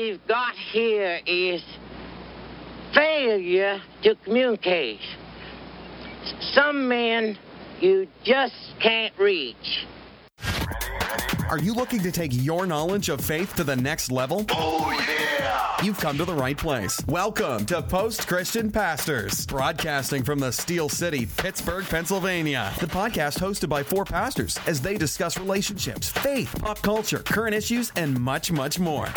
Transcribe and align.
we've 0.00 0.26
got 0.26 0.54
here 0.72 1.20
is 1.26 1.62
failure 2.94 3.80
to 4.02 4.14
communicate. 4.24 5.00
Some 6.54 6.88
men 6.88 7.38
you 7.80 8.06
just 8.24 8.54
can't 8.80 9.12
reach. 9.18 9.86
Are 11.50 11.58
you 11.58 11.74
looking 11.74 12.00
to 12.00 12.12
take 12.12 12.30
your 12.32 12.66
knowledge 12.66 13.08
of 13.08 13.20
faith 13.20 13.54
to 13.56 13.64
the 13.64 13.76
next 13.76 14.10
level? 14.10 14.46
Oh, 14.50 14.90
yeah! 14.90 15.82
You've 15.82 15.98
come 15.98 16.16
to 16.18 16.24
the 16.24 16.34
right 16.34 16.56
place. 16.56 17.00
Welcome 17.06 17.66
to 17.66 17.82
Post 17.82 18.28
Christian 18.28 18.70
Pastors, 18.70 19.46
broadcasting 19.46 20.22
from 20.22 20.38
the 20.38 20.52
Steel 20.52 20.88
City, 20.88 21.26
Pittsburgh, 21.38 21.84
Pennsylvania. 21.84 22.72
The 22.78 22.86
podcast 22.86 23.38
hosted 23.38 23.68
by 23.68 23.82
four 23.82 24.04
pastors 24.04 24.58
as 24.66 24.80
they 24.80 24.96
discuss 24.96 25.38
relationships, 25.38 26.08
faith, 26.08 26.54
pop 26.60 26.80
culture, 26.82 27.18
current 27.20 27.54
issues, 27.54 27.90
and 27.96 28.18
much, 28.20 28.52
much 28.52 28.78
more. 28.78 29.08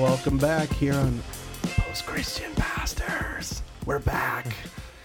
Welcome 0.00 0.36
back 0.36 0.68
here 0.68 0.92
on 0.92 1.22
Post 1.62 2.04
Christian 2.04 2.54
Pastors. 2.54 3.62
We're 3.86 3.98
back. 3.98 4.46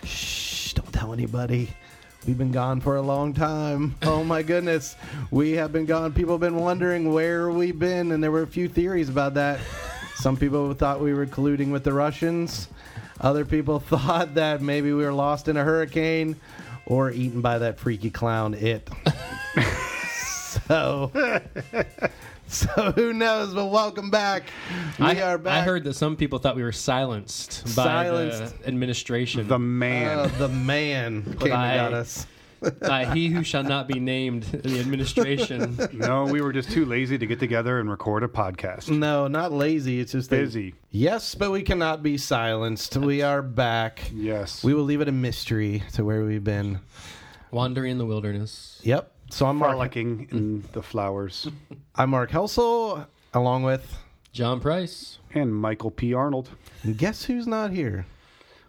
Shh, 0.03 0.73
don't 0.73 0.91
tell 0.91 1.13
anybody. 1.13 1.69
We've 2.27 2.37
been 2.37 2.51
gone 2.51 2.81
for 2.81 2.97
a 2.97 3.01
long 3.01 3.33
time. 3.33 3.95
Oh 4.01 4.23
my 4.23 4.43
goodness. 4.43 4.97
We 5.29 5.53
have 5.53 5.71
been 5.71 5.85
gone. 5.85 6.11
People 6.11 6.33
have 6.33 6.41
been 6.41 6.57
wondering 6.57 7.13
where 7.13 7.49
we've 7.51 7.79
been, 7.79 8.11
and 8.11 8.21
there 8.21 8.31
were 8.31 8.41
a 8.41 8.47
few 8.47 8.67
theories 8.67 9.07
about 9.07 9.35
that. 9.35 9.61
Some 10.15 10.35
people 10.35 10.73
thought 10.73 10.99
we 10.99 11.13
were 11.13 11.25
colluding 11.25 11.71
with 11.71 11.85
the 11.85 11.93
Russians. 11.93 12.67
Other 13.21 13.45
people 13.45 13.79
thought 13.79 14.35
that 14.35 14.61
maybe 14.61 14.91
we 14.91 15.05
were 15.05 15.13
lost 15.13 15.47
in 15.47 15.55
a 15.55 15.63
hurricane 15.63 16.35
or 16.85 17.11
eaten 17.11 17.39
by 17.39 17.59
that 17.59 17.79
freaky 17.79 18.09
clown, 18.09 18.55
it. 18.55 18.89
so 20.13 21.11
so 22.55 22.91
who 22.91 23.13
knows? 23.13 23.53
But 23.53 23.67
welcome 23.67 24.09
back. 24.09 24.43
We 24.99 25.05
I, 25.05 25.21
are 25.21 25.37
back. 25.37 25.59
I 25.59 25.61
heard 25.63 25.85
that 25.85 25.93
some 25.93 26.17
people 26.17 26.37
thought 26.39 26.57
we 26.57 26.63
were 26.63 26.73
silenced 26.73 27.75
by 27.77 28.09
the 28.09 28.53
administration. 28.65 29.47
The 29.47 29.57
man. 29.57 30.19
Uh, 30.19 30.27
the 30.37 30.49
man 30.49 31.23
came 31.39 31.53
I- 31.53 31.73
and 31.75 31.91
got 31.91 31.93
us. 31.93 32.27
by 32.81 33.05
he 33.05 33.27
who 33.29 33.41
shall 33.43 33.63
not 33.63 33.87
be 33.87 33.99
named, 34.01 34.43
the 34.43 34.79
administration. 34.81 35.79
no, 35.93 36.25
we 36.25 36.41
were 36.41 36.51
just 36.51 36.69
too 36.69 36.85
lazy 36.85 37.17
to 37.17 37.25
get 37.25 37.39
together 37.39 37.79
and 37.79 37.89
record 37.89 38.21
a 38.21 38.27
podcast. 38.27 38.89
No, 38.89 39.27
not 39.27 39.53
lazy. 39.53 39.99
It's 40.01 40.11
just 40.11 40.29
that- 40.29 40.35
Busy. 40.41 40.75
yes, 40.91 41.33
but 41.33 41.51
we 41.51 41.61
cannot 41.63 42.03
be 42.03 42.17
silenced. 42.17 42.97
We 42.97 43.21
are 43.21 43.41
back. 43.41 44.11
Yes. 44.13 44.61
We 44.63 44.73
will 44.73 44.83
leave 44.83 44.99
it 45.01 45.07
a 45.07 45.13
mystery 45.13 45.83
to 45.93 46.03
where 46.03 46.23
we've 46.25 46.43
been. 46.43 46.81
Wandering 47.49 47.93
in 47.93 47.97
the 47.97 48.05
wilderness. 48.05 48.79
Yep. 48.83 49.11
So 49.31 49.45
I'm 49.45 49.57
Mark. 49.57 49.71
frolicking 49.71 50.27
in 50.31 50.61
mm. 50.61 50.71
the 50.73 50.81
flowers. 50.83 51.47
I'm 51.95 52.09
Mark 52.09 52.31
Helsel, 52.31 53.07
along 53.33 53.63
with. 53.63 53.97
John 54.33 54.59
Price. 54.59 55.19
And 55.33 55.55
Michael 55.55 55.91
P. 55.91 56.13
Arnold, 56.13 56.49
and 56.83 56.97
Guess 56.97 57.23
who's 57.23 57.47
not 57.47 57.71
here? 57.71 58.05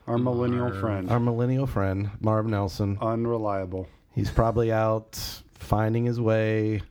our 0.07 0.19
millennial 0.19 0.73
friend. 0.81 1.11
Our 1.11 1.21
millennial 1.21 1.67
friend, 1.67 2.11
Marv 2.21 2.47
Nelson. 2.47 2.99
Unreliable. 3.01 3.89
He's 4.15 4.31
probably 4.31 4.71
out 4.73 5.19
finding 5.55 6.05
his 6.05 6.21
way 6.21 6.83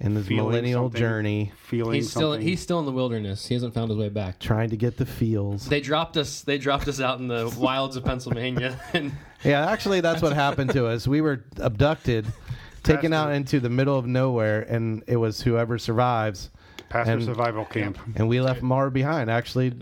in 0.00 0.14
his 0.14 0.26
Feeling 0.26 0.48
millennial 0.50 0.84
something. 0.86 0.98
journey, 1.00 1.52
Feeling 1.66 1.94
He's 1.94 2.10
still 2.10 2.32
something. 2.32 2.46
he's 2.46 2.60
still 2.60 2.78
in 2.80 2.86
the 2.86 2.92
wilderness. 2.92 3.46
He 3.46 3.54
hasn't 3.54 3.72
found 3.74 3.90
his 3.90 3.98
way 3.98 4.08
back. 4.10 4.38
trying 4.38 4.70
to 4.70 4.76
get 4.76 4.96
the 4.96 5.06
feels. 5.06 5.66
They 5.68 5.80
dropped 5.80 6.16
us. 6.16 6.42
They 6.42 6.58
dropped 6.58 6.88
us 6.88 7.00
out 7.00 7.18
in 7.18 7.28
the 7.28 7.54
wilds 7.58 7.96
of 7.96 8.04
Pennsylvania, 8.04 8.78
and 8.94 9.12
Yeah, 9.44 9.70
actually, 9.70 10.00
that's 10.00 10.22
what 10.22 10.32
happened 10.32 10.70
to 10.72 10.86
us. 10.86 11.06
We 11.06 11.20
were 11.20 11.44
abducted, 11.58 12.26
taken 12.84 13.12
out 13.12 13.32
into 13.32 13.58
the 13.60 13.70
middle 13.70 13.98
of 13.98 14.06
nowhere, 14.06 14.60
and 14.62 15.02
it 15.06 15.16
was 15.16 15.40
whoever 15.40 15.78
survives. 15.78 16.50
Pastor 16.88 17.14
and- 17.14 17.24
survival 17.24 17.64
camp. 17.64 17.98
And 18.14 18.28
we 18.28 18.40
left 18.40 18.62
Marv 18.62 18.92
behind. 18.92 19.30
Actually, 19.30 19.72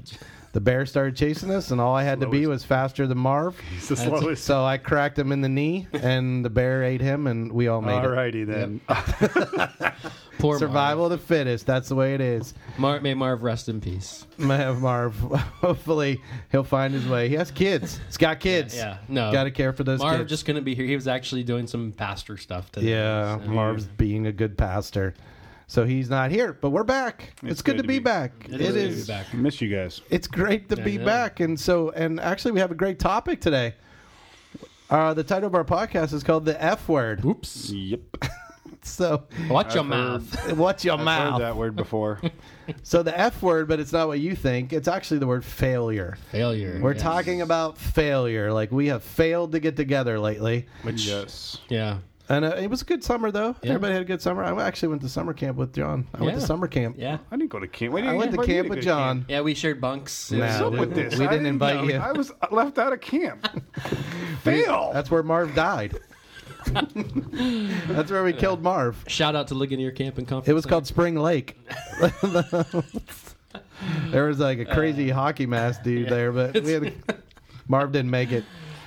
the 0.53 0.61
bear 0.61 0.85
started 0.87 1.17
chasing 1.17 1.51
us, 1.51 1.71
and 1.71 1.81
all 1.81 1.95
I 1.95 2.03
had 2.03 2.21
to 2.21 2.27
be 2.27 2.47
was 2.47 2.63
faster 2.65 3.07
than 3.07 3.19
Marv. 3.19 3.59
He's 3.73 3.89
the 3.89 3.97
slowest. 3.97 4.45
So 4.45 4.65
I 4.65 4.77
cracked 4.79 5.19
him 5.19 5.33
in 5.33 5.41
the 5.41 5.49
knee, 5.49 5.89
and 5.93 6.45
the 6.45 6.51
bear 6.51 6.83
ate 6.85 7.01
him, 7.01 7.27
and 7.27 7.51
we 7.53 7.69
all 7.69 7.81
made 7.81 7.99
it. 7.99 8.05
Alrighty 8.05 8.47
then. 8.47 8.81
poor 10.39 10.59
Survival 10.59 11.07
of 11.07 11.11
the 11.11 11.19
fittest. 11.19 11.67
That's 11.67 11.89
the 11.89 11.95
way 11.95 12.15
it 12.15 12.21
is. 12.21 12.53
Marv. 12.77 13.03
May 13.03 13.15
Marv 13.15 13.43
rest 13.43 13.69
in 13.69 13.81
peace. 13.81 14.27
Marv, 14.37 14.81
Marv, 14.81 15.15
hopefully 15.61 16.21
he'll 16.51 16.65
find 16.65 16.93
his 16.93 17.07
way. 17.07 17.29
He 17.29 17.35
has 17.37 17.51
kids. 17.51 17.99
He's 18.07 18.17
got 18.17 18.41
kids. 18.41 18.77
Yeah, 18.77 18.99
no. 19.09 19.33
Got 19.33 19.45
to 19.45 19.51
care 19.51 19.73
for 19.73 19.85
those 19.85 20.01
Marv 20.01 20.19
kids. 20.19 20.31
just 20.31 20.45
couldn't 20.45 20.65
be 20.65 20.75
here. 20.75 20.85
He 20.85 20.95
was 20.95 21.09
actually 21.09 21.45
doing 21.45 21.67
some 21.67 21.93
pastor 21.93 22.37
stuff 22.37 22.71
today. 22.73 22.91
Yeah, 22.91 23.39
so- 23.39 23.45
Marv's 23.47 23.87
being 23.87 24.27
a 24.27 24.33
good 24.33 24.59
pastor. 24.59 25.15
So 25.73 25.87
he's 25.87 26.11
not 26.11 26.31
here, 26.31 26.53
but 26.53 26.69
we're 26.69 26.85
back. 26.85 27.33
It's, 27.43 27.63
good, 27.63 27.79
to 27.79 27.83
be, 27.83 27.99
back. 27.99 28.31
It 28.47 28.61
it 28.61 28.61
is 28.61 28.75
good 28.75 28.91
to 28.91 29.07
be 29.07 29.07
back. 29.07 29.33
Miss 29.33 29.59
you 29.63 29.75
guys. 29.75 30.03
It's 30.11 30.27
great 30.27 30.69
to 30.69 30.79
I 30.79 30.85
be 30.85 30.99
back. 30.99 31.41
And 31.41 31.59
so, 31.59 31.89
and 31.93 32.21
actually, 32.21 32.53
we 32.53 32.61
have 32.61 32.71
a 32.71 32.75
great 32.75 32.99
topic 32.99 33.41
today. 33.41 33.75
Uh, 34.91 35.15
the 35.15 35.25
title 35.25 35.47
of 35.47 35.55
our 35.55 35.65
podcast 35.65 36.13
is 36.13 36.23
called 36.23 36.45
"The 36.45 36.63
F 36.63 36.91
Word." 36.91 37.25
Oops. 37.25 37.71
Yep. 37.71 38.01
So, 38.85 39.29
Watch 39.49 39.75
your 39.77 39.85
I've 39.85 39.91
mouth. 39.91 40.35
heard- 40.41 40.59
what's 40.59 40.85
your 40.85 40.99
I've 40.99 41.05
mouth? 41.05 41.35
heard 41.35 41.43
that 41.43 41.57
word 41.57 41.77
before. 41.77 42.21
So 42.83 43.03
the 43.03 43.17
F 43.19 43.43
word, 43.43 43.69
but 43.69 43.81
it's 43.81 43.93
not 43.93 44.09
what 44.09 44.19
you 44.21 44.35
think. 44.35 44.73
It's 44.73 44.89
actually 44.89 45.19
the 45.19 45.27
word 45.27 45.45
failure. 45.45 46.17
Failure. 46.31 46.79
We're 46.83 46.95
yes. 46.95 47.03
talking 47.03 47.43
about 47.43 47.77
failure. 47.77 48.53
Like 48.53 48.71
we 48.73 48.87
have 48.87 49.03
failed 49.05 49.53
to 49.53 49.61
get 49.61 49.77
together 49.77 50.19
lately. 50.19 50.67
Which, 50.83 51.07
yes. 51.07 51.59
yeah. 51.69 51.99
And 52.29 52.45
uh, 52.45 52.49
it 52.59 52.69
was 52.69 52.83
a 52.83 52.85
good 52.85 53.03
summer, 53.05 53.31
though. 53.31 53.57
Yeah. 53.63 53.71
Everybody 53.71 53.93
had 53.95 54.03
a 54.03 54.07
good 54.07 54.23
summer. 54.23 54.43
I 54.45 54.67
actually 54.67 54.89
went 54.89 55.03
to 55.03 55.09
summer 55.09 55.33
camp 55.35 55.57
with 55.59 55.75
John. 55.75 56.07
I 56.15 56.21
went 56.23 56.35
to 56.37 56.41
Yeah. 56.41 56.47
summer 56.47 56.69
camp. 56.69 56.97
Yeah. 56.99 57.19
I 57.31 57.37
didn't 57.37 57.51
go 57.51 57.59
to 57.59 57.67
camp. 57.69 57.93
Why 57.93 58.01
didn't 58.01 58.15
I 58.15 58.17
went 58.19 58.31
to 58.33 58.43
camp 58.47 58.69
with 58.69 58.83
John. 58.83 59.19
camp? 59.19 59.31
Yeah, 59.31 59.41
we 59.43 59.55
shared 59.55 59.81
bunks. 59.81 60.31
It 60.33 60.39
Nah, 60.39 60.45
was- 60.47 60.55
we- 60.55 60.63
What's 60.63 60.75
up 60.75 60.81
with 60.81 60.95
this? 60.95 61.19
we 61.19 61.27
I 61.27 61.31
didn't 61.31 61.47
invite 61.47 61.85
you. 61.85 61.97
I 61.97 62.13
was 62.13 62.33
left 62.51 62.79
out 62.79 62.93
of 62.93 63.01
camp. 63.01 63.49
Fail. 64.43 64.91
That's 64.95 65.11
where 65.11 65.23
Marv 65.23 65.55
died. 65.55 65.99
That's 66.73 68.11
where 68.11 68.23
we 68.23 68.33
killed 68.33 68.63
Marv. 68.63 69.05
Shout 69.09 69.35
out 69.35 69.49
to 69.49 69.55
Ligonier 69.55 69.91
Camping 69.91 70.27
Conference. 70.27 70.49
It 70.49 70.53
was 70.55 70.65
called 70.65 70.87
Spring 70.87 71.17
Lake. 71.17 71.59
there 74.11 74.27
was 74.27 74.39
like 74.39 74.59
a 74.61 74.65
crazy 74.65 75.11
hockey 75.11 75.47
mask 75.47 75.83
dude 75.83 76.09
there, 76.09 76.31
but 76.33 76.55
we 76.63 76.73
had 76.73 76.95
Marv 77.69 77.93
didn't 77.93 78.11
make 78.11 78.31
it. 78.33 78.45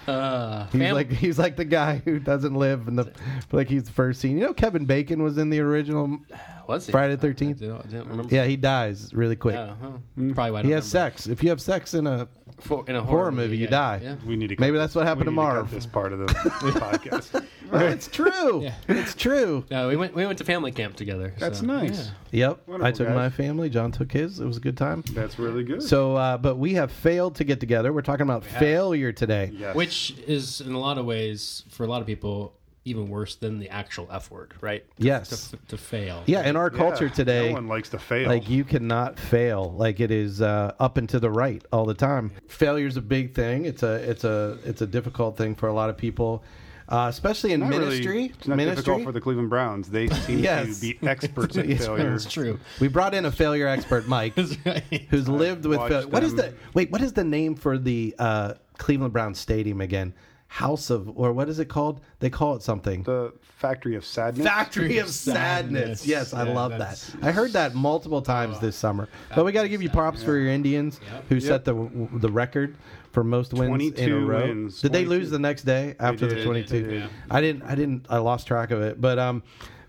Uh, 0.08 0.66
He's 0.68 0.82
fam- 0.82 0.94
like 0.96 1.12
he's 1.12 1.40
like 1.40 1.56
the 1.56 1.66
guy 1.66 2.02
who 2.06 2.20
doesn't 2.20 2.54
live 2.56 2.88
in 2.88 2.96
the 2.96 3.12
like 3.52 3.68
he's 3.70 3.84
the 3.84 3.92
first 3.92 4.22
scene. 4.22 4.38
You 4.38 4.46
know 4.48 4.54
Kevin 4.54 4.86
Bacon 4.86 5.24
was 5.24 5.38
in 5.38 5.50
the 5.50 5.60
original 5.60 6.20
was 6.68 6.86
he? 6.86 6.92
Friday 6.92 7.16
the 7.16 7.28
13th? 7.28 7.62
I 7.64 7.68
don't, 7.68 7.80
I 7.86 7.90
don't 7.90 8.08
remember. 8.08 8.36
Yeah, 8.36 8.46
he 8.46 8.56
dies 8.58 9.14
really 9.14 9.36
quick. 9.36 9.56
Yeah, 9.56 9.76
huh. 9.82 9.92
Probably 10.34 10.34
why 10.34 10.46
I 10.46 10.50
don't 10.62 10.66
He 10.66 10.72
has 10.72 10.94
remember. 10.94 11.12
sex. 11.18 11.28
If 11.28 11.44
you 11.44 11.50
have 11.50 11.62
sex 11.62 11.94
in 11.94 12.08
a 12.08 12.28
For, 12.60 12.84
in 12.88 12.96
a 12.96 13.04
horror 13.04 13.32
movie, 13.32 13.58
you 13.58 13.66
yeah. 13.66 13.70
die. 13.70 14.00
Yeah. 14.04 14.16
We 14.26 14.36
need 14.36 14.48
to. 14.50 14.56
Maybe 14.60 14.78
that's 14.78 14.96
what 14.96 15.06
happened 15.06 15.28
we 15.30 15.36
to 15.36 15.42
need 15.42 15.48
cut 15.48 15.54
Marv. 15.56 15.72
this 15.72 15.86
part 15.86 16.14
of 16.14 16.20
the 16.20 16.26
podcast. 16.80 17.46
it's 17.92 18.08
true. 18.08 18.62
Yeah. 18.64 18.74
It's 18.88 19.14
true. 19.16 19.66
No, 19.72 19.88
we 19.90 19.96
went 19.96 20.16
we 20.16 20.26
went 20.26 20.38
to 20.38 20.44
family 20.44 20.72
camp 20.72 20.96
together. 20.96 21.34
That's 21.38 21.60
so, 21.60 21.66
nice. 21.66 22.12
yeah. 22.32 22.48
Yep. 22.50 22.60
I 22.68 22.72
Wonderful, 22.72 22.92
took 22.98 23.08
guys. 23.08 23.16
my 23.16 23.30
family. 23.30 23.70
John 23.70 23.92
took 23.92 24.12
his. 24.12 24.40
It 24.40 24.46
was 24.46 24.58
a 24.58 24.62
good 24.62 24.78
time. 24.78 25.04
That's 25.12 25.38
really 25.40 25.64
good. 25.64 25.84
So, 25.84 26.16
uh, 26.16 26.38
but 26.38 26.56
we 26.58 26.74
have 26.76 26.92
failed 26.92 27.36
to 27.36 27.44
get 27.44 27.60
together. 27.60 27.92
We're 27.94 28.02
talking 28.02 28.24
about 28.24 28.44
failure 28.46 29.12
today. 29.12 29.52
yes. 29.54 29.76
Which 29.76 30.16
is 30.28 30.62
in 30.62 30.74
a 30.74 30.80
lot 30.80 30.98
of 30.98 31.06
ways 31.06 31.64
for 31.70 31.84
a 31.84 31.88
lot 31.88 32.02
of 32.02 32.08
people 32.08 32.54
even 32.86 33.10
worse 33.10 33.36
than 33.36 33.58
the 33.60 33.68
actual 33.70 34.08
F 34.12 34.30
word, 34.30 34.54
right? 34.62 34.86
Yes. 34.98 35.50
To, 35.50 35.58
to 35.70 35.78
fail. 35.78 36.22
Yeah, 36.28 36.48
in 36.48 36.56
our 36.56 36.72
Yeah, 36.72 36.78
culture 36.78 37.10
today, 37.10 37.48
no 37.50 37.54
one 37.56 37.68
likes 37.68 37.90
to 37.90 38.00
fail. 38.00 38.30
like 38.30 38.48
you 38.48 38.64
cannot 38.64 39.20
fail. 39.20 39.72
Like 39.74 40.00
it 40.00 40.12
is 40.12 40.40
uh, 40.42 40.74
up 40.80 40.98
and 40.98 41.10
to 41.10 41.20
the 41.20 41.32
right 41.32 41.64
all 41.74 41.86
the 41.86 41.96
time. 41.96 42.32
Failure's 42.48 42.96
a 42.96 43.02
big 43.02 43.34
thing. 43.34 43.66
It's 43.66 43.82
a 43.84 43.96
it's 44.10 44.24
a 44.24 44.60
it's 44.64 44.82
a 44.82 44.88
difficult 44.88 45.36
thing 45.36 45.56
for 45.56 45.68
a 45.68 45.74
lot 45.74 45.90
of 45.90 45.98
people, 45.98 46.44
uh, 46.88 47.08
especially 47.10 47.54
in 47.54 47.62
Not 47.62 47.70
really- 47.70 47.86
ministry. 47.86 48.26
it's 48.38 48.48
not 48.48 48.56
ministry. 48.58 48.84
difficult 48.84 49.04
for 49.04 49.12
the 49.12 49.22
Cleveland 49.22 49.50
Browns. 49.50 49.90
They 49.90 50.08
seem 50.26 50.40
Yes. 50.40 50.76
to 50.80 50.82
be 51.00 51.08
experts 51.08 51.58
at 51.58 51.68
Yes, 51.68 51.88
failure. 51.88 52.14
It's 52.14 52.32
true. 52.32 52.60
we 52.80 52.88
brought 52.88 53.16
in 53.16 53.26
a 53.26 53.32
failure 53.32 53.68
expert, 53.68 54.08
Mike, 54.08 54.38
right. 54.66 54.84
who's 55.10 55.28
lived 55.28 55.66
with 55.66 55.80
watched 55.80 55.92
failure. 55.92 56.08
What 56.10 56.24
is 56.24 56.36
the 56.36 56.54
wait? 56.76 56.92
What 56.92 57.02
is 57.02 57.14
the 57.14 57.24
name 57.24 57.56
for 57.56 57.80
the 57.80 58.14
uh, 58.20 58.54
Cleveland 58.78 59.12
Browns 59.12 59.40
stadium 59.40 59.82
again? 59.82 60.14
House 60.48 60.90
of 60.90 61.10
or 61.18 61.34
what 61.34 61.50
is 61.50 61.60
it 61.60 61.66
called? 61.66 62.00
They 62.20 62.30
call 62.30 62.56
it 62.56 62.62
something. 62.62 63.04
The 63.04 63.34
Factory 63.42 63.96
of 63.96 64.06
Sadness. 64.06 64.46
Factory 64.46 65.00
of 65.00 65.10
Sadness. 65.10 66.02
Sadness. 66.02 66.08
Yes, 66.08 66.34
I 66.34 66.44
love 66.44 66.72
that. 66.78 67.04
I 67.22 67.32
heard 67.32 67.52
that 67.54 67.74
multiple 67.76 68.22
times 68.22 68.60
this 68.60 68.76
summer. 68.76 69.10
But 69.36 69.44
we 69.44 69.52
got 69.52 69.64
to 69.64 69.70
give 69.70 69.82
you 69.82 69.90
props 69.90 70.24
for 70.24 70.38
your 70.38 70.50
Indians 70.52 71.00
who 71.30 71.40
set 71.42 71.66
the 71.66 71.74
the 72.14 72.30
record 72.32 72.78
for 73.12 73.24
most 73.24 73.54
wins 73.54 73.94
in 74.00 74.12
a 74.12 74.18
row. 74.20 74.48
wins. 74.48 74.82
Did 74.82 74.94
they 74.94 75.04
lose 75.06 75.30
the 75.30 75.40
next 75.40 75.64
day 75.64 75.96
after 76.00 76.28
the 76.28 76.44
22? 76.44 76.84
they 76.84 76.90
did. 76.90 77.10
I 77.30 77.42
didn't 77.42 77.64
I 77.64 77.76
didn't 77.76 78.06
I 78.10 78.18
lost 78.20 78.48
track 78.48 78.72
of 78.72 78.82
it. 78.82 79.02
But 79.02 79.20
um 79.20 79.44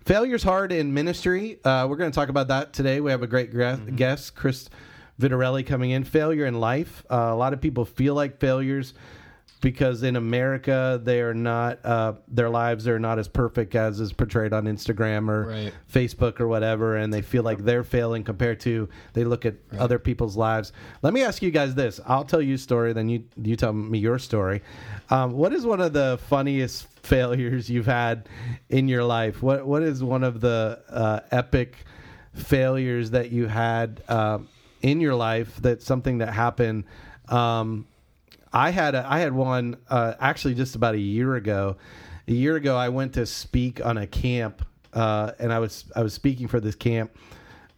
failure's 0.05 0.43
hard 0.43 0.71
in 0.73 0.93
ministry. 0.93 1.59
Uh, 1.63 1.85
we're 1.89 1.97
going 1.97 2.11
to 2.11 2.15
talk 2.15 2.29
about 2.29 2.47
that 2.49 2.73
today. 2.73 2.99
We 2.99 3.11
have 3.11 3.23
a 3.23 3.27
great 3.27 3.51
gra- 3.51 3.77
Mm-hmm. 3.77 3.95
guest, 3.95 4.35
Chris 4.35 4.69
Vitarelli 5.21 5.65
coming 5.65 5.91
in. 5.91 6.03
Failure 6.03 6.45
in 6.45 6.59
life. 6.59 7.05
Uh, 7.11 7.15
a 7.31 7.35
lot 7.35 7.53
of 7.53 7.61
people 7.61 7.85
feel 7.85 8.15
like 8.15 8.39
failures. 8.39 8.93
Because 9.59 10.03
in 10.03 10.15
America 10.15 11.01
they 11.03 11.19
are 11.21 11.33
not 11.33 11.83
uh, 11.83 12.13
their 12.27 12.49
lives 12.49 12.87
are 12.87 12.99
not 12.99 13.17
as 13.17 13.27
perfect 13.27 13.73
as 13.75 13.99
is 13.99 14.13
portrayed 14.13 14.53
on 14.53 14.65
Instagram 14.65 15.29
or 15.29 15.47
Right. 15.47 15.73
Facebook 15.91 16.39
or 16.39 16.47
whatever, 16.47 16.95
and 16.97 17.11
they 17.11 17.21
feel 17.21 17.43
like 17.43 17.59
they're 17.59 17.83
failing 17.83 18.23
compared 18.23 18.59
to 18.61 18.87
they 19.13 19.23
look 19.23 19.45
at 19.45 19.55
other 19.79 19.97
people's 19.99 20.37
lives. 20.37 20.73
Let 21.01 21.13
me 21.13 21.23
ask 21.23 21.41
you 21.41 21.49
guys 21.51 21.73
this: 21.75 21.99
I'll 22.05 22.23
tell 22.25 22.41
you 22.41 22.55
a 22.55 22.57
story, 22.57 22.93
then 22.93 23.09
you 23.09 23.23
you 23.41 23.55
tell 23.55 23.73
me 23.73 23.97
your 23.99 24.19
story. 24.19 24.61
Um, 25.09 25.31
what 25.33 25.53
is 25.53 25.65
one 25.65 25.81
of 25.81 25.93
the 25.93 26.19
funniest 26.27 26.87
failures 27.01 27.69
you've 27.69 27.85
had 27.87 28.27
in 28.69 28.87
your 28.87 29.03
life? 29.03 29.41
What 29.41 29.65
what 29.65 29.81
is 29.83 30.03
one 30.03 30.23
of 30.23 30.39
the 30.41 30.79
uh, 30.89 31.19
epic 31.31 31.75
failures 32.33 33.11
that 33.11 33.31
you 33.31 33.47
had 33.47 34.03
uh, 34.07 34.39
in 34.81 35.01
your 35.01 35.15
life? 35.15 35.55
That's 35.57 35.85
something 35.85 36.19
that 36.19 36.33
happened. 36.33 36.83
Um, 37.29 37.87
I 38.53 38.69
had 38.69 38.95
a, 38.95 39.05
I 39.07 39.19
had 39.19 39.33
one 39.33 39.77
uh, 39.89 40.13
actually 40.19 40.55
just 40.55 40.75
about 40.75 40.95
a 40.95 40.99
year 40.99 41.35
ago. 41.35 41.77
A 42.27 42.33
year 42.33 42.55
ago, 42.55 42.75
I 42.75 42.89
went 42.89 43.13
to 43.13 43.25
speak 43.25 43.85
on 43.85 43.97
a 43.97 44.07
camp, 44.07 44.65
uh, 44.93 45.31
and 45.39 45.53
I 45.53 45.59
was 45.59 45.85
I 45.95 46.01
was 46.03 46.13
speaking 46.13 46.47
for 46.47 46.59
this 46.59 46.75
camp, 46.75 47.15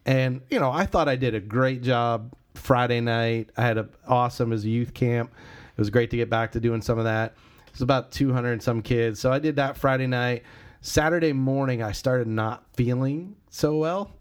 and 0.06 0.42
you 0.50 0.60
know 0.60 0.72
I 0.72 0.86
thought 0.86 1.08
I 1.08 1.16
did 1.16 1.36
a 1.36 1.40
great 1.40 1.84
job 1.84 2.34
Friday 2.56 3.00
night. 3.00 3.50
I 3.58 3.62
had 3.62 3.78
a 3.78 3.90
awesome 4.08 4.52
as 4.52 4.64
a 4.66 4.70
youth 4.70 4.94
camp. 4.94 5.32
It 5.78 5.80
was 5.80 5.90
great 5.90 6.10
to 6.12 6.18
get 6.18 6.30
back 6.30 6.52
to 6.54 6.60
doing 6.60 6.82
some 6.82 6.98
of 6.98 7.04
that. 7.06 7.34
It 7.68 7.74
was 7.74 7.82
about 7.82 8.12
200 8.12 8.54
and 8.54 8.64
some 8.64 8.82
kids, 8.82 9.20
so 9.20 9.32
I 9.32 9.40
did 9.40 9.56
that 9.58 9.78
Friday 9.78 10.08
night. 10.08 10.44
Saturday 10.82 11.34
morning, 11.34 11.84
I 11.84 11.92
started 11.92 12.28
not 12.28 12.64
feeling 12.74 13.36
so 13.50 13.78
well, 13.78 14.12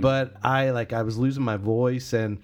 but 0.00 0.34
I 0.42 0.70
like 0.70 0.92
I 0.92 1.02
was 1.02 1.16
losing 1.16 1.42
my 1.42 1.56
voice 1.56 2.12
and 2.12 2.38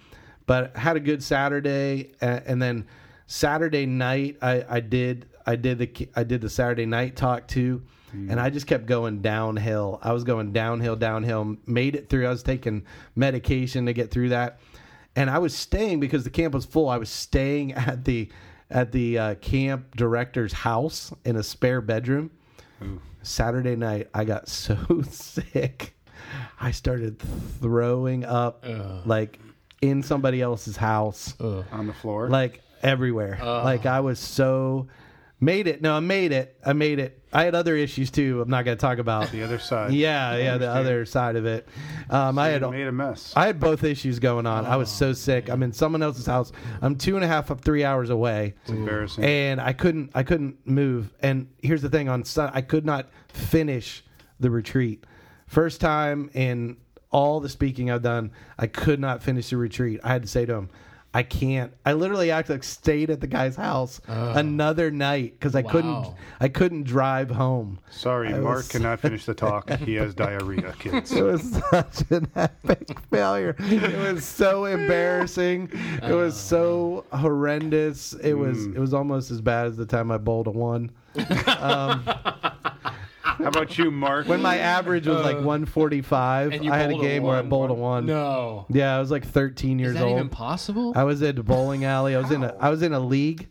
but 0.46 0.74
had 0.76 0.96
a 0.96 1.00
good 1.00 1.22
Saturday, 1.22 2.12
and, 2.20 2.42
and 2.46 2.62
then 2.62 2.86
Saturday 3.28 3.84
night 3.86 4.38
I, 4.42 4.64
I 4.68 4.80
did 4.80 5.26
I 5.46 5.54
did 5.54 5.78
the 5.78 6.08
I 6.16 6.24
did 6.24 6.40
the 6.40 6.50
Saturday 6.50 6.86
night 6.86 7.14
talk 7.14 7.46
too, 7.46 7.82
and 8.12 8.40
I 8.40 8.48
just 8.50 8.66
kept 8.66 8.86
going 8.86 9.20
downhill. 9.20 9.98
I 10.02 10.12
was 10.12 10.24
going 10.24 10.52
downhill, 10.52 10.96
downhill. 10.96 11.56
Made 11.66 11.94
it 11.94 12.08
through. 12.08 12.26
I 12.26 12.30
was 12.30 12.42
taking 12.42 12.84
medication 13.14 13.84
to 13.86 13.92
get 13.92 14.10
through 14.10 14.30
that, 14.30 14.60
and 15.14 15.28
I 15.30 15.38
was 15.38 15.54
staying 15.54 16.00
because 16.00 16.24
the 16.24 16.30
camp 16.30 16.54
was 16.54 16.64
full. 16.64 16.88
I 16.88 16.96
was 16.96 17.10
staying 17.10 17.72
at 17.74 18.04
the 18.04 18.30
at 18.70 18.92
the 18.92 19.18
uh, 19.18 19.34
camp 19.36 19.94
director's 19.96 20.52
house 20.52 21.12
in 21.24 21.36
a 21.36 21.42
spare 21.42 21.80
bedroom. 21.80 22.30
Saturday 23.22 23.76
night, 23.76 24.08
I 24.14 24.24
got 24.24 24.48
so 24.64 24.76
sick. 25.08 25.94
I 26.60 26.70
started 26.70 27.18
throwing 27.60 28.24
up 28.24 28.64
like 29.04 29.38
in 29.82 30.02
somebody 30.02 30.40
else's 30.40 30.76
house, 30.76 31.34
on 31.40 31.86
the 31.86 31.92
floor. 31.92 32.28
like 32.28 32.62
everywhere. 32.82 33.38
Like 33.42 33.86
I 33.86 34.00
was 34.00 34.18
so 34.18 34.88
made 35.40 35.66
it. 35.66 35.80
No, 35.82 35.94
I 35.94 36.00
made 36.00 36.32
it. 36.32 36.58
I 36.64 36.72
made 36.72 36.98
it. 36.98 37.14
I 37.32 37.44
had 37.44 37.54
other 37.54 37.76
issues 37.76 38.10
too. 38.10 38.40
I'm 38.40 38.48
not 38.48 38.64
going 38.64 38.76
to 38.76 38.80
talk 38.80 38.98
about. 38.98 39.30
the 39.30 39.42
other 39.42 39.58
side. 39.58 39.92
Yeah, 39.92 40.34
yeah, 40.36 40.56
the 40.56 40.68
other 40.70 41.04
side 41.04 41.36
of 41.36 41.44
it. 41.44 41.68
Um, 42.08 42.38
I 42.38 42.48
had 42.48 42.62
You 42.62 42.70
made 42.70 42.86
a 42.86 42.92
mess. 42.92 43.34
I 43.36 43.46
had 43.46 43.60
both 43.60 43.84
issues 43.84 44.18
going 44.18 44.46
on. 44.46 44.64
I 44.64 44.76
was 44.76 44.90
so 44.90 45.12
sick. 45.12 45.48
I'm 45.50 45.62
in 45.62 45.72
someone 45.72 46.02
else's 46.02 46.24
house. 46.26 46.52
I'm 46.80 46.96
two 46.96 47.16
and 47.16 47.24
a 47.24 47.28
half 47.28 47.50
up 47.50 47.60
three 47.60 47.84
hours 47.84 48.08
away 48.10 48.54
it's 48.62 48.70
embarrassing. 48.70 49.24
and 49.24 49.60
I 49.60 49.74
couldn't 49.74 50.10
I 50.14 50.22
couldn't 50.22 50.66
move. 50.66 51.12
And 51.20 51.48
here's 51.62 51.82
the 51.82 51.90
thing: 51.90 52.08
on 52.08 52.24
Sun, 52.24 52.50
I 52.54 52.62
could 52.62 52.86
not 52.86 53.08
finish 53.28 54.02
the 54.40 54.50
retreat. 54.50 55.04
First 55.46 55.80
time 55.80 56.30
in 56.32 56.78
all 57.10 57.40
the 57.40 57.48
speaking 57.48 57.90
I've 57.90 58.02
done, 58.02 58.32
I 58.58 58.66
could 58.66 59.00
not 59.00 59.22
finish 59.22 59.50
the 59.50 59.56
retreat. 59.58 60.00
I 60.04 60.08
had 60.08 60.22
to 60.22 60.28
say 60.28 60.44
to 60.46 60.54
him, 60.54 60.70
"I 61.18 61.22
can't." 61.24 61.72
I 61.84 61.94
literally 61.94 62.30
actually 62.30 62.62
stayed 62.62 63.10
at 63.10 63.20
the 63.20 63.26
guy's 63.26 63.56
house 63.56 64.00
oh. 64.08 64.32
another 64.34 64.90
night 64.90 65.32
because 65.32 65.56
I 65.56 65.62
couldn't 65.62 66.14
I 66.40 66.48
couldn't 66.48 66.84
drive 66.84 67.30
home. 67.30 67.80
Sorry, 67.90 68.32
I 68.32 68.38
Mark 68.38 68.58
was- 68.58 68.68
cannot 68.68 69.00
finish 69.06 69.24
the 69.24 69.34
talk. 69.34 69.68
He 69.70 69.94
has 69.94 70.14
diarrhea, 70.14 70.74
kids. 70.78 71.10
It 71.12 71.24
was 71.24 71.60
such 71.70 72.10
an 72.10 72.30
epic 72.36 72.98
failure. 73.10 73.56
It 73.58 73.98
was 73.98 74.24
so 74.24 74.66
embarrassing. 74.66 75.70
It 76.02 76.14
was 76.14 76.34
oh, 76.52 77.04
so 77.10 77.16
horrendous. 77.16 78.12
It 78.12 78.34
was 78.34 78.58
mm. 78.58 78.76
it 78.76 78.78
was 78.78 78.94
almost 78.94 79.32
as 79.32 79.40
bad 79.40 79.66
as 79.66 79.76
the 79.76 79.86
time 79.86 80.12
I 80.12 80.18
bowled 80.18 80.46
a 80.46 80.52
one. 80.52 80.90
Um, 81.58 82.04
How 83.38 83.46
about 83.48 83.78
you, 83.78 83.90
Mark? 83.90 84.26
When 84.28 84.42
my 84.42 84.58
average 84.58 85.06
was 85.06 85.24
like 85.24 85.36
uh, 85.36 85.42
145, 85.42 86.52
And 86.52 86.64
you 86.64 86.72
I 86.72 86.76
had 86.78 86.90
a 86.90 86.92
bowled 86.94 87.04
a 87.04 87.08
game 87.08 87.22
where 87.22 87.36
I 87.36 87.40
one. 87.40 87.48
bowled 87.48 87.70
a 87.70 87.74
one. 87.74 88.06
No. 88.06 88.66
Yeah, 88.68 88.96
I 88.96 89.00
was 89.00 89.10
like 89.10 89.24
13 89.26 89.78
years 89.78 89.90
Is 89.90 89.94
that 89.98 90.04
old. 90.04 90.16
even 90.18 90.28
possible? 90.28 90.92
I 90.96 91.04
was 91.04 91.22
at 91.22 91.38
a 91.38 91.42
bowling 91.42 91.84
alley. 91.84 92.14
I 92.16 92.18
was 92.18 92.30
in 92.30 92.42
a 92.42 92.54
I 92.60 92.68
was 92.70 92.82
in 92.82 92.92
a 92.92 93.00
league. 93.00 93.48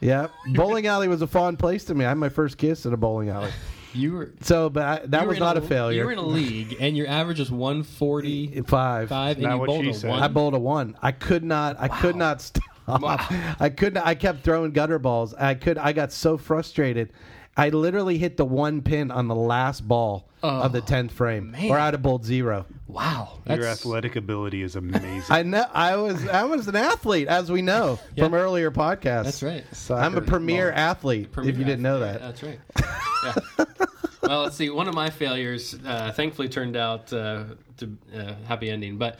Yeah, 0.00 0.28
bowling 0.54 0.86
alley 0.86 1.08
was 1.08 1.22
a 1.22 1.26
fun 1.26 1.56
place 1.56 1.84
to 1.86 1.94
me. 1.94 2.04
I 2.04 2.08
had 2.10 2.18
my 2.18 2.28
first 2.28 2.58
kiss 2.58 2.84
at 2.86 2.92
a 2.92 2.96
bowling 2.98 3.28
alley. 3.30 3.50
you 3.94 4.12
were 4.12 4.32
So, 4.42 4.68
but 4.68 4.82
I, 4.82 5.06
that 5.06 5.20
you 5.20 5.26
were 5.26 5.28
was 5.28 5.36
in 5.38 5.42
not 5.42 5.56
a, 5.56 5.60
failure. 5.62 6.02
You 6.02 6.04
failure. 6.04 6.04
were 6.06 6.12
in 6.12 6.18
a 6.18 6.22
league, 6.26 6.76
and 6.80 6.94
your 6.96 7.06
average 7.08 7.38
was 7.40 7.50
145, 7.50 9.08
Five. 9.08 9.36
and 9.36 9.42
Not 9.42 9.52
you 9.54 9.58
what 9.58 9.66
bowled 9.68 9.84
she 9.84 9.90
a 9.90 9.94
said. 9.94 10.10
one. 10.10 10.22
I 10.22 10.28
bowled 10.28 10.54
a 10.54 10.58
one. 10.58 10.96
I 11.02 11.12
could 11.12 11.42
not. 11.44 11.76
I 11.80 11.88
could 11.88 12.14
not 12.16 12.40
stop. 12.42 12.62
I 12.88 13.70
couldn't. 13.74 14.02
I 14.06 14.14
kept 14.14 14.44
throwing 14.44 14.72
gutter 14.72 14.98
balls. 14.98 15.34
I 15.34 15.54
could. 15.54 15.78
I 15.78 15.92
got 15.92 16.12
so 16.12 16.36
frustrated. 16.36 17.10
I 17.56 17.70
literally 17.70 18.18
hit 18.18 18.36
the 18.36 18.44
one 18.44 18.82
pin 18.82 19.10
on 19.10 19.28
the 19.28 19.34
last 19.34 19.86
ball 19.86 20.28
of 20.42 20.72
the 20.72 20.80
tenth 20.80 21.12
frame, 21.12 21.50
man. 21.50 21.70
or 21.70 21.78
out 21.78 21.88
of 21.88 21.98
have 21.98 22.02
bowled 22.02 22.24
zero. 22.24 22.66
wow, 22.86 23.40
Your 23.48 23.58
that's 23.58 23.80
athletic 23.80 24.16
ability 24.16 24.62
is 24.62 24.76
amazing. 24.76 25.24
I 25.28 25.42
know. 25.42 25.64
I 25.72 25.96
was. 25.96 26.26
I 26.28 26.44
was 26.44 26.68
an 26.68 26.76
athlete, 26.76 27.28
as 27.28 27.50
we 27.50 27.62
know 27.62 27.98
from 28.18 28.34
earlier 28.34 28.70
podcasts. 28.70 29.24
that's 29.24 29.42
right. 29.42 29.64
I'm 29.90 30.16
a 30.16 30.20
premier 30.20 30.70
athlete. 30.70 31.32
Premier 31.32 31.50
if 31.50 31.58
you 31.58 31.64
didn't 31.64 31.82
know 31.82 32.02
athlete. 32.02 32.36
that. 32.36 32.84
Yeah, 32.84 33.32
that's 33.32 33.58
right. 33.58 33.58
Yeah. 33.58 33.86
well, 34.28 34.42
let's 34.42 34.56
see. 34.56 34.70
One 34.70 34.88
of 34.88 34.94
my 34.94 35.10
failures, 35.10 35.74
uh, 35.84 36.12
thankfully, 36.12 36.48
turned 36.48 36.76
out 36.76 37.12
uh, 37.12 37.44
to 37.78 37.96
uh, 38.14 38.34
happy 38.46 38.70
ending. 38.70 38.98
But 38.98 39.18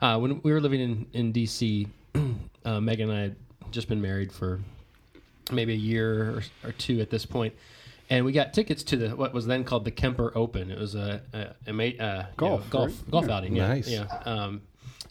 uh, 0.00 0.18
when 0.18 0.40
we 0.42 0.52
were 0.52 0.60
living 0.60 0.80
in 0.80 1.06
in 1.12 1.32
DC, 1.32 1.86
uh, 2.64 2.80
Megan 2.80 3.10
and 3.10 3.18
I 3.18 3.22
had 3.22 3.36
just 3.70 3.88
been 3.88 4.00
married 4.00 4.32
for 4.32 4.60
maybe 5.52 5.74
a 5.74 5.76
year 5.76 6.30
or, 6.30 6.42
or 6.64 6.72
two 6.72 7.00
at 7.00 7.10
this 7.10 7.26
point, 7.26 7.54
and 8.10 8.24
we 8.24 8.32
got 8.32 8.52
tickets 8.54 8.82
to 8.84 8.96
the 8.96 9.08
what 9.16 9.32
was 9.32 9.46
then 9.46 9.64
called 9.64 9.84
the 9.84 9.90
Kemper 9.90 10.32
Open. 10.36 10.70
It 10.70 10.78
was 10.78 10.94
a, 10.94 11.22
a, 11.32 11.54
a 11.68 11.72
ma- 11.72 11.82
uh, 11.84 11.86
you 11.88 11.98
know, 11.98 12.26
Golf, 12.36 12.70
golf 12.70 12.88
right? 12.90 13.10
golf 13.10 13.26
Yeah. 13.28 13.36
outing. 13.36 13.56
Yeah, 13.56 13.68
Nice. 13.68 13.88
Yeah. 13.88 14.04
Um, 14.24 14.62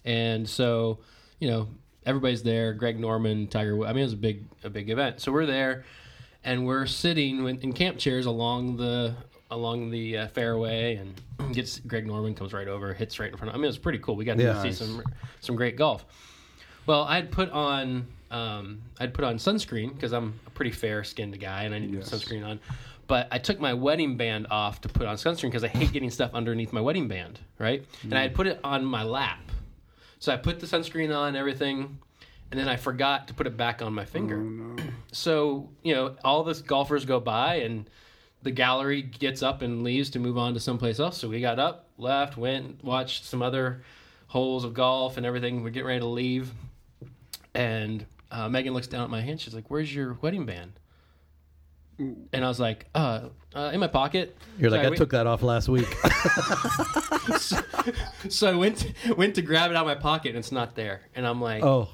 and 0.06 0.48
so 0.48 1.00
you 1.40 1.48
know 1.50 1.68
everybody's 2.06 2.44
there. 2.44 2.74
Greg 2.74 3.00
Norman, 3.00 3.48
Tiger. 3.48 3.76
Woods. 3.76 3.90
I 3.90 3.94
mean, 3.94 4.02
it 4.02 4.06
was 4.06 4.14
a 4.14 4.18
big 4.18 4.44
a 4.64 4.70
big 4.70 4.90
event. 4.90 5.20
So 5.22 5.32
we're 5.32 5.46
there, 5.46 5.86
and 6.44 6.66
we're 6.66 6.86
sitting 6.86 7.48
in 7.48 7.58
in 7.62 7.74
camp 7.74 7.98
chairs 7.98 8.26
along 8.26 8.78
the 8.78 9.16
along 9.52 9.92
the 9.92 10.18
uh, 10.18 10.28
fairway, 10.30 10.96
and 10.96 11.54
gets 11.56 11.80
Greg 11.80 12.06
Norman 12.08 12.34
comes 12.36 12.54
right 12.54 12.68
over, 12.68 12.94
hits 12.94 13.20
right 13.20 13.32
in 13.32 13.38
front. 13.38 13.50
of 13.50 13.56
I 13.56 13.58
mean, 13.58 13.66
it 13.66 13.68
was 13.68 13.78
pretty 13.78 14.00
cool. 14.00 14.16
We 14.16 14.26
got 14.26 14.38
to 14.38 14.44
Yeah. 14.44 14.62
see 14.62 14.70
Nice. 14.70 14.78
some 14.80 15.04
some 15.42 15.56
great 15.56 15.76
golf. 15.78 16.06
Well, 16.86 17.04
I'd 17.04 17.32
put 17.32 17.50
on 17.52 18.08
um, 18.32 18.82
I'd 19.00 19.14
put 19.14 19.24
on 19.24 19.36
sunscreen 19.36 19.94
because 19.94 20.12
I'm 20.12 20.40
a 20.43 20.43
pretty 20.54 20.72
fair 20.72 21.04
skinned 21.04 21.40
guy 21.40 21.64
and 21.64 21.76
I 21.76 21.80
need 21.80 21.94
Yes. 21.94 22.12
sunscreen 22.12 22.46
on. 22.46 22.60
But 23.08 23.28
I 23.32 23.38
took 23.38 23.60
my 23.60 23.74
wedding 23.74 24.16
band 24.18 24.48
off 24.50 24.82
to 24.82 24.90
put 24.90 25.06
on 25.08 25.16
sunscreen 25.18 25.44
because 25.50 25.64
I 25.64 25.68
hate 25.68 25.92
getting 25.92 26.10
stuff 26.10 26.32
underneath 26.34 26.72
my 26.72 26.82
wedding 26.82 27.08
band, 27.08 27.40
right? 27.60 27.86
And 28.04 28.14
I 28.14 28.22
had 28.22 28.32
mm. 28.32 28.36
put 28.36 28.48
it 28.48 28.60
on 28.64 28.86
my 28.86 29.04
lap. 29.04 29.52
So 30.20 30.34
I 30.34 30.38
put 30.38 30.62
the 30.62 30.66
sunscreen 30.66 31.16
on, 31.16 31.36
everything, 31.36 32.00
and 32.50 32.60
then 32.60 32.70
I 32.70 32.78
forgot 32.78 33.28
to 33.28 33.34
put 33.34 33.46
it 33.46 33.58
back 33.58 33.82
on 33.82 33.94
my 33.94 34.06
finger. 34.06 34.42
Oh, 34.42 34.76
so, 35.12 35.70
you 35.84 35.94
know, 35.94 36.16
all 36.24 36.44
the 36.44 36.54
golfers 36.66 37.04
go 37.04 37.20
by 37.20 37.56
and 37.56 37.90
the 38.42 38.52
gallery 38.52 39.02
gets 39.02 39.42
up 39.42 39.62
and 39.62 39.84
leaves 39.84 40.10
to 40.12 40.20
move 40.20 40.38
on 40.38 40.54
to 40.54 40.60
someplace 40.60 41.00
else. 41.00 41.18
So 41.18 41.28
we 41.30 41.42
got 41.42 41.60
up, 41.60 41.90
left, 41.98 42.38
went, 42.38 42.84
watched 42.84 43.26
some 43.26 43.42
other 43.42 43.82
holes 44.28 44.64
of 44.64 44.74
golf 44.74 45.18
and 45.18 45.26
everything. 45.26 45.64
We're 45.64 45.72
getting 45.72 45.88
ready 45.88 46.00
to 46.00 46.06
leave. 46.06 46.52
And 47.54 48.06
uh, 48.34 48.50
Megan 48.50 48.74
looks 48.74 48.88
down 48.88 49.04
at 49.04 49.10
my 49.10 49.22
hand. 49.22 49.40
She's 49.40 49.54
like, 49.56 49.70
Where's 49.70 49.94
your 49.94 50.18
wedding 50.22 50.46
band? 50.46 50.74
And 52.00 52.44
I 52.44 52.48
was 52.48 52.60
like, 52.60 52.88
uh, 52.96 53.30
uh 53.56 53.70
in 53.74 53.80
my 53.80 53.88
pocket. 53.88 54.36
You're 54.58 54.72
So 54.72 54.76
like, 54.76 54.86
I, 54.86 54.90
went- 54.90 54.98
took 54.98 55.12
that 55.12 55.28
off 55.28 55.44
last 55.44 55.70
week. 55.70 55.88
So 58.30 58.50
I 58.50 58.56
went 58.56 58.78
to, 58.78 59.14
went 59.16 59.36
to 59.36 59.42
grab 59.42 59.70
it 59.70 59.76
out 59.76 59.82
of 59.82 59.88
my 59.88 59.96
pocket 59.96 60.30
and 60.30 60.38
it's 60.38 60.52
not 60.52 60.76
there. 60.76 61.02
And 61.16 61.28
I'm 61.28 61.42
like, 61.42 61.64
oh, 61.64 61.90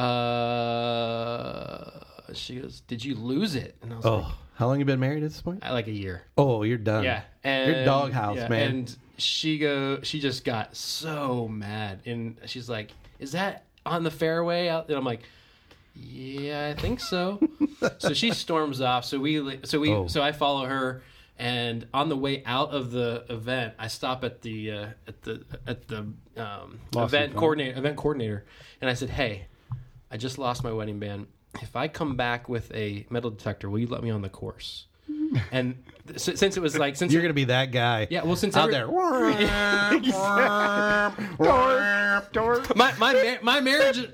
uh, 0.00 2.00
she 2.32 2.60
goes, 2.60 2.80
"Did 2.82 3.04
you 3.04 3.16
lose 3.16 3.56
it?" 3.56 3.76
And 3.82 3.92
I 3.92 3.96
was 3.96 4.04
like, 4.04 4.24
oh. 4.24 4.34
How 4.54 4.66
long 4.66 4.80
you 4.80 4.84
been 4.84 4.98
married 4.98 5.22
at 5.22 5.30
this 5.30 5.40
point? 5.40 5.64
"I 5.64 5.72
like 5.72 5.86
a 5.86 5.92
year." 5.92 6.22
Oh, 6.36 6.64
you're 6.64 6.78
done. 6.78 7.04
Yeah, 7.04 7.22
and 7.44 7.72
Your 7.72 7.84
doghouse, 7.84 8.38
yeah, 8.38 8.48
man. 8.48 8.70
And 8.70 8.96
she 9.16 9.56
go, 9.58 10.00
she 10.02 10.18
just 10.18 10.44
got 10.44 10.74
so 10.74 11.46
mad, 11.46 12.00
and 12.06 12.36
she's 12.46 12.68
like, 12.68 12.90
"Is 13.20 13.32
that 13.32 13.66
on 13.86 14.02
the 14.02 14.10
fairway?" 14.10 14.68
Out? 14.68 14.88
And 14.88 14.96
I'm 14.96 15.04
like, 15.04 15.20
"Yeah, 15.98 16.72
I 16.76 16.80
think 16.80 17.00
so." 17.00 17.40
so 17.98 18.12
she 18.14 18.30
storms 18.32 18.80
off. 18.80 19.04
So 19.04 19.18
we, 19.18 19.60
so 19.64 19.80
we, 19.80 19.92
Oh. 19.92 20.06
so 20.06 20.22
I 20.22 20.32
follow 20.32 20.66
her. 20.66 21.02
And 21.40 21.86
on 21.94 22.08
the 22.08 22.16
way 22.16 22.42
out 22.44 22.70
of 22.70 22.90
the 22.90 23.24
event, 23.30 23.74
I 23.78 23.86
stop 23.86 24.24
at 24.24 24.42
the 24.42 24.72
uh, 24.72 24.86
at 25.06 25.22
the 25.22 25.44
at 25.68 25.86
the 25.86 25.98
um, 26.36 26.80
event 26.96 27.36
coordinator 27.36 27.78
event 27.78 27.96
coordinator, 27.96 28.44
and 28.80 28.90
I 28.90 28.94
said, 28.94 29.10
"Hey, 29.10 29.46
I 30.10 30.16
just 30.16 30.36
lost 30.38 30.64
my 30.64 30.72
wedding 30.72 30.98
band. 30.98 31.28
if 31.62 31.76
I 31.76 31.86
come 31.86 32.16
back 32.16 32.48
with 32.48 32.74
a 32.74 33.06
metal 33.08 33.30
detector, 33.30 33.70
will 33.70 33.78
you 33.78 33.86
let 33.86 34.02
me 34.02 34.10
on 34.10 34.22
the 34.22 34.28
course? 34.28 34.86
And 35.52 35.76
since 36.16 36.56
it 36.56 36.60
was 36.60 36.76
like 36.78 36.96
since 36.96 37.12
You're 37.12 37.22
gonna 37.22 37.34
be 37.34 37.44
that 37.44 37.70
guy. 37.72 38.06
yeah, 38.10 38.22
well 38.24 38.36
since 38.36 38.56
out 38.56 38.72
every- 38.72 38.74
there. 38.74 38.88
My 42.76 42.92
my 42.98 43.38
my 43.42 43.60
marriage 43.60 44.08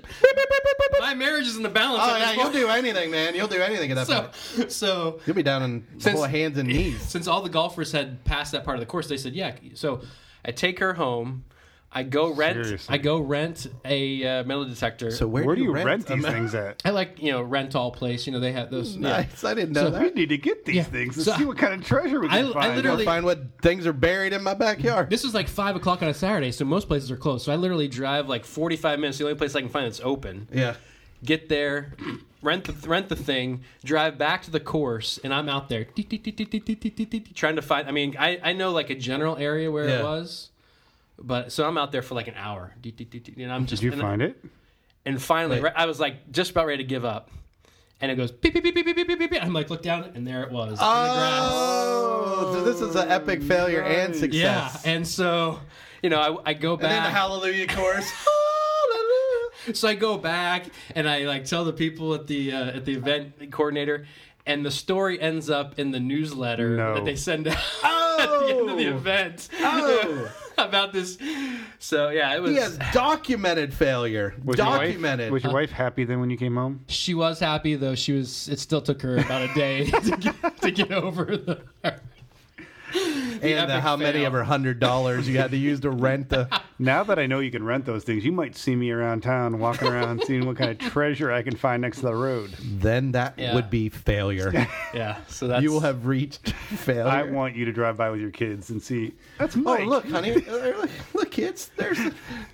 my 0.99 1.13
marriage 1.13 1.47
is 1.47 1.57
in 1.57 1.63
the 1.63 1.69
balance. 1.69 2.03
Oh 2.05 2.17
yeah, 2.17 2.31
you'll 2.33 2.51
do 2.51 2.67
anything, 2.67 3.11
man. 3.11 3.35
You'll 3.35 3.47
do 3.47 3.61
anything 3.61 3.91
at 3.91 3.95
that 3.95 4.07
So 4.07 4.29
point. 4.57 4.71
so 4.71 5.19
You'll 5.25 5.35
be 5.35 5.43
down 5.43 5.61
on 5.63 5.87
Since- 5.97 6.23
hands 6.25 6.57
and 6.57 6.69
knees. 6.69 7.01
since 7.01 7.27
all 7.27 7.41
the 7.41 7.49
golfers 7.49 7.91
had 7.91 8.23
passed 8.25 8.51
that 8.53 8.63
part 8.63 8.77
of 8.77 8.81
the 8.81 8.85
course, 8.85 9.07
they 9.07 9.17
said, 9.17 9.33
"Yeah." 9.33 9.55
So 9.73 10.01
I 10.43 10.51
take 10.51 10.79
her 10.79 10.93
home. 10.93 11.45
I 11.97 12.03
go 12.03 12.29
rent. 12.33 12.63
Seriously. 12.65 12.93
I 12.93 12.97
go 12.97 13.19
rent 13.19 13.67
a 13.85 14.23
uh, 14.25 14.43
metal 14.43 14.65
detector. 14.65 15.11
So 15.11 15.25
where, 15.27 15.45
Where 15.45 15.55
do 15.55 15.61
do 15.61 15.67
you 15.69 15.73
rent 15.73 16.09
a 16.09 16.15
these 16.15 16.25
things 16.25 16.53
at? 16.53 16.81
I 16.83 16.89
like 16.89 17.21
you 17.23 17.31
know 17.31 17.41
rental 17.41 17.89
place. 17.91 18.27
You 18.27 18.33
know 18.33 18.41
they 18.41 18.51
have 18.51 18.69
those. 18.69 18.97
yeah. 18.97 19.25
I 19.43 19.53
didn't 19.53 19.71
know 19.71 19.85
We 19.85 19.91
that. 19.91 20.15
need 20.15 20.29
to 20.29 20.37
get 20.37 20.65
these 20.65 20.75
Yeah. 20.75 20.83
things 20.83 21.15
and 21.15 21.25
So- 21.25 21.33
see 21.37 21.45
what 21.45 21.57
kind 21.57 21.73
of 21.73 21.87
treasure 21.87 22.19
we 22.19 22.27
I- 22.27 22.41
can 22.41 22.47
I 22.49 22.53
find. 22.53 22.75
literally- 22.75 23.05
Find 23.05 23.23
what 23.25 23.39
things 23.61 23.87
are 23.87 23.93
buried 23.93 24.33
in 24.33 24.43
my 24.43 24.53
backyard. 24.53 25.09
This 25.09 25.23
is 25.23 25.33
like 25.33 25.47
five 25.47 25.75
o'clock 25.77 26.01
on 26.01 26.09
a 26.09 26.13
Saturday, 26.13 26.51
so 26.51 26.65
most 26.65 26.87
places 26.89 27.09
are 27.11 27.17
closed. 27.17 27.45
So 27.45 27.53
I 27.53 27.55
literally 27.55 27.87
drive 27.87 28.27
like 28.27 28.43
forty-five 28.45 28.99
minutes. 28.99 29.17
The 29.17 29.23
only 29.23 29.35
place 29.37 29.55
I 29.55 29.61
can 29.61 29.69
find 29.69 29.85
that's 29.85 30.01
open. 30.03 30.49
yeah. 30.53 30.75
Get 31.23 31.47
there, 31.49 31.93
rent 32.43 32.65
the 32.65 32.73
rent 32.87 33.07
the 33.09 33.15
thing, 33.15 33.61
drive 33.83 34.17
back 34.17 34.43
to 34.43 34.51
the 34.51 34.59
course, 34.59 35.17
and 35.23 35.33
I'm 35.33 35.47
out 35.49 35.69
there 35.69 35.85
trying 37.33 37.55
to 37.55 37.61
find. 37.61 37.87
I 37.87 37.91
mean, 37.91 38.15
I 38.19 38.39
I 38.43 38.53
know 38.53 38.71
like 38.71 38.89
a 38.89 38.95
general 38.95 39.37
area 39.37 39.71
where 39.71 39.87
Yeah. 39.87 39.99
it 39.99 40.03
was, 40.03 40.49
but 41.19 41.51
so 41.51 41.67
I'm 41.67 41.77
out 41.77 41.91
there 41.91 42.01
for 42.01 42.15
like 42.15 42.27
an 42.27 42.35
hour, 42.35 42.73
and 42.83 43.51
I'm 43.51 43.65
just 43.65 43.81
Did 43.81 43.87
you 43.87 43.91
and, 43.93 44.01
find 44.01 44.21
it? 44.21 44.43
and 45.05 45.21
finally, 45.21 45.61
Wait. 45.61 45.73
I 45.75 45.85
was 45.85 45.99
like 45.99 46.31
just 46.31 46.51
about 46.51 46.65
ready 46.67 46.83
to 46.83 46.87
give 46.87 47.05
up, 47.05 47.29
and 48.01 48.11
it 48.11 48.15
goes 48.15 48.31
beep 48.31 48.53
beep 48.53 48.63
beep 48.63 48.75
beep 48.75 48.85
beep 48.85 48.95
beep 49.07 49.07
beep. 49.19 49.29
beep. 49.31 49.43
I'm 49.43 49.53
like, 49.53 49.69
look 49.69 49.81
down, 49.81 50.11
and 50.15 50.25
there 50.27 50.43
it 50.43 50.51
was 50.51 50.71
in 50.71 50.75
the 50.75 50.75
grass. 50.77 51.49
Oh, 51.53 52.51
so 52.53 52.63
this 52.63 52.81
is 52.81 52.95
an 52.95 53.09
epic 53.09 53.41
failure 53.43 53.81
and 53.83 54.15
success. 54.15 54.81
Yeah, 54.85 54.91
and 54.91 55.07
so 55.07 55.59
you 56.03 56.09
know, 56.09 56.19
I, 56.45 56.51
I 56.51 56.53
go 56.53 56.73
And 56.73 56.83
then 56.83 57.03
the. 57.03 57.09
Hallelujah 57.09 57.67
chorus. 57.67 58.11
So 59.73 59.87
I 59.87 59.95
go 59.95 60.15
back 60.17 60.65
and 60.93 61.09
I 61.09 61.19
like 61.25 61.45
tell 61.45 61.65
the 61.65 61.73
people 61.73 62.13
at 62.13 62.27
the 62.27 62.51
uh, 62.51 62.65
at 62.77 62.85
the 62.85 62.93
event 62.93 63.49
coordinator, 63.51 64.05
and 64.45 64.63
the 64.63 64.69
story 64.69 65.19
ends 65.19 65.49
up 65.49 65.79
in 65.79 65.89
the 65.89 65.99
newsletter 65.99 66.77
No. 66.77 66.93
that 66.95 67.05
they 67.05 67.15
send 67.15 67.47
out 67.47 67.57
at 68.33 68.39
the 68.39 68.47
end 68.55 68.69
of 68.69 68.77
the 68.77 68.87
Oh. 68.87 68.95
event 68.97 69.49
Oh. 69.59 70.31
about 70.57 70.93
this. 70.93 71.17
So 71.79 72.09
yeah, 72.09 72.35
it 72.35 72.41
was. 72.41 72.51
He 72.51 72.57
has 72.57 72.77
documented 72.93 73.73
failure. 73.73 74.33
Was 74.43 74.57
your 74.57 74.67
wife- 74.67 74.79
documented. 74.87 75.31
was 75.31 75.43
your 75.43 75.53
wife 75.53 75.71
happy 75.71 76.03
then 76.05 76.19
when 76.19 76.29
you 76.29 76.37
came 76.37 76.55
home? 76.55 76.81
She 76.87 77.13
was 77.13 77.39
happy 77.39 77.75
though. 77.75 77.95
She 77.95 78.13
was. 78.13 78.47
It 78.49 78.59
still 78.59 78.81
took 78.81 79.01
her 79.01 79.17
about 79.17 79.41
a 79.49 79.53
day 79.53 79.85
to 79.89 80.17
get, 80.17 80.61
to 80.61 80.71
get 80.71 80.91
over 80.91 81.25
the. 81.37 81.61
and 82.93 83.43
uh, 83.43 83.73
epic 83.73 83.83
how 83.83 83.97
many 83.97 84.23
of 84.23 84.33
her 84.33 84.43
hundred 84.43 84.79
dollars 84.79 85.27
you 85.27 85.37
had 85.37 85.51
to 85.51 85.57
use 85.57 85.81
to 85.81 85.89
rent 85.89 86.29
the. 86.29 86.47
Now 86.77 87.03
that 87.05 87.17
I 87.17 87.25
know 87.25 87.39
you 87.39 87.51
can 87.51 87.63
rent 87.63 87.85
those 87.85 88.03
things, 88.03 88.25
you 88.25 88.33
might 88.33 88.53
see 88.55 88.75
me 88.75 88.91
around 88.91 89.23
town 89.23 89.59
walking 89.59 89.87
around 89.87 90.21
seeing 90.25 90.45
what 90.45 90.57
kind 90.57 90.71
of 90.71 90.77
treasure 90.91 91.31
I 91.31 91.41
can 91.41 91.55
find 91.55 91.81
next 91.81 91.97
to 91.97 92.03
the 92.07 92.15
road. 92.15 92.51
Then 92.61 93.13
that 93.13 93.35
Yeah. 93.37 93.55
would 93.55 93.69
be 93.69 93.87
failure. 93.89 94.51
Yeah. 94.93 95.17
So 95.27 95.47
that's. 95.47 95.61
you 95.63 95.71
will 95.71 95.81
have 95.81 96.05
reached 96.05 96.49
failure. 96.53 97.07
I 97.07 97.23
want 97.23 97.55
you 97.55 97.65
to 97.65 97.71
drive 97.73 97.97
by 97.97 98.09
with 98.09 98.19
your 98.21 98.31
kids 98.31 98.69
and 98.69 98.81
see. 98.81 99.13
That's 99.37 99.55
Oh 99.57 99.61
Mike. 99.61 99.85
look, 99.87 100.07
honey! 100.09 100.35
Uh, 100.47 100.87
look, 101.13 101.31
kids. 101.31 101.69
There's 101.75 101.99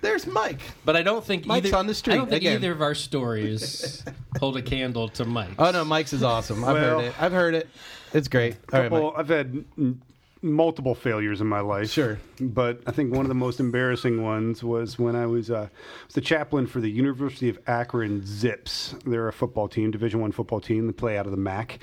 there's 0.00 0.26
Mike. 0.26 0.60
But 0.84 0.96
I 0.96 1.02
don't 1.02 1.24
think 1.24 1.46
Mike's 1.46 1.68
either, 1.68 1.76
on 1.76 1.86
the 1.86 1.94
street 1.94 2.14
I 2.14 2.16
don't 2.18 2.28
think 2.30 2.42
again. 2.42 2.56
either 2.56 2.72
of 2.72 2.82
our 2.82 2.94
stories 2.96 4.04
hold 4.40 4.56
a 4.56 4.62
candle 4.62 5.08
to 5.10 5.24
Mike. 5.24 5.50
Oh 5.58 5.70
no, 5.70 5.84
Mike's 5.84 6.12
is 6.12 6.22
awesome. 6.24 6.64
I've 6.64 6.74
Well- 6.74 7.00
heard 7.00 7.06
it. 7.08 7.22
I've 7.22 7.32
heard 7.32 7.54
it. 7.54 7.68
It's 8.12 8.28
great. 8.28 8.56
All 8.72 8.80
right, 8.80 8.90
Couple, 8.90 9.10
Mike. 9.12 9.18
I've 9.18 9.28
had 9.28 9.64
m- 9.78 10.02
multiple 10.42 10.94
failures 10.94 11.40
in 11.40 11.46
my 11.46 11.60
life. 11.60 11.90
Sure. 11.90 12.18
but 12.40 12.80
I 12.86 12.90
think 12.90 13.14
one 13.14 13.24
of 13.24 13.28
the 13.28 13.34
most 13.34 13.60
embarrassing 13.60 14.22
ones 14.22 14.62
was 14.62 14.98
when 14.98 15.14
I 15.14 15.26
was, 15.26 15.50
uh, 15.50 15.68
was 16.06 16.14
the 16.14 16.20
chaplain 16.20 16.66
for 16.66 16.80
the 16.80 16.90
University 16.90 17.48
of 17.48 17.58
Akron 17.66 18.24
Zips. 18.26 18.94
They're 19.06 19.28
a 19.28 19.32
football 19.32 19.68
team, 19.68 19.90
Division 19.90 20.20
One 20.20 20.32
football 20.32 20.60
team. 20.60 20.86
They 20.86 20.92
play 20.92 21.16
out 21.16 21.26
of 21.26 21.32
the 21.32 21.38
MAC. 21.38 21.78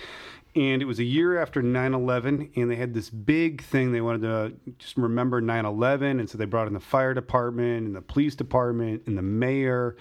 And 0.55 0.81
it 0.81 0.85
was 0.85 0.99
a 0.99 1.03
year 1.03 1.39
after 1.39 1.61
9/11, 1.61 2.49
and 2.55 2.71
they 2.71 2.75
had 2.75 2.93
this 2.95 3.09
big 3.11 3.61
thing. 3.61 3.91
They 3.91 4.01
wanted 4.01 4.21
to 4.23 4.73
just 4.79 4.97
remember 4.97 5.41
9/11, 5.41 6.19
and 6.19 6.27
so 6.27 6.39
they 6.39 6.45
brought 6.45 6.67
in 6.67 6.73
the 6.73 6.79
fire 6.79 7.13
department 7.13 7.85
and 7.85 7.95
the 7.95 8.01
police 8.01 8.33
department 8.33 9.03
and 9.05 9.15
the 9.15 9.21
mayor, 9.21 9.95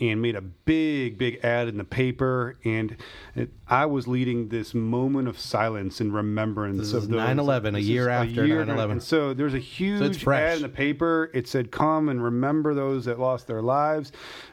and 0.00 0.20
made 0.20 0.34
a 0.34 0.40
big, 0.40 1.16
big 1.18 1.38
ad 1.44 1.68
in 1.68 1.78
the 1.78 1.84
paper. 1.84 2.58
And 2.64 2.96
it, 3.36 3.50
I 3.68 3.86
was 3.86 4.08
leading 4.08 4.48
this 4.48 4.74
moment 4.74 5.28
of 5.28 5.38
silence 5.38 6.00
and 6.00 6.12
remembrance 6.12 6.78
This 6.78 6.92
of 6.92 7.04
is 7.04 7.08
9/11, 7.08 7.76
a 7.76 7.80
year 7.80 8.08
after 8.08 8.44
year 8.44 8.64
9/11. 8.64 8.90
And 8.90 9.02
so 9.02 9.32
there's 9.34 9.54
a 9.54 9.58
huge 9.60 10.24
fresh. 10.24 10.40
ad 10.50 10.56
in 10.56 10.62
the 10.62 10.68
paper. 10.68 11.30
It 11.32 11.46
said, 11.46 11.70
"Come 11.70 12.08
and 12.08 12.22
remember 12.22 12.74
those 12.74 13.04
that 13.04 13.20
lost 13.20 13.46
their 13.46 13.62
lives." 13.62 14.10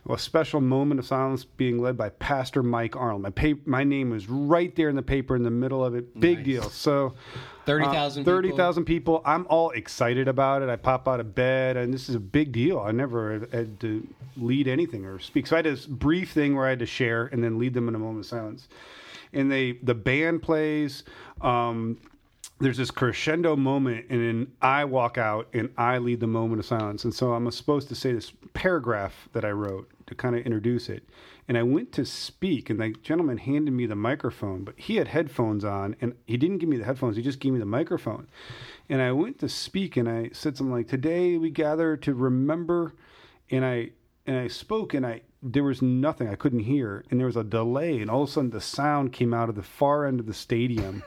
A 0.10 0.18
special 0.18 0.62
moment 0.62 1.00
of 1.00 1.06
silence 1.08 1.44
being 1.44 1.80
led 1.80 1.98
by 1.98 2.10
Pastor 2.10 2.62
Mike 2.62 2.96
Arnold. 2.96 3.24
My 3.24 3.30
pa- 3.32 3.60
my 3.66 3.84
name 3.84 4.12
was 4.12 4.30
right 4.30 4.76
there 4.76 4.90
in 4.90 4.96
the 4.96 5.02
paper 5.02 5.36
in 5.36 5.44
the 5.44 5.50
middle 5.52 5.84
of 5.84 5.96
it. 5.96 6.20
Big 6.20 6.38
Nice. 6.40 6.46
deal. 6.46 6.64
So. 6.64 7.14
30,000 7.66 8.24
Uh, 8.24 8.26
30,000 8.26 8.86
people. 8.86 9.22
I'm 9.26 9.46
all 9.50 9.70
excited 9.72 10.28
about 10.28 10.62
it. 10.62 10.70
I 10.70 10.76
pop 10.76 11.08
out 11.08 11.20
of 11.20 11.36
bed, 11.36 11.78
and 11.78 11.94
this 11.94 12.10
is 12.10 12.16
a 12.16 12.20
big 12.20 12.52
deal. 12.52 12.80
I 12.80 12.92
never 12.92 13.34
had- 13.40 13.54
had 13.54 13.80
to 13.82 14.08
lead 14.38 14.68
anything 14.68 15.06
or 15.06 15.20
speak. 15.20 15.48
So 15.48 15.56
I 15.56 15.60
had 15.60 15.66
this 15.66 15.86
brief 15.86 16.32
thing 16.32 16.56
where 16.56 16.66
I 16.66 16.70
had 16.70 16.80
to 16.80 16.86
share 16.86 17.26
and 17.32 17.44
then 17.44 17.58
lead 17.60 17.74
them 17.74 17.88
in 17.88 17.96
a 17.96 18.00
moment 18.00 18.20
of 18.20 18.26
silence. 18.26 18.68
And 19.34 19.52
they, 19.52 19.74
the 19.84 19.94
band 19.96 20.42
plays. 20.42 21.04
Um, 21.42 21.98
there's 22.60 22.78
this 22.78 22.92
crescendo 22.92 23.56
moment, 23.56 24.06
and 24.10 24.22
then 24.22 24.48
I 24.62 24.86
walk 24.86 25.18
out 25.18 25.48
and 25.54 25.70
I 25.78 25.98
lead 25.98 26.20
the 26.20 26.28
moment 26.28 26.60
of 26.60 26.66
silence. 26.66 27.04
And 27.06 27.14
so 27.14 27.34
I'm 27.34 27.50
supposed 27.52 27.88
to 27.90 27.96
say 27.96 28.12
this 28.14 28.32
paragraph 28.54 29.30
that 29.34 29.44
I 29.46 29.52
wrote 29.52 29.90
to 30.08 30.16
kind 30.16 30.36
of 30.36 30.46
introduce 30.46 30.88
it. 30.90 31.04
And 31.48 31.58
I 31.58 31.64
went 31.64 31.92
to 31.94 32.06
speak, 32.06 32.70
and 32.70 32.80
the 32.80 32.96
gentleman 33.02 33.38
handed 33.38 33.72
me 33.72 33.86
the 33.86 33.96
microphone, 33.96 34.64
but 34.64 34.76
he 34.78 34.96
had 34.96 35.10
headphones 35.10 35.66
on, 35.66 35.96
and 36.00 36.16
he 36.26 36.38
didn't 36.38 36.60
give 36.60 36.70
me 36.70 36.78
the 36.78 36.86
headphones, 36.86 37.18
he 37.18 37.22
just 37.22 37.40
gave 37.40 37.54
me 37.54 37.60
the 37.60 37.66
microphone. 37.66 38.28
And 38.88 39.02
I 39.02 39.12
went 39.12 39.40
to 39.40 39.50
speak, 39.50 39.98
and 39.98 40.08
I 40.08 40.30
said 40.34 40.56
something 40.56 40.74
like, 40.74 40.88
Today 40.88 41.38
we 41.38 41.50
gather 41.50 41.98
to 41.98 42.14
remember. 42.14 42.94
And 43.50 43.66
I 43.66 43.92
and 44.26 44.38
I 44.38 44.48
spoke, 44.48 44.94
and 44.94 45.06
I 45.06 45.22
there 45.44 45.64
was 45.64 45.82
nothing 45.82 46.28
I 46.28 46.36
couldn't 46.36 46.60
hear, 46.60 47.04
and 47.10 47.20
there 47.20 47.28
was 47.28 47.36
a 47.36 47.44
delay, 47.44 48.00
and 48.00 48.10
all 48.10 48.24
of 48.24 48.30
a 48.30 48.32
sudden 48.32 48.52
the 48.52 48.62
sound 48.62 49.12
came 49.12 49.34
out 49.34 49.50
of 49.50 49.56
the 49.56 49.64
far 49.64 50.06
end 50.06 50.20
of 50.20 50.28
the 50.28 50.34
stadium. 50.34 51.04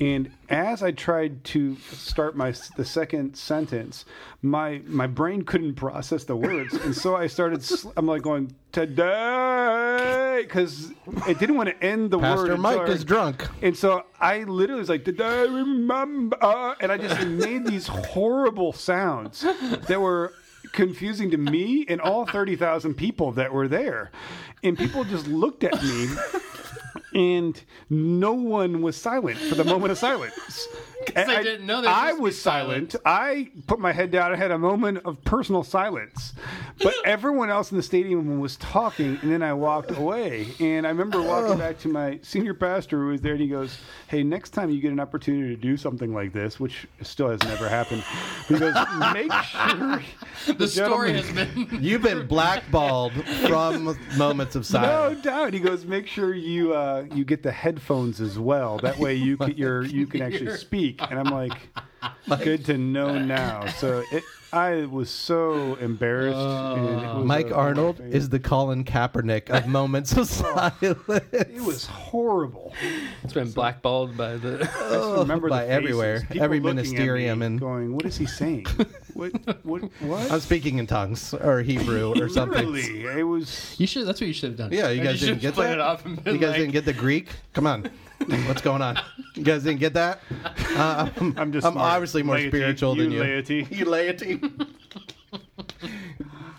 And 0.00 0.30
as 0.48 0.82
I 0.82 0.92
tried 0.92 1.42
to 1.44 1.76
start 1.76 2.36
my 2.36 2.54
the 2.76 2.84
second 2.84 3.34
sentence, 3.36 4.04
my 4.42 4.80
my 4.86 5.08
brain 5.08 5.42
couldn't 5.42 5.74
process 5.74 6.22
the 6.24 6.36
words, 6.36 6.72
and 6.74 6.94
so 6.94 7.16
I 7.16 7.26
started. 7.26 7.64
sl- 7.64 7.90
I'm 7.96 8.06
like 8.06 8.22
going 8.22 8.54
today 8.70 10.42
because 10.44 10.92
it 11.26 11.38
didn't 11.38 11.56
want 11.56 11.68
to 11.68 11.84
end 11.84 12.10
the 12.12 12.18
word. 12.18 12.48
Pastor 12.48 12.56
Mike 12.56 12.88
is 12.88 13.04
drunk. 13.04 13.44
and 13.62 13.76
so 13.76 14.04
I 14.20 14.44
literally 14.44 14.80
was 14.80 14.88
like, 14.88 15.04
"Did 15.04 15.20
I 15.20 15.42
remember?" 15.42 16.36
And 16.80 16.92
I 16.92 16.96
just 16.98 17.26
made 17.26 17.66
these 17.66 17.88
horrible 17.88 18.72
sounds 18.72 19.40
that 19.88 20.00
were 20.00 20.32
confusing 20.72 21.30
to 21.32 21.36
me 21.38 21.84
and 21.88 22.00
all 22.00 22.24
thirty 22.24 22.54
thousand 22.56 22.94
people 22.94 23.32
that 23.32 23.52
were 23.52 23.66
there, 23.66 24.10
and 24.62 24.78
people 24.78 25.02
just 25.04 25.26
looked 25.26 25.64
at 25.64 25.82
me. 25.82 26.06
And 27.14 27.60
no 27.88 28.32
one 28.32 28.82
was 28.82 28.96
silent 28.96 29.38
for 29.38 29.54
the 29.54 29.64
moment 29.64 29.92
of 29.92 29.98
silence. 29.98 30.68
they 31.14 31.22
I- 31.24 31.42
didn't 31.42 31.66
know 31.66 31.80
they 31.80 31.88
were 31.88 31.92
I 31.92 32.10
supposed 32.10 32.12
to 32.12 32.18
be 32.18 32.22
was 32.22 32.42
silent. 32.42 32.96
I 33.04 33.48
put 33.66 33.78
my 33.78 33.92
head 33.92 34.10
down. 34.10 34.32
I 34.32 34.36
had 34.36 34.50
a 34.50 34.58
moment 34.58 34.98
of 35.04 35.22
personal 35.24 35.62
silence, 35.62 36.34
but 36.82 36.94
everyone 37.04 37.50
else 37.50 37.70
in 37.70 37.76
the 37.76 37.82
stadium 37.82 38.40
was 38.40 38.56
talking, 38.56 39.18
and 39.22 39.30
then 39.30 39.42
I 39.42 39.52
walked 39.52 39.90
away. 39.92 40.48
And 40.60 40.86
I 40.86 40.90
remember 40.90 41.22
walking 41.22 41.58
back 41.58 41.78
to 41.80 41.88
my 41.88 42.18
senior 42.22 42.54
pastor 42.54 42.98
who 43.02 43.08
was 43.08 43.20
there, 43.20 43.32
and 43.32 43.40
he 43.40 43.48
goes, 43.48 43.78
"Hey, 44.08 44.22
next 44.22 44.50
time 44.50 44.70
you 44.70 44.80
get 44.80 44.92
an 44.92 45.00
opportunity 45.00 45.54
to 45.54 45.60
do 45.60 45.76
something 45.76 46.12
like 46.14 46.32
this, 46.32 46.58
which 46.58 46.86
still 47.02 47.28
has 47.30 47.42
never 47.44 47.68
happened, 47.68 48.02
he 48.48 48.58
goes, 48.58 48.74
make 49.12 49.32
sure 49.44 50.02
the 50.56 50.66
story 50.68 51.12
has 51.12 51.30
been. 51.32 51.68
You've 51.80 52.02
been 52.02 52.26
blackballed 52.26 53.12
from 53.46 53.96
moments 54.16 54.56
of 54.56 54.66
silence. 54.66 55.18
No 55.18 55.22
doubt. 55.22 55.52
He 55.54 55.60
goes, 55.60 55.84
make 55.84 56.06
sure 56.06 56.34
you 56.34 56.74
uh, 56.74 57.04
you 57.12 57.24
get 57.24 57.42
the 57.42 57.52
headphones 57.52 58.20
as 58.20 58.38
well. 58.38 58.78
That 58.78 58.98
way 58.98 59.14
you 59.14 59.36
can, 59.36 59.56
you're, 59.56 59.84
you 59.84 60.06
can 60.06 60.22
actually 60.22 60.56
speak. 60.56 60.87
Week, 60.88 61.00
and 61.10 61.18
I'm 61.18 61.32
like, 61.32 61.54
good 62.42 62.64
to 62.66 62.78
know 62.78 63.18
now. 63.24 63.66
So 63.66 64.02
it, 64.12 64.22
I 64.52 64.86
was 64.86 65.10
so 65.10 65.74
embarrassed. 65.74 66.38
and 66.38 67.00
it 67.00 67.04
uh, 67.04 67.18
was 67.18 67.26
Mike 67.26 67.50
a- 67.50 67.54
Arnold 67.54 68.00
is 68.00 68.30
the 68.30 68.38
Colin 68.38 68.84
Kaepernick 68.84 69.50
of 69.50 69.66
moments 69.80 70.12
of 70.12 70.20
oh, 70.20 70.24
silence. 70.24 71.22
It 71.32 71.62
was 71.62 71.84
horrible. 71.84 72.72
It's 73.22 73.34
been 73.34 73.50
blackballed 73.50 74.16
by 74.16 74.36
the. 74.36 74.54
I 74.60 74.64
just 74.64 74.80
oh, 74.90 75.20
remember 75.20 75.48
by 75.50 75.64
the 75.64 75.70
everywhere, 75.70 76.26
People 76.28 76.42
every 76.42 76.60
ministerium 76.60 77.44
and- 77.44 77.60
going, 77.60 77.94
"What 77.94 78.06
is 78.06 78.16
he 78.16 78.26
saying? 78.26 78.66
what? 79.12 79.32
What? 79.64 79.82
What?" 80.00 80.30
I'm 80.32 80.40
speaking 80.40 80.78
in 80.78 80.86
tongues 80.86 81.34
or 81.34 81.60
Hebrew 81.60 82.14
or 82.18 82.28
something. 82.28 82.72
Literally, 82.72 83.20
it 83.20 83.24
was. 83.24 83.74
You 83.78 83.86
should. 83.86 84.06
That's 84.06 84.20
what 84.20 84.28
you 84.28 84.32
should 84.32 84.50
have 84.50 84.58
done. 84.58 84.72
Yeah, 84.72 84.88
you 84.88 85.02
guys 85.02 85.18
should 85.18 85.26
didn't 85.26 85.42
get 85.42 85.56
that. 85.56 85.72
It 85.72 85.80
off 85.80 86.04
You 86.06 86.14
guys 86.16 86.42
like, 86.42 86.56
didn't 86.56 86.72
get 86.72 86.84
the 86.86 86.94
Greek? 86.94 87.28
Come 87.52 87.66
on, 87.66 87.90
what's 88.46 88.62
going 88.62 88.82
on? 88.82 88.98
You 89.34 89.42
guys 89.44 89.62
didn't 89.64 89.80
get 89.80 89.94
that? 89.94 90.20
Uh, 90.76 91.08
I'm, 91.20 91.34
I'm 91.38 91.52
just. 91.52 91.66
I'm 91.66 91.74
smart. 91.74 91.92
obviously 91.92 92.22
more 92.22 92.36
Laity, 92.36 92.48
spiritual 92.48 92.94
than 92.94 93.10
you. 93.10 93.20
Laity. 93.20 93.66
You 93.70 93.84
laity. 93.84 94.40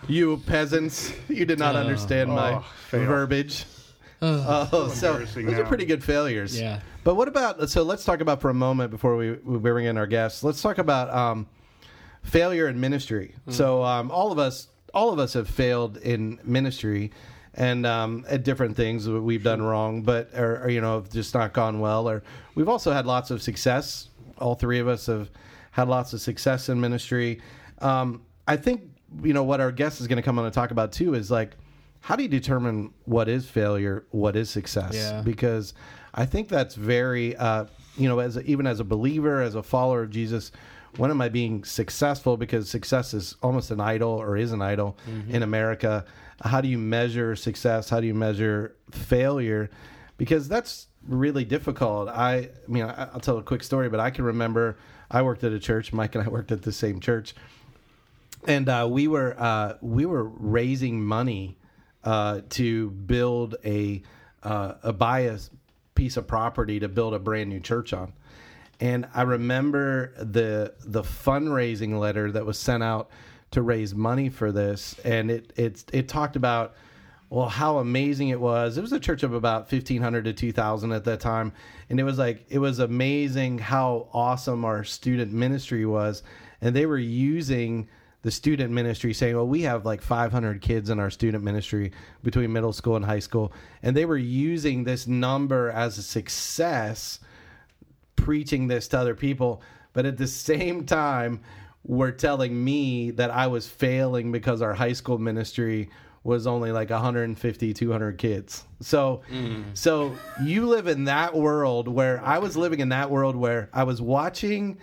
you 0.07 0.37
peasants, 0.45 1.13
you 1.27 1.45
did 1.45 1.59
not 1.59 1.75
understand 1.75 2.29
my 2.29 2.55
Oh, 2.55 2.65
fail. 2.89 3.05
verbiage. 3.05 3.65
Oh, 4.21 4.89
so 4.93 5.11
embarrassing 5.11 5.45
those 5.45 5.59
are 5.59 5.65
pretty 5.65 5.85
good 5.85 6.03
failures. 6.03 6.59
Yeah. 6.59 6.81
But 7.03 7.15
what 7.15 7.27
about? 7.27 7.69
So 7.69 7.83
let's 7.83 8.03
talk 8.03 8.19
about 8.19 8.41
for 8.41 8.49
a 8.49 8.53
moment 8.53 8.91
before 8.91 9.15
we, 9.15 9.31
we 9.31 9.57
bring 9.59 9.85
in 9.85 9.97
our 9.97 10.07
guests. 10.07 10.43
Let's 10.43 10.61
talk 10.61 10.77
about 10.77 11.09
um, 11.13 11.47
failure 12.23 12.67
in 12.67 12.79
ministry. 12.79 13.35
So 13.49 13.81
um, 13.83 14.11
all 14.11 14.31
of 14.31 14.39
us, 14.39 14.67
all 14.93 15.13
of 15.13 15.19
us 15.19 15.33
have 15.33 15.47
failed 15.49 15.97
in 15.97 16.39
ministry, 16.43 17.11
and 17.55 17.85
um, 17.85 18.25
at 18.29 18.43
different 18.43 18.75
things 18.75 19.05
that 19.05 19.21
we've 19.21 19.43
done 19.43 19.61
wrong, 19.61 20.01
but 20.01 20.29
or, 20.35 20.63
or 20.63 20.69
you 20.69 20.81
know 20.81 20.95
have 20.95 21.09
just 21.09 21.33
not 21.33 21.53
gone 21.53 21.79
well. 21.79 22.09
Or 22.09 22.23
we've 22.55 22.69
also 22.69 22.91
had 22.91 23.05
lots 23.05 23.31
of 23.31 23.41
success. 23.41 24.09
All 24.37 24.55
three 24.55 24.79
of 24.79 24.87
us 24.87 25.05
have 25.07 25.29
had 25.71 25.87
lots 25.87 26.13
of 26.13 26.21
success 26.21 26.69
in 26.69 26.79
ministry. 26.79 27.41
Um, 27.79 28.23
I 28.47 28.57
think 28.57 28.83
you 29.23 29.33
know 29.33 29.43
what 29.43 29.59
our 29.59 29.71
guest 29.71 30.01
is 30.01 30.07
going 30.07 30.17
to 30.17 30.23
come 30.23 30.37
on 30.39 30.45
and 30.45 30.53
talk 30.53 30.71
about 30.71 30.91
too 30.91 31.13
is 31.13 31.31
like 31.31 31.55
how 32.01 32.15
do 32.15 32.23
you 32.23 32.29
determine 32.29 32.93
what 33.05 33.27
is 33.27 33.47
failure, 33.47 34.05
what 34.11 34.35
is 34.35 34.49
success? 34.49 34.95
Yeah. 34.95 35.21
Because 35.21 35.73
I 36.13 36.25
think 36.25 36.47
that's 36.47 36.75
very, 36.75 37.35
uh, 37.35 37.65
you 37.97 38.07
know, 38.07 38.19
as 38.19 38.37
a, 38.37 38.43
even 38.43 38.65
as 38.65 38.79
a 38.79 38.83
believer, 38.83 39.41
as 39.41 39.55
a 39.55 39.63
follower 39.63 40.03
of 40.03 40.09
Jesus, 40.09 40.51
when 40.97 41.11
am 41.11 41.21
I 41.21 41.29
being 41.29 41.63
successful? 41.63 42.37
Because 42.37 42.69
success 42.69 43.13
is 43.13 43.35
almost 43.41 43.71
an 43.71 43.79
idol 43.79 44.11
or 44.11 44.37
is 44.37 44.51
an 44.51 44.61
idol 44.61 44.97
in 45.29 45.43
America. 45.43 46.05
How 46.41 46.61
do 46.61 46.67
you 46.67 46.77
measure 46.77 47.35
success? 47.35 47.89
How 47.89 47.99
do 47.99 48.07
you 48.07 48.13
measure 48.13 48.75
failure? 48.91 49.69
Because 50.17 50.47
that's 50.47 50.87
really 51.07 51.45
difficult. 51.45 52.09
I, 52.09 52.35
I 52.35 52.49
mean, 52.67 52.83
I, 52.83 53.09
I'll 53.13 53.19
tell 53.19 53.37
a 53.37 53.43
quick 53.43 53.63
story, 53.63 53.89
but 53.89 53.99
I 53.99 54.09
can 54.09 54.25
remember 54.25 54.77
I 55.11 55.21
worked 55.21 55.43
at 55.43 55.53
a 55.53 55.59
church. 55.59 55.93
Mike 55.93 56.15
and 56.15 56.23
I 56.23 56.27
worked 56.37 56.51
at 56.51 56.63
the 56.63 56.71
same 56.71 56.99
church 56.99 57.35
and 58.47 58.69
uh, 58.69 58.87
we 58.89 59.07
were 59.07 59.35
uh, 59.37 59.73
we 59.81 60.05
were 60.05 60.23
raising 60.23 61.03
money 61.03 61.57
uh, 62.03 62.41
to 62.49 62.91
build 62.91 63.55
a 63.65 64.01
uh, 64.43 64.73
a 64.83 64.93
a 64.93 65.39
piece 65.95 66.15
of 66.15 66.27
property 66.27 66.79
to 66.79 66.87
build 66.87 67.13
a 67.13 67.19
brand 67.19 67.49
new 67.49 67.59
church 67.59 67.91
on. 67.91 68.13
And 68.79 69.07
I 69.13 69.23
remember 69.23 70.13
the 70.17 70.73
the 70.79 71.01
fundraising 71.01 71.99
letter 71.99 72.31
that 72.31 72.45
was 72.45 72.57
sent 72.57 72.83
out 72.83 73.09
to 73.51 73.61
raise 73.61 73.93
money 73.93 74.29
for 74.29 74.51
this, 74.51 74.97
and 75.03 75.29
it 75.29 75.51
it 75.55 75.83
it 75.91 76.07
talked 76.07 76.35
about 76.35 76.75
well 77.29 77.49
how 77.49 77.79
amazing 77.79 78.29
it 78.29 78.39
was. 78.39 78.77
It 78.77 78.81
was 78.81 78.93
a 78.93 78.99
church 78.99 79.23
of 79.23 79.33
about 79.33 79.69
fifteen 79.69 80.01
hundred 80.01 80.25
to 80.25 80.33
two 80.33 80.51
thousand 80.51 80.93
at 80.93 81.03
that 81.05 81.19
time, 81.19 81.51
and 81.89 81.99
it 81.99 82.03
was 82.03 82.17
like 82.17 82.45
it 82.49 82.59
was 82.59 82.79
amazing 82.79 83.59
how 83.59 84.07
awesome 84.13 84.63
our 84.63 84.83
student 84.83 85.33
ministry 85.33 85.85
was, 85.85 86.23
and 86.61 86.75
they 86.75 86.85
were 86.85 86.97
using 86.97 87.89
the 88.21 88.31
student 88.31 88.71
ministry 88.71 89.13
saying, 89.13 89.35
well, 89.35 89.47
we 89.47 89.61
have 89.61 89.85
like 89.85 90.01
500 90.01 90.61
kids 90.61 90.89
in 90.89 90.99
our 90.99 91.09
student 91.09 91.43
ministry 91.43 91.91
between 92.21 92.51
middle 92.51 92.73
school 92.73 92.97
and 92.97 93.05
high 93.05 93.19
school. 93.19 93.53
And 93.81 93.95
they 93.95 94.05
were 94.05 94.17
using 94.17 94.83
this 94.83 95.07
number 95.07 95.69
as 95.71 95.97
a 95.97 96.03
success, 96.03 97.19
preaching 98.23 98.67
this 98.67 98.87
to 98.89 98.99
other 98.99 99.15
people. 99.15 99.61
But 99.93 100.05
at 100.05 100.17
the 100.17 100.27
same 100.27 100.85
time, 100.85 101.41
were 101.83 102.11
telling 102.11 102.63
me 102.63 103.11
that 103.11 103.31
I 103.31 103.47
was 103.47 103.67
failing 103.67 104.31
because 104.31 104.61
our 104.61 104.73
high 104.73 104.93
school 104.93 105.17
ministry 105.17 105.89
was 106.23 106.45
only 106.45 106.71
like 106.73 106.89
150 106.89 107.73
200 107.73 108.17
kids 108.17 108.65
so 108.81 109.21
mm. 109.31 109.63
so 109.73 110.13
you 110.43 110.67
live 110.67 110.87
in 110.87 111.05
that 111.05 111.33
world 111.33 111.87
where 111.87 112.21
i 112.25 112.37
was 112.37 112.57
living 112.57 112.81
in 112.81 112.89
that 112.89 113.09
world 113.09 113.37
where 113.37 113.69
i 113.71 113.83
was 113.83 114.01
watching 114.01 114.77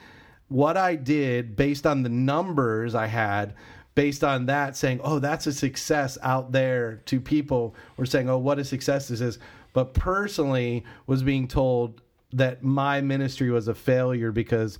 what 0.48 0.76
I 0.76 0.94
did 0.94 1.56
based 1.56 1.86
on 1.86 2.02
the 2.02 2.08
numbers 2.08 2.94
I 2.94 3.06
had, 3.06 3.54
based 3.94 4.22
on 4.22 4.46
that, 4.46 4.76
saying, 4.76 5.00
"Oh, 5.02 5.18
that's 5.18 5.46
a 5.46 5.52
success 5.52 6.18
out 6.22 6.52
there." 6.52 7.02
To 7.06 7.20
people, 7.20 7.74
we're 7.96 8.06
saying, 8.06 8.28
"Oh, 8.28 8.38
what 8.38 8.58
a 8.58 8.64
success 8.64 9.08
this 9.08 9.20
is," 9.20 9.38
but 9.72 9.94
personally, 9.94 10.84
was 11.06 11.22
being 11.22 11.48
told 11.48 12.00
that 12.32 12.62
my 12.62 13.00
ministry 13.00 13.50
was 13.50 13.68
a 13.68 13.74
failure 13.74 14.32
because 14.32 14.78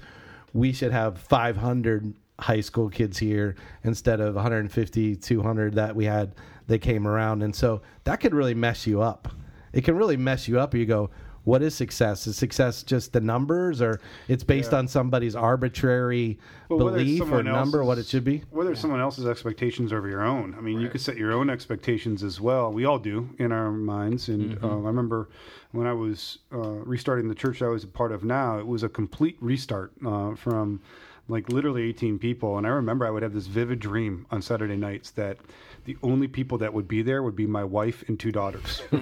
we 0.52 0.72
should 0.72 0.92
have 0.92 1.18
500 1.18 2.14
high 2.38 2.60
school 2.60 2.88
kids 2.88 3.18
here 3.18 3.56
instead 3.84 4.20
of 4.20 4.34
150, 4.34 5.16
200 5.16 5.74
that 5.74 5.96
we 5.96 6.04
had 6.04 6.34
that 6.66 6.80
came 6.80 7.06
around, 7.06 7.42
and 7.42 7.54
so 7.54 7.80
that 8.04 8.20
could 8.20 8.34
really 8.34 8.54
mess 8.54 8.86
you 8.86 9.00
up. 9.00 9.28
It 9.72 9.84
can 9.84 9.96
really 9.96 10.16
mess 10.16 10.48
you 10.48 10.58
up. 10.58 10.74
You 10.74 10.84
go, 10.86 11.10
what 11.46 11.62
is 11.62 11.76
success? 11.76 12.26
Is 12.26 12.36
success 12.36 12.82
just 12.82 13.12
the 13.12 13.20
numbers, 13.20 13.80
or 13.80 14.00
it's 14.26 14.42
based 14.42 14.74
on 14.74 14.88
somebody's 14.88 15.36
arbitrary 15.36 16.40
Well, 16.68 16.78
belief 16.80 17.22
or 17.30 17.40
number, 17.40 17.84
what 17.84 17.98
it 17.98 18.06
should 18.06 18.24
be? 18.24 18.42
Whether 18.50 18.72
it's 18.72 18.80
someone 18.80 19.00
else's 19.00 19.26
expectations 19.26 19.92
over 19.92 20.08
your 20.08 20.24
own. 20.24 20.56
I 20.58 20.60
mean, 20.60 20.80
you 20.80 20.88
could 20.88 21.00
set 21.00 21.16
your 21.16 21.32
own 21.32 21.48
expectations 21.48 22.24
as 22.24 22.40
well. 22.40 22.72
We 22.72 22.84
all 22.84 22.98
do 22.98 23.30
in 23.38 23.52
our 23.52 23.70
minds. 23.70 24.28
And 24.28 24.56
Mm-hmm. 24.56 24.64
uh, 24.64 24.68
I 24.82 24.86
remember 24.86 25.28
when 25.70 25.86
I 25.86 25.92
was 25.92 26.38
uh, 26.52 26.58
restarting 26.58 27.28
the 27.28 27.34
church 27.34 27.62
I 27.62 27.68
was 27.68 27.84
a 27.84 27.88
part 27.88 28.10
of 28.10 28.24
now, 28.24 28.58
it 28.58 28.66
was 28.66 28.82
a 28.82 28.88
complete 28.88 29.36
restart 29.40 29.92
uh, 30.04 30.34
from 30.34 30.80
like 31.28 31.48
literally 31.48 31.88
18 31.88 32.18
people. 32.18 32.58
And 32.58 32.66
I 32.66 32.70
remember 32.70 33.06
I 33.06 33.10
would 33.10 33.22
have 33.22 33.34
this 33.34 33.46
vivid 33.46 33.80
dream 33.80 34.26
on 34.30 34.42
Saturday 34.42 34.76
nights 34.76 35.10
that 35.12 35.38
the 35.86 35.96
only 36.02 36.26
people 36.26 36.58
that 36.58 36.72
would 36.72 36.88
be 36.88 37.02
there 37.02 37.22
would 37.22 37.36
be 37.36 37.46
my 37.46 37.64
wife 37.64 38.04
and 38.08 38.18
two 38.18 38.32
daughters. 38.32 38.82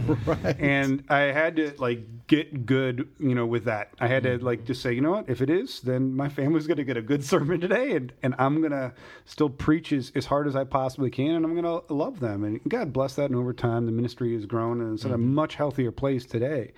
And 0.59 1.05
I 1.09 1.21
had 1.21 1.57
to 1.57 1.75
like 1.79 2.27
get 2.27 2.67
good, 2.67 3.09
you 3.19 3.35
know, 3.35 3.47
with 3.47 3.65
that. 3.65 3.91
I 4.01 4.07
had 4.07 4.23
to 4.25 4.39
like 4.39 4.65
just 4.65 4.83
say, 4.83 4.93
you 4.93 5.01
know 5.01 5.13
what, 5.13 5.29
if 5.29 5.41
it 5.41 5.51
is, 5.51 5.81
then 5.81 6.15
my 6.15 6.29
family's 6.29 6.67
going 6.67 6.77
to 6.77 6.85
get 6.85 6.97
a 6.97 7.03
good 7.03 7.25
sermon 7.33 7.61
today, 7.61 7.97
and 7.97 8.13
and 8.23 8.35
I'm 8.39 8.61
going 8.61 8.73
to 8.73 8.93
still 9.25 9.51
preach 9.51 9.93
as, 9.93 10.13
as 10.15 10.27
hard 10.27 10.47
as 10.47 10.57
I 10.57 10.65
possibly 10.65 11.11
can, 11.11 11.33
and 11.33 11.45
I'm 11.45 11.55
going 11.55 11.65
to 11.65 11.93
love 11.93 12.21
them. 12.21 12.45
And 12.45 12.61
God 12.69 12.93
bless 12.93 13.15
that. 13.15 13.31
And 13.31 13.37
over 13.37 13.53
time, 13.53 13.87
the 13.87 13.93
ministry 13.93 14.35
has 14.35 14.47
grown, 14.47 14.81
and 14.81 14.95
it's 14.95 15.05
in 15.05 15.13
a 15.13 15.15
mm-hmm. 15.15 15.35
much 15.35 15.55
healthier 15.55 15.93
place 15.93 16.25
today. 16.25 16.73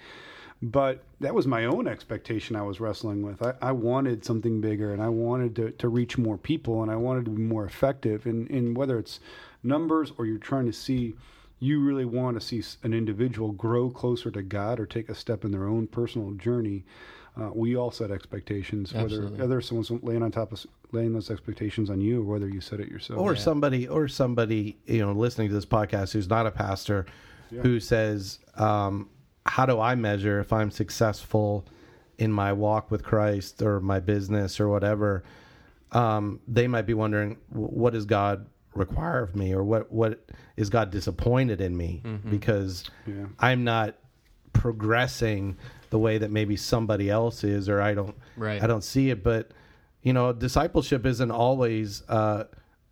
But 0.63 1.05
that 1.21 1.35
was 1.35 1.47
my 1.47 1.67
own 1.67 1.87
expectation 1.87 2.57
I 2.57 2.63
was 2.63 2.81
wrestling 2.81 3.23
with. 3.23 3.43
I, 3.43 3.55
I 3.61 3.73
wanted 3.73 4.25
something 4.25 4.61
bigger 4.61 4.93
and 4.93 5.03
I 5.03 5.09
wanted 5.09 5.55
to, 5.57 5.71
to 5.73 5.89
reach 5.89 6.17
more 6.17 6.39
people 6.39 6.83
and 6.83 6.91
I 6.91 6.97
wanted 6.97 7.27
to 7.27 7.31
be 7.31 7.43
more 7.43 7.67
effective. 7.67 8.25
And, 8.25 8.51
and 8.51 8.77
whether 8.77 8.99
it's 8.99 9.21
numbers 9.63 10.13
or 10.17 10.25
you're 10.25 10.39
trying 10.39 10.67
to 10.67 10.73
see, 10.73 11.15
you 11.59 11.81
really 11.81 12.07
want 12.07 12.41
to 12.41 12.47
see 12.47 12.63
an 12.83 12.95
individual 12.95 13.53
grow 13.53 13.91
closer 13.91 14.31
to 14.31 14.43
God 14.43 14.81
or 14.81 14.87
take 14.87 15.11
a 15.11 15.15
step 15.15 15.45
in 15.45 15.51
their 15.51 15.67
own 15.67 15.87
personal 15.89 16.31
journey. 16.33 16.85
Uh, 17.39 17.51
we 17.55 17.77
all 17.77 17.91
set 17.91 18.11
expectations, 18.11 18.95
Absolutely. 18.95 19.33
whether 19.33 19.43
whether 19.43 19.61
someone's 19.61 19.91
laying 19.91 20.23
on 20.23 20.31
top 20.31 20.53
of 20.53 20.67
laying 20.93 21.13
those 21.13 21.31
expectations 21.31 21.91
on 21.91 22.01
you, 22.01 22.23
or 22.23 22.25
whether 22.25 22.49
you 22.49 22.63
set 22.63 22.81
it 22.81 22.89
yourself. 22.89 23.21
or 23.21 23.37
somebody 23.37 23.87
or 23.87 24.09
somebody 24.09 24.79
you 24.87 25.05
know 25.05 25.13
listening 25.13 25.49
to 25.49 25.55
this 25.55 25.67
podcast 25.67 26.13
who's 26.13 26.31
not 26.31 26.47
a 26.47 26.51
pastor 26.51 27.05
who 27.51 27.79
says 27.79 28.39
um, 28.55 29.11
how 29.47 29.65
do 29.67 29.81
i 29.81 29.95
measure 29.95 30.41
if 30.41 30.53
i'm 30.53 30.71
successful 30.71 31.65
in 32.19 32.31
my 32.33 32.53
walk 32.53 32.91
with 32.91 33.03
christ 33.03 33.63
or 33.63 33.81
my 33.81 34.01
business 34.01 34.59
or 34.61 34.69
whatever? 34.69 35.23
Um, 35.93 36.41
they 36.49 36.67
might 36.67 36.83
be 36.87 36.95
wondering 36.95 37.37
what 37.51 37.93
does 37.93 38.05
god 38.07 38.47
require 38.75 39.23
of 39.23 39.35
me 39.37 39.55
or 39.55 39.63
what 39.65 39.91
what 39.93 40.25
is 40.57 40.69
god 40.69 40.91
disappointed 40.91 41.61
in 41.61 41.77
me? 41.77 42.03
Because 42.29 42.85
Yeah. 43.07 43.27
i'm 43.39 43.65
not 43.65 43.95
progressing 44.53 45.57
the 45.91 45.99
way 45.99 46.19
that 46.19 46.31
maybe 46.31 46.57
somebody 46.57 47.09
else 47.09 47.45
is 47.45 47.69
or 47.69 47.81
i 47.81 47.95
don't 47.95 48.17
Right. 48.37 48.63
i 48.63 48.67
don't 48.67 48.83
see 48.83 49.11
it. 49.11 49.23
But 49.23 49.53
you 50.03 50.13
know 50.13 50.33
discipleship 50.33 51.07
isn't 51.07 51.31
always 51.31 52.03
uh, 52.09 52.45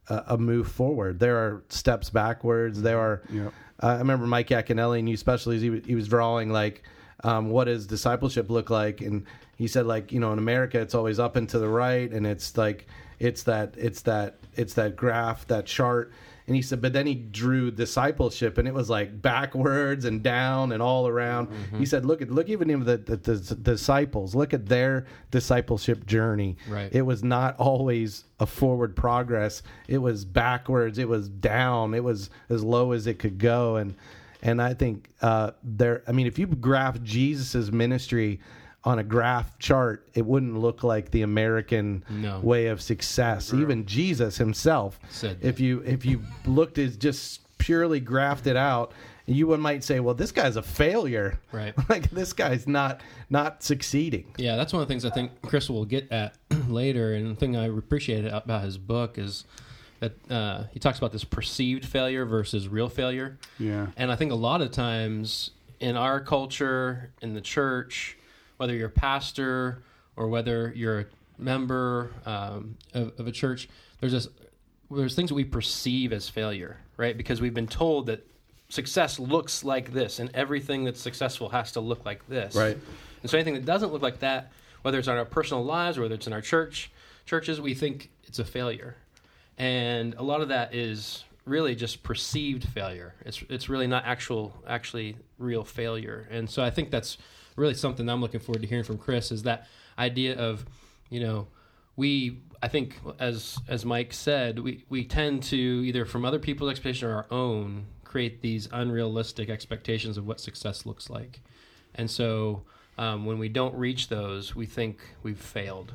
a, 0.08 0.22
a 0.28 0.38
move 0.38 0.68
forward. 0.68 1.18
There 1.18 1.36
are 1.38 1.64
steps 1.68 2.10
backwards. 2.10 2.82
There 2.82 2.98
are 2.98 3.22
Yep. 3.30 3.52
Uh, 3.82 3.86
i 3.88 3.98
remember 3.98 4.26
mike 4.26 4.48
Yaconelli 4.48 4.98
in 5.00 5.06
Youth 5.06 5.20
Specialties 5.20 5.62
he, 5.62 5.80
he 5.86 5.94
was 5.94 6.08
drawing 6.08 6.50
like 6.50 6.82
um, 7.24 7.48
what 7.48 7.64
does 7.64 7.86
discipleship 7.86 8.50
look 8.50 8.70
like? 8.70 9.00
And 9.00 9.24
he 9.56 9.66
said 9.66 9.86
like 9.86 10.12
you 10.12 10.20
know 10.20 10.32
in 10.32 10.38
america 10.38 10.80
it's 10.80 10.94
always 10.94 11.18
up 11.18 11.36
and 11.36 11.48
to 11.48 11.58
the 11.58 11.68
right. 11.68 12.10
And 12.10 12.26
it's 12.26 12.56
like 12.56 12.86
it's 13.18 13.42
that 13.44 13.74
it's 13.76 14.02
that 14.02 14.36
it's 14.54 14.74
that 14.74 14.94
graph 14.94 15.46
that 15.48 15.66
chart 15.66 16.12
And 16.46 16.54
he 16.54 16.60
said, 16.60 16.82
but 16.82 16.92
then 16.92 17.06
he 17.06 17.14
drew 17.14 17.70
discipleship, 17.70 18.58
and 18.58 18.68
it 18.68 18.74
was 18.74 18.90
like 18.90 19.22
backwards 19.22 20.04
and 20.04 20.22
down 20.22 20.72
and 20.72 20.82
all 20.82 21.08
around. 21.08 21.48
Mm-hmm. 21.48 21.78
He 21.78 21.86
said, 21.86 22.04
look 22.04 22.20
at 22.20 22.30
look 22.30 22.50
even 22.50 22.70
even 22.70 22.84
the, 22.84 22.98
the, 22.98 23.16
the 23.16 23.54
disciples, 23.54 24.34
look 24.34 24.52
at 24.52 24.66
their 24.66 25.06
discipleship 25.30 26.04
journey. 26.04 26.58
Right. 26.68 26.94
It 26.94 27.02
was 27.02 27.24
not 27.24 27.56
always 27.58 28.24
a 28.40 28.46
forward 28.46 28.94
progress. 28.94 29.62
It 29.88 29.98
was 29.98 30.26
backwards. 30.26 30.98
It 30.98 31.08
was 31.08 31.30
down. 31.30 31.94
It 31.94 32.04
was 32.04 32.28
as 32.50 32.62
low 32.62 32.92
as 32.92 33.06
it 33.06 33.18
could 33.18 33.38
go. 33.38 33.76
And 33.76 33.94
and 34.42 34.60
I 34.60 34.74
think 34.74 35.08
uh, 35.22 35.52
there. 35.62 36.02
I 36.06 36.12
mean, 36.12 36.26
if 36.26 36.38
you 36.38 36.46
graph 36.46 37.02
Jesus's 37.02 37.72
ministry 37.72 38.40
on 38.84 38.98
a 38.98 39.04
graph 39.04 39.58
chart, 39.58 40.06
it 40.14 40.26
wouldn't 40.26 40.58
look 40.58 40.82
like 40.84 41.10
the 41.10 41.22
American 41.22 42.04
No. 42.10 42.40
way 42.40 42.66
of 42.66 42.80
success. 42.82 43.52
Even 43.54 43.86
Jesus 43.86 44.36
himself 44.36 44.98
Said 45.08 45.38
if 45.40 45.58
you 45.60 45.80
if 45.86 46.04
you 46.04 46.22
looked 46.46 46.78
at 46.78 46.98
just 46.98 47.40
purely 47.58 48.00
graphed 48.00 48.46
it 48.46 48.56
out, 48.56 48.92
you 49.26 49.46
would 49.46 49.58
might 49.60 49.82
say, 49.82 50.00
well, 50.00 50.14
this 50.14 50.32
guy's 50.32 50.56
a 50.56 50.62
failure. 50.62 51.40
Right. 51.50 51.72
like 51.88 52.10
this 52.10 52.34
guy's 52.34 52.68
not 52.68 53.00
not 53.30 53.62
succeeding. 53.62 54.26
Yeah, 54.36 54.56
that's 54.56 54.72
one 54.72 54.82
of 54.82 54.88
the 54.88 54.92
things 54.92 55.04
I 55.06 55.10
think 55.10 55.30
Chris 55.42 55.70
will 55.70 55.86
get 55.86 56.12
at 56.12 56.36
later. 56.68 57.14
And 57.14 57.30
the 57.34 57.40
thing 57.40 57.56
I 57.56 57.66
appreciate 57.68 58.26
about 58.26 58.64
his 58.64 58.76
book 58.76 59.16
is 59.16 59.44
that 60.00 60.12
uh, 60.30 60.64
he 60.72 60.78
talks 60.78 60.98
about 60.98 61.12
this 61.12 61.24
perceived 61.24 61.86
failure 61.86 62.26
versus 62.26 62.68
real 62.68 62.90
failure. 62.90 63.38
Yeah. 63.58 63.86
And 63.96 64.12
I 64.12 64.16
think 64.16 64.30
a 64.30 64.34
lot 64.34 64.60
of 64.60 64.70
times 64.72 65.52
in 65.80 65.96
our 65.96 66.20
culture, 66.20 67.12
in 67.22 67.32
the 67.32 67.40
church, 67.40 68.18
whether 68.56 68.74
you're 68.74 68.88
a 68.88 68.90
pastor 68.90 69.82
or 70.16 70.28
whether 70.28 70.72
you're 70.74 71.00
a 71.00 71.06
member 71.38 72.10
um, 72.26 72.76
of, 72.92 73.18
of 73.18 73.26
a 73.26 73.32
church, 73.32 73.68
there's 74.00 74.12
this 74.12 74.28
there's 74.90 75.14
things 75.14 75.30
that 75.30 75.34
we 75.34 75.44
perceive 75.44 76.12
as 76.12 76.28
failure, 76.28 76.78
right? 76.96 77.16
Because 77.16 77.40
we've 77.40 77.54
been 77.54 77.66
told 77.66 78.06
that 78.06 78.26
success 78.68 79.18
looks 79.18 79.64
like 79.64 79.92
this, 79.92 80.18
and 80.18 80.30
everything 80.34 80.84
that's 80.84 81.00
successful 81.00 81.48
has 81.48 81.72
to 81.72 81.80
look 81.80 82.04
like 82.04 82.26
this, 82.28 82.54
Right. 82.54 82.78
And 83.22 83.30
so 83.30 83.38
anything 83.38 83.54
that 83.54 83.64
doesn't 83.64 83.90
look 83.90 84.02
like 84.02 84.18
that, 84.20 84.52
whether 84.82 84.98
it's 84.98 85.08
in 85.08 85.16
our 85.16 85.24
personal 85.24 85.64
lives 85.64 85.96
or 85.96 86.02
whether 86.02 86.14
it's 86.14 86.26
in 86.26 86.32
our 86.34 86.42
church 86.42 86.90
churches, 87.24 87.58
we 87.58 87.72
think 87.74 88.10
it's 88.24 88.38
a 88.38 88.44
failure, 88.44 88.96
and 89.56 90.14
a 90.14 90.22
lot 90.22 90.42
of 90.42 90.48
that 90.48 90.74
is 90.74 91.24
really 91.46 91.74
just 91.74 92.02
perceived 92.02 92.68
failure. 92.68 93.14
It's 93.24 93.42
it's 93.48 93.68
really 93.68 93.86
not 93.86 94.04
actual 94.04 94.54
actually 94.66 95.16
real 95.38 95.64
failure, 95.64 96.28
and 96.30 96.48
so 96.48 96.62
I 96.62 96.70
think 96.70 96.90
that's 96.90 97.16
really 97.56 97.74
something 97.74 98.08
I'm 98.08 98.20
looking 98.20 98.40
forward 98.40 98.62
to 98.62 98.68
hearing 98.68 98.84
from 98.84 98.98
Chris 98.98 99.30
is 99.32 99.42
that 99.44 99.66
idea 99.98 100.36
of 100.36 100.64
you 101.10 101.20
know 101.20 101.46
we 101.96 102.38
I 102.62 102.68
think 102.68 102.96
as 103.18 103.58
as 103.68 103.84
Mike 103.84 104.12
said 104.12 104.58
we 104.58 104.84
we 104.88 105.04
tend 105.04 105.42
to 105.44 105.56
either 105.56 106.04
from 106.04 106.24
other 106.24 106.38
people's 106.38 106.70
expectations 106.70 107.02
or 107.04 107.14
our 107.14 107.26
own 107.30 107.86
create 108.04 108.42
these 108.42 108.68
unrealistic 108.72 109.48
expectations 109.50 110.16
of 110.16 110.26
what 110.26 110.40
success 110.40 110.86
looks 110.86 111.10
like, 111.10 111.40
and 111.94 112.10
so 112.10 112.62
um, 112.96 113.24
when 113.26 113.38
we 113.40 113.48
don't 113.48 113.74
reach 113.74 114.08
those, 114.08 114.54
we 114.54 114.66
think 114.66 115.00
we've 115.24 115.40
failed. 115.40 115.92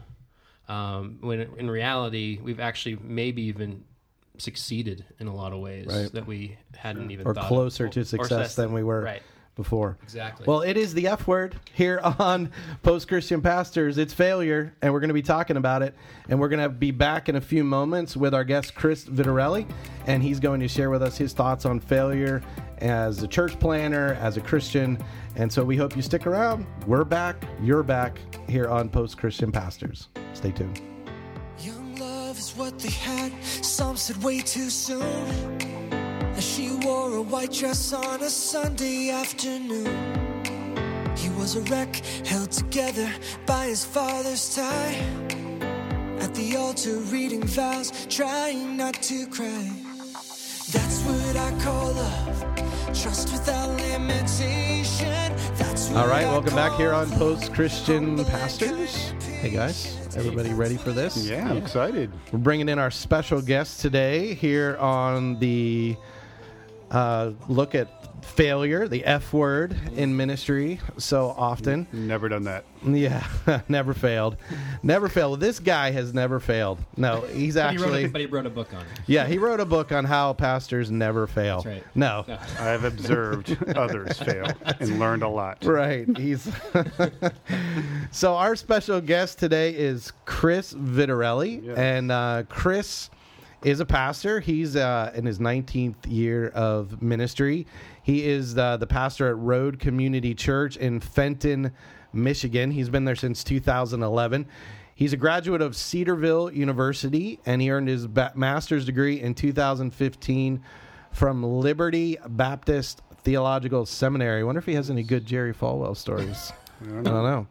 Um, 0.67 1.17
when 1.22 1.39
in 1.58 1.72
reality, 1.72 2.39
we've 2.43 2.60
actually 2.60 2.98
maybe 3.02 3.43
even 3.43 3.86
succeeded 4.38 5.06
in 5.19 5.28
a 5.28 5.34
lot 5.36 5.54
of 5.54 5.60
ways 5.60 5.88
Right. 5.88 6.12
that 6.12 6.28
we 6.28 6.58
hadn't 6.76 7.10
even 7.12 7.26
Or 7.26 7.34
thought 7.34 7.48
closer 7.48 7.86
Or- 7.86 7.89
to 7.89 8.02
or 8.02 8.04
success 8.04 8.56
than 8.56 8.74
we 8.74 8.84
were 8.84 9.02
Right. 9.02 9.22
Before. 9.60 9.98
Exactly. 10.04 10.45
Well, 10.48 10.62
it 10.62 10.78
is 10.78 10.93
the 10.93 11.10
F 11.10 11.28
word 11.28 11.54
here 11.74 12.00
on 12.19 12.50
Post 12.82 13.10
Christian 13.10 13.41
Pastors. 13.41 13.98
It's 13.98 14.13
failure, 14.13 14.74
and 14.82 14.93
we're 14.93 15.02
going 15.02 15.10
to 15.10 15.13
be 15.13 15.22
talking 15.22 15.58
about 15.58 15.82
it. 15.82 15.93
And 16.30 16.39
we're 16.39 16.48
going 16.48 16.62
to 16.62 16.69
be 16.69 16.91
back 16.91 17.28
in 17.28 17.36
a 17.36 17.41
few 17.41 17.65
moments 17.65 18.15
with 18.15 18.34
our 18.34 18.45
guest, 18.45 18.74
Chris 18.74 19.04
Vitarelli, 19.04 19.69
and 20.08 20.24
he's 20.24 20.39
going 20.39 20.62
to 20.62 20.69
share 20.69 20.89
with 20.89 21.04
us 21.04 21.17
his 21.17 21.34
thoughts 21.34 21.65
on 21.65 21.82
failure 21.82 22.41
as 22.78 23.22
a 23.22 23.28
church 23.28 23.60
planter, 23.60 24.13
as 24.22 24.38
a 24.38 24.41
Christian. 24.41 24.98
And 25.36 25.52
so 25.52 25.65
we 25.65 25.76
hope 25.76 25.93
you 25.93 26.02
stick 26.02 26.26
around. 26.26 26.65
We're 26.88 27.04
back. 27.04 27.43
You're 27.62 27.84
back 27.84 28.17
here 28.48 28.69
on 28.69 28.88
Post 28.88 29.17
Christian 29.17 29.52
Pastors. 29.52 30.08
Stay 30.32 30.54
tuned. 30.54 30.80
Young 31.60 31.98
love 31.98 32.39
is 32.39 32.52
what 32.52 32.80
they 32.80 32.91
had. 32.91 33.34
Some 33.43 33.98
said 33.98 34.24
way 34.24 34.39
too 34.39 34.69
soon. 34.69 35.99
As 36.39 36.45
she 36.45 36.69
wore 36.84 37.15
a 37.15 37.21
white 37.21 37.52
dress 37.52 37.91
on 37.91 38.21
a 38.23 38.30
Sunday 38.30 39.10
afternoon. 39.10 39.91
He 41.17 41.28
was 41.32 41.58
a 41.58 41.62
wreck, 41.63 41.97
held 42.25 42.49
together 42.49 43.12
by 43.45 43.65
his 43.65 43.84
father's 43.84 44.56
tie. 44.56 44.95
At 46.21 46.34
the 46.34 46.56
altar, 46.56 46.95
reading 47.12 47.43
vows, 47.43 47.91
trying 48.08 48.78
not 48.78 48.93
to 49.04 49.28
cry. 49.28 49.69
That's 50.71 51.02
what 51.04 51.36
I 51.36 51.52
call 51.62 51.91
love. 51.91 52.56
Trust 52.97 53.34
without 53.34 53.75
limitation. 53.75 55.36
That's 55.58 55.89
what 55.89 55.97
All 55.97 56.08
right, 56.08 56.25
I 56.25 56.32
welcome 56.32 56.56
back 56.56 56.71
here 56.78 56.93
on. 56.93 57.12
Post 57.17 57.54
Christian 57.54 58.23
Pastors. 58.23 59.12
Hey 59.41 59.49
guys, 59.49 59.97
everybody 60.15 60.54
ready 60.54 60.78
for 60.78 60.93
this? 60.93 61.17
Yeah, 61.17 61.49
I'm 61.49 61.58
excited. 61.58 62.13
We're 62.32 62.39
bringing 62.39 62.69
in 62.69 62.80
our 62.80 62.91
special 62.91 63.41
guest 63.41 63.82
today 63.82 64.36
here 64.36 64.78
on 64.78 65.38
the 65.39 65.97
uh, 66.91 67.32
look 67.47 67.75
at 67.75 67.88
failure, 68.25 68.88
the 68.88 69.04
F 69.06 69.32
word 69.34 69.75
in 69.95 70.15
ministry 70.15 70.80
so 70.97 71.34
often. 71.38 71.88
Never 71.91 72.28
done 72.30 72.43
that. 72.43 72.65
Yeah, 72.86 73.25
never 73.69 73.93
failed. 73.93 74.38
Never 74.84 75.10
failed. 75.10 75.39
This 75.39 75.60
guy 75.60 75.91
has 75.91 76.13
never 76.13 76.39
failed. 76.39 76.80
No, 76.97 77.21
he's 77.21 77.56
But 77.56 77.71
he, 77.71 77.78
wrote 77.78 77.84
actually. 77.86 78.04
a, 78.06 78.10
but 78.10 78.21
he 78.21 78.28
wrote 78.28 78.45
a 78.45 78.49
book 78.49 78.73
on 78.73 78.82
it. 78.82 78.88
Yeah, 79.08 79.25
he 79.25 79.38
wrote 79.38 79.60
a 79.60 79.65
book 79.65 79.91
on 79.91 80.06
how 80.06 80.34
pastors 80.34 80.91
never 80.91 81.28
fail. 81.28 81.58
That's 81.62 81.65
right. 81.78 81.84
No. 81.95 82.23
No. 82.28 82.38
I 82.60 82.65
have 82.65 82.84
observed 82.84 83.58
others 83.75 84.17
fail 84.19 84.47
and 84.80 84.99
learned 84.99 85.23
a 85.23 85.30
lot. 85.30 85.63
Right. 85.65 86.06
He's 86.17 86.49
so 88.12 88.36
our 88.36 88.56
special 88.56 89.02
guest 89.02 89.39
today 89.39 89.71
is 89.75 90.12
Chris 90.25 90.73
Vitarelli, 90.73 91.65
Yes. 91.65 91.78
and 91.78 92.12
uh, 92.12 92.43
Chris 92.49 93.10
is 93.63 93.80
a 93.80 93.86
pastor. 93.86 94.39
He's 94.39 94.76
uh, 94.76 95.12
in 95.13 95.26
his 95.26 95.39
19th 95.39 95.95
year 96.08 96.50
of 96.50 97.02
ministry. 97.02 97.67
He 98.04 98.26
is 98.26 98.58
uh, 98.58 98.78
the 98.78 98.88
pastor 98.88 99.28
at 99.28 99.38
Road 99.38 99.80
Community 99.80 100.34
Church 100.34 100.78
in 100.78 101.00
Fenton, 101.00 101.72
Michigan. 102.13 102.72
He's 102.72 102.89
been 102.89 103.06
there 103.06 103.15
since 103.15 103.43
2011. 103.43 104.48
He's 104.95 105.13
a 105.13 105.17
graduate 105.17 105.62
of 105.62 105.76
Cedarville 105.76 106.52
University, 106.52 107.39
and 107.45 107.62
he 107.62 107.72
earned 107.72 107.88
his 107.88 108.08
ba- 108.08 108.34
master's 108.36 108.86
degree 108.86 109.22
in 109.22 109.34
2015 109.34 110.62
from 111.12 111.43
Liberty 111.43 112.17
Baptist 112.28 113.02
Theological 113.24 113.86
Seminary. 113.86 114.41
I 114.41 114.43
wonder 114.43 114.60
if 114.60 114.65
he 114.65 114.74
has 114.74 114.89
any 114.89 115.04
good 115.04 115.26
Jerry 115.26 115.54
Falwell 115.54 115.95
stories. 115.95 116.52
I 116.82 117.02
don't 117.02 117.04
know. 117.06 117.48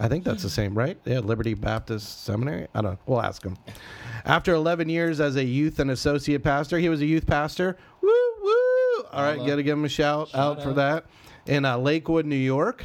I 0.00 0.08
think 0.08 0.24
that's 0.24 0.42
the 0.42 0.50
same, 0.50 0.76
right? 0.76 0.98
Yeah, 1.04 1.20
Liberty 1.20 1.54
Baptist 1.54 2.24
Seminary. 2.24 2.66
I 2.74 2.82
don't. 2.82 2.92
know. 2.92 2.98
We'll 3.06 3.22
ask 3.22 3.44
him. 3.44 3.56
After 4.24 4.52
11 4.52 4.88
years 4.88 5.20
as 5.20 5.36
a 5.36 5.44
youth 5.44 5.78
and 5.80 5.90
associate 5.90 6.42
pastor, 6.42 6.78
he 6.78 6.88
was 6.88 7.00
a 7.00 7.06
youth 7.06 7.26
pastor. 7.26 7.76
Woo 8.00 8.08
woo! 8.42 9.04
All 9.12 9.22
right, 9.22 9.38
got 9.38 9.56
to 9.56 9.62
give 9.62 9.76
him 9.76 9.84
a 9.84 9.88
shout, 9.88 10.30
out, 10.34 10.62
for 10.62 10.70
out. 10.70 10.76
that. 10.76 11.06
In 11.46 11.64
uh, 11.64 11.76
Lakewood, 11.76 12.24
New 12.24 12.36
York, 12.36 12.84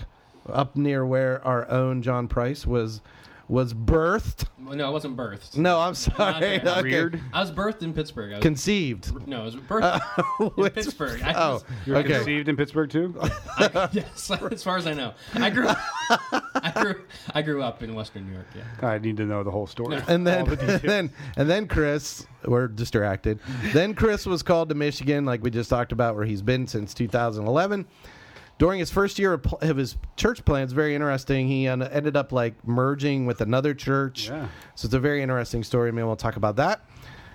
up 0.49 0.75
near 0.75 1.05
where 1.05 1.45
our 1.45 1.69
own 1.69 2.01
John 2.01 2.27
Price 2.27 2.65
was 2.65 3.01
was 3.49 3.73
birthed. 3.73 4.45
No, 4.57 4.85
I 4.85 4.89
wasn't 4.89 5.15
birthed. 5.15 5.55
No, 5.57 5.79
I'm 5.79 5.93
sorry. 5.95 6.57
there. 6.57 6.77
Okay. 6.79 6.81
Reared. 6.81 7.21
I 7.31 7.39
was 7.39 7.49
birthed 7.51 7.81
in 7.81 7.93
Pittsburgh. 7.93 8.33
I 8.33 8.35
was, 8.35 8.41
Conceived. 8.43 9.25
no, 9.27 9.41
I 9.41 9.45
was 9.45 9.55
birthed 9.55 10.01
uh, 10.39 10.49
in 10.63 10.69
Pittsburgh. 10.71 11.21
I 11.21 11.33
Oh, 11.33 11.53
was- 11.53 11.63
You 11.85 11.93
were 11.93 11.99
okay. 11.99 12.13
conceived 12.15 12.49
in 12.49 12.57
Pittsburgh 12.57 12.89
too? 12.89 13.15
yes, 13.93 14.29
as 14.51 14.63
far 14.63 14.77
as 14.77 14.85
I 14.85 14.93
know. 14.93 15.13
I 15.35 15.49
grew, 15.49 15.67
I 16.55 16.73
grew, 16.81 17.01
I 17.33 17.41
grew 17.41 17.63
up 17.63 17.81
in 17.83 17.95
Western 17.95 18.27
New 18.27 18.33
York. 18.33 18.47
Yeah. 18.55 18.87
I 18.89 18.97
need 18.97 19.15
to 19.17 19.25
know 19.25 19.43
the 19.43 19.51
whole 19.51 19.67
story. 19.67 20.01
and 20.07 20.27
then 20.27 20.45
the 20.45 20.59
and 20.73 20.81
then 20.81 21.11
and 21.37 21.49
then 21.49 21.67
Chris, 21.67 22.25
we're 22.45 22.67
distracted. 22.67 23.39
then 23.71 23.93
Chris 23.93 24.25
was 24.25 24.43
called 24.43 24.67
to 24.69 24.75
Michigan, 24.75 25.23
like 25.25 25.41
we 25.41 25.49
just 25.51 25.69
talked 25.69 25.91
about, 25.93 26.15
where 26.15 26.25
he's 26.25 26.41
been 26.41 26.67
since 26.67 26.93
2011. 26.93 27.85
During 28.57 28.79
his 28.79 28.89
first 28.89 29.19
year 29.19 29.33
of, 29.33 29.77
his 29.77 29.97
church 30.15 30.43
plans, 30.43 30.71
very 30.71 30.95
interesting. 30.95 31.47
He 31.47 31.67
en- 31.67 31.83
ended 31.83 32.17
up 32.17 32.31
like 32.31 32.55
merging 32.67 33.25
with 33.27 33.41
another 33.41 33.73
church. 33.75 34.29
Yeah. 34.29 34.47
So 34.75 34.87
it's 34.87 34.93
a 34.95 34.99
very 34.99 35.21
interesting 35.21 35.63
story. 35.63 35.91
Maybe 35.91 36.05
we'll 36.05 36.15
talk 36.15 36.37
about 36.37 36.55
that. 36.55 36.81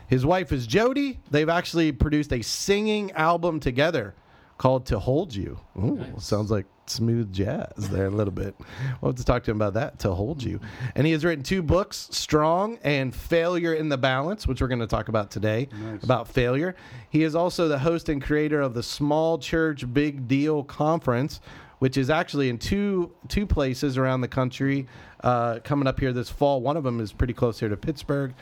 His 0.08 0.26
wife 0.26 0.50
is 0.52 0.66
Jody. 0.66 1.20
They've 1.30 1.48
actually 1.48 1.92
produced 1.92 2.32
a 2.32 2.42
singing 2.42 3.12
album 3.12 3.60
together 3.60 4.14
called 4.58 4.84
"To 4.86 4.98
Hold 4.98 5.34
You." 5.34 5.60
Ooh, 5.78 6.04
sounds 6.18 6.50
like 6.50 6.66
smooth 6.92 7.32
jazz 7.32 7.88
there 7.90 8.06
a 8.06 8.10
little 8.10 8.32
bit. 8.32 8.54
We'll 9.00 9.12
have 9.12 9.18
to 9.18 9.24
talk 9.24 9.44
to 9.44 9.50
him 9.50 9.56
about 9.56 9.74
that. 9.74 9.98
"To 10.00 10.12
Hold 10.12 10.42
You," 10.42 10.60
and 10.94 11.06
he 11.06 11.12
has 11.12 11.24
written 11.24 11.42
two 11.42 11.62
books: 11.62 12.08
"Strong" 12.10 12.78
and 12.84 13.14
"Failure 13.14 13.74
in 13.74 13.88
the 13.88 13.98
Balance," 13.98 14.46
which 14.46 14.60
we're 14.60 14.68
going 14.68 14.80
to 14.80 14.86
talk 14.86 15.08
about 15.08 15.30
today 15.30 15.68
about 16.02 16.28
failure. 16.28 16.74
He 17.08 17.22
is 17.22 17.34
also 17.34 17.68
the 17.68 17.78
host 17.78 18.08
and 18.08 18.22
creator 18.22 18.60
of 18.60 18.74
the 18.74 18.82
Small 18.82 19.38
Church 19.38 19.92
Big 19.92 20.28
Deal 20.28 20.62
Conference, 20.62 21.40
which 21.78 21.96
is 21.96 22.10
actually 22.10 22.48
in 22.48 22.58
two 22.58 23.12
two 23.28 23.46
places 23.46 23.98
around 23.98 24.20
the 24.20 24.28
country. 24.28 24.86
Uh, 25.22 25.60
coming 25.62 25.86
up 25.86 26.00
here 26.00 26.12
this 26.12 26.28
fall. 26.28 26.60
One 26.60 26.76
of 26.76 26.82
them 26.82 26.98
is 26.98 27.12
pretty 27.12 27.32
close 27.32 27.60
here 27.60 27.68
to 27.68 27.76
Pittsburgh. 27.76 28.34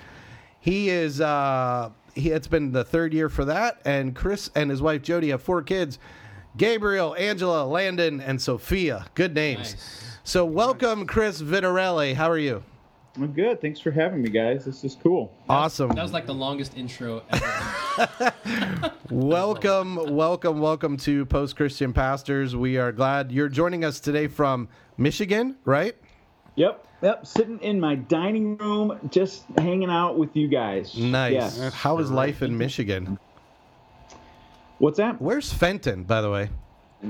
He 0.61 0.89
is 0.89 1.21
uh, 1.21 1.91
he, 2.15 2.31
it's 2.31 2.47
been 2.49 2.73
the 2.73 2.85
third 2.85 3.13
year 3.13 3.29
for 3.29 3.45
that, 3.45 3.81
and 3.85 4.15
Chris 4.15 4.51
and 4.55 4.71
his 4.71 4.81
wife 4.81 5.03
Jody 5.03 5.29
have 5.29 5.43
four 5.43 5.63
kids: 5.63 5.99
Gabriel, 6.57 7.15
Angela, 7.17 7.65
Landon, 7.65 8.21
and 8.21 8.41
Sophia. 8.41 9.07
Good 9.15 9.35
names. 9.35 9.75
Nice. 9.75 10.19
So 10.25 10.45
welcome, 10.45 11.07
Chris 11.07 11.41
Vitarelli. 11.41 12.15
How 12.15 12.29
are 12.29 12.39
you? 12.39 12.63
I'm 13.17 13.33
good. 13.33 13.61
Thanks 13.61 13.81
for 13.81 13.91
having 13.91 14.23
me, 14.23 14.31
guys. 14.31 14.65
This 14.65 14.85
is 14.85 14.97
cool. 15.03 15.33
Awesome. 15.49 15.91
That 15.91 16.03
was 16.03 16.13
like 16.13 16.27
the 16.27 16.35
longest 16.35 16.77
intro 16.77 17.23
ever. 17.31 18.33
welcome, 19.11 19.97
welcome, 20.15 20.61
welcome 20.61 20.97
to 20.99 21.27
Post 21.27 21.57
Christian 21.57 21.93
Pastors. 21.93 22.55
We 22.55 22.79
are 22.79 22.93
glad 22.93 23.33
you're 23.33 23.49
joining 23.49 23.85
us 23.85 24.01
today 24.01 24.27
from 24.27 24.69
Michigan, 24.97 25.57
right? 25.65 25.97
Yep. 26.57 26.87
Yep. 27.03 27.27
Sitting 27.27 27.59
in 27.61 27.81
my 27.81 27.95
dining 27.95 28.57
room, 28.59 28.99
just 29.11 29.45
hanging 29.59 29.91
out 29.91 30.19
with 30.19 30.37
you 30.37 30.49
guys. 30.49 30.97
Nice. 30.97 31.59
Yeah. 31.59 31.71
How 31.71 31.99
is 31.99 32.11
life 32.11 32.43
in 32.43 32.57
Michigan? 32.57 33.19
What's 34.81 34.97
that? 34.97 35.21
Where's 35.21 35.53
Fenton, 35.53 36.03
by 36.05 36.21
the 36.23 36.31
way? 36.31 36.49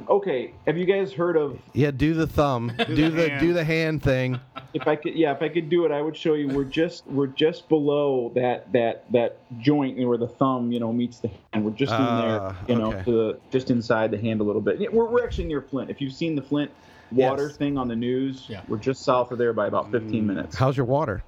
Okay. 0.09 0.53
Have 0.67 0.77
you 0.77 0.85
guys 0.85 1.13
heard 1.13 1.37
of? 1.37 1.59
Yeah, 1.73 1.91
do 1.93 2.15
the 2.15 2.27
thumb, 2.27 2.73
do 2.87 3.11
the 3.11 3.29
hand. 3.29 3.41
do 3.41 3.53
the 3.53 3.65
hand 3.65 4.03
thing. 4.03 4.39
If 4.75 4.87
I 4.87 4.95
could, 4.97 5.15
yeah, 5.15 5.33
if 5.35 5.41
I 5.43 5.49
could 5.49 5.69
do 5.71 5.85
it, 5.85 5.91
I 5.93 6.01
would 6.01 6.17
show 6.17 6.35
you. 6.35 6.49
We're 6.49 6.65
just 6.65 7.07
we're 7.07 7.27
just 7.29 7.69
below 7.69 8.31
that 8.35 8.73
that 8.73 9.11
that 9.13 9.39
joint 9.61 9.99
where 9.99 10.19
the 10.19 10.29
thumb, 10.29 10.71
you 10.71 10.79
know, 10.79 10.93
meets 10.93 11.19
the 11.21 11.31
hand. 11.53 11.65
We're 11.65 11.71
just 11.73 11.93
in 11.93 11.99
Ah, 12.01 12.57
there, 12.67 12.77
you 12.77 12.81
know, 12.81 12.93
okay. 12.93 13.05
to 13.05 13.11
the, 13.13 13.41
just 13.51 13.71
inside 13.71 14.11
the 14.13 14.19
hand 14.19 14.41
a 14.41 14.45
little 14.45 14.61
bit. 14.63 14.81
Yeah, 14.81 14.89
we're 14.93 15.07
we're 15.07 15.25
actually 15.25 15.47
near 15.47 15.63
Flint. 15.63 15.91
If 15.91 16.01
you've 16.01 16.13
seen 16.13 16.35
the 16.37 16.43
Flint 16.43 16.71
water 17.11 17.49
Yes. 17.49 17.57
thing 17.57 17.77
on 17.79 17.89
the 17.89 17.97
news, 17.97 18.47
Yeah. 18.49 18.63
we're 18.69 18.79
just 18.79 19.03
south 19.03 19.33
of 19.33 19.39
there 19.39 19.53
by 19.53 19.67
about 19.67 19.91
15 19.91 20.25
minutes. 20.27 20.57
How's 20.57 20.77
your 20.77 20.87
water? 20.87 21.23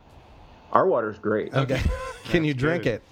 Our 0.72 0.87
water's 0.87 1.18
great. 1.18 1.52
Okay. 1.52 1.81
Can 2.26 2.44
you 2.44 2.55
drink 2.55 2.85
good. 2.85 2.94
it? 2.94 3.02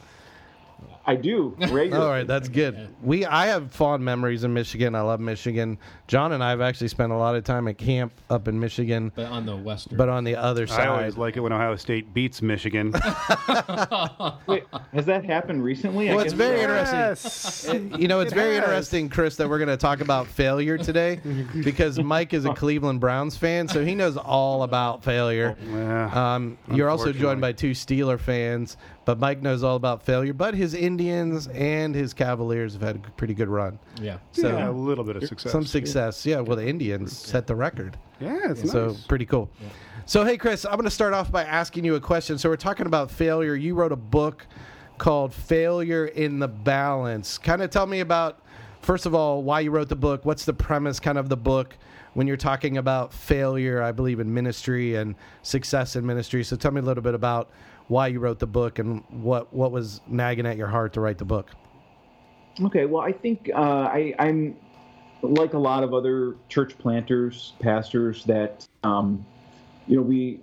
I 1.11 1.17
do 1.17 1.57
regularly. 1.59 1.93
All 1.95 2.09
right, 2.09 2.25
that's 2.27 2.49
good. 2.49 2.89
We 3.03 3.27
I 3.27 3.47
have 3.47 3.73
fond 3.73 4.05
memories 4.05 4.45
in 4.45 4.53
Michigan. 4.55 4.95
I 4.95 5.01
love 5.01 5.19
Michigan. 5.19 5.77
John 6.07 6.31
and 6.31 6.43
I 6.43 6.51
have 6.51 6.61
actually 6.61 6.87
spent 6.87 7.11
a 7.11 7.17
lot 7.17 7.35
of 7.35 7.43
time 7.43 7.67
at 7.67 7.79
camp 7.79 8.13
up 8.31 8.47
in 8.47 8.61
Michigan, 8.61 9.11
but 9.17 9.27
on 9.27 9.45
the 9.45 9.57
western. 9.57 9.99
but 9.99 10.09
on 10.09 10.23
the 10.23 10.37
other 10.37 10.69
side. 10.69 10.75
I 10.75 10.85
side. 10.85 10.89
always 10.89 11.17
like 11.17 11.37
it 11.37 11.41
when 11.41 11.53
Ohio 11.53 11.75
State 11.75 12.15
beats 12.15 12.43
Michigan. 12.43 12.93
Wait, 14.47 14.65
has 14.93 15.05
that 15.07 15.25
happened 15.25 15.65
recently? 15.65 16.11
I 16.11 16.15
Well, 16.15 16.25
it's 16.25 16.33
very 16.33 16.59
so. 16.59 16.63
interesting. 16.63 18.01
You 18.01 18.07
know, 18.07 18.21
it's 18.21 18.33
very 18.33 18.55
interesting, 18.55 19.09
Chris, 19.09 19.35
that 19.37 19.49
we're 19.49 19.59
going 19.59 19.69
to 19.69 19.77
talk 19.77 20.01
about 20.01 20.29
failure 20.29 20.79
today 20.79 21.21
because 21.65 21.99
Mike 21.99 22.35
is 22.35 22.45
a 22.45 22.55
Cleveland 22.55 23.01
Browns 23.01 23.37
fan, 23.37 23.67
so 23.67 23.85
he 23.85 23.97
knows 23.97 24.17
all 24.17 24.63
about 24.63 25.03
failure. 25.03 25.57
Yeah. 25.73 26.35
Um, 26.35 26.57
you're 26.73 26.89
also 26.89 27.13
joined 27.13 27.41
by 27.41 27.51
two 27.53 27.73
Steeler 27.73 28.19
fans, 28.19 28.77
but 29.11 29.19
Mike 29.19 29.43
knows 29.43 29.65
all 29.65 29.75
about 29.75 30.05
failure. 30.05 30.33
But 30.33 30.55
his 30.55 30.73
Indians 30.73 31.49
and 31.49 31.93
his 31.97 32.15
Cavaliers 32.15 32.75
have 32.75 32.83
had 32.83 32.95
a 32.97 33.11
pretty 33.17 33.35
good 33.35 33.49
run. 33.49 33.77
yeah. 34.01 34.19
So 34.31 34.47
yeah, 34.57 34.69
a 34.69 34.71
little 34.71 35.03
bit 35.03 35.17
of 35.17 35.25
success. 35.27 35.51
some 35.51 35.65
success. 35.67 36.25
Yeah, 36.25 36.39
well, 36.39 36.57
the 36.57 36.65
Indians 36.69 37.17
set 37.19 37.49
the 37.49 37.57
record. 37.57 37.99
Yeah, 38.21 38.53
it's 38.53 38.71
So 38.71 38.89
nice. 38.89 39.05
pretty 39.07 39.27
cool. 39.27 39.51
So 40.07 40.25
hey, 40.25 40.37
Chris, 40.37 40.65
I'm 40.65 40.75
going 40.77 40.85
to 40.85 40.91
start 40.91 41.13
off 41.13 41.33
by 41.33 41.43
asking 41.43 41.85
you 41.85 41.97
a 41.97 42.01
question. 42.01 42.39
So 42.39 42.49
we're 42.49 42.55
talking 42.57 42.87
about 42.87 43.11
failure. 43.11 43.57
You 43.57 43.75
wrote 43.75 43.91
a 43.91 43.97
book 43.97 44.47
called 44.99 45.35
"Failure 45.35 46.07
in 46.07 46.39
the 46.39 46.47
Balance." 46.47 47.37
Kind 47.37 47.63
of 47.63 47.71
tell 47.71 47.87
me 47.87 47.99
about, 47.99 48.39
first 48.81 49.07
of 49.07 49.15
all, 49.15 49.43
why 49.43 49.59
you 49.59 49.73
wrote 49.73 49.89
the 49.89 49.97
book. 49.97 50.25
What's 50.25 50.45
the 50.45 50.53
premise, 50.55 51.01
kind 51.01 51.19
of 51.19 51.29
the 51.29 51.37
book, 51.37 51.77
when 52.15 52.29
you're 52.29 52.37
talking 52.37 52.77
about 52.77 53.13
failure? 53.13 53.83
I 53.83 53.91
believe 53.91 54.21
in 54.21 54.33
ministry 54.33 54.95
and 54.95 55.17
success 55.43 55.97
in 55.97 56.07
ministry. 56.07 56.45
So 56.45 56.55
tell 56.55 56.71
me 56.71 56.79
a 56.81 56.85
little 56.85 57.03
bit 57.03 57.15
about 57.15 57.51
why 57.91 58.07
you 58.07 58.21
wrote 58.21 58.39
the 58.39 58.47
book 58.47 58.79
and 58.79 59.03
what 59.11 59.53
what 59.53 59.73
was 59.73 60.01
nagging 60.07 60.47
at 60.47 60.57
your 60.57 60.69
heart 60.69 60.93
to 60.93 61.01
write 61.01 61.19
the 61.19 61.25
book. 61.25 61.51
Okay, 62.63 62.87
well, 62.87 63.03
I 63.03 63.13
think 63.13 63.51
uh, 63.53 63.59
I, 63.59 64.15
I'm 64.19 64.57
like 65.23 65.55
a 65.55 65.59
lot 65.59 65.83
of 65.83 65.93
other 65.93 66.37
church 66.49 66.79
planters, 66.79 67.55
pastors 67.59 68.25
that, 68.25 68.67
um, 68.85 69.25
you 69.87 69.97
know, 69.97 70.03
we 70.03 70.41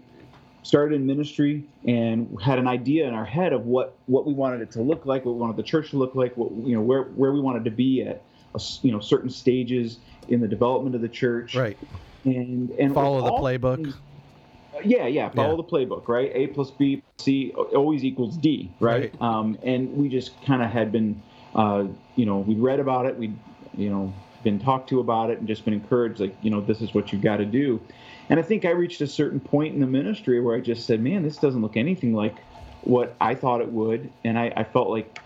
started 0.63 0.95
in 0.95 1.05
ministry 1.05 1.65
and 1.85 2.37
had 2.41 2.59
an 2.59 2.67
idea 2.67 3.07
in 3.07 3.13
our 3.13 3.25
head 3.25 3.53
of 3.53 3.65
what, 3.65 3.97
what 4.07 4.25
we 4.25 4.33
wanted 4.33 4.61
it 4.61 4.71
to 4.71 4.81
look 4.81 5.05
like, 5.05 5.25
what 5.25 5.33
we 5.35 5.39
wanted 5.39 5.57
the 5.57 5.63
church 5.63 5.91
to 5.91 5.97
look 5.97 6.15
like, 6.15 6.35
what, 6.35 6.51
you 6.67 6.75
know, 6.75 6.81
where, 6.81 7.03
where 7.03 7.31
we 7.31 7.39
wanted 7.39 7.63
to 7.65 7.71
be 7.71 8.01
at, 8.01 8.23
a 8.55 8.61
you 8.81 8.91
know, 8.91 8.99
certain 8.99 9.29
stages 9.29 9.99
in 10.27 10.41
the 10.41 10.47
development 10.47 10.95
of 10.95 11.01
the 11.01 11.09
church. 11.09 11.55
Right. 11.55 11.77
And, 12.25 12.71
and 12.71 12.93
Follow 12.93 13.21
the 13.23 13.31
playbook. 13.31 13.75
things- 13.83 13.95
yeah, 14.83 15.07
yeah. 15.07 15.29
Follow 15.29 15.51
Yeah. 15.51 15.55
the 15.57 15.63
playbook, 15.63 16.07
right? 16.07 16.31
A 16.33 16.47
plus 16.47 16.71
B 16.71 16.97
plus 16.97 17.25
C 17.25 17.51
always 17.55 18.03
equals 18.03 18.37
D, 18.37 18.71
right? 18.79 19.11
Right. 19.11 19.21
Um, 19.21 19.57
and 19.63 19.93
we 19.95 20.09
just 20.09 20.41
kind 20.45 20.61
of 20.61 20.69
had 20.69 20.91
been, 20.91 21.21
uh, 21.55 21.85
you 22.15 22.25
know, 22.25 22.39
we 22.39 22.55
read 22.55 22.79
about 22.79 23.05
it, 23.05 23.17
we, 23.17 23.33
you 23.75 23.89
know, 23.89 24.13
been 24.43 24.59
talked 24.59 24.89
to 24.89 24.99
about 24.99 25.29
it, 25.29 25.39
and 25.39 25.47
just 25.47 25.65
been 25.65 25.73
encouraged, 25.73 26.19
like, 26.19 26.35
you 26.41 26.49
know, 26.49 26.61
this 26.61 26.81
is 26.81 26.93
what 26.93 27.11
you've 27.11 27.21
got 27.21 27.37
to 27.37 27.45
do. 27.45 27.81
And 28.29 28.39
I 28.39 28.43
think 28.43 28.65
I 28.65 28.71
reached 28.71 29.01
a 29.01 29.07
certain 29.07 29.39
point 29.39 29.73
in 29.73 29.79
the 29.79 29.87
ministry 29.87 30.39
where 30.41 30.55
I 30.55 30.59
just 30.59 30.85
said, 30.85 31.01
man, 31.01 31.23
this 31.23 31.37
doesn't 31.37 31.61
look 31.61 31.77
anything 31.77 32.13
like 32.13 32.35
what 32.83 33.15
I 33.19 33.35
thought 33.35 33.61
it 33.61 33.71
would, 33.71 34.11
and 34.23 34.37
I, 34.37 34.53
I 34.55 34.63
felt 34.63 34.89
like 34.89 35.19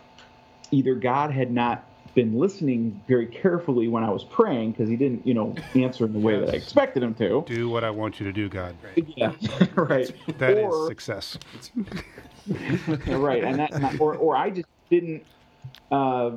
either 0.72 0.96
God 0.96 1.32
had 1.32 1.52
not 1.52 1.86
been 2.14 2.38
listening 2.38 3.02
very 3.08 3.28
carefully 3.28 3.88
when 3.88 4.04
I 4.04 4.10
was 4.10 4.24
praying 4.24 4.72
because 4.72 4.90
he 4.90 4.96
didn't, 4.96 5.26
you 5.26 5.34
know, 5.34 5.56
answer 5.76 6.06
in 6.06 6.14
the 6.14 6.20
way 6.20 6.40
that 6.40 6.50
I 6.50 6.54
expected 6.54 7.04
him 7.04 7.14
to. 7.16 7.44
Do 7.48 7.70
what 7.70 7.84
I 7.84 7.90
want 7.90 8.20
you 8.20 8.26
to 8.26 8.34
do, 8.34 8.50
God. 8.50 8.76
Yeah, 8.96 9.34
right. 9.76 10.12
That 10.38 10.58
is 10.58 10.74
or, 10.74 10.88
success. 10.88 11.38
right, 13.08 13.44
and 13.44 13.60
that, 13.60 13.72
and 13.74 13.86
I- 13.86 13.98
or 13.98 14.16
or 14.16 14.36
I 14.36 14.50
just 14.50 14.68
didn't. 14.90 15.24
Uh, 15.92 16.32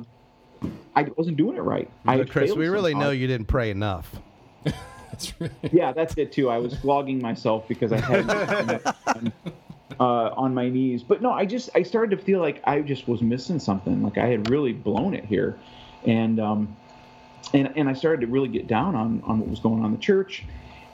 I 0.95 1.03
wasn't 1.17 1.37
doing 1.37 1.57
it 1.57 1.61
right. 1.61 1.89
I 2.05 2.17
But 2.17 2.29
Chris, 2.29 2.53
we 2.53 2.69
really 2.69 2.95
know 2.95 3.11
you 3.11 3.27
didn't 3.27 3.47
pray 3.47 3.69
enough. 3.69 4.19
That's 4.63 5.39
right. 5.39 5.51
Yeah, 5.71 5.93
that's 5.93 6.17
it 6.17 6.33
too. 6.33 6.49
I 6.49 6.57
was 6.57 6.75
flogging 6.77 7.21
myself 7.21 7.67
because 7.69 7.93
I 7.93 7.99
hadn't 7.99 9.33
uh, 9.99 10.29
on 10.35 10.53
my 10.53 10.69
knees. 10.69 11.03
But 11.03 11.21
no, 11.21 11.31
I 11.31 11.45
just 11.45 11.69
I 11.75 11.83
started 11.83 12.17
to 12.17 12.23
feel 12.23 12.39
like 12.39 12.61
I 12.65 12.81
just 12.81 13.07
was 13.07 13.21
missing 13.21 13.59
something. 13.59 14.01
Like 14.01 14.17
I 14.17 14.27
had 14.27 14.49
really 14.49 14.73
blown 14.73 15.13
it 15.13 15.25
here, 15.25 15.59
and 16.05 16.39
um, 16.39 16.75
and 17.53 17.71
and 17.75 17.89
I 17.89 17.93
started 17.93 18.21
to 18.21 18.27
really 18.27 18.49
get 18.49 18.67
down 18.67 18.95
on 18.95 19.21
on 19.25 19.39
what 19.39 19.49
was 19.49 19.59
going 19.59 19.79
on 19.79 19.87
in 19.87 19.91
the 19.93 19.97
church, 19.97 20.45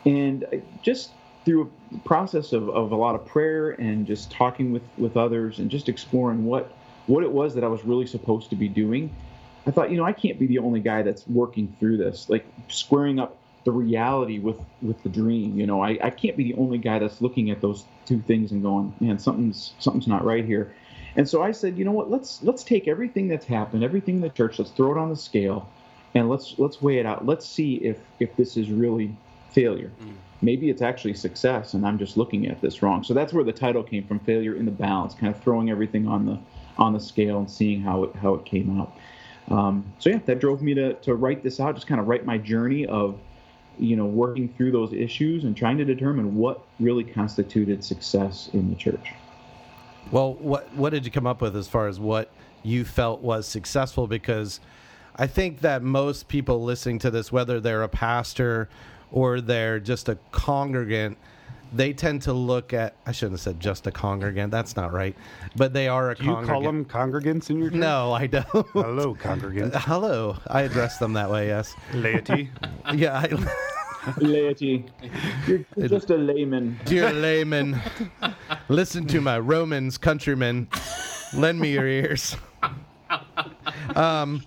and 0.06 0.46
I- 0.52 0.62
just 0.82 1.12
through 1.44 1.72
a 1.96 1.98
process 2.08 2.54
of, 2.54 2.70
of 2.70 2.92
a 2.92 2.96
lot 2.96 3.16
of 3.16 3.26
prayer 3.26 3.72
and 3.72 4.06
just 4.06 4.32
talking 4.32 4.72
with 4.72 4.84
with 4.98 5.18
others 5.18 5.60
and 5.60 5.72
just 5.72 5.90
exploring 5.90 6.46
what 6.46 6.72
what 7.08 7.24
it 7.24 7.32
was 7.32 7.56
that 7.56 7.64
I 7.64 7.68
was 7.68 7.84
really 7.84 8.06
supposed 8.06 8.50
to 8.52 8.56
be 8.56 8.68
doing. 8.68 9.14
I 9.66 9.72
thought, 9.72 9.92
you 9.92 9.98
know, 9.98 10.06
I 10.06 10.14
can't 10.14 10.40
be 10.40 10.48
the 10.48 10.60
only 10.60 10.80
guy 10.80 11.04
that's 11.04 11.28
working 11.28 11.76
through 11.80 11.98
this, 11.98 12.30
like 12.30 12.46
squaring 12.68 13.20
up 13.20 13.38
the 13.64 13.72
reality 13.72 14.40
with 14.40 14.60
with 14.82 15.02
the 15.04 15.10
dream. 15.10 15.58
You 15.60 15.68
know, 15.68 15.82
I, 15.82 15.98
I 16.04 16.10
can't 16.10 16.36
be 16.38 16.44
the 16.46 16.56
only 16.56 16.78
guy 16.78 17.00
that's 17.00 17.22
looking 17.22 17.52
at 17.52 17.62
those 17.62 17.86
two 18.06 18.22
things 18.22 18.52
and 18.52 18.62
going, 18.62 18.94
man, 19.00 19.20
something's 19.20 19.74
something's 19.80 20.08
not 20.08 20.24
right 20.24 20.46
here. 20.46 20.74
And 21.16 21.28
so 21.28 21.42
I 21.42 21.52
said, 21.52 21.78
you 21.78 21.86
know 21.86 21.92
what, 21.92 22.10
let's 22.10 22.42
let's 22.42 22.64
take 22.64 22.88
everything 22.88 23.28
that's 23.28 23.46
happened, 23.46 23.84
everything 23.84 24.16
in 24.16 24.22
the 24.22 24.30
church, 24.30 24.60
let's 24.60 24.72
throw 24.72 24.92
it 24.92 24.98
on 24.98 25.10
the 25.10 25.16
scale, 25.16 25.70
and 26.16 26.30
let's 26.30 26.56
let's 26.58 26.82
weigh 26.82 27.00
it 27.00 27.06
out. 27.06 27.26
Let's 27.26 27.46
see 27.46 27.76
if 27.76 27.98
if 28.20 28.36
this 28.36 28.58
is 28.58 28.70
really 28.70 29.16
failure. 29.52 29.92
Maybe 30.44 30.70
it's 30.72 30.82
actually 30.82 31.14
success, 31.14 31.76
and 31.76 31.86
I'm 31.86 32.00
just 32.00 32.18
looking 32.18 32.48
at 32.48 32.62
this 32.62 32.82
wrong. 32.82 33.04
So 33.04 33.14
that's 33.14 33.32
where 33.32 33.44
the 33.44 33.54
title 33.54 33.84
came 33.84 34.08
from: 34.08 34.20
failure 34.20 34.56
in 34.56 34.66
the 34.66 34.72
balance, 34.72 35.14
kind 35.14 35.36
of 35.36 35.42
throwing 35.44 35.70
everything 35.70 36.08
on 36.08 36.26
the 36.26 36.40
on 36.78 36.94
the 36.94 37.00
scale 37.00 37.38
and 37.40 37.52
seeing 37.52 37.82
how 37.82 38.04
it 38.06 38.16
how 38.16 38.34
it 38.36 38.46
came 38.46 38.80
out. 38.80 38.98
Um, 39.50 39.94
so 40.00 40.10
yeah, 40.10 40.20
that 40.26 40.40
drove 40.40 40.62
me 40.62 40.74
to 40.76 40.94
to 40.94 41.16
write 41.16 41.44
this 41.44 41.60
out, 41.60 41.76
just 41.76 41.88
kind 41.88 42.00
of 42.00 42.08
write 42.08 42.26
my 42.26 42.38
journey 42.38 42.86
of, 42.86 43.20
you 43.80 43.96
know, 43.96 44.06
working 44.06 44.50
through 44.50 44.72
those 44.72 44.94
issues 44.94 45.44
and 45.44 45.56
trying 45.56 45.78
to 45.78 45.86
determine 45.86 46.36
what 46.36 46.66
really 46.80 47.04
constituted 47.04 47.84
success 47.84 48.50
in 48.54 48.70
the 48.70 48.76
church. 48.76 49.14
Well, 50.12 50.34
what 50.36 50.74
what 50.76 50.92
did 50.92 51.06
you 51.06 51.12
come 51.12 51.28
up 51.28 51.42
with 51.42 51.56
as 51.56 51.68
far 51.68 51.88
as 51.88 52.00
what 52.00 52.32
you 52.64 52.84
felt 52.86 53.22
was 53.22 53.48
successful? 53.48 54.08
Because 54.08 54.60
I 55.16 55.28
think 55.28 55.62
that 55.62 55.84
most 55.84 56.28
people 56.28 56.64
listening 56.64 57.00
to 57.00 57.12
this, 57.12 57.32
whether 57.32 57.60
they're 57.60 57.84
a 57.84 57.90
pastor 57.90 58.70
or 59.12 59.42
they're 59.42 59.80
just 59.80 60.10
a 60.10 60.18
congregant, 60.32 61.18
they 61.74 61.94
tend 61.94 62.22
to 62.24 62.34
look 62.34 62.74
at. 62.74 62.96
I 63.06 63.12
shouldn't 63.12 63.34
have 63.34 63.42
said 63.42 63.60
just 63.60 63.88
a 63.88 63.92
congregant. 63.92 64.52
That's 64.52 64.76
not 64.76 64.92
right. 64.94 65.16
But 65.56 65.74
they 65.74 65.88
are 65.88 66.12
a 66.12 66.16
Do 66.16 66.24
you 66.24 66.30
congregant. 66.34 66.50
call 66.50 66.62
them 66.64 66.86
congregants 66.86 67.50
in 67.50 67.60
your 67.60 67.70
church? 67.70 67.80
No, 67.80 68.12
I 68.14 68.28
don't. 68.28 68.46
Hello, 68.74 69.16
congregants. 69.20 69.76
Hello. 69.76 70.38
I 70.48 70.62
address 70.64 70.98
them 70.98 71.14
that 71.14 71.30
way. 71.30 71.48
Yes. 71.48 71.74
Laity. 71.94 72.50
Yeah. 72.94 73.18
I, 73.20 73.56
Laity, 74.18 74.84
you're 75.46 75.64
you're 75.78 75.88
just 75.88 76.10
a 76.10 76.16
layman. 76.18 76.80
Dear 76.86 77.14
layman, 77.14 77.80
listen 78.68 79.06
to 79.08 79.22
my 79.22 79.38
Romans 79.38 80.00
countrymen. 80.00 80.68
Lend 81.36 81.60
me 81.60 81.74
your 81.74 81.86
ears. 81.88 82.36
Um, 83.96 84.44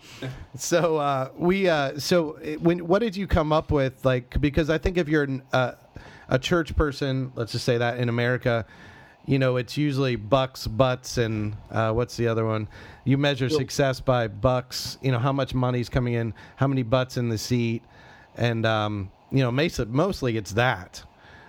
so 0.56 0.96
uh, 0.96 1.28
we 1.36 1.68
uh, 1.68 1.98
so 1.98 2.32
when 2.60 2.86
what 2.86 2.98
did 3.00 3.16
you 3.16 3.26
come 3.28 3.52
up 3.52 3.70
with? 3.70 4.04
Like 4.04 4.40
because 4.40 4.70
I 4.70 4.78
think 4.78 4.96
if 4.98 5.08
you're 5.08 5.22
an, 5.24 5.42
uh, 5.52 5.72
a 6.28 6.38
church 6.38 6.74
person, 6.76 7.32
let's 7.34 7.52
just 7.52 7.64
say 7.64 7.78
that 7.78 7.98
in 7.98 8.08
America, 8.08 8.66
you 9.26 9.38
know, 9.38 9.56
it's 9.56 9.76
usually 9.76 10.16
bucks, 10.16 10.66
butts, 10.66 11.16
and 11.18 11.56
uh, 11.70 11.92
what's 11.92 12.16
the 12.16 12.28
other 12.28 12.44
one? 12.44 12.68
You 13.04 13.16
measure 13.16 13.48
success 13.48 14.00
by 14.00 14.28
bucks. 14.28 14.98
You 15.00 15.12
know, 15.12 15.18
how 15.18 15.32
much 15.32 15.54
money's 15.54 15.88
coming 15.88 16.14
in, 16.14 16.34
how 16.56 16.66
many 16.66 16.82
butts 16.82 17.16
in 17.16 17.30
the 17.30 17.38
seat, 17.38 17.82
and 18.36 18.66
um, 18.66 19.10
you 19.30 19.38
know, 19.38 19.50
mostly 19.50 20.36
it's 20.36 20.52
that. 20.52 21.02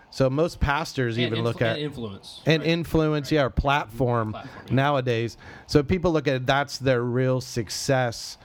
So 0.09 0.29
most 0.29 0.61
pastors 0.61 1.17
And 1.17 1.25
even 1.25 1.39
influ- 1.39 1.43
look 1.43 1.61
at 1.61 1.75
and 1.75 1.85
influence. 1.85 2.41
and 2.45 2.63
influence, 2.63 3.31
yeah, 3.33 3.43
or 3.43 3.49
platform, 3.49 4.31
Platform, 4.31 4.75
nowadays. 4.75 5.35
So 5.67 5.83
people 5.83 6.13
look 6.13 6.29
at 6.29 6.45
that's 6.45 6.77
their 6.77 7.03
real 7.03 7.41
success 7.41 8.37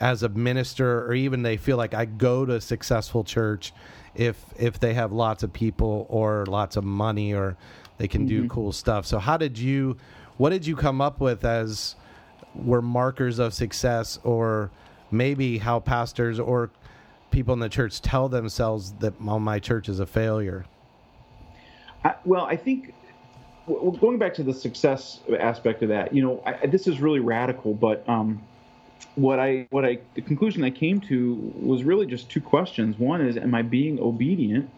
as 0.00 0.22
a 0.22 0.30
minister, 0.30 1.04
or 1.04 1.12
even 1.12 1.42
they 1.42 1.58
feel 1.58 1.76
like 1.76 1.92
I 1.92 2.06
go 2.06 2.46
to 2.46 2.54
a 2.54 2.60
successful 2.62 3.24
church 3.24 3.74
if 4.18 4.44
if 4.58 4.78
they 4.78 4.92
have 4.92 5.12
lots 5.12 5.42
of 5.42 5.52
people 5.52 6.06
or 6.10 6.44
lots 6.46 6.76
of 6.76 6.84
money 6.84 7.32
or 7.32 7.56
they 7.96 8.08
can 8.08 8.26
do 8.26 8.46
cool 8.48 8.72
stuff. 8.72 9.06
So 9.06 9.18
how 9.18 9.36
did 9.36 9.58
you, 9.58 9.96
what 10.36 10.50
did 10.50 10.66
you 10.66 10.76
come 10.76 11.00
up 11.00 11.20
with 11.20 11.44
as 11.44 11.96
were 12.54 12.82
markers 12.82 13.38
of 13.38 13.52
success, 13.54 14.18
or 14.22 14.70
maybe 15.10 15.58
how 15.58 15.80
pastors 15.80 16.38
or 16.38 16.70
people 17.30 17.54
in 17.54 17.60
the 17.60 17.68
church 17.68 18.00
tell 18.00 18.28
themselves 18.28 18.92
that 19.00 19.20
well, 19.20 19.38
my 19.40 19.58
church 19.58 19.88
is 19.88 20.00
a 20.00 20.06
failure? 20.06 20.64
I, 22.04 22.14
well, 22.24 22.44
I 22.44 22.56
think 22.56 22.94
w- 23.66 23.84
w- 23.84 24.00
going 24.00 24.18
back 24.18 24.34
to 24.34 24.44
the 24.44 24.54
success 24.54 25.20
aspect 25.38 25.82
of 25.82 25.88
that, 25.88 26.14
you 26.14 26.22
know, 26.22 26.42
I, 26.46 26.66
this 26.66 26.86
is 26.86 27.00
really 27.00 27.20
radical, 27.20 27.74
but 27.74 28.08
um, 28.08 28.40
what 29.14 29.38
I 29.38 29.66
what 29.70 29.84
I 29.84 29.98
the 30.14 30.22
conclusion 30.22 30.64
I 30.64 30.70
came 30.70 31.00
to 31.02 31.52
was 31.54 31.84
really 31.84 32.06
just 32.06 32.30
two 32.30 32.40
questions. 32.40 32.98
One 32.98 33.20
is, 33.20 33.36
am 33.36 33.54
I 33.54 33.62
being 33.62 34.00
obedient? 34.00 34.70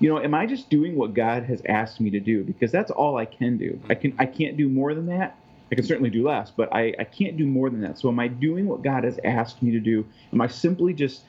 You 0.00 0.08
know, 0.08 0.20
am 0.20 0.34
I 0.34 0.46
just 0.46 0.68
doing 0.68 0.96
what 0.96 1.14
God 1.14 1.44
has 1.44 1.62
asked 1.68 2.00
me 2.00 2.10
to 2.10 2.20
do? 2.20 2.42
Because 2.42 2.72
that's 2.72 2.90
all 2.90 3.16
I 3.16 3.24
can 3.24 3.56
do. 3.56 3.80
I 3.88 3.94
can 3.94 4.14
I 4.18 4.26
can't 4.26 4.56
do 4.56 4.68
more 4.68 4.94
than 4.94 5.06
that. 5.06 5.38
I 5.70 5.74
can 5.74 5.84
certainly 5.84 6.10
do 6.10 6.26
less, 6.26 6.50
but 6.50 6.70
I, 6.74 6.92
I 6.98 7.04
can't 7.04 7.38
do 7.38 7.46
more 7.46 7.70
than 7.70 7.80
that. 7.80 7.98
So 7.98 8.10
am 8.10 8.18
I 8.20 8.28
doing 8.28 8.66
what 8.66 8.82
God 8.82 9.04
has 9.04 9.18
asked 9.24 9.62
me 9.62 9.70
to 9.70 9.80
do? 9.80 10.04
Am 10.30 10.40
I 10.40 10.46
simply 10.46 10.92
just 10.92 11.22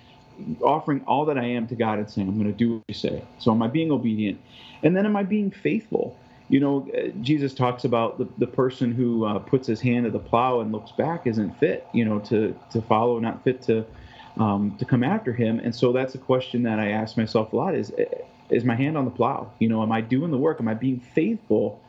offering 0.61 1.03
all 1.07 1.25
that 1.25 1.37
I 1.37 1.45
am 1.45 1.67
to 1.67 1.75
God 1.75 1.99
and 1.99 2.09
saying, 2.09 2.27
I'm 2.27 2.35
going 2.37 2.51
to 2.51 2.57
do 2.57 2.75
what 2.75 2.83
you 2.87 2.93
say. 2.93 3.23
So 3.39 3.51
am 3.51 3.61
I 3.61 3.67
being 3.67 3.91
obedient? 3.91 4.41
And 4.81 4.95
then 4.95 5.05
am 5.05 5.15
I 5.15 5.23
being 5.23 5.51
faithful? 5.51 6.17
You 6.53 6.59
know, 6.59 6.87
uh, 6.95 7.07
Jesus 7.21 7.51
talks 7.55 7.83
about 7.83 8.19
the, 8.19 8.27
the 8.37 8.45
person 8.45 8.91
who 8.91 9.25
uh, 9.25 9.39
puts 9.39 9.65
his 9.65 9.81
hand 9.81 10.05
to 10.05 10.11
the 10.11 10.19
plow 10.19 10.59
and 10.59 10.71
looks 10.71 10.91
back 10.91 11.25
isn't 11.25 11.57
fit, 11.57 11.87
you 11.93 12.05
know, 12.05 12.19
to, 12.29 12.55
to 12.73 12.79
follow, 12.83 13.17
not 13.17 13.43
fit 13.43 13.63
to, 13.63 13.83
um, 14.37 14.75
to 14.77 14.85
come 14.85 15.03
after 15.03 15.33
him. 15.33 15.57
And 15.57 15.73
so 15.73 15.91
that's 15.91 16.13
a 16.13 16.19
question 16.19 16.61
that 16.61 16.77
I 16.77 16.89
ask 16.91 17.17
myself 17.17 17.53
a 17.53 17.55
lot 17.55 17.73
is, 17.73 17.91
uh, 17.93 18.05
is 18.51 18.63
my 18.63 18.75
hand 18.75 18.99
on 18.99 19.05
the 19.05 19.09
plow? 19.09 19.51
You 19.57 19.67
know, 19.67 19.81
am 19.81 19.91
I 19.91 20.01
doing 20.01 20.29
the 20.29 20.37
work? 20.37 20.57
Am 20.59 20.67
I 20.67 20.75
being 20.75 20.99
faithful 20.99 21.81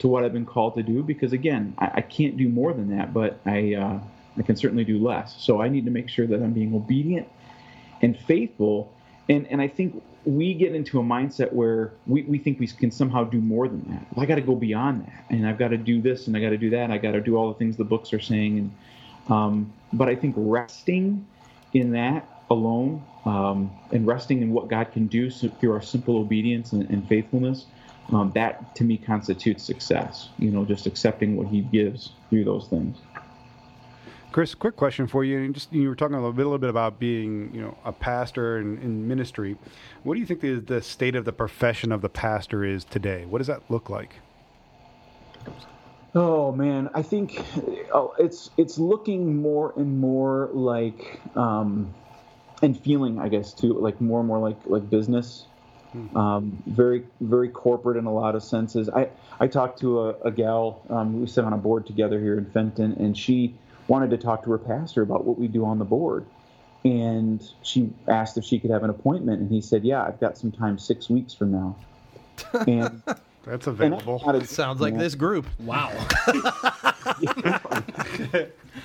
to 0.00 0.08
what 0.08 0.24
I've 0.24 0.32
been 0.32 0.46
called 0.46 0.74
to 0.74 0.82
do? 0.82 1.04
Because 1.04 1.32
again, 1.32 1.74
I, 1.78 1.90
I 1.94 2.00
can't 2.00 2.36
do 2.36 2.48
more 2.48 2.72
than 2.72 2.98
that, 2.98 3.14
but 3.14 3.38
I, 3.46 3.74
uh, 3.74 4.00
I 4.36 4.42
can 4.42 4.56
certainly 4.56 4.84
do 4.84 4.98
less. 4.98 5.40
So 5.40 5.62
I 5.62 5.68
need 5.68 5.84
to 5.84 5.92
make 5.92 6.08
sure 6.08 6.26
that 6.26 6.42
I'm 6.42 6.52
being 6.52 6.74
obedient 6.74 7.28
and 8.02 8.18
faithful. 8.18 8.92
And 9.28 9.46
and 9.46 9.60
I 9.60 9.68
think 9.68 10.02
we 10.24 10.54
get 10.54 10.74
into 10.74 10.98
a 10.98 11.02
mindset 11.02 11.52
where 11.52 11.92
we, 12.06 12.22
we 12.22 12.38
think 12.38 12.58
we 12.58 12.66
can 12.66 12.90
somehow 12.90 13.24
do 13.24 13.40
more 13.40 13.68
than 13.68 13.84
that. 13.90 14.06
I 14.16 14.26
got 14.26 14.36
to 14.36 14.40
go 14.40 14.54
beyond 14.54 15.06
that, 15.06 15.24
and 15.30 15.46
I've 15.46 15.58
got 15.58 15.68
to 15.68 15.76
do 15.76 16.00
this, 16.00 16.26
and 16.26 16.36
I 16.36 16.40
got 16.40 16.50
to 16.50 16.58
do 16.58 16.70
that, 16.70 16.80
and 16.80 16.92
I 16.92 16.98
got 16.98 17.12
to 17.12 17.20
do 17.20 17.36
all 17.36 17.52
the 17.52 17.58
things 17.58 17.76
the 17.76 17.84
books 17.84 18.12
are 18.12 18.20
saying. 18.20 18.58
And 18.58 18.72
um, 19.28 19.72
but 19.92 20.08
I 20.08 20.16
think 20.16 20.34
resting 20.36 21.26
in 21.72 21.92
that 21.92 22.28
alone, 22.50 23.04
um, 23.24 23.70
and 23.92 24.06
resting 24.06 24.42
in 24.42 24.52
what 24.52 24.68
God 24.68 24.92
can 24.92 25.06
do 25.06 25.30
through 25.30 25.72
our 25.72 25.82
simple 25.82 26.16
obedience 26.16 26.72
and, 26.72 26.88
and 26.90 27.06
faithfulness, 27.06 27.66
um, 28.10 28.32
that 28.34 28.74
to 28.76 28.84
me 28.84 28.96
constitutes 28.96 29.62
success. 29.64 30.30
You 30.38 30.50
know, 30.50 30.64
just 30.64 30.86
accepting 30.86 31.36
what 31.36 31.48
He 31.48 31.60
gives 31.60 32.12
through 32.30 32.44
those 32.44 32.66
things. 32.68 32.96
Chris, 34.30 34.54
quick 34.54 34.76
question 34.76 35.06
for 35.06 35.24
you. 35.24 35.38
And 35.38 35.54
just 35.54 35.72
you 35.72 35.88
were 35.88 35.94
talking 35.94 36.14
a 36.14 36.18
little 36.18 36.32
bit, 36.32 36.42
a 36.42 36.48
little 36.48 36.58
bit 36.58 36.70
about 36.70 36.98
being, 36.98 37.50
you 37.54 37.60
know, 37.60 37.76
a 37.84 37.92
pastor 37.92 38.58
and 38.58 38.82
in 38.82 39.08
ministry. 39.08 39.56
What 40.02 40.14
do 40.14 40.20
you 40.20 40.26
think 40.26 40.40
the, 40.40 40.56
the 40.56 40.82
state 40.82 41.16
of 41.16 41.24
the 41.24 41.32
profession 41.32 41.92
of 41.92 42.02
the 42.02 42.08
pastor 42.08 42.64
is 42.64 42.84
today? 42.84 43.24
What 43.24 43.38
does 43.38 43.46
that 43.46 43.62
look 43.70 43.88
like? 43.88 44.16
Oh 46.14 46.52
man, 46.52 46.90
I 46.94 47.02
think 47.02 47.42
oh, 47.92 48.14
it's 48.18 48.50
it's 48.56 48.78
looking 48.78 49.40
more 49.40 49.72
and 49.76 49.98
more 49.98 50.48
like 50.52 51.20
um, 51.36 51.94
and 52.62 52.78
feeling, 52.78 53.18
I 53.18 53.28
guess, 53.28 53.52
too, 53.52 53.74
like 53.74 54.00
more 54.00 54.20
and 54.20 54.28
more 54.28 54.38
like 54.38 54.58
like 54.66 54.88
business. 54.90 55.46
Um, 56.14 56.62
very 56.66 57.04
very 57.20 57.48
corporate 57.48 57.96
in 57.96 58.04
a 58.04 58.12
lot 58.12 58.34
of 58.34 58.42
senses. 58.42 58.88
I 58.90 59.08
I 59.40 59.46
talked 59.46 59.80
to 59.80 60.00
a, 60.00 60.08
a 60.20 60.30
gal. 60.30 60.82
Um, 60.90 61.20
we 61.20 61.26
sit 61.26 61.44
on 61.44 61.52
a 61.52 61.56
board 61.56 61.86
together 61.86 62.20
here 62.20 62.36
in 62.36 62.44
Fenton, 62.50 62.92
and 62.98 63.16
she 63.16 63.54
wanted 63.88 64.10
to 64.10 64.18
talk 64.18 64.44
to 64.44 64.50
her 64.50 64.58
pastor 64.58 65.02
about 65.02 65.24
what 65.24 65.38
we 65.38 65.48
do 65.48 65.64
on 65.64 65.78
the 65.78 65.84
board. 65.84 66.26
And 66.84 67.42
she 67.62 67.92
asked 68.06 68.38
if 68.38 68.44
she 68.44 68.60
could 68.60 68.70
have 68.70 68.84
an 68.84 68.90
appointment, 68.90 69.40
and 69.40 69.50
he 69.50 69.60
said, 69.60 69.84
"Yeah, 69.84 70.04
I've 70.04 70.20
got 70.20 70.38
some 70.38 70.52
time 70.52 70.78
six 70.78 71.10
weeks 71.10 71.34
from 71.34 71.50
now." 71.50 71.76
And 72.66 73.02
That's 73.44 73.66
available. 73.66 74.18
thought 74.18 74.36
it- 74.36 74.48
Sounds 74.48 74.80
like 74.80 74.92
yeah. 74.92 75.00
this 75.00 75.14
group. 75.14 75.46
Wow. 75.60 75.90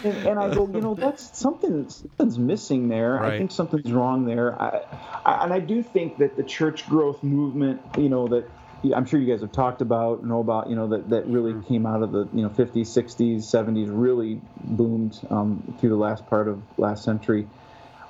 and, 0.03 0.17
and 0.27 0.39
I 0.39 0.53
go, 0.53 0.67
you 0.73 0.81
know, 0.81 0.95
that's 0.95 1.37
something. 1.37 1.89
Something's 1.89 2.39
missing 2.39 2.87
there. 2.87 3.15
Right. 3.15 3.33
I 3.33 3.37
think 3.37 3.51
something's 3.51 3.91
wrong 3.91 4.25
there. 4.25 4.59
I, 4.61 4.81
I, 5.25 5.43
and 5.43 5.53
I 5.53 5.59
do 5.59 5.83
think 5.83 6.17
that 6.17 6.37
the 6.37 6.43
church 6.43 6.87
growth 6.87 7.23
movement, 7.23 7.81
you 7.97 8.09
know, 8.09 8.27
that 8.29 8.49
I'm 8.91 9.05
sure 9.05 9.19
you 9.19 9.31
guys 9.31 9.41
have 9.41 9.51
talked 9.53 9.81
about, 9.81 10.25
know 10.25 10.39
about, 10.39 10.69
you 10.69 10.75
know, 10.75 10.87
that 10.89 11.09
that 11.09 11.25
really 11.27 11.53
came 11.67 11.85
out 11.85 12.03
of 12.03 12.11
the 12.11 12.27
you 12.33 12.41
know 12.41 12.49
50s, 12.49 12.87
60s, 12.87 13.37
70s, 13.43 13.87
really 13.89 14.41
boomed 14.61 15.19
um, 15.29 15.77
through 15.79 15.89
the 15.89 15.95
last 15.95 16.27
part 16.27 16.47
of 16.47 16.61
last 16.77 17.03
century. 17.03 17.47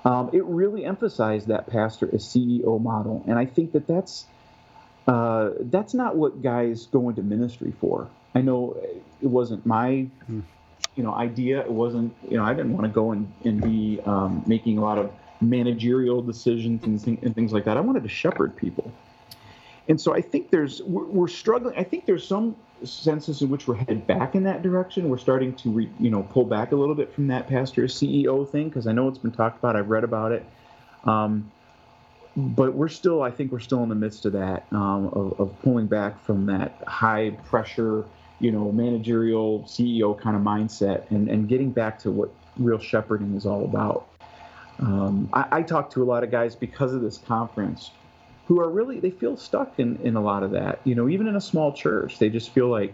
Um, 0.06 0.32
it 0.34 0.44
really 0.46 0.84
emphasized 0.84 1.48
that 1.48 1.68
pastor 1.68 2.10
as 2.14 2.26
CEO 2.26 2.82
model, 2.82 3.24
and 3.28 3.38
I 3.38 3.46
think 3.46 3.74
that 3.74 3.88
that's 3.88 4.26
uh, 5.08 5.52
that's 5.60 5.94
not 5.94 6.16
what 6.16 6.42
guys 6.42 6.88
go 6.88 7.10
into 7.10 7.22
ministry 7.22 7.74
for. 7.80 8.10
I 8.36 8.42
know 8.42 8.76
it 9.22 9.28
wasn't 9.28 9.66
my, 9.66 10.08
you 10.28 11.04
know, 11.04 11.14
idea. 11.14 11.62
It 11.62 11.72
wasn't, 11.72 12.14
you 12.30 12.38
know, 12.38 12.44
I 12.44 12.54
didn't 12.54 12.74
want 12.74 12.86
to 12.86 12.92
go 12.92 13.12
and, 13.12 13.32
and 13.44 13.62
be 13.62 14.00
um, 14.06 14.44
making 14.48 14.78
a 14.78 14.82
lot 14.82 14.98
of 14.98 15.12
managerial 15.42 16.22
decisions 16.22 16.84
and, 17.06 17.22
and 17.22 17.36
things 17.36 17.52
like 17.52 17.66
that. 17.66 17.78
I 17.78 17.82
wanted 17.82 18.04
to 18.04 18.10
shepherd 18.10 18.56
people. 18.56 18.94
And 19.88 20.00
so 20.00 20.14
I 20.14 20.22
think 20.22 20.50
there's, 20.50 20.82
we're, 20.84 21.28
struggling. 21.28 21.78
I 21.78 21.84
think 21.84 22.06
there's 22.06 22.26
some 22.26 22.56
senses 22.86 23.42
in 23.42 23.50
which 23.50 23.68
we're 23.68 23.76
headed 23.76 24.08
back 24.08 24.34
in 24.34 24.44
that 24.44 24.62
direction. 24.62 25.10
We're 25.10 25.18
starting 25.18 25.54
to, 25.56 25.70
re, 25.70 25.90
you 26.00 26.10
know, 26.10 26.24
pull 26.24 26.46
back 26.46 26.72
a 26.72 26.76
little 26.76 26.96
bit 26.96 27.14
from 27.14 27.28
that 27.28 27.48
pastor 27.48 27.84
CEO 27.84 28.50
thing 28.50 28.70
because 28.70 28.88
I 28.88 28.94
know 28.94 29.10
it's 29.10 29.18
been 29.18 29.32
talked 29.32 29.60
about. 29.60 29.76
I've 29.76 29.90
read 29.90 30.06
about 30.06 30.32
it. 30.32 30.46
Um, 31.04 31.52
but 32.36 32.74
we're 32.74 32.88
still, 32.90 33.22
I 33.22 33.30
think 33.30 33.52
we're 33.52 33.60
still 33.60 33.84
in 33.84 33.90
the 33.90 33.96
midst 33.96 34.26
of 34.26 34.34
that, 34.34 34.66
um, 34.72 35.08
of, 35.08 35.40
of 35.40 35.62
pulling 35.62 35.88
back 35.88 36.24
from 36.24 36.46
that 36.48 36.82
high 36.88 37.32
pressure, 37.46 38.06
you 38.40 38.52
know, 38.52 38.72
managerial 38.72 39.64
CEO 39.64 40.20
kind 40.20 40.36
of 40.36 40.42
mindset 40.42 41.12
and, 41.12 41.28
and 41.28 41.48
getting 41.48 41.72
back 41.72 42.00
to 42.00 42.12
what 42.12 42.34
real 42.58 42.80
shepherding 42.80 43.36
is 43.36 43.46
all 43.46 43.66
about. 43.66 44.08
Um, 44.80 45.30
I, 45.34 45.46
I 45.52 45.62
talk 45.62 45.92
to 45.92 46.04
a 46.04 46.06
lot 46.06 46.24
of 46.24 46.32
guys 46.32 46.56
because 46.56 46.94
of 46.94 47.02
this 47.02 47.18
conference 47.18 47.92
who 48.48 48.60
are 48.60 48.70
really, 48.70 49.00
they 49.00 49.12
feel 49.12 49.38
stuck 49.38 49.80
in, 49.80 49.98
in 50.04 50.16
a 50.16 50.22
lot 50.22 50.44
of 50.44 50.52
that. 50.52 50.80
You 50.84 50.96
know, 50.96 51.08
even 51.10 51.28
in 51.28 51.36
a 51.36 51.42
small 51.42 51.72
church, 51.72 52.20
they 52.20 52.30
just 52.30 52.50
feel 52.50 52.68
like, 52.68 52.94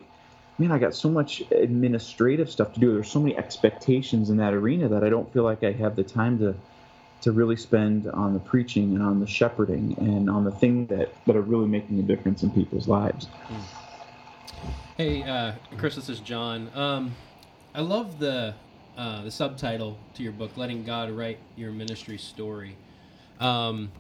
man, 0.58 0.72
I 0.72 0.78
got 0.78 0.94
so 0.94 1.10
much 1.10 1.42
administrative 1.52 2.50
stuff 2.50 2.74
to 2.74 2.80
do. 2.80 2.94
There's 2.94 3.10
so 3.10 3.20
many 3.20 3.38
expectations 3.38 4.30
in 4.30 4.38
that 4.38 4.54
arena 4.54 4.88
that 4.90 5.04
I 5.04 5.10
don't 5.10 5.32
feel 5.34 5.44
like 5.44 5.64
I 5.64 5.72
have 5.72 5.96
the 5.96 6.04
time 6.04 6.38
to 6.40 6.56
to 7.22 7.32
really 7.32 7.58
spend 7.58 8.08
on 8.08 8.34
the 8.34 8.40
preaching 8.40 8.94
and 8.94 9.04
on 9.04 9.20
the 9.20 9.28
shepherding 9.28 9.94
and 9.98 10.30
on 10.30 10.46
the 10.46 10.52
things 10.52 10.88
that, 10.90 11.14
that 11.26 11.36
are 11.36 11.42
really 11.42 11.68
making 11.68 12.00
a 12.00 12.02
difference 12.02 12.44
in 12.44 12.52
people's 12.52 12.88
lives. 12.88 13.28
Hey, 14.96 15.24
uh, 15.24 15.54
Chris, 15.78 15.96
this 15.96 16.08
is 16.10 16.20
John. 16.22 16.70
Um, 16.74 17.16
I 17.74 17.82
love 17.82 18.20
the 18.20 18.54
uh, 18.98 19.22
the 19.22 19.32
subtitle 19.32 19.98
to 20.16 20.24
your 20.24 20.34
book, 20.34 20.58
"Letting 20.58 20.84
God 20.84 21.12
Write 21.12 21.40
Your 21.56 21.72
Ministry 21.72 22.18
Story," 22.18 22.76
um, 23.40 23.92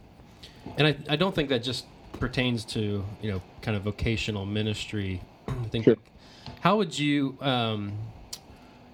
and 0.77 0.87
I, 0.87 0.95
I 1.09 1.15
don't 1.15 1.33
think 1.33 1.49
that 1.49 1.63
just 1.63 1.85
pertains 2.19 2.65
to 2.65 3.03
you 3.21 3.31
know 3.31 3.41
kind 3.61 3.77
of 3.77 3.83
vocational 3.83 4.45
ministry. 4.45 5.21
I 5.47 5.67
think 5.69 5.85
Sure. 5.85 5.95
how 6.61 6.77
would 6.77 6.97
you 6.97 7.37
um, 7.41 7.93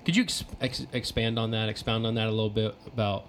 could 0.05 0.15
you 0.15 0.23
ex- 0.23 0.45
ex- 0.61 0.87
expand 0.93 1.39
on 1.39 1.51
that, 1.51 1.69
expound 1.69 2.05
on 2.05 2.15
that 2.15 2.27
a 2.27 2.31
little 2.31 2.49
bit 2.49 2.75
about 2.85 3.25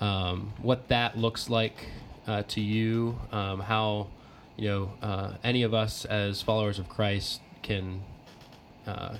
um, 0.00 0.52
what 0.62 0.88
that 0.88 1.16
looks 1.16 1.48
like 1.48 1.86
uh, 2.26 2.42
to 2.48 2.60
you, 2.60 3.18
um, 3.32 3.60
how 3.60 4.08
you 4.56 4.68
know 4.68 4.92
uh, 5.02 5.32
any 5.42 5.62
of 5.62 5.74
us 5.74 6.04
as 6.04 6.42
followers 6.42 6.78
of 6.78 6.88
Christ 6.88 7.40
can 7.62 8.02
uh, 8.86 9.16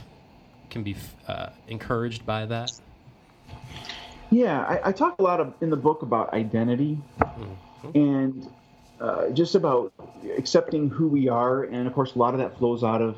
can 0.70 0.82
be 0.82 0.96
uh, 1.26 1.50
encouraged 1.68 2.26
by 2.26 2.46
that. 2.46 2.70
Yeah, 4.30 4.60
I, 4.60 4.88
I 4.90 4.92
talk 4.92 5.16
a 5.18 5.22
lot 5.22 5.40
of, 5.40 5.54
in 5.62 5.70
the 5.70 5.76
book 5.76 6.02
about 6.02 6.34
identity 6.34 6.98
and 7.94 8.48
uh, 9.00 9.30
just 9.30 9.54
about 9.54 9.92
accepting 10.36 10.90
who 10.90 11.08
we 11.08 11.28
are. 11.28 11.64
And 11.64 11.86
of 11.86 11.94
course, 11.94 12.14
a 12.14 12.18
lot 12.18 12.34
of 12.34 12.40
that 12.40 12.58
flows 12.58 12.82
out 12.82 13.02
of 13.02 13.16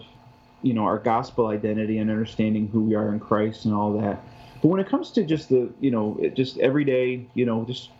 you 0.63 0.75
know 0.75 0.85
our 0.85 0.99
gospel 0.99 1.47
identity 1.47 1.99
and 1.99 2.11
understanding 2.11 2.69
who 2.69 2.83
we 2.83 2.95
are 2.95 3.13
in 3.13 3.21
Christ 3.21 3.65
and 3.65 3.75
all 3.75 3.99
that. 4.01 4.23
But 4.63 4.69
when 4.69 4.81
it 4.81 4.89
comes 4.89 5.11
to 5.13 5.25
just 5.25 5.49
the 5.49 5.71
you 5.81 5.91
know 5.91 6.21
just 6.35 6.59
everyday 6.59 7.27
you 7.35 7.47
know 7.47 7.65
just 7.65 7.91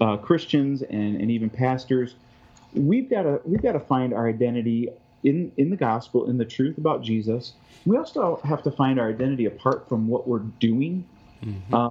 uh, 0.00 0.16
Christians 0.16 0.82
and, 0.82 1.20
and 1.20 1.30
even 1.30 1.48
pastors, 1.48 2.14
we've 2.74 3.08
got 3.08 3.22
to 3.22 3.40
we've 3.44 3.62
got 3.62 3.72
to 3.72 3.80
find 3.80 4.12
our 4.12 4.28
identity 4.28 4.88
in 5.24 5.52
in 5.56 5.70
the 5.70 5.76
gospel 5.76 6.28
in 6.28 6.38
the 6.38 6.44
truth 6.44 6.78
about 6.78 7.02
Jesus. 7.02 7.54
We 7.84 7.96
also 7.96 8.40
have 8.44 8.62
to 8.64 8.70
find 8.70 9.00
our 9.00 9.08
identity 9.08 9.46
apart 9.46 9.88
from 9.88 10.06
what 10.08 10.28
we're 10.28 10.40
doing. 10.60 11.04
Mm-hmm. 11.44 11.74
Uh, 11.74 11.88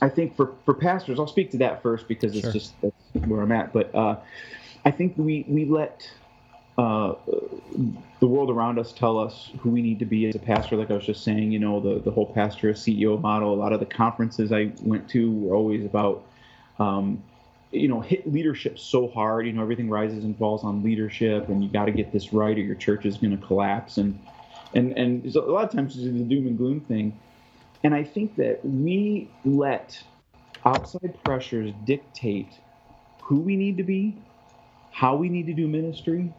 I 0.00 0.08
think 0.08 0.36
for 0.36 0.54
for 0.64 0.74
pastors, 0.74 1.18
I'll 1.18 1.26
speak 1.26 1.50
to 1.52 1.58
that 1.58 1.82
first 1.82 2.08
because 2.08 2.32
it's 2.32 2.42
sure. 2.42 2.52
just 2.52 2.80
that's 2.80 3.26
where 3.26 3.40
I'm 3.40 3.52
at. 3.52 3.72
But 3.72 3.94
uh, 3.94 4.16
I 4.84 4.90
think 4.90 5.14
we 5.16 5.44
we 5.48 5.64
let 5.64 6.08
uh, 6.76 7.14
the 8.20 8.26
world 8.26 8.50
around 8.50 8.78
us 8.78 8.92
tell 8.92 9.18
us 9.18 9.50
who 9.60 9.70
we 9.70 9.82
need 9.82 9.98
to 9.98 10.04
be 10.04 10.26
as 10.26 10.36
a 10.36 10.38
pastor. 10.38 10.76
Like 10.76 10.90
I 10.90 10.94
was 10.94 11.06
just 11.06 11.24
saying, 11.24 11.50
you 11.50 11.58
know, 11.58 11.80
the 11.80 12.00
the 12.00 12.10
whole 12.10 12.32
pastor 12.32 12.72
CEO 12.72 13.20
model. 13.20 13.52
A 13.52 13.56
lot 13.56 13.72
of 13.72 13.80
the 13.80 13.86
conferences 13.86 14.52
I 14.52 14.72
went 14.82 15.08
to 15.10 15.30
were 15.32 15.54
always 15.54 15.84
about. 15.84 16.24
Um, 16.78 17.22
you 17.70 17.86
know, 17.86 18.00
hit 18.00 18.32
leadership 18.32 18.78
so 18.78 19.08
hard. 19.08 19.46
You 19.46 19.52
know, 19.52 19.60
everything 19.60 19.90
rises 19.90 20.24
and 20.24 20.34
falls 20.38 20.64
on 20.64 20.82
leadership, 20.82 21.48
and 21.50 21.62
you 21.62 21.68
got 21.68 21.84
to 21.84 21.92
get 21.92 22.12
this 22.12 22.32
right, 22.32 22.56
or 22.56 22.60
your 22.62 22.74
church 22.74 23.04
is 23.04 23.18
going 23.18 23.38
to 23.38 23.46
collapse. 23.46 23.98
And 23.98 24.18
and 24.74 24.96
and 24.96 25.32
so 25.32 25.44
a 25.44 25.52
lot 25.52 25.64
of 25.64 25.72
times 25.72 25.96
it's 25.96 26.04
the 26.04 26.24
doom 26.24 26.46
and 26.46 26.56
gloom 26.56 26.80
thing. 26.80 27.18
And 27.84 27.94
I 27.94 28.04
think 28.04 28.36
that 28.36 28.64
we 28.64 29.28
let 29.44 30.02
outside 30.64 31.14
pressures 31.24 31.72
dictate 31.84 32.52
who 33.22 33.36
we 33.40 33.56
need 33.56 33.76
to 33.76 33.84
be, 33.84 34.16
how 34.90 35.14
we 35.16 35.28
need 35.28 35.46
to 35.46 35.54
do 35.54 35.68
ministry, 35.68 36.32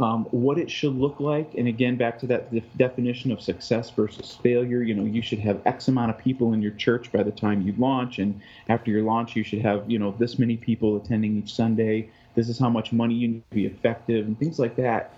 um, 0.00 0.24
what 0.30 0.58
it 0.58 0.70
should 0.70 0.94
look 0.96 1.20
like. 1.20 1.54
And 1.54 1.68
again, 1.68 1.96
back 1.96 2.18
to 2.20 2.26
that 2.28 2.52
def- 2.52 2.76
definition 2.76 3.30
of 3.30 3.40
success 3.40 3.90
versus 3.90 4.34
failure. 4.42 4.82
You 4.82 4.94
know, 4.94 5.04
you 5.04 5.20
should 5.20 5.38
have 5.40 5.60
X 5.66 5.88
amount 5.88 6.10
of 6.10 6.18
people 6.18 6.54
in 6.54 6.62
your 6.62 6.72
church 6.72 7.12
by 7.12 7.22
the 7.22 7.30
time 7.30 7.62
you 7.62 7.74
launch, 7.78 8.18
and 8.18 8.40
after 8.68 8.90
your 8.90 9.02
launch, 9.02 9.36
you 9.36 9.44
should 9.44 9.60
have 9.60 9.88
you 9.90 9.98
know 9.98 10.14
this 10.18 10.38
many 10.38 10.56
people 10.56 10.96
attending 10.96 11.36
each 11.36 11.54
Sunday. 11.54 12.10
This 12.34 12.48
is 12.48 12.58
how 12.58 12.70
much 12.70 12.92
money 12.92 13.14
you 13.14 13.28
need 13.28 13.44
to 13.50 13.54
be 13.54 13.66
effective, 13.66 14.26
and 14.26 14.38
things 14.38 14.58
like 14.58 14.76
that. 14.76 15.12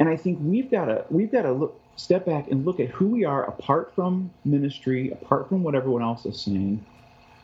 And 0.00 0.08
I 0.08 0.16
think 0.16 0.38
we've 0.42 0.70
got 0.70 0.86
to 0.86 1.04
we've 1.10 1.30
got 1.30 1.42
to 1.42 1.52
look 1.52 1.80
step 1.96 2.26
back 2.26 2.50
and 2.50 2.64
look 2.64 2.80
at 2.80 2.88
who 2.88 3.06
we 3.06 3.24
are 3.24 3.44
apart 3.44 3.92
from 3.94 4.30
ministry, 4.44 5.10
apart 5.10 5.48
from 5.48 5.62
what 5.62 5.74
everyone 5.74 6.02
else 6.02 6.24
is 6.26 6.40
saying, 6.40 6.84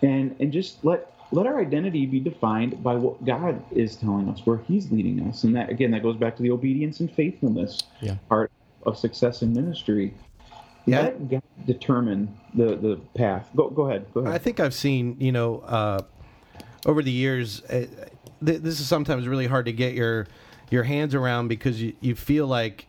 and 0.02 0.34
and 0.40 0.52
just 0.52 0.84
let 0.84 1.12
let 1.32 1.46
our 1.46 1.60
identity 1.60 2.06
be 2.06 2.20
defined 2.20 2.82
by 2.82 2.94
what 2.94 3.24
God 3.24 3.62
is 3.72 3.96
telling 3.96 4.28
us, 4.28 4.40
where 4.44 4.58
He's 4.58 4.90
leading 4.90 5.20
us, 5.28 5.44
and 5.44 5.54
that 5.56 5.70
again 5.70 5.90
that 5.92 6.02
goes 6.02 6.16
back 6.16 6.36
to 6.36 6.42
the 6.42 6.50
obedience 6.50 7.00
and 7.00 7.10
faithfulness 7.10 7.82
yeah. 8.00 8.16
part 8.28 8.50
of 8.84 8.96
success 8.96 9.42
in 9.42 9.52
ministry. 9.52 10.14
Yeah. 10.86 11.02
Let 11.02 11.28
God 11.30 11.42
determine 11.66 12.36
the 12.54 12.76
the 12.76 12.96
path. 13.14 13.50
Go 13.56 13.70
go 13.70 13.88
ahead. 13.88 14.06
Go 14.14 14.20
ahead. 14.20 14.34
I 14.34 14.38
think 14.38 14.60
I've 14.60 14.74
seen 14.74 15.16
you 15.18 15.32
know 15.32 15.60
uh, 15.60 16.02
over 16.86 17.02
the 17.02 17.10
years. 17.10 17.62
Uh, 17.64 17.86
th- 18.44 18.60
this 18.62 18.80
is 18.80 18.86
sometimes 18.86 19.26
really 19.26 19.46
hard 19.46 19.66
to 19.66 19.72
get 19.72 19.94
your 19.94 20.28
your 20.70 20.84
hands 20.84 21.14
around 21.14 21.48
because 21.48 21.80
you, 21.80 21.94
you 22.00 22.14
feel 22.14 22.46
like 22.46 22.86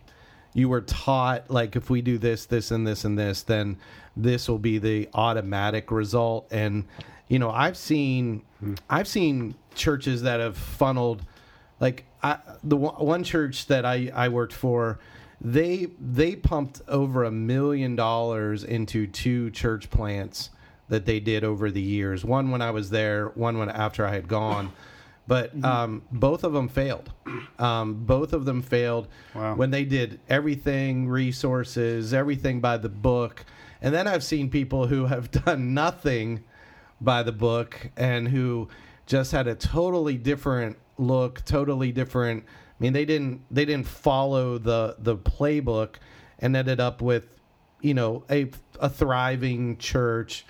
you 0.57 0.67
were 0.67 0.81
taught 0.81 1.51
like 1.51 1.75
if 1.75 1.89
we 1.91 2.01
do 2.01 2.17
this 2.17 2.47
this 2.47 2.71
and 2.71 2.85
this 2.85 3.05
and 3.05 3.17
this 3.17 3.43
then 3.43 3.77
this 4.15 4.49
will 4.49 4.57
be 4.57 4.79
the 4.79 5.07
automatic 5.13 5.91
result. 5.91 6.47
And 6.49 6.85
you 7.27 7.39
know 7.39 7.51
i've 7.51 7.77
seen 7.77 8.41
i've 8.89 9.07
seen 9.07 9.53
churches 9.75 10.21
that 10.21 10.39
have 10.39 10.57
funneled 10.57 11.23
like 11.79 12.05
I, 12.23 12.39
the 12.63 12.77
one 12.77 13.23
church 13.23 13.67
that 13.67 13.85
i 13.85 14.11
i 14.15 14.29
worked 14.29 14.53
for 14.53 14.99
they 15.41 15.89
they 15.99 16.35
pumped 16.35 16.81
over 16.87 17.25
a 17.25 17.31
million 17.31 17.95
dollars 17.95 18.63
into 18.63 19.07
two 19.07 19.51
church 19.51 19.89
plants 19.89 20.49
that 20.89 21.05
they 21.05 21.19
did 21.19 21.43
over 21.43 21.69
the 21.69 21.81
years. 21.81 22.23
One 22.23 22.49
when 22.49 22.61
i 22.61 22.71
was 22.71 22.89
there 22.89 23.27
one 23.35 23.57
when 23.57 23.69
after 23.69 24.05
i 24.05 24.13
had 24.13 24.27
gone 24.27 24.71
but 25.27 25.55
mm-hmm. 25.55 25.65
um, 25.65 26.01
both 26.11 26.43
of 26.43 26.53
them 26.53 26.69
failed. 26.69 27.11
Um, 27.59 28.05
both 28.05 28.33
of 28.33 28.45
them 28.45 28.61
failed 28.61 29.07
wow. 29.35 29.55
when 29.55 29.71
they 29.71 29.83
did 29.83 30.19
everything, 30.29 31.07
resources, 31.07 32.13
everything 32.13 32.61
by 32.61 32.77
the 32.77 32.89
book. 32.89 33.45
And 33.81 33.93
then 33.93 34.07
I've 34.07 34.23
seen 34.23 34.49
people 34.49 34.87
who 34.87 35.05
have 35.05 35.29
done 35.45 35.73
nothing 35.73 36.43
by 37.01 37.23
the 37.23 37.31
book 37.31 37.89
and 37.97 38.27
who 38.27 38.69
just 39.05 39.31
had 39.31 39.47
a 39.47 39.55
totally 39.55 40.17
different 40.17 40.77
look, 40.97 41.43
totally 41.45 41.91
different. 41.91 42.43
I 42.47 42.83
mean, 42.83 42.93
they 42.93 43.05
didn't 43.05 43.41
they 43.51 43.65
didn't 43.65 43.87
follow 43.87 44.57
the 44.57 44.95
the 44.99 45.17
playbook 45.17 45.95
and 46.39 46.55
ended 46.55 46.79
up 46.79 47.01
with, 47.01 47.23
you 47.81 47.93
know, 47.93 48.23
a 48.29 48.49
a 48.79 48.89
thriving 48.89 49.77
church. 49.77 50.45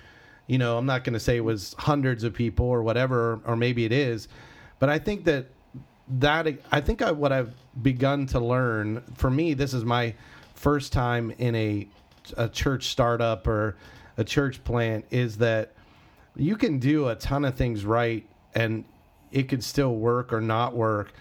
You 0.46 0.58
know, 0.58 0.78
I'm 0.78 0.86
not 0.86 1.04
going 1.04 1.12
to 1.12 1.20
say 1.20 1.36
it 1.36 1.44
was 1.44 1.74
hundreds 1.78 2.24
of 2.24 2.32
people 2.32 2.66
or 2.66 2.82
whatever, 2.82 3.40
or 3.44 3.54
maybe 3.54 3.84
it 3.84 3.92
is, 3.92 4.28
but 4.78 4.88
I 4.88 4.98
think 4.98 5.24
that 5.24 5.46
that 6.20 6.46
I 6.72 6.80
think 6.80 7.02
I, 7.02 7.10
what 7.12 7.32
I've 7.32 7.54
begun 7.82 8.26
to 8.26 8.40
learn 8.40 9.02
for 9.14 9.30
me, 9.30 9.54
this 9.54 9.74
is 9.74 9.84
my 9.84 10.14
first 10.54 10.92
time 10.92 11.30
in 11.38 11.54
a 11.54 11.88
a 12.36 12.48
church 12.48 12.88
startup 12.88 13.46
or 13.46 13.76
a 14.16 14.24
church 14.24 14.62
plant 14.64 15.06
is 15.10 15.38
that 15.38 15.72
you 16.36 16.56
can 16.56 16.78
do 16.78 17.08
a 17.08 17.14
ton 17.14 17.44
of 17.44 17.54
things 17.54 17.84
right 17.84 18.26
and 18.54 18.84
it 19.30 19.44
could 19.44 19.62
still 19.62 19.94
work 19.94 20.32
or 20.32 20.40
not 20.40 20.74
work. 20.74 21.12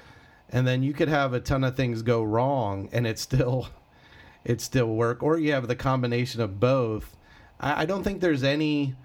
And 0.49 0.66
then 0.66 0.84
you 0.84 0.93
could 0.93 1.10
have 1.10 1.34
a 1.34 1.39
ton 1.39 1.64
of 1.64 1.76
things 1.76 2.01
go 2.01 2.24
wrong 2.24 2.89
and 2.91 3.05
it 3.05 3.20
still 3.20 3.70
it 4.43 4.62
still 4.62 4.88
work. 4.88 5.24
Or 5.24 5.38
you 5.38 5.51
have 5.53 5.68
the 5.68 5.76
combination 5.76 6.41
of 6.41 6.60
both. 6.60 7.16
I, 7.60 7.84
I 7.84 7.86
don't 7.86 8.03
think 8.03 8.22
there's 8.22 8.43
any 8.43 8.95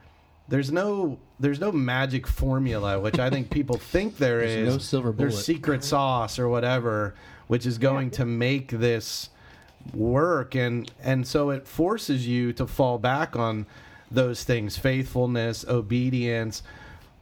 there's 0.48 0.72
no 0.72 1.18
there's 1.40 1.60
no 1.60 1.72
magic 1.72 2.26
formula, 2.26 3.00
which 3.00 3.18
I 3.18 3.30
think 3.30 3.50
people 3.50 3.76
think 3.78 4.16
there 4.16 4.38
there's 4.38 4.68
is. 4.68 4.74
No 4.74 4.78
silver 4.78 5.12
bullet. 5.12 5.30
There's 5.30 5.44
secret 5.44 5.84
sauce 5.84 6.38
or 6.38 6.48
whatever, 6.48 7.14
which 7.48 7.66
is 7.66 7.78
going 7.78 8.10
to 8.12 8.24
make 8.24 8.70
this 8.70 9.30
work, 9.94 10.54
and 10.54 10.90
and 11.02 11.26
so 11.26 11.50
it 11.50 11.66
forces 11.66 12.26
you 12.26 12.52
to 12.54 12.66
fall 12.66 12.98
back 12.98 13.36
on 13.36 13.66
those 14.10 14.44
things: 14.44 14.76
faithfulness, 14.76 15.64
obedience. 15.66 16.62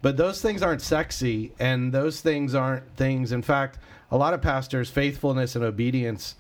But 0.03 0.17
those 0.17 0.41
things 0.41 0.63
aren't 0.63 0.81
sexy, 0.81 1.53
and 1.59 1.93
those 1.93 2.23
things 2.23 2.55
aren't 2.55 2.97
things. 2.97 3.33
In 3.33 3.43
fact, 3.43 3.79
a 4.11 4.17
lot 4.17 4.33
of 4.33 4.41
pastors, 4.41 4.89
faithfulness 4.89 5.55
and 5.55 5.65
obedience 5.65 6.37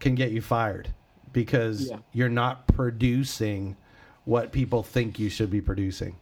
can 0.00 0.16
get 0.16 0.32
you 0.32 0.42
fired 0.42 0.88
because 1.32 1.90
yeah. 1.90 1.98
you're 2.12 2.28
not 2.28 2.66
producing 2.66 3.76
what 4.24 4.52
people 4.52 4.82
think 4.82 5.18
you 5.18 5.28
should 5.28 5.50
be 5.50 5.60
producing. 5.60 6.16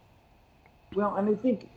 Well, 0.95 1.15
and 1.15 1.29
I 1.29 1.35
think 1.35 1.69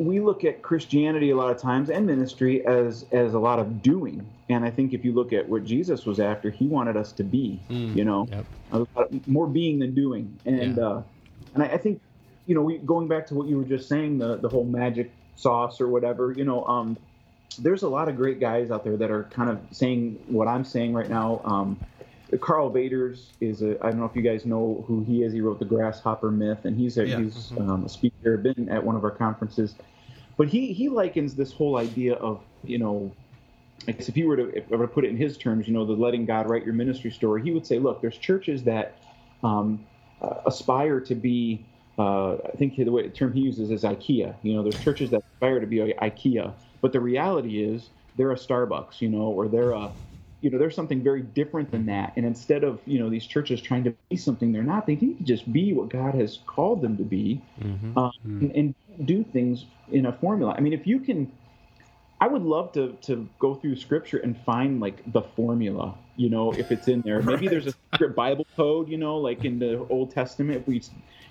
we 0.00 0.18
look 0.18 0.44
at 0.44 0.62
Christianity 0.62 1.30
a 1.30 1.36
lot 1.36 1.50
of 1.50 1.60
times 1.60 1.90
and 1.90 2.06
ministry 2.06 2.66
as 2.66 3.04
as 3.12 3.34
a 3.34 3.38
lot 3.38 3.58
of 3.58 3.82
doing. 3.82 4.26
And 4.48 4.64
I 4.64 4.70
think 4.70 4.94
if 4.94 5.04
you 5.04 5.12
look 5.12 5.32
at 5.32 5.48
what 5.48 5.64
Jesus 5.64 6.06
was 6.06 6.18
after, 6.18 6.50
he 6.50 6.66
wanted 6.66 6.96
us 6.96 7.12
to 7.12 7.22
be, 7.22 7.60
mm, 7.70 7.94
you 7.94 8.04
know, 8.04 8.26
yep. 8.72 9.26
more 9.26 9.46
being 9.46 9.78
than 9.78 9.94
doing. 9.94 10.38
And 10.46 10.76
yeah. 10.76 10.82
uh, 10.82 11.02
and 11.54 11.62
I, 11.62 11.66
I, 11.66 11.76
think, 11.76 12.00
you 12.46 12.54
know, 12.54 12.62
we, 12.62 12.78
going 12.78 13.08
back 13.08 13.26
to 13.28 13.34
what 13.34 13.46
you 13.46 13.58
were 13.58 13.64
just 13.64 13.88
saying, 13.88 14.18
the 14.18 14.36
the 14.36 14.48
whole 14.48 14.64
magic 14.64 15.12
sauce 15.36 15.80
or 15.80 15.88
whatever, 15.88 16.32
you 16.32 16.44
know, 16.44 16.64
um, 16.64 16.96
there's 17.58 17.82
a 17.82 17.88
lot 17.88 18.08
of 18.08 18.16
great 18.16 18.40
guys 18.40 18.70
out 18.70 18.84
there 18.84 18.96
that 18.96 19.10
are 19.10 19.24
kind 19.24 19.50
of 19.50 19.60
saying 19.70 20.18
what 20.28 20.48
I'm 20.48 20.64
saying 20.64 20.94
right 20.94 21.10
now. 21.10 21.42
Um, 21.44 21.78
Karl 22.40 22.70
Vaters 22.70 23.26
is 23.40 23.62
a 23.62 23.76
I 23.84 23.90
don't 23.90 23.98
know 23.98 24.06
if 24.06 24.16
you 24.16 24.22
guys 24.22 24.46
know 24.46 24.84
who 24.86 25.02
he 25.04 25.24
is. 25.24 25.32
He 25.32 25.40
wrote 25.40 25.58
the 25.58 25.64
Grasshopper 25.64 26.30
Myth, 26.30 26.64
and 26.64 26.78
he's 26.78 26.96
a, 26.96 27.06
yeah. 27.06 27.18
he's 27.18 27.34
mm-hmm. 27.34 27.70
um, 27.70 27.84
a 27.84 27.88
speaker. 27.88 28.09
There 28.22 28.32
have 28.32 28.42
been 28.42 28.68
at 28.68 28.84
one 28.84 28.96
of 28.96 29.04
our 29.04 29.10
conferences, 29.10 29.74
but 30.36 30.48
he 30.48 30.72
he 30.72 30.88
likens 30.88 31.34
this 31.34 31.52
whole 31.52 31.76
idea 31.76 32.14
of 32.14 32.42
you 32.62 32.78
know, 32.78 33.12
I 33.88 33.92
guess 33.92 34.08
if 34.08 34.16
you 34.16 34.28
were 34.28 34.36
to 34.36 34.48
if 34.56 34.64
I 34.72 34.76
were 34.76 34.86
to 34.86 34.92
put 34.92 35.04
it 35.04 35.10
in 35.10 35.16
his 35.16 35.36
terms, 35.36 35.66
you 35.66 35.74
know, 35.74 35.84
the 35.84 35.92
letting 35.92 36.26
God 36.26 36.48
write 36.48 36.64
your 36.64 36.74
ministry 36.74 37.10
story, 37.10 37.42
he 37.42 37.52
would 37.52 37.66
say, 37.66 37.78
look, 37.78 38.00
there's 38.00 38.18
churches 38.18 38.62
that 38.64 38.96
um, 39.42 39.86
uh, 40.20 40.42
aspire 40.46 41.00
to 41.00 41.14
be. 41.14 41.66
Uh, 41.98 42.36
I 42.36 42.56
think 42.56 42.76
the 42.76 42.88
way 42.88 43.02
the 43.02 43.10
term 43.10 43.32
he 43.34 43.40
uses 43.40 43.70
is 43.70 43.82
IKEA. 43.82 44.34
You 44.42 44.54
know, 44.54 44.62
there's 44.62 44.78
churches 44.78 45.10
that 45.10 45.22
aspire 45.34 45.60
to 45.60 45.66
be 45.66 45.78
IKEA, 45.78 46.54
but 46.80 46.92
the 46.92 47.00
reality 47.00 47.62
is 47.62 47.90
they're 48.16 48.32
a 48.32 48.36
Starbucks, 48.36 49.00
you 49.00 49.10
know, 49.10 49.22
or 49.22 49.48
they're 49.48 49.72
a 49.72 49.92
you 50.40 50.50
know, 50.50 50.58
there's 50.58 50.74
something 50.74 51.02
very 51.02 51.22
different 51.22 51.70
than 51.70 51.86
that. 51.86 52.14
And 52.16 52.24
instead 52.24 52.64
of, 52.64 52.80
you 52.86 52.98
know, 52.98 53.10
these 53.10 53.26
churches 53.26 53.60
trying 53.60 53.84
to 53.84 53.94
be 54.08 54.16
something 54.16 54.52
they're 54.52 54.62
not, 54.62 54.86
they 54.86 54.96
need 54.96 55.18
to 55.18 55.24
just 55.24 55.50
be 55.52 55.72
what 55.72 55.90
God 55.90 56.14
has 56.14 56.38
called 56.46 56.80
them 56.80 56.96
to 56.96 57.04
be 57.04 57.42
mm-hmm. 57.60 57.98
Um, 57.98 58.12
mm-hmm. 58.26 58.40
And, 58.40 58.52
and, 58.52 58.74
do 59.04 59.24
things 59.24 59.64
in 59.90 60.04
a 60.04 60.12
formula. 60.12 60.54
I 60.54 60.60
mean, 60.60 60.74
if 60.74 60.86
you 60.86 61.00
can, 61.00 61.32
I 62.20 62.26
would 62.26 62.42
love 62.42 62.72
to, 62.72 62.98
to 63.02 63.26
go 63.38 63.54
through 63.54 63.76
scripture 63.76 64.18
and 64.18 64.36
find 64.42 64.78
like 64.78 65.10
the 65.10 65.22
formula, 65.22 65.94
you 66.16 66.28
know, 66.28 66.52
if 66.52 66.70
it's 66.70 66.86
in 66.86 67.00
there. 67.00 67.22
Maybe 67.22 67.48
there's 67.48 67.66
a 67.66 67.72
secret 67.92 68.14
Bible 68.14 68.46
code, 68.56 68.90
you 68.90 68.98
know, 68.98 69.16
like 69.16 69.46
in 69.46 69.58
the 69.58 69.86
Old 69.88 70.10
Testament, 70.10 70.58
if 70.58 70.68
we, 70.68 70.82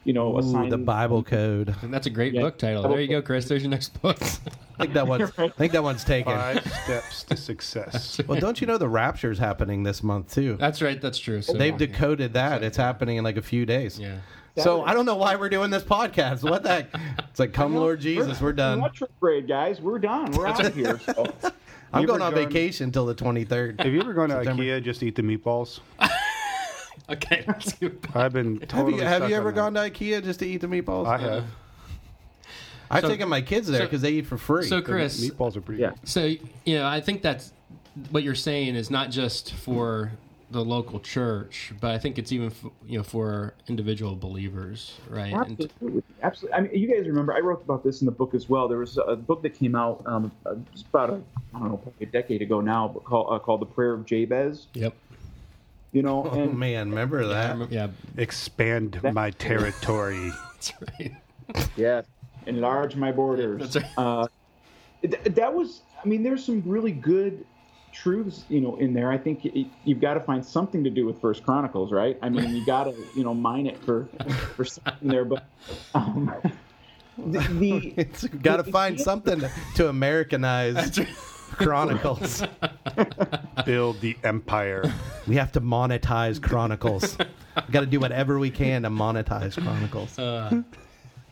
you 0.04 0.14
know, 0.14 0.36
Ooh, 0.36 0.40
assign 0.40 0.70
the 0.70 0.78
Bible 0.78 1.24
code. 1.24 1.76
And 1.82 1.94
that's 1.94 2.08
a 2.08 2.10
great 2.10 2.34
Yeah. 2.34 2.42
book 2.42 2.58
title. 2.58 2.84
There 2.88 3.00
you 3.02 3.08
go, 3.08 3.22
Chris. 3.22 3.48
There's 3.48 3.62
your 3.64 3.70
next 3.72 4.02
book. 4.02 4.18
I 4.22 4.84
think 4.84 4.94
that 4.94 5.08
one's. 5.08 5.32
I 5.38 5.50
think 5.50 5.74
that 5.74 5.84
one's 5.84 6.04
taken. 6.04 6.34
Five 6.34 6.64
steps 6.84 7.24
to 7.24 7.36
success. 7.38 8.22
Well, 8.28 8.40
don't 8.40 8.62
you 8.62 8.68
know 8.68 8.78
the 8.78 8.88
rapture's 8.90 9.40
happening 9.40 9.84
this 9.84 10.02
month 10.04 10.34
too? 10.34 10.56
That's 10.60 10.82
right. 10.82 11.02
That's 11.02 11.20
true. 11.20 11.42
So, 11.42 11.54
They've 11.54 11.78
decoded 11.78 12.34
that. 12.34 12.64
It's 12.64 12.78
happening 12.78 13.18
in 13.18 13.24
like 13.24 13.38
a 13.38 13.42
few 13.42 13.66
days. 13.66 14.00
Yeah. 14.00 14.18
So 14.58 14.84
I 14.84 14.94
don't 14.94 15.06
know 15.06 15.16
why 15.16 15.36
we're 15.38 15.50
doing 15.50 15.70
this 15.70 15.84
podcast. 15.84 16.50
What 16.50 16.64
the? 16.64 16.70
heck? 16.70 16.88
It's 17.30 17.40
like, 17.40 17.54
come 17.54 17.76
Lord 17.76 18.02
Jesus, 18.02 18.42
we're 18.42 18.52
done. 18.54 18.82
Retrograde, 18.82 19.48
guys. 19.48 19.80
We're 19.80 20.00
done. 20.00 20.32
We're 20.32 20.48
out 20.48 20.66
of 20.66 20.76
here. 20.76 21.00
So. 21.00 21.32
I'm 21.94 22.06
going 22.06 22.22
on 22.22 22.34
gone- 22.34 22.46
vacation 22.46 22.86
until 22.86 23.06
the 23.06 23.16
23rd. 23.16 23.82
Have 23.82 23.94
you 23.94 24.02
ever 24.02 24.14
gone 24.14 24.30
to 24.30 24.36
September. 24.36 24.64
IKEA 24.64 24.84
just 24.84 25.00
to 25.00 25.08
eat 25.08 25.16
the 25.16 25.22
meatballs? 25.24 25.80
Okay. 27.12 27.44
let's 27.48 27.74
do 27.74 27.88
it. 27.88 28.16
I've 28.16 28.34
been 28.34 28.60
Have 28.60 28.70
totally 28.70 28.96
you, 28.98 29.02
have 29.04 29.18
stuck 29.18 29.30
you 29.30 29.36
on 29.36 29.42
ever 29.42 29.52
that. 29.52 29.56
gone 29.56 29.74
to 29.76 29.80
IKEA 29.82 30.24
just 30.24 30.40
to 30.40 30.46
eat 30.48 30.62
the 30.62 30.68
meatballs? 30.68 31.08
I 31.08 31.18
have. 31.18 31.44
I've 32.92 33.02
So- 33.04 33.10
taken 33.10 33.30
my 33.30 33.42
kids 33.42 33.68
there 33.68 33.82
so- 33.82 33.86
because 33.86 34.02
they 34.02 34.12
eat 34.12 34.26
for 34.26 34.38
free. 34.38 34.64
So, 34.66 34.78
The 34.78 34.82
Chris, 34.82 35.30
meatballs 35.30 35.56
are 35.56 35.62
pretty 35.62 35.82
Yeah. 35.82 35.90
good. 35.92 36.00
So 36.08 36.26
you 36.26 36.76
know, 36.76 36.88
I 36.88 37.02
think 37.02 37.22
that's 37.22 37.52
what 38.12 38.24
you're 38.24 38.36
saying 38.36 38.76
is 38.76 38.90
not 38.90 39.12
just 39.12 39.54
for 39.54 40.12
the 40.52 40.66
local 40.66 41.00
church, 41.00 41.72
but 41.80 41.92
I 41.92 42.00
think 42.00 42.18
it's 42.18 42.32
even 42.32 42.48
f 42.48 42.66
you 42.88 42.98
know 42.98 43.04
for 43.04 43.54
individual 43.68 44.16
believers, 44.16 44.96
right? 45.08 45.32
And- 45.32 45.62
Absolutely, 45.62 46.04
absolutely. 46.24 46.54
I 46.58 46.62
mean, 46.62 46.72
you 46.76 46.88
guys 46.88 47.08
remember 47.08 47.34
I 47.36 47.40
wrote 47.40 47.62
about 47.62 47.84
this 47.84 48.02
in 48.02 48.06
the 48.06 48.12
book 48.12 48.34
as 48.34 48.50
well. 48.50 48.68
There 48.68 48.80
was 48.80 48.98
a 48.98 49.16
book 49.16 49.44
that 49.44 49.52
came 49.54 49.76
out 49.76 50.02
um, 50.08 50.32
uh, 50.48 50.56
it's 50.74 50.82
about 50.82 51.12
a 51.12 51.22
I 51.54 51.60
don't 51.60 51.70
know 51.70 51.78
probably 51.78 52.08
a 52.08 52.10
decade 52.10 52.42
ago 52.42 52.62
now, 52.62 52.88
but 52.88 53.04
called 53.04 53.28
uh, 53.32 53.38
called 53.38 53.62
the 53.62 53.68
Prayer 53.68 53.94
of 53.94 54.06
Jabez. 54.06 54.66
yep. 54.74 54.96
You 55.92 56.04
know, 56.04 56.30
oh 56.32 56.40
and 56.40 56.58
man, 56.58 56.90
remember 56.90 57.26
that? 57.28 57.54
remember- 57.54 57.74
yeah, 57.74 57.88
Expand 58.18 59.02
my 59.14 59.32
territory. 59.48 60.32
that's 60.54 60.74
right. 61.00 61.16
yeah, 61.76 62.02
enlarge 62.46 62.96
my 62.96 63.12
borders. 63.12 63.74
That's 63.74 63.76
right. 63.78 63.94
Uh, 63.98 64.28
th- 65.02 65.24
that 65.36 65.54
was, 65.54 65.82
I 66.04 66.08
mean, 66.08 66.22
there's 66.22 66.46
some 66.46 66.62
really 66.66 66.92
good 66.92 67.44
truths, 67.92 68.44
you 68.50 68.62
know, 68.62 68.76
in 68.78 68.94
there. 68.94 69.12
I 69.12 69.18
think 69.18 69.42
y- 69.56 69.66
you've 69.84 70.00
got 70.00 70.14
to 70.14 70.20
find 70.20 70.46
something 70.46 70.84
to 70.84 70.92
do 70.92 71.08
with 71.08 71.20
First 71.20 71.44
Chronicles, 71.44 71.92
right? 71.92 72.20
I 72.22 72.30
mean, 72.30 72.56
you 72.56 72.64
got 72.66 72.84
to, 72.84 72.94
you 73.16 73.24
know, 73.24 73.34
mine 73.34 73.66
it 73.66 73.78
for 73.84 74.08
for 74.56 74.66
something 74.66 75.08
there. 75.10 75.26
But 75.26 75.46
um, 75.96 76.32
the, 77.18 77.40
the 77.40 77.94
It's 77.98 78.26
got 78.28 78.58
to 78.64 78.72
find 78.72 79.00
something 79.00 79.42
to 79.76 79.90
Americanize 79.90 81.00
Chronicles. 81.52 82.44
Build 83.66 84.00
the 84.02 84.18
empire. 84.24 84.84
We 85.28 85.36
have 85.36 85.52
to 85.54 85.62
monetize 85.62 86.42
Chronicles. 86.42 87.18
we 87.20 87.72
got 87.72 87.82
to 87.82 87.86
do 87.86 88.00
whatever 88.00 88.40
we 88.40 88.50
can 88.52 88.84
to 88.84 88.90
monetize 88.90 89.62
Chronicles. 89.62 90.18
Uh, 90.18 90.62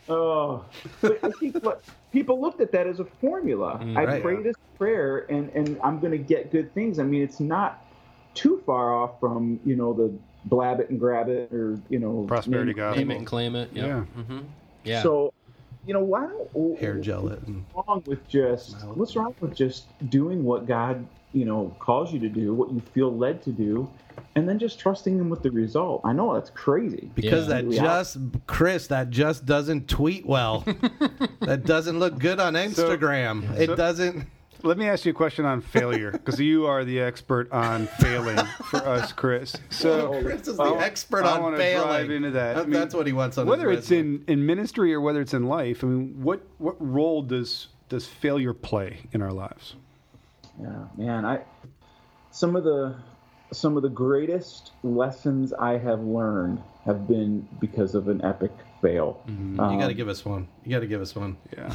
Oh, 0.10 0.64
but 1.02 1.20
I 1.22 1.32
think 1.32 1.62
what 1.66 1.84
people 2.14 2.40
looked 2.42 2.62
at 2.62 2.72
that 2.72 2.88
as 2.88 3.02
a 3.02 3.06
formula. 3.06 3.78
I 3.98 4.06
right. 4.06 4.24
pray 4.24 4.42
this 4.42 4.56
prayer, 4.78 5.26
and 5.30 5.50
and 5.50 5.78
I'm 5.84 6.00
going 6.00 6.12
to 6.14 6.18
get 6.18 6.50
good 6.50 6.74
things. 6.74 6.98
I 7.00 7.04
mean, 7.04 7.22
it's 7.22 7.42
not 7.42 7.86
too 8.34 8.64
far 8.66 8.94
off 8.96 9.20
from 9.20 9.60
you 9.66 9.76
know 9.76 9.92
the 9.92 10.18
blab 10.46 10.80
it 10.80 10.90
and 10.90 10.98
grab 10.98 11.28
it, 11.28 11.52
or 11.52 11.78
you 11.90 12.00
know 12.00 12.24
Prosperity 12.26 12.68
name- 12.72 12.76
gospel. 12.78 13.00
name 13.00 13.12
it 13.12 13.18
and 13.18 13.28
claim 13.28 13.56
it. 13.58 13.70
Yep. 13.74 13.86
Yeah. 13.86 14.02
hmm 14.24 14.40
Yeah. 14.86 15.04
So, 15.04 15.34
you 15.88 15.94
know, 15.94 16.04
why 16.04 16.28
don't 16.28 16.80
Hair 16.80 16.96
gel 17.00 17.30
it. 17.30 17.40
What's 17.74 17.88
wrong 17.88 18.04
with 18.06 18.28
just 18.28 18.86
what's 18.88 19.16
wrong 19.16 19.34
with 19.40 19.56
just 19.56 19.86
doing 20.10 20.44
what 20.44 20.68
God 20.68 21.08
you 21.34 21.46
know 21.46 21.76
calls 21.80 22.12
you 22.14 22.20
to 22.20 22.30
do, 22.30 22.54
what 22.54 22.72
you 22.72 22.82
feel 22.94 23.16
led 23.16 23.42
to 23.44 23.52
do, 23.52 23.90
and 24.36 24.48
then 24.48 24.60
just 24.60 24.80
trusting 24.80 25.18
Him 25.18 25.30
with 25.30 25.42
the 25.44 25.52
result? 25.52 26.02
I 26.04 26.14
know 26.14 26.34
that's 26.34 26.50
crazy. 26.50 27.10
because 27.16 27.48
Yeah. 27.48 27.62
that 27.62 27.70
just, 27.72 28.18
Chris, 28.48 28.88
that 28.88 29.10
just 29.10 29.46
doesn't 29.46 29.88
tweet 29.88 30.26
well. 30.26 30.62
that 31.42 31.64
doesn't 31.66 31.98
look 32.00 32.20
good 32.20 32.40
on 32.40 32.54
Instagram. 32.54 33.58
it 33.58 33.68
so- 33.68 33.76
doesn't. 33.76 34.26
Let 34.68 34.78
me 34.78 34.88
ask 34.88 35.06
you 35.06 35.12
a 35.12 35.16
question 35.16 35.46
on 35.46 35.62
failure, 35.62 36.12
because 36.12 36.40
you 36.40 36.66
are 36.68 36.84
the 36.84 37.00
expert 37.00 37.50
on 37.52 37.88
failing 37.88 38.38
for 38.66 38.78
us, 38.78 39.14
Chris. 39.14 39.56
So 39.70 40.22
Chris 40.22 40.48
is 40.48 40.58
the 40.58 40.64
I- 40.64 40.84
expert 40.84 41.24
I 41.24 41.38
on 41.38 41.42
wanna 41.44 41.58
failing. 41.58 41.88
Drive 41.88 42.12
into 42.12 42.32
that. 42.32 42.58
I 42.58 42.62
mean, 42.64 42.72
that's 42.72 42.94
what 42.94 43.08
he 43.08 43.14
wants 43.14 43.38
on 43.38 43.46
his 43.46 43.50
whether 43.50 43.72
it's 43.72 43.92
in, 43.92 44.24
in 44.28 44.46
ministry 44.46 44.94
or 44.94 45.00
whether 45.02 45.22
it's 45.22 45.34
in 45.34 45.46
life. 45.48 45.84
I 45.84 45.88
mean, 45.88 46.22
what 46.22 46.42
what 46.58 46.76
role 46.80 47.22
does 47.22 47.68
does 47.90 48.06
failure 48.08 48.54
play 48.54 49.00
in 49.14 49.22
our 49.22 49.32
lives? 49.32 49.76
Yeah, 50.62 50.86
man, 50.98 51.24
I 51.26 51.40
some 52.32 52.56
of 52.58 52.64
the 52.66 52.96
some 53.54 53.78
of 53.78 53.84
the 53.84 53.90
greatest 53.90 54.72
lessons 54.84 55.54
I 55.54 55.78
have 55.78 56.02
learned 56.02 56.62
have 56.84 57.08
been 57.08 57.48
because 57.62 57.96
of 57.96 58.10
an 58.10 58.22
epic 58.24 58.52
fail. 58.82 59.22
You 59.28 59.56
Um, 59.62 59.80
got 59.80 59.88
to 59.88 59.94
give 59.94 60.10
us 60.10 60.26
one. 60.26 60.48
You 60.66 60.72
got 60.72 60.82
to 60.82 60.88
give 60.88 61.00
us 61.02 61.16
one. 61.16 61.38
Yeah. 61.56 61.74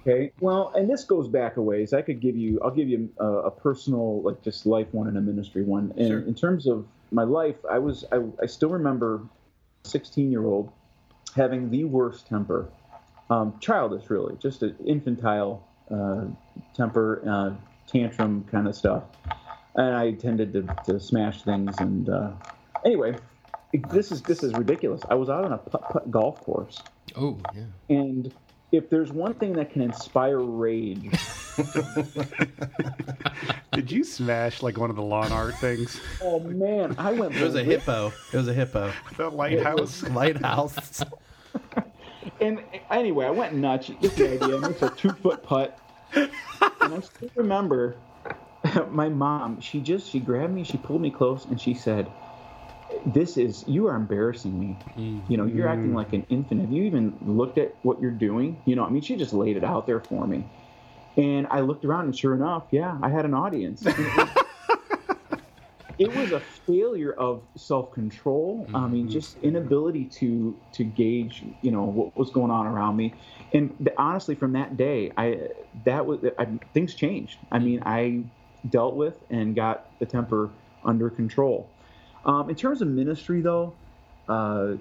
Okay. 0.00 0.32
Well, 0.40 0.72
and 0.74 0.88
this 0.88 1.04
goes 1.04 1.28
back 1.28 1.56
a 1.56 1.62
ways. 1.62 1.92
I 1.92 2.02
could 2.02 2.20
give 2.20 2.36
you, 2.36 2.60
I'll 2.62 2.70
give 2.70 2.88
you 2.88 3.10
a, 3.18 3.26
a 3.26 3.50
personal, 3.50 4.22
like 4.22 4.42
just 4.42 4.66
life 4.66 4.88
one 4.92 5.06
and 5.08 5.16
a 5.16 5.20
ministry 5.20 5.62
one. 5.62 5.92
And 5.96 6.08
Sure. 6.08 6.20
in 6.20 6.34
terms 6.34 6.66
of 6.66 6.86
my 7.10 7.24
life, 7.24 7.56
I 7.70 7.78
was, 7.78 8.04
I, 8.10 8.22
I 8.42 8.46
still 8.46 8.70
remember, 8.70 9.20
16 9.84 10.30
year 10.30 10.44
old 10.44 10.70
having 11.36 11.70
the 11.70 11.84
worst 11.84 12.26
temper, 12.26 12.68
um, 13.30 13.54
childish 13.60 14.08
really, 14.10 14.36
just 14.36 14.62
an 14.62 14.76
infantile 14.86 15.66
uh, 15.90 16.24
temper, 16.74 17.22
uh, 17.28 17.50
tantrum 17.86 18.44
kind 18.50 18.68
of 18.68 18.74
stuff. 18.76 19.04
And 19.74 19.94
I 19.94 20.12
tended 20.12 20.52
to, 20.52 20.76
to 20.86 21.00
smash 21.00 21.42
things. 21.42 21.74
And 21.78 22.08
uh, 22.08 22.32
anyway, 22.84 23.16
this 23.90 24.12
is 24.12 24.20
this 24.22 24.42
is 24.42 24.52
ridiculous. 24.52 25.00
I 25.08 25.14
was 25.14 25.30
out 25.30 25.44
on 25.44 25.52
a 25.52 25.58
putt 25.58 25.82
putt 25.90 26.10
golf 26.10 26.40
course. 26.44 26.78
oh 27.16 27.38
yeah. 27.54 27.64
And 27.88 28.32
if 28.72 28.88
there's 28.90 29.12
one 29.12 29.34
thing 29.34 29.52
that 29.54 29.70
can 29.70 29.82
inspire 29.82 30.38
rage, 30.38 31.10
Did 33.72 33.90
you 33.90 34.04
smash 34.04 34.62
like 34.62 34.78
one 34.78 34.90
of 34.90 34.96
the 34.96 35.02
lawn 35.02 35.30
art 35.32 35.54
things? 35.56 36.00
oh 36.22 36.40
man, 36.40 36.94
I 36.98 37.12
went. 37.12 37.34
It 37.34 37.42
was 37.42 37.54
a 37.54 37.62
hippo. 37.62 38.12
It 38.32 38.36
was 38.36 38.48
a 38.48 38.54
hippo. 38.54 38.92
The 39.16 39.28
lighthouse. 39.28 40.02
Lighthouse. 40.10 41.02
And 42.40 42.62
anyway, 42.90 43.26
I 43.26 43.30
went 43.30 43.54
nuts. 43.54 43.88
You 43.88 43.96
get 43.96 44.16
the 44.16 44.32
idea. 44.32 44.56
I 44.56 44.68
missed 44.68 44.82
a 44.82 44.90
two 44.90 45.10
foot 45.10 45.42
putt, 45.42 45.78
and 46.14 46.30
I 46.80 47.00
still 47.00 47.30
remember 47.34 47.96
my 48.90 49.08
mom. 49.08 49.60
She 49.60 49.80
just 49.80 50.08
she 50.10 50.20
grabbed 50.20 50.54
me, 50.54 50.64
she 50.64 50.78
pulled 50.78 51.02
me 51.02 51.10
close, 51.10 51.44
and 51.44 51.60
she 51.60 51.74
said, 51.74 52.10
"This 53.06 53.36
is 53.36 53.64
you 53.66 53.86
are 53.86 53.96
embarrassing 53.96 54.58
me. 54.58 54.78
Mm-hmm. 54.96 55.32
You 55.32 55.36
know, 55.36 55.46
you're 55.46 55.68
acting 55.68 55.94
like 55.94 56.12
an 56.12 56.26
infant. 56.28 56.60
Have 56.60 56.72
you 56.72 56.84
even 56.84 57.16
looked 57.22 57.58
at 57.58 57.74
what 57.82 58.00
you're 58.00 58.10
doing? 58.10 58.60
You 58.64 58.76
know, 58.76 58.84
I 58.84 58.90
mean, 58.90 59.02
she 59.02 59.16
just 59.16 59.32
laid 59.32 59.56
it 59.56 59.64
out 59.64 59.86
there 59.86 60.00
for 60.00 60.26
me." 60.26 60.44
And 61.16 61.46
I 61.50 61.60
looked 61.60 61.84
around, 61.84 62.06
and 62.06 62.16
sure 62.16 62.34
enough, 62.34 62.64
yeah, 62.70 62.98
I 63.02 63.10
had 63.10 63.24
an 63.24 63.34
audience. 63.34 63.84
it 65.98 66.14
was 66.14 66.32
a 66.32 66.40
failure 66.40 67.12
of 67.12 67.42
self-control 67.56 68.66
i 68.74 68.86
mean 68.86 69.04
mm-hmm. 69.04 69.12
just 69.12 69.36
inability 69.42 70.04
to 70.04 70.56
to 70.72 70.84
gauge 70.84 71.42
you 71.60 71.70
know 71.70 71.84
what 71.84 72.16
was 72.16 72.30
going 72.30 72.50
on 72.50 72.66
around 72.66 72.96
me 72.96 73.12
and 73.52 73.76
th- 73.78 73.94
honestly 73.98 74.34
from 74.34 74.52
that 74.52 74.76
day 74.76 75.12
i 75.16 75.48
that 75.84 76.06
was 76.06 76.20
I, 76.38 76.46
things 76.72 76.94
changed 76.94 77.38
i 77.50 77.56
mm-hmm. 77.56 77.66
mean 77.66 77.82
i 77.84 78.22
dealt 78.68 78.94
with 78.94 79.18
and 79.30 79.54
got 79.54 79.90
the 79.98 80.06
temper 80.06 80.50
under 80.84 81.10
control 81.10 81.68
um, 82.24 82.50
in 82.50 82.56
terms 82.56 82.82
of 82.82 82.88
ministry 82.88 83.40
though 83.42 83.76
uh, 84.28 84.72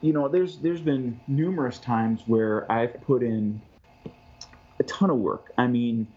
you 0.00 0.12
know 0.12 0.28
there's 0.28 0.60
there's 0.60 0.82
been 0.82 1.20
numerous 1.26 1.78
times 1.78 2.22
where 2.26 2.70
i've 2.70 3.00
put 3.02 3.22
in 3.22 3.60
a 4.78 4.84
ton 4.84 5.10
of 5.10 5.16
work. 5.18 5.52
I 5.58 5.66
mean 5.66 6.08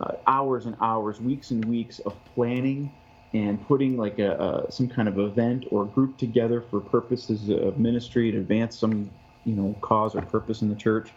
uh, 0.00 0.14
hours 0.26 0.66
and 0.66 0.76
hours 0.80 1.20
weeks 1.20 1.50
and 1.50 1.64
weeks 1.64 1.98
of 2.00 2.22
planning 2.24 2.92
and 3.34 3.60
putting 3.66 3.96
like 3.96 4.18
a, 4.18 4.66
a 4.68 4.72
some 4.72 4.88
kind 4.88 5.08
of 5.08 5.18
event 5.18 5.64
or 5.70 5.84
group 5.86 6.18
together 6.18 6.60
for 6.60 6.80
purposes 6.80 7.48
of 7.48 7.78
ministry 7.78 8.30
to 8.32 8.38
advance 8.38 8.78
some 8.78 9.10
you 9.44 9.54
know 9.54 9.76
cause 9.80 10.14
or 10.14 10.22
purpose 10.22 10.62
in 10.62 10.68
the 10.68 10.76
church 10.76 11.14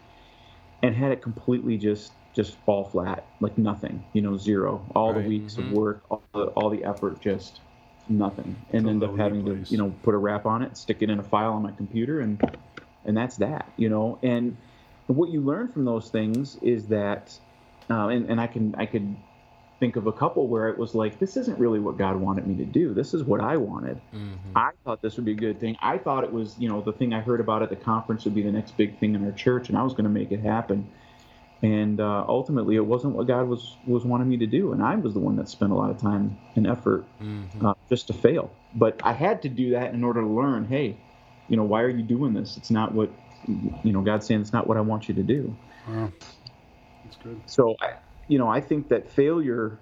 and 0.82 0.94
had 0.94 1.12
it 1.12 1.22
completely 1.22 1.76
just 1.76 2.14
just 2.34 2.58
fall 2.64 2.84
flat 2.84 3.26
like 3.40 3.58
nothing 3.58 4.04
you 4.12 4.22
know 4.22 4.36
zero. 4.36 4.86
All 4.94 5.12
Right, 5.12 5.22
the 5.22 5.28
weeks 5.28 5.58
of 5.58 5.70
work 5.70 6.04
all 6.10 6.22
the, 6.32 6.44
all 6.48 6.70
the 6.70 6.84
effort 6.84 7.20
just 7.20 7.60
nothing 8.08 8.56
and 8.72 8.88
end 8.88 9.02
up 9.02 9.16
having 9.16 9.44
place. 9.44 9.68
to 9.68 9.72
you 9.72 9.78
know 9.78 9.92
put 10.02 10.14
a 10.14 10.18
wrap 10.18 10.46
on 10.46 10.62
it 10.62 10.76
stick 10.76 10.98
it 11.00 11.10
in 11.10 11.18
a 11.18 11.22
file 11.22 11.52
on 11.52 11.62
my 11.62 11.72
computer 11.72 12.20
and 12.20 12.40
and 13.04 13.16
that's 13.16 13.36
that 13.36 13.68
you 13.76 13.88
know 13.88 14.18
and 14.22 14.56
what 15.06 15.30
you 15.30 15.40
learn 15.40 15.68
from 15.68 15.84
those 15.84 16.10
things 16.10 16.56
is 16.62 16.88
that 16.88 17.36
uh, 17.90 18.08
and, 18.08 18.28
and 18.30 18.40
i 18.40 18.46
can 18.46 18.74
i 18.76 18.86
could 18.86 19.16
think 19.78 19.96
of 19.96 20.06
a 20.06 20.12
couple 20.12 20.46
where 20.48 20.68
it 20.68 20.78
was 20.78 20.94
like, 20.94 21.18
this 21.18 21.36
isn't 21.36 21.58
really 21.58 21.78
what 21.78 21.98
God 21.98 22.16
wanted 22.16 22.46
me 22.46 22.56
to 22.56 22.64
do. 22.64 22.94
This 22.94 23.12
is 23.12 23.22
what 23.22 23.40
I 23.40 23.56
wanted. 23.56 24.00
I 24.54 24.70
thought 24.84 25.02
this 25.02 25.16
would 25.16 25.26
be 25.26 25.32
a 25.32 25.36
good 25.36 25.60
thing. 25.60 25.76
I 25.80 25.98
thought 25.98 26.24
it 26.24 26.32
was, 26.32 26.58
you 26.58 26.68
know, 26.68 26.80
the 26.80 26.92
thing 26.92 27.12
I 27.12 27.20
heard 27.20 27.40
about 27.40 27.62
at 27.62 27.68
the 27.68 27.76
conference 27.76 28.24
would 28.24 28.34
be 28.34 28.42
the 28.42 28.52
next 28.52 28.76
big 28.76 28.98
thing 28.98 29.14
in 29.14 29.24
our 29.24 29.32
church, 29.32 29.68
and 29.68 29.76
I 29.76 29.82
was 29.82 29.92
going 29.92 30.04
to 30.04 30.10
make 30.10 30.32
it 30.32 30.40
happen. 30.40 30.88
And 31.62 32.00
uh, 32.00 32.24
ultimately, 32.28 32.76
it 32.76 32.84
wasn't 32.84 33.14
what 33.14 33.26
God 33.26 33.48
was 33.48 33.76
was 33.86 34.04
wanting 34.04 34.28
me 34.28 34.36
to 34.36 34.46
do, 34.46 34.72
and 34.72 34.82
I 34.82 34.94
was 34.96 35.14
the 35.14 35.20
one 35.20 35.36
that 35.36 35.48
spent 35.48 35.72
a 35.72 35.74
lot 35.74 35.90
of 35.90 35.98
time 35.98 36.36
and 36.54 36.66
effort 36.66 37.06
uh, 37.64 37.72
just 37.88 38.08
to 38.08 38.12
fail. 38.12 38.50
But 38.74 39.00
I 39.02 39.12
had 39.12 39.40
to 39.42 39.48
do 39.48 39.70
that 39.70 39.94
in 39.94 40.04
order 40.04 40.20
to 40.20 40.26
learn. 40.28 40.66
Hey, 40.66 40.96
you 41.48 41.56
know, 41.56 41.62
why 41.62 41.80
are 41.82 41.88
you 41.88 42.02
doing 42.02 42.34
this? 42.34 42.56
It's 42.56 42.70
not 42.70 42.92
what, 42.92 43.10
you 43.46 43.92
know, 43.92 44.02
God's 44.02 44.26
saying 44.26 44.42
it's 44.42 44.52
not 44.52 44.66
what 44.66 44.76
I 44.76 44.80
want 44.80 45.08
you 45.08 45.14
to 45.14 45.22
do. 45.22 45.56
Wow. 45.88 46.12
That's 47.04 47.16
good. 47.16 47.40
So, 47.46 47.76
I, 47.80 47.94
you 48.28 48.38
know, 48.38 48.48
I 48.48 48.60
think 48.60 48.88
that 48.88 49.08
failure, 49.08 49.78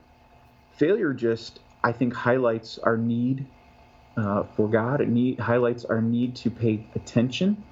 failure 0.72 1.12
just, 1.12 1.58
I 1.82 1.92
think, 1.92 2.14
highlights 2.14 2.78
our 2.78 2.96
need 2.96 3.46
uh, 4.16 4.44
for 4.44 4.68
God. 4.68 5.00
It 5.00 5.08
need, 5.08 5.40
highlights 5.40 5.84
our 5.84 6.00
need 6.00 6.36
to 6.36 6.50
pay 6.50 6.84
attention 6.94 7.64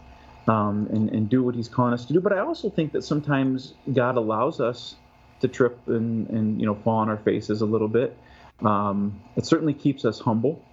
um, 0.48 0.88
and, 0.92 1.10
and 1.10 1.28
do 1.28 1.42
what 1.42 1.54
He's 1.54 1.68
calling 1.68 1.92
us 1.92 2.04
to 2.06 2.12
do. 2.12 2.20
But 2.20 2.32
I 2.32 2.38
also 2.38 2.70
think 2.70 2.92
that 2.92 3.02
sometimes 3.02 3.74
God 3.92 4.16
allows 4.16 4.60
us 4.60 4.96
to 5.40 5.48
trip 5.48 5.78
and, 5.88 6.28
and 6.30 6.60
you 6.60 6.66
know, 6.66 6.74
fall 6.74 6.98
on 6.98 7.08
our 7.08 7.18
faces 7.18 7.60
a 7.60 7.66
little 7.66 7.88
bit. 7.88 8.16
Um, 8.64 9.20
it 9.36 9.44
certainly 9.44 9.74
keeps 9.74 10.04
us 10.04 10.20
humble. 10.20 10.64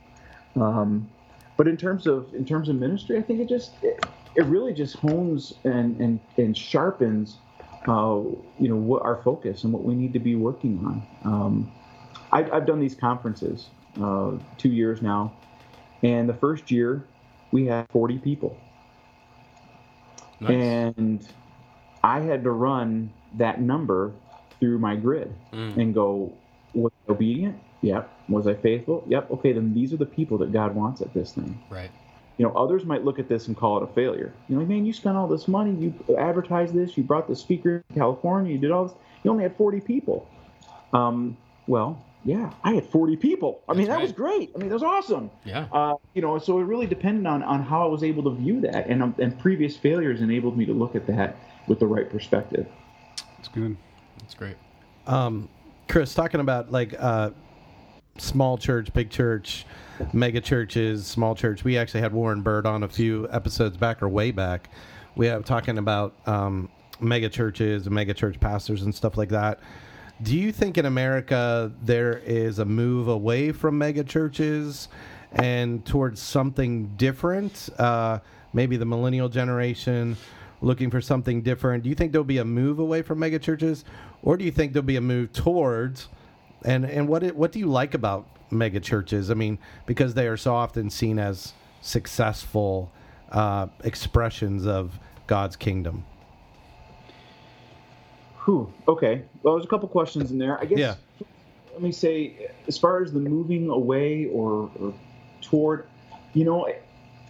Um, 0.55 1.09
but 1.57 1.67
in 1.67 1.75
terms 1.75 2.07
of 2.07 2.33
in 2.33 2.45
terms 2.45 2.69
of 2.69 2.75
ministry, 2.77 3.17
I 3.17 3.21
think 3.21 3.41
it 3.41 3.49
just 3.49 3.73
it, 3.83 4.05
it 4.35 4.45
really 4.45 4.73
just 4.73 4.95
hones 4.95 5.53
and 5.63 5.99
and, 5.99 6.19
and 6.37 6.55
sharpens 6.55 7.37
uh, 7.87 8.21
you 8.59 8.69
know 8.69 8.75
what 8.75 9.01
our 9.03 9.21
focus 9.23 9.63
and 9.63 9.73
what 9.73 9.83
we 9.83 9.95
need 9.95 10.13
to 10.13 10.19
be 10.19 10.35
working 10.35 10.79
on. 10.85 11.07
Um, 11.25 11.71
I've, 12.31 12.51
I've 12.53 12.65
done 12.65 12.79
these 12.79 12.95
conferences 12.95 13.69
uh, 14.01 14.31
two 14.57 14.69
years 14.69 15.01
now, 15.01 15.33
and 16.03 16.29
the 16.29 16.33
first 16.33 16.71
year 16.71 17.03
we 17.51 17.65
had 17.65 17.87
40 17.89 18.19
people, 18.19 18.57
Nice. 20.41 20.51
and 20.51 21.27
I 22.03 22.19
had 22.21 22.43
to 22.43 22.51
run 22.51 23.11
that 23.37 23.61
number 23.61 24.11
through 24.59 24.79
my 24.79 24.95
grid 24.95 25.33
Mm. 25.53 25.77
and 25.77 25.93
go, 25.93 26.31
was 26.73 26.91
I 27.07 27.11
obedient? 27.11 27.57
Yep. 27.81 28.09
Was 28.29 28.47
I 28.47 28.53
faithful? 28.53 29.03
Yep. 29.07 29.31
Okay, 29.31 29.53
then 29.53 29.73
these 29.73 29.93
are 29.93 29.97
the 29.97 30.05
people 30.05 30.37
that 30.39 30.51
God 30.51 30.75
wants 30.75 31.01
at 31.01 31.13
this 31.13 31.33
thing. 31.33 31.57
Right. 31.69 31.89
You 32.37 32.45
know, 32.45 32.53
others 32.53 32.85
might 32.85 33.03
look 33.03 33.19
at 33.19 33.27
this 33.27 33.47
and 33.47 33.55
call 33.57 33.77
it 33.77 33.83
a 33.83 33.87
failure. 33.93 34.31
You 34.47 34.57
know, 34.57 34.65
man, 34.65 34.85
you 34.85 34.93
spent 34.93 35.17
all 35.17 35.27
this 35.27 35.47
money, 35.47 35.71
you 35.73 35.93
advertised 36.17 36.73
this, 36.73 36.97
you 36.97 37.03
brought 37.03 37.27
the 37.27 37.35
speaker 37.35 37.83
to 37.89 37.93
California, 37.93 38.51
you 38.53 38.57
did 38.59 38.71
all 38.71 38.85
this. 38.87 38.95
You 39.23 39.31
only 39.31 39.43
had 39.43 39.55
40 39.57 39.81
people. 39.81 40.27
Um, 40.93 41.35
well, 41.67 42.03
yeah, 42.25 42.51
I 42.63 42.73
had 42.73 42.85
40 42.85 43.15
people. 43.15 43.61
I 43.67 43.73
mean, 43.73 43.87
That's 43.87 43.97
that 43.97 44.01
was 44.03 44.11
great. 44.11 44.51
I 44.53 44.57
mean, 44.57 44.69
that 44.69 44.75
was 44.75 44.83
awesome. 44.83 45.31
Yeah. 45.45 45.67
Uh, 45.71 45.95
you 46.13 46.21
know, 46.21 46.37
so 46.37 46.59
it 46.59 46.63
really 46.63 46.85
depended 46.85 47.25
on, 47.25 47.43
on 47.43 47.63
how 47.63 47.83
I 47.83 47.87
was 47.87 48.03
able 48.03 48.23
to 48.23 48.31
view 48.31 48.59
that, 48.61 48.87
and 48.87 49.01
um, 49.01 49.15
and 49.19 49.37
previous 49.39 49.77
failures 49.77 50.21
enabled 50.21 50.57
me 50.57 50.65
to 50.65 50.73
look 50.73 50.95
at 50.95 51.07
that 51.07 51.37
with 51.67 51.79
the 51.79 51.87
right 51.87 52.09
perspective. 52.09 52.67
That's 53.37 53.47
good. 53.47 53.77
That's 54.19 54.33
great. 54.33 54.57
Um, 55.07 55.47
Chris, 55.87 56.13
talking 56.13 56.41
about 56.41 56.71
like 56.71 56.93
uh, 56.99 57.31
small 58.17 58.57
church, 58.57 58.91
big 58.93 59.09
church, 59.09 59.65
mega 60.11 60.41
churches, 60.41 61.07
small 61.07 61.35
church. 61.35 61.63
We 61.63 61.77
actually 61.77 62.01
had 62.01 62.11
Warren 62.11 62.41
Bird 62.41 62.65
on 62.65 62.83
a 62.83 62.89
few 62.89 63.29
episodes 63.31 63.77
back 63.77 64.01
or 64.01 64.09
way 64.09 64.31
back. 64.31 64.69
We 65.15 65.27
have 65.27 65.45
talking 65.45 65.77
about 65.77 66.15
um, 66.25 66.69
mega 66.99 67.29
churches 67.29 67.85
and 67.85 67.95
mega 67.95 68.13
church 68.13 68.39
pastors 68.39 68.83
and 68.83 68.93
stuff 68.93 69.17
like 69.17 69.29
that. 69.29 69.59
Do 70.21 70.37
you 70.37 70.51
think 70.51 70.77
in 70.77 70.85
America 70.85 71.71
there 71.81 72.17
is 72.25 72.59
a 72.59 72.65
move 72.65 73.07
away 73.07 73.53
from 73.53 73.77
mega 73.77 74.03
churches 74.03 74.89
and 75.31 75.85
towards 75.85 76.21
something 76.21 76.87
different? 76.97 77.69
Uh, 77.79 78.19
maybe 78.51 78.75
the 78.75 78.85
millennial 78.85 79.29
generation 79.29 80.17
looking 80.61 80.91
for 80.91 80.99
something 80.99 81.41
different. 81.41 81.83
Do 81.83 81.89
you 81.89 81.95
think 81.95 82.11
there'll 82.11 82.25
be 82.25 82.39
a 82.39 82.45
move 82.45 82.79
away 82.79 83.01
from 83.01 83.19
mega 83.19 83.39
churches, 83.39 83.85
or 84.21 84.35
do 84.35 84.43
you 84.43 84.51
think 84.51 84.73
there'll 84.73 84.85
be 84.85 84.97
a 84.97 85.01
move 85.01 85.31
towards? 85.31 86.09
And 86.65 86.83
and 86.83 87.07
what 87.07 87.23
it, 87.23 87.33
what 87.33 87.53
do 87.53 87.59
you 87.59 87.67
like 87.67 87.93
about 87.93 88.27
mega 88.51 88.81
churches? 88.81 89.31
I 89.31 89.35
mean, 89.35 89.57
because 89.85 90.15
they 90.15 90.27
are 90.27 90.35
so 90.35 90.53
often 90.53 90.89
seen 90.89 91.17
as 91.17 91.53
successful 91.81 92.91
uh, 93.31 93.67
expressions 93.85 94.67
of 94.67 94.99
God's 95.27 95.55
kingdom. 95.55 96.03
Okay. 98.87 99.23
Well, 99.43 99.55
there's 99.55 99.65
a 99.65 99.69
couple 99.69 99.87
questions 99.87 100.31
in 100.31 100.37
there. 100.37 100.59
I 100.59 100.65
guess. 100.65 100.79
Yeah. 100.79 100.95
Let 101.73 101.81
me 101.81 101.91
say, 101.91 102.49
as 102.67 102.77
far 102.77 103.01
as 103.01 103.13
the 103.13 103.19
moving 103.19 103.69
away 103.69 104.25
or, 104.25 104.69
or 104.79 104.93
toward, 105.41 105.87
you 106.33 106.43
know, 106.43 106.67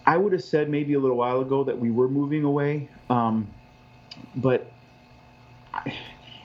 I 0.06 0.16
would 0.16 0.32
have 0.32 0.42
said 0.42 0.68
maybe 0.68 0.94
a 0.94 0.98
little 0.98 1.16
while 1.16 1.40
ago 1.40 1.62
that 1.64 1.78
we 1.78 1.90
were 1.90 2.08
moving 2.08 2.42
away, 2.42 2.88
um, 3.10 3.46
but 4.34 4.72
I, 5.72 5.96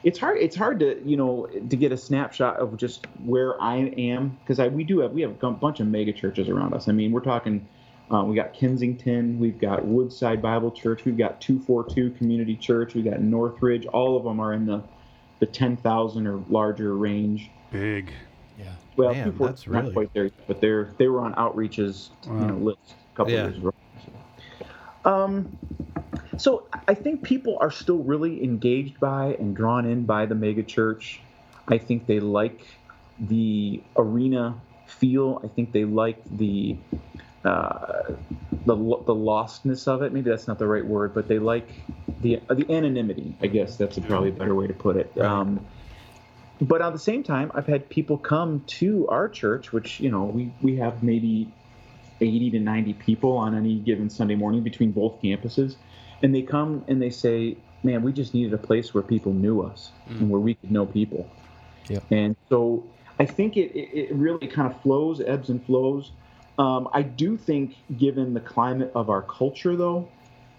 it's 0.03 0.19
hard. 0.19 0.37
It's 0.37 0.55
hard 0.55 0.79
to 0.81 1.01
you 1.03 1.17
know 1.17 1.47
to 1.47 1.75
get 1.75 1.91
a 1.91 1.97
snapshot 1.97 2.57
of 2.57 2.77
just 2.77 3.07
where 3.23 3.59
I 3.59 3.77
am 3.97 4.37
because 4.43 4.59
I 4.59 4.67
we 4.67 4.83
do 4.83 4.99
have 4.99 5.13
we 5.13 5.21
have 5.21 5.41
a 5.41 5.51
bunch 5.51 5.79
of 5.79 5.87
mega 5.87 6.13
churches 6.13 6.47
around 6.47 6.73
us. 6.73 6.87
I 6.87 6.91
mean, 6.91 7.11
we're 7.11 7.21
talking. 7.21 7.67
Uh, 8.11 8.23
we 8.23 8.35
got 8.35 8.53
Kensington, 8.53 9.39
we've 9.39 9.57
got 9.59 9.83
Woodside 9.83 10.39
Bible 10.41 10.69
Church, 10.71 11.05
we've 11.05 11.17
got 11.17 11.41
242 11.41 12.11
Community 12.11 12.55
Church, 12.55 12.93
we've 12.93 13.05
got 13.05 13.19
Northridge. 13.19 13.87
All 13.87 14.15
of 14.15 14.23
them 14.23 14.39
are 14.39 14.53
in 14.53 14.65
the 14.65 14.83
the 15.39 15.45
10,000 15.45 16.27
or 16.27 16.41
larger 16.47 16.95
range. 16.95 17.49
Big. 17.69 18.13
Yeah. 18.57 18.71
Well, 18.95 19.11
Man, 19.13 19.25
242 19.33 19.43
that's 19.45 19.67
not 19.67 19.81
really- 19.83 19.93
quite 19.93 20.13
there, 20.13 20.29
but 20.47 20.61
they're 20.61 20.93
they 20.97 21.07
were 21.07 21.21
on 21.21 21.33
Outreach's, 21.35 22.11
you 22.25 22.31
know, 22.33 22.53
Wow. 22.53 22.59
lists 22.59 22.93
a 23.13 23.17
couple 23.17 23.33
Yeah. 23.33 23.43
years 23.47 23.57
ago. 23.57 23.71
Um, 25.03 25.55
so 26.37 26.63
I 26.87 26.93
think 26.93 27.23
people 27.23 27.57
are 27.59 27.71
still 27.71 27.99
really 27.99 28.43
engaged 28.43 28.99
by 28.99 29.35
and 29.39 29.55
drawn 29.55 29.85
in 29.85 30.03
by 30.05 30.25
the 30.25 30.35
mega 30.35 30.63
church. 30.63 31.21
I 31.67 31.77
think 31.79 32.05
they 32.05 32.19
like 32.19 32.65
the 33.19 33.81
arena 33.97 34.55
feel. 34.85 35.41
I 35.43 35.47
think 35.47 35.71
they 35.71 35.85
like 35.85 36.23
the 36.37 36.77
uh, 37.43 38.13
the 38.65 38.75
the 38.75 39.15
lostness 39.15 39.87
of 39.87 40.01
it. 40.01 40.13
Maybe 40.13 40.29
that's 40.29 40.47
not 40.47 40.59
the 40.59 40.67
right 40.67 40.85
word, 40.85 41.13
but 41.13 41.27
they 41.27 41.39
like 41.39 41.69
the 42.21 42.41
the 42.49 42.65
anonymity. 42.71 43.33
I 43.41 43.47
guess 43.47 43.77
that's 43.77 43.97
a 43.97 44.01
probably 44.01 44.29
a 44.29 44.33
better 44.33 44.55
way 44.55 44.67
to 44.67 44.73
put 44.73 44.97
it. 44.97 45.17
Um, 45.19 45.65
but 46.61 46.81
at 46.81 46.93
the 46.93 46.99
same 46.99 47.23
time, 47.23 47.51
I've 47.53 47.67
had 47.67 47.89
people 47.89 48.17
come 48.17 48.63
to 48.67 49.07
our 49.09 49.27
church, 49.27 49.71
which 49.71 49.99
you 49.99 50.09
know 50.09 50.23
we 50.23 50.51
we 50.61 50.77
have 50.77 51.03
maybe 51.03 51.51
80 52.21 52.51
to 52.51 52.59
90 52.59 52.93
people 52.93 53.33
on 53.33 53.55
any 53.55 53.75
given 53.75 54.09
Sunday 54.09 54.35
morning 54.35 54.63
between 54.63 54.91
both 54.91 55.21
campuses, 55.21 55.75
and 56.23 56.33
they 56.33 56.41
come 56.41 56.83
and 56.87 57.01
they 57.01 57.09
say, 57.09 57.57
"Man, 57.83 58.01
we 58.03 58.13
just 58.13 58.33
needed 58.33 58.53
a 58.53 58.57
place 58.57 58.93
where 58.93 59.03
people 59.03 59.33
knew 59.33 59.61
us 59.61 59.91
and 60.07 60.29
where 60.29 60.39
we 60.39 60.53
could 60.55 60.71
know 60.71 60.85
people." 60.85 61.29
Yeah. 61.89 61.99
And 62.09 62.35
so 62.49 62.83
I 63.19 63.25
think 63.25 63.57
it, 63.57 63.71
it, 63.75 63.89
it 63.93 64.15
really 64.15 64.47
kind 64.47 64.71
of 64.71 64.81
flows, 64.81 65.21
ebbs 65.21 65.49
and 65.49 65.63
flows. 65.65 66.11
Um, 66.57 66.87
I 66.93 67.01
do 67.01 67.37
think, 67.37 67.75
given 67.97 68.33
the 68.33 68.39
climate 68.39 68.91
of 68.95 69.09
our 69.09 69.21
culture, 69.21 69.75
though, 69.75 70.07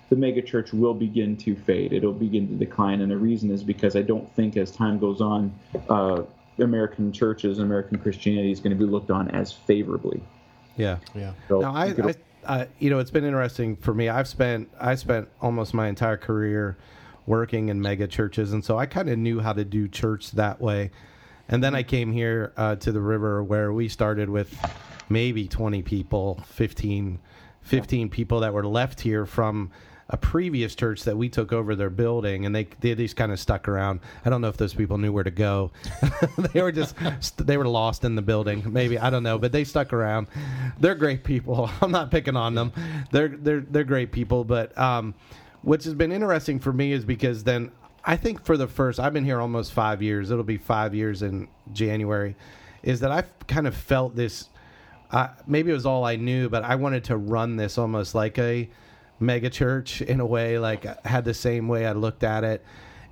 the 0.08 0.16
megachurch 0.16 0.72
will 0.72 0.94
begin 0.94 1.36
to 1.38 1.56
fade. 1.56 1.92
It'll 1.92 2.12
begin 2.12 2.48
to 2.48 2.54
decline, 2.54 3.00
and 3.00 3.10
the 3.10 3.16
reason 3.16 3.50
is 3.50 3.64
because 3.64 3.96
I 3.96 4.02
don't 4.02 4.30
think, 4.34 4.56
as 4.56 4.70
time 4.70 4.98
goes 4.98 5.20
on, 5.20 5.58
uh, 5.88 6.22
American 6.58 7.12
churches 7.12 7.58
and 7.58 7.66
American 7.66 7.98
Christianity 7.98 8.50
is 8.50 8.60
going 8.60 8.76
to 8.76 8.78
be 8.78 8.90
looked 8.90 9.10
on 9.10 9.30
as 9.30 9.52
favorably. 9.52 10.22
Yeah. 10.76 10.98
Yeah. 11.14 11.32
So 11.48 11.60
No, 11.60 11.72
I, 11.72 11.86
you 11.86 12.14
I, 12.46 12.60
I, 12.60 12.68
you 12.78 12.90
know, 12.90 12.98
it's 12.98 13.10
been 13.10 13.24
interesting 13.24 13.76
for 13.76 13.94
me. 13.94 14.08
I've 14.08 14.28
spent, 14.28 14.70
I 14.80 14.94
spent 14.94 15.28
almost 15.40 15.74
my 15.74 15.88
entire 15.88 16.16
career 16.16 16.76
working 17.26 17.68
in 17.68 17.80
mega 17.80 18.06
churches, 18.06 18.52
and 18.52 18.64
so 18.64 18.78
I 18.78 18.86
kind 18.86 19.08
of 19.08 19.18
knew 19.18 19.40
how 19.40 19.52
to 19.52 19.64
do 19.64 19.88
church 19.88 20.32
that 20.32 20.60
way. 20.60 20.90
And 21.48 21.62
then 21.62 21.74
I 21.74 21.82
came 21.82 22.12
here 22.12 22.52
uh, 22.56 22.76
to 22.76 22.92
the 22.92 23.00
river 23.00 23.42
where 23.42 23.72
we 23.72 23.88
started 23.88 24.28
with 24.28 24.54
maybe 25.08 25.46
20 25.46 25.82
people, 25.82 26.42
15, 26.46 27.18
15 27.62 28.08
people 28.08 28.40
that 28.40 28.52
were 28.52 28.66
left 28.66 29.00
here 29.00 29.26
from 29.26 29.70
a 30.08 30.16
previous 30.16 30.74
church 30.74 31.02
that 31.02 31.16
we 31.16 31.28
took 31.28 31.52
over 31.52 31.74
their 31.74 31.90
building 31.90 32.46
and 32.46 32.54
they 32.54 32.64
they 32.78 32.94
just 32.94 33.16
kind 33.16 33.32
of 33.32 33.40
stuck 33.40 33.66
around. 33.66 34.00
I 34.24 34.30
don't 34.30 34.40
know 34.40 34.48
if 34.48 34.56
those 34.56 34.72
people 34.72 34.98
knew 34.98 35.12
where 35.12 35.24
to 35.24 35.32
go. 35.32 35.72
they 36.52 36.62
were 36.62 36.70
just 36.70 36.94
they 37.44 37.56
were 37.56 37.66
lost 37.66 38.04
in 38.04 38.14
the 38.14 38.22
building. 38.22 38.62
Maybe 38.66 38.98
I 38.98 39.10
don't 39.10 39.24
know, 39.24 39.38
but 39.38 39.50
they 39.50 39.64
stuck 39.64 39.92
around. 39.92 40.28
They're 40.78 40.94
great 40.94 41.24
people. 41.24 41.70
I'm 41.82 41.90
not 41.90 42.10
picking 42.10 42.36
on 42.36 42.54
them. 42.54 42.72
They're 43.10 43.28
they're 43.28 43.60
they're 43.60 43.84
great 43.84 44.12
people, 44.12 44.44
but 44.44 44.76
um 44.78 45.14
has 45.66 45.94
been 45.94 46.12
interesting 46.12 46.60
for 46.60 46.72
me 46.72 46.92
is 46.92 47.04
because 47.04 47.42
then 47.42 47.72
I 48.06 48.16
think 48.16 48.44
for 48.44 48.56
the 48.56 48.68
first 48.68 49.00
I've 49.00 49.12
been 49.12 49.24
here 49.24 49.40
almost 49.40 49.72
5 49.72 50.00
years. 50.00 50.30
It'll 50.30 50.44
be 50.44 50.58
5 50.58 50.94
years 50.94 51.22
in 51.22 51.48
January 51.72 52.36
is 52.82 53.00
that 53.00 53.10
I've 53.10 53.46
kind 53.48 53.66
of 53.66 53.74
felt 53.74 54.14
this 54.14 54.48
uh, 55.10 55.28
maybe 55.46 55.70
it 55.70 55.74
was 55.74 55.86
all 55.86 56.04
I 56.04 56.16
knew, 56.16 56.48
but 56.48 56.64
I 56.64 56.74
wanted 56.74 57.04
to 57.04 57.16
run 57.16 57.56
this 57.56 57.78
almost 57.78 58.14
like 58.14 58.38
a 58.38 58.68
mega 59.20 59.50
church 59.50 60.02
in 60.02 60.20
a 60.20 60.26
way, 60.26 60.58
like 60.58 60.84
I 60.84 60.96
had 61.04 61.24
the 61.24 61.34
same 61.34 61.68
way 61.68 61.86
I 61.86 61.92
looked 61.92 62.24
at 62.24 62.44
it. 62.44 62.64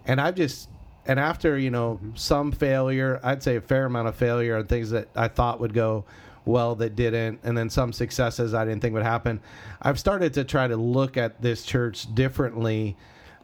And 0.07 0.21
I've 0.21 0.35
just, 0.35 0.69
and 1.07 1.21
after, 1.21 1.57
you 1.57 1.71
know, 1.71 2.01
some 2.15 2.53
failure, 2.53 3.21
I'd 3.23 3.43
say 3.43 3.57
a 3.57 3.61
fair 3.61 3.87
amount 3.87 4.09
of 4.09 4.17
failure 4.17 4.57
on 4.57 4.67
things 4.67 4.91
that 4.91 5.09
I 5.15 5.29
thought 5.29 5.61
would 5.61 5.73
go 5.73 6.05
well 6.45 6.75
that 6.75 6.97
didn't, 6.97 7.41
and 7.43 7.57
then 7.57 7.71
some 7.71 7.93
successes 7.93 8.55
I 8.55 8.65
didn't 8.65 8.83
think 8.83 8.93
would 8.95 9.03
happen, 9.03 9.41
I've 9.81 9.99
started 9.99 10.35
to 10.35 10.45
try 10.45 10.67
to 10.67 10.77
look 10.77 11.17
at 11.17 11.41
this 11.41 11.65
church 11.65 12.13
differently 12.15 12.97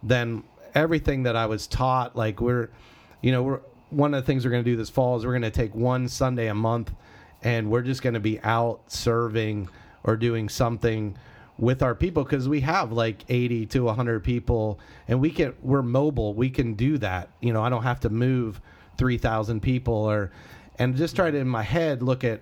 than 0.03 0.43
everything 0.75 1.25
that 1.25 1.37
I 1.37 1.47
was 1.47 1.67
taught. 1.67 2.17
Like, 2.17 2.41
we're, 2.41 2.71
you 3.21 3.33
know, 3.33 3.43
we're, 3.43 3.61
one 3.91 4.15
of 4.15 4.23
the 4.23 4.27
things 4.27 4.45
we're 4.45 4.53
going 4.53 4.65
to 4.65 4.71
do 4.71 4.77
this 4.77 4.91
fall 4.91 5.17
is 5.17 5.27
we're 5.27 5.33
going 5.33 5.43
to 5.43 5.51
take 5.51 5.75
one 5.75 6.09
Sunday 6.09 6.49
a 6.49 6.55
month 6.55 6.93
and 7.43 7.71
we're 7.71 7.83
just 7.83 8.03
going 8.03 8.15
to 8.15 8.21
be 8.21 8.41
out 8.41 8.81
serving 8.87 9.69
or 10.05 10.17
doing 10.17 10.49
something 10.49 11.17
with 11.59 11.83
our 11.83 11.95
people 11.95 12.25
because 12.25 12.49
we 12.49 12.61
have 12.61 12.91
like 12.91 13.25
80 13.29 13.67
to 13.67 13.85
100 13.85 14.25
people 14.25 14.81
and 15.09 15.21
we 15.21 15.31
can 15.31 15.55
we're 15.61 15.83
mobile 15.83 16.33
we 16.33 16.49
can 16.49 16.73
do 16.73 16.97
that 16.97 17.29
you 17.41 17.53
know 17.53 17.63
i 17.63 17.69
don't 17.69 17.83
have 17.83 18.01
to 18.01 18.09
move 18.09 18.63
3000 18.97 19.61
people 19.61 19.93
or 19.93 20.33
and 20.79 20.97
just 20.97 21.15
try 21.15 21.31
to 21.31 21.37
in 21.37 21.47
my 21.47 21.63
head 21.63 22.03
look 22.03 22.25
at 22.25 22.41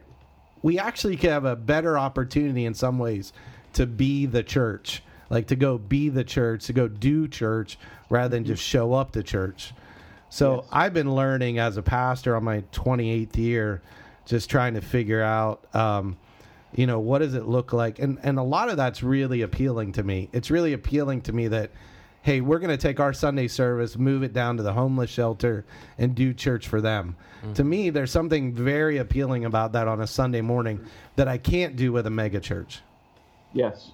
we 0.63 0.79
actually 0.79 1.17
can 1.17 1.31
have 1.31 1.45
a 1.45 1.57
better 1.57 1.99
opportunity 1.99 2.65
in 2.65 2.75
some 2.75 2.97
ways 2.99 3.33
to 3.73 3.87
be 3.87 4.25
the 4.25 4.43
church 4.45 5.03
like 5.31 5.49
to 5.49 5.57
go 5.57 5.79
be 5.79 6.09
the 6.09 6.25
church 6.25 6.67
to 6.67 6.73
go 6.73 6.89
do 6.89 7.29
church 7.29 7.79
rather 8.11 8.29
than 8.29 8.45
just 8.45 8.63
show 8.63 8.95
up 8.95 9.13
to 9.13 9.23
church. 9.23 9.73
So 10.31 10.67
i've 10.71 10.93
been 10.93 11.15
learning 11.15 11.59
as 11.59 11.77
a 11.77 11.83
pastor 11.83 12.37
on 12.37 12.45
my 12.45 12.63
28th 12.73 13.37
year 13.37 13.83
just 14.27 14.51
trying 14.51 14.75
to 14.75 14.83
figure 14.83 15.23
out 15.23 15.75
um, 15.75 16.19
you 16.75 16.87
know 16.87 17.01
what 17.01 17.21
does 17.21 17.35
it 17.35 17.47
look 17.47 17.73
like? 17.73 17.99
And 17.99 18.19
and 18.23 18.39
a 18.39 18.43
lot 18.43 18.69
of 18.69 18.77
that's 18.77 19.03
really 19.03 19.43
appealing 19.43 19.93
to 19.93 20.03
me. 20.03 20.29
It's 20.33 20.51
really 20.51 20.75
appealing 20.75 21.23
to 21.23 21.33
me 21.33 21.49
that 21.49 21.71
hey 22.23 22.41
we're 22.41 22.59
going 22.59 22.71
to 22.71 22.77
take 22.77 23.01
our 23.01 23.13
sunday 23.13 23.49
service 23.49 23.97
move 23.97 24.23
it 24.23 24.33
down 24.33 24.57
to 24.57 24.63
the 24.63 24.73
homeless 24.73 25.09
shelter 25.09 25.65
and 25.97 26.15
do 26.15 26.35
church 26.35 26.69
for 26.69 26.81
them. 26.81 27.17
To 27.55 27.65
me 27.65 27.91
there's 27.91 28.11
something 28.11 28.53
very 28.53 28.99
appealing 28.99 29.45
about 29.45 29.73
that 29.73 29.89
on 29.89 30.01
a 30.01 30.07
sunday 30.07 30.43
morning 30.43 30.85
that 31.17 31.29
i 31.29 31.39
can't 31.39 31.77
do 31.77 31.93
with 31.93 32.07
a 32.07 32.11
mega 32.11 32.41
church. 32.41 32.81
Yes. 33.55 33.93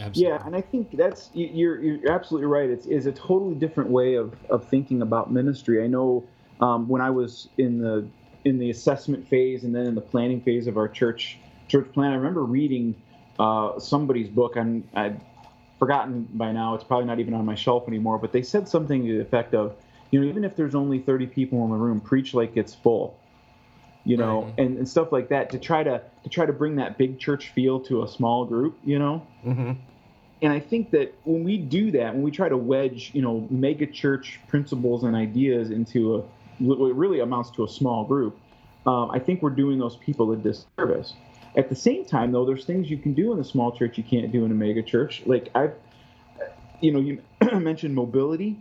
Absolutely. 0.00 0.32
Yeah, 0.32 0.46
and 0.46 0.56
I 0.56 0.60
think 0.60 0.96
that's 0.96 1.30
you- 1.34 1.50
you're 1.52 1.80
you're 1.82 2.10
absolutely 2.12 2.46
right. 2.46 2.68
It's 2.68 2.86
is 2.86 3.06
a 3.06 3.12
totally 3.12 3.54
different 3.54 3.90
way 3.90 4.14
of, 4.14 4.34
of 4.50 4.66
thinking 4.68 5.02
about 5.02 5.32
ministry. 5.32 5.82
I 5.82 5.86
know 5.86 6.24
um, 6.60 6.88
when 6.88 7.00
I 7.00 7.10
was 7.10 7.48
in 7.58 7.78
the 7.78 8.08
in 8.44 8.58
the 8.58 8.70
assessment 8.70 9.26
phase 9.28 9.64
and 9.64 9.74
then 9.74 9.86
in 9.86 9.94
the 9.94 10.00
planning 10.00 10.40
phase 10.40 10.66
of 10.66 10.76
our 10.76 10.88
church 10.88 11.38
church 11.68 11.92
plan, 11.92 12.12
I 12.12 12.16
remember 12.16 12.44
reading 12.44 12.94
uh, 13.38 13.78
somebody's 13.78 14.28
book. 14.28 14.56
I'm 14.56 14.84
I'd 14.94 15.20
forgotten 15.78 16.28
by 16.34 16.52
now. 16.52 16.74
It's 16.74 16.84
probably 16.84 17.06
not 17.06 17.20
even 17.20 17.34
on 17.34 17.44
my 17.44 17.54
shelf 17.54 17.86
anymore. 17.88 18.18
But 18.18 18.32
they 18.32 18.42
said 18.42 18.68
something 18.68 19.06
to 19.06 19.14
the 19.18 19.20
effect 19.22 19.54
of, 19.54 19.76
you 20.10 20.20
know, 20.20 20.26
even 20.26 20.44
if 20.44 20.56
there's 20.56 20.74
only 20.74 20.98
30 20.98 21.26
people 21.26 21.64
in 21.64 21.70
the 21.70 21.76
room, 21.76 22.00
preach 22.00 22.34
like 22.34 22.56
it's 22.56 22.74
full 22.74 23.18
you 24.04 24.16
know, 24.16 24.42
Right. 24.44 24.54
and, 24.58 24.78
and 24.78 24.88
stuff 24.88 25.12
like 25.12 25.28
that 25.28 25.50
to 25.50 25.58
try 25.58 25.82
to 25.82 26.02
to 26.22 26.28
try 26.28 26.46
to 26.46 26.52
bring 26.52 26.76
that 26.76 26.98
big 26.98 27.18
church 27.18 27.50
feel 27.50 27.80
to 27.80 28.02
a 28.02 28.08
small 28.08 28.44
group, 28.44 28.78
you 28.84 28.98
know. 28.98 29.26
mm-hmm. 29.44 29.72
And 30.42 30.52
I 30.52 30.60
think 30.60 30.90
that 30.90 31.14
when 31.24 31.42
we 31.42 31.56
do 31.56 31.90
that, 31.92 32.12
when 32.12 32.22
we 32.22 32.30
try 32.30 32.48
to 32.48 32.56
wedge, 32.56 33.12
you 33.14 33.22
know, 33.22 33.46
mega 33.50 33.86
church 33.86 34.40
principles 34.48 35.04
and 35.04 35.16
ideas 35.16 35.70
into 35.70 36.16
a 36.16 36.22
what 36.58 36.76
really 36.94 37.20
amounts 37.20 37.50
to 37.52 37.64
a 37.64 37.68
small 37.68 38.04
group, 38.04 38.38
um, 38.86 39.10
I 39.10 39.18
think 39.18 39.42
we're 39.42 39.50
doing 39.50 39.78
those 39.78 39.96
people 39.96 40.30
a 40.32 40.36
disservice. 40.36 41.14
At 41.56 41.68
the 41.68 41.76
same 41.76 42.04
time, 42.04 42.32
though, 42.32 42.44
there's 42.44 42.64
things 42.64 42.90
you 42.90 42.98
can 42.98 43.14
do 43.14 43.32
in 43.32 43.38
a 43.38 43.44
small 43.44 43.72
church 43.72 43.96
you 43.96 44.04
can't 44.04 44.30
do 44.30 44.44
in 44.44 44.50
a 44.50 44.54
mega 44.54 44.82
church. 44.82 45.22
Like 45.24 45.50
I've, 45.54 45.74
you 46.80 46.92
know, 46.92 47.00
you 47.00 47.22
mentioned 47.60 47.94
mobility. 47.94 48.58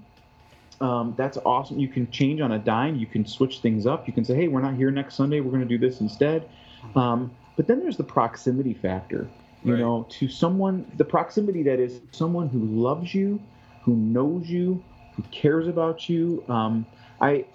Um, 0.81 1.13
that's 1.17 1.37
awesome. 1.45 1.79
You 1.79 1.87
can 1.87 2.09
change 2.11 2.41
on 2.41 2.51
a 2.51 2.59
dime. 2.59 2.95
You 2.95 3.05
can 3.05 3.25
switch 3.25 3.59
things 3.59 3.85
up. 3.85 4.07
You 4.07 4.13
can 4.13 4.25
say, 4.25 4.35
"Hey, 4.35 4.47
we're 4.47 4.61
not 4.61 4.75
here 4.75 4.91
next 4.91 5.15
Sunday. 5.15 5.39
We're 5.39 5.51
going 5.51 5.67
to 5.67 5.77
do 5.77 5.77
this 5.77 6.01
instead." 6.01 6.49
Um, 6.95 7.31
but 7.55 7.67
then 7.67 7.79
there's 7.79 7.97
the 7.97 8.03
proximity 8.03 8.73
factor. 8.73 9.29
You 9.63 9.73
Right. 9.73 9.79
know, 9.79 10.05
to 10.09 10.27
someone, 10.27 10.85
the 10.97 11.05
proximity 11.05 11.63
that 11.63 11.79
is 11.79 12.01
someone 12.11 12.49
who 12.49 12.59
loves 12.59 13.13
you, 13.13 13.39
who 13.81 13.95
knows 13.95 14.49
you, 14.49 14.83
who 15.15 15.23
cares 15.31 15.67
about 15.67 16.09
you. 16.09 16.43
Um, 16.49 16.85
I, 17.21 17.45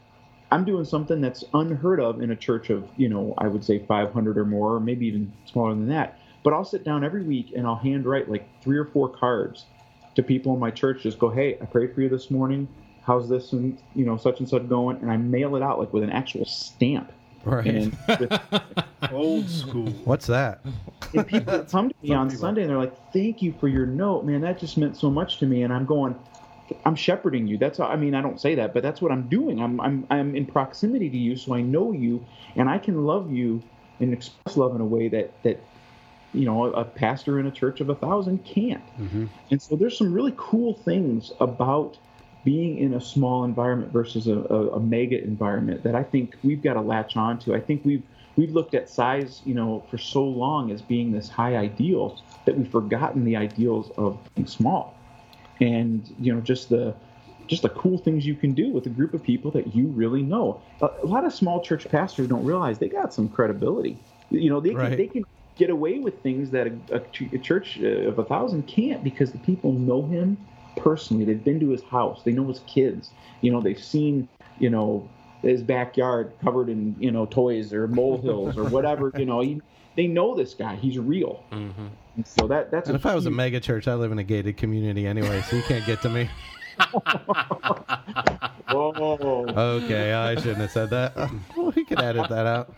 I'm 0.50 0.64
doing 0.64 0.84
something 0.84 1.20
that's 1.20 1.44
unheard 1.52 2.00
of 2.00 2.22
in 2.22 2.30
a 2.30 2.36
church 2.36 2.70
of, 2.70 2.88
you 2.96 3.08
know, 3.10 3.34
I 3.36 3.48
would 3.48 3.62
say 3.62 3.80
500 3.80 4.38
or 4.38 4.46
more, 4.46 4.76
or 4.76 4.80
maybe 4.80 5.06
even 5.06 5.30
smaller 5.44 5.74
than 5.74 5.88
that. 5.88 6.18
But 6.42 6.54
I'll 6.54 6.64
sit 6.64 6.84
down 6.84 7.04
every 7.04 7.22
week 7.24 7.52
and 7.54 7.66
I'll 7.66 7.76
handwrite 7.76 8.30
like 8.30 8.48
three 8.62 8.78
or 8.78 8.86
four 8.86 9.08
cards 9.10 9.66
to 10.14 10.22
people 10.22 10.54
in 10.54 10.60
my 10.60 10.70
church. 10.70 11.02
Just 11.02 11.18
go, 11.18 11.28
hey, 11.28 11.58
I 11.60 11.66
prayed 11.66 11.94
for 11.94 12.00
you 12.00 12.08
this 12.08 12.30
morning. 12.30 12.68
How's 13.08 13.26
this 13.26 13.52
and 13.54 13.78
you 13.94 14.04
know 14.04 14.18
such 14.18 14.38
and 14.38 14.48
such 14.48 14.68
going? 14.68 14.98
And 14.98 15.10
I 15.10 15.16
mail 15.16 15.56
it 15.56 15.62
out 15.62 15.78
like 15.78 15.94
with 15.94 16.02
an 16.02 16.10
actual 16.10 16.44
stamp. 16.44 17.10
right 17.42 17.66
And, 17.66 17.96
with, 18.06 18.40
Old 19.12 19.48
school. 19.48 19.88
what's 20.04 20.26
that 20.26 20.60
and 21.14 21.26
people 21.26 21.52
that 21.52 21.70
come 21.70 21.88
to 21.88 21.94
me 22.02 22.08
Some 22.10 22.18
on 22.18 22.28
people. 22.28 22.40
Sunday 22.40 22.62
and 22.62 22.70
they're 22.70 22.78
like, 22.78 23.12
"Thank 23.12 23.40
you 23.40 23.54
for 23.58 23.66
your 23.66 23.86
note, 23.86 24.24
man. 24.26 24.42
That 24.42 24.58
just 24.58 24.76
meant 24.76 24.96
so 24.96 25.10
much 25.10 25.38
to 25.38 25.46
me." 25.46 25.62
And 25.62 25.72
I'm 25.72 25.86
going, 25.86 26.14
"I'm 26.84 26.94
shepherding 26.94 27.46
you." 27.46 27.56
That's 27.56 27.80
I 27.80 27.96
mean, 27.96 28.14
I 28.14 28.20
don't 28.20 28.38
say 28.40 28.54
that, 28.56 28.74
but 28.74 28.82
that's 28.82 29.00
what 29.00 29.10
I'm 29.10 29.26
doing. 29.28 29.62
I'm 29.62 29.80
I'm 29.80 30.06
I'm 30.10 30.36
in 30.36 30.44
proximity 30.44 31.08
to 31.08 31.16
you, 31.16 31.36
so 31.36 31.54
I 31.54 31.62
know 31.62 31.92
you, 31.92 32.24
and 32.56 32.68
I 32.68 32.76
can 32.76 33.06
love 33.06 33.32
you 33.32 33.62
and 34.00 34.12
express 34.12 34.56
love 34.56 34.74
in 34.74 34.82
a 34.82 34.84
way 34.84 35.08
that 35.08 35.42
that 35.44 35.60
you 36.34 36.44
know 36.44 36.64
a, 36.64 36.70
a 36.72 36.84
pastor 36.84 37.40
in 37.40 37.46
a 37.46 37.50
church 37.50 37.80
of 37.80 37.88
a 37.88 37.94
thousand 37.94 38.44
can't. 38.44 38.84
Mm-hmm. 38.98 39.26
And 39.50 39.62
so 39.62 39.76
there's 39.76 39.96
some 39.96 40.12
really 40.12 40.34
cool 40.36 40.74
things 40.74 41.32
about 41.40 41.96
being 42.48 42.78
in 42.78 42.94
a 42.94 43.00
small 43.00 43.44
environment 43.44 43.92
versus 43.92 44.26
a, 44.26 44.38
a, 44.38 44.76
a 44.76 44.80
mega 44.80 45.22
environment 45.22 45.82
that 45.82 45.94
I 45.94 46.02
think 46.02 46.34
we've 46.42 46.62
got 46.62 46.74
to 46.74 46.80
latch 46.80 47.14
on 47.14 47.38
to. 47.40 47.54
I 47.54 47.60
think 47.60 47.84
we've 47.84 48.02
we've 48.36 48.48
looked 48.52 48.72
at 48.72 48.88
size, 48.88 49.42
you 49.44 49.52
know, 49.52 49.84
for 49.90 49.98
so 49.98 50.24
long 50.24 50.70
as 50.70 50.80
being 50.80 51.12
this 51.12 51.28
high 51.28 51.56
ideal 51.56 52.18
that 52.46 52.56
we've 52.56 52.70
forgotten 52.70 53.26
the 53.26 53.36
ideals 53.36 53.90
of 53.98 54.18
being 54.34 54.46
small, 54.46 54.96
and 55.60 56.10
you 56.18 56.34
know, 56.34 56.40
just 56.40 56.70
the 56.70 56.94
just 57.48 57.60
the 57.60 57.68
cool 57.68 57.98
things 57.98 58.24
you 58.24 58.34
can 58.34 58.54
do 58.54 58.72
with 58.72 58.86
a 58.86 58.90
group 58.98 59.12
of 59.12 59.22
people 59.22 59.50
that 59.50 59.74
you 59.74 59.88
really 59.88 60.22
know. 60.22 60.62
A, 60.80 60.88
a 61.02 61.06
lot 61.06 61.26
of 61.26 61.34
small 61.34 61.62
church 61.62 61.86
pastors 61.90 62.28
don't 62.28 62.46
realize 62.46 62.78
they 62.78 62.88
got 62.88 63.12
some 63.12 63.28
credibility. 63.28 63.98
You 64.30 64.48
know, 64.48 64.60
they 64.60 64.72
can, 64.72 64.96
they 64.96 65.06
can 65.06 65.24
get 65.56 65.68
away 65.68 65.98
with 65.98 66.22
things 66.22 66.50
that 66.52 66.66
a, 66.66 66.96
a 66.96 67.00
ch- 67.00 67.30
a 67.30 67.38
church 67.38 67.76
of 67.76 68.18
a 68.18 68.24
thousand 68.24 68.62
can't 68.62 69.04
because 69.04 69.32
the 69.32 69.38
people 69.38 69.74
know 69.74 70.06
him 70.06 70.38
personally. 70.78 71.24
They've 71.24 71.42
been 71.42 71.60
to 71.60 71.68
his 71.70 71.82
house. 71.82 72.22
They 72.24 72.32
know 72.32 72.46
his 72.46 72.60
kids. 72.66 73.10
You 73.40 73.52
know, 73.52 73.60
they've 73.60 73.82
seen, 73.82 74.28
you 74.58 74.70
know, 74.70 75.08
his 75.42 75.62
backyard 75.62 76.32
covered 76.42 76.68
in, 76.68 76.96
you 76.98 77.10
know, 77.10 77.26
toys 77.26 77.72
or 77.72 77.86
molehills 77.88 78.56
or 78.56 78.64
whatever. 78.64 79.12
You 79.16 79.24
know, 79.26 79.40
he, 79.40 79.60
they 79.96 80.06
know 80.06 80.34
this 80.36 80.54
guy. 80.54 80.76
He's 80.76 80.98
real. 80.98 81.44
And 81.50 82.26
so 82.26 82.48
that 82.48 82.72
that's 82.72 82.88
and 82.88 82.96
if 82.96 83.06
i 83.06 83.14
was 83.14 83.26
a 83.26 83.28
huge- 83.28 83.36
mega 83.36 83.60
church 83.60 83.86
i 83.86 83.94
live 83.94 84.10
in 84.10 84.18
a 84.18 84.24
gated 84.24 84.56
community 84.56 85.06
anyway 85.06 85.40
so 85.48 85.54
you 85.54 85.62
can't 85.62 85.86
get 85.86 86.02
to 86.02 86.08
me 86.08 86.28
Whoa. 88.70 89.46
Okay, 89.48 90.12
I 90.12 90.34
shouldn't 90.36 90.58
have 90.58 90.70
said 90.70 90.90
that. 90.90 91.30
we 91.56 91.84
could 91.84 92.00
edit 92.00 92.28
that 92.28 92.46
out. 92.46 92.74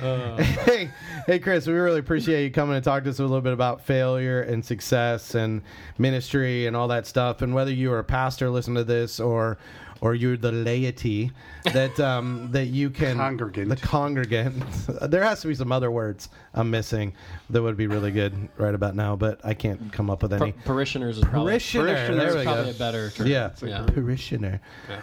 Uh. 0.00 0.36
hey, 0.42 0.90
hey, 1.26 1.38
Chris, 1.38 1.66
we 1.66 1.74
really 1.74 1.98
appreciate 1.98 2.44
you 2.44 2.50
coming 2.50 2.76
and 2.76 2.84
talk 2.84 3.04
to 3.04 3.10
us 3.10 3.18
a 3.18 3.22
little 3.22 3.40
bit 3.40 3.52
about 3.52 3.80
failure 3.84 4.42
and 4.42 4.64
success 4.64 5.34
and 5.34 5.62
ministry 5.98 6.66
and 6.66 6.76
all 6.76 6.88
that 6.88 7.06
stuff. 7.06 7.42
And 7.42 7.54
whether 7.54 7.72
you 7.72 7.92
are 7.92 7.98
a 7.98 8.04
pastor, 8.04 8.48
listen 8.50 8.74
to 8.74 8.84
this, 8.84 9.20
or 9.20 9.58
or 10.02 10.16
you're 10.16 10.36
the 10.36 10.50
laity, 10.50 11.30
that 11.62 11.98
um, 12.00 12.48
that 12.50 12.66
you 12.66 12.90
can 12.90 13.16
Congregant. 13.16 13.68
the 13.68 13.76
congregant. 13.76 14.64
there 15.10 15.22
has 15.22 15.40
to 15.42 15.48
be 15.48 15.54
some 15.54 15.70
other 15.70 15.92
words 15.92 16.28
I'm 16.54 16.72
missing 16.72 17.14
that 17.50 17.62
would 17.62 17.76
be 17.76 17.86
really 17.86 18.10
good 18.10 18.48
right 18.58 18.74
about 18.74 18.96
now, 18.96 19.14
but 19.14 19.40
I 19.44 19.54
can't 19.54 19.92
come 19.92 20.10
up 20.10 20.22
with 20.22 20.32
any. 20.32 20.50
Par- 20.50 20.62
parishioners 20.64 21.18
is 21.18 21.24
probably 21.24 21.52
Parishioner, 21.52 21.86
parishioners 21.94 22.16
there 22.16 22.28
is 22.28 22.34
we 22.34 22.42
probably 22.42 22.64
go. 22.64 22.70
a 22.70 22.74
better 22.74 23.10
term. 23.10 23.26
Yeah, 23.28 23.50
yeah. 23.62 23.86
parishioner. 23.86 24.60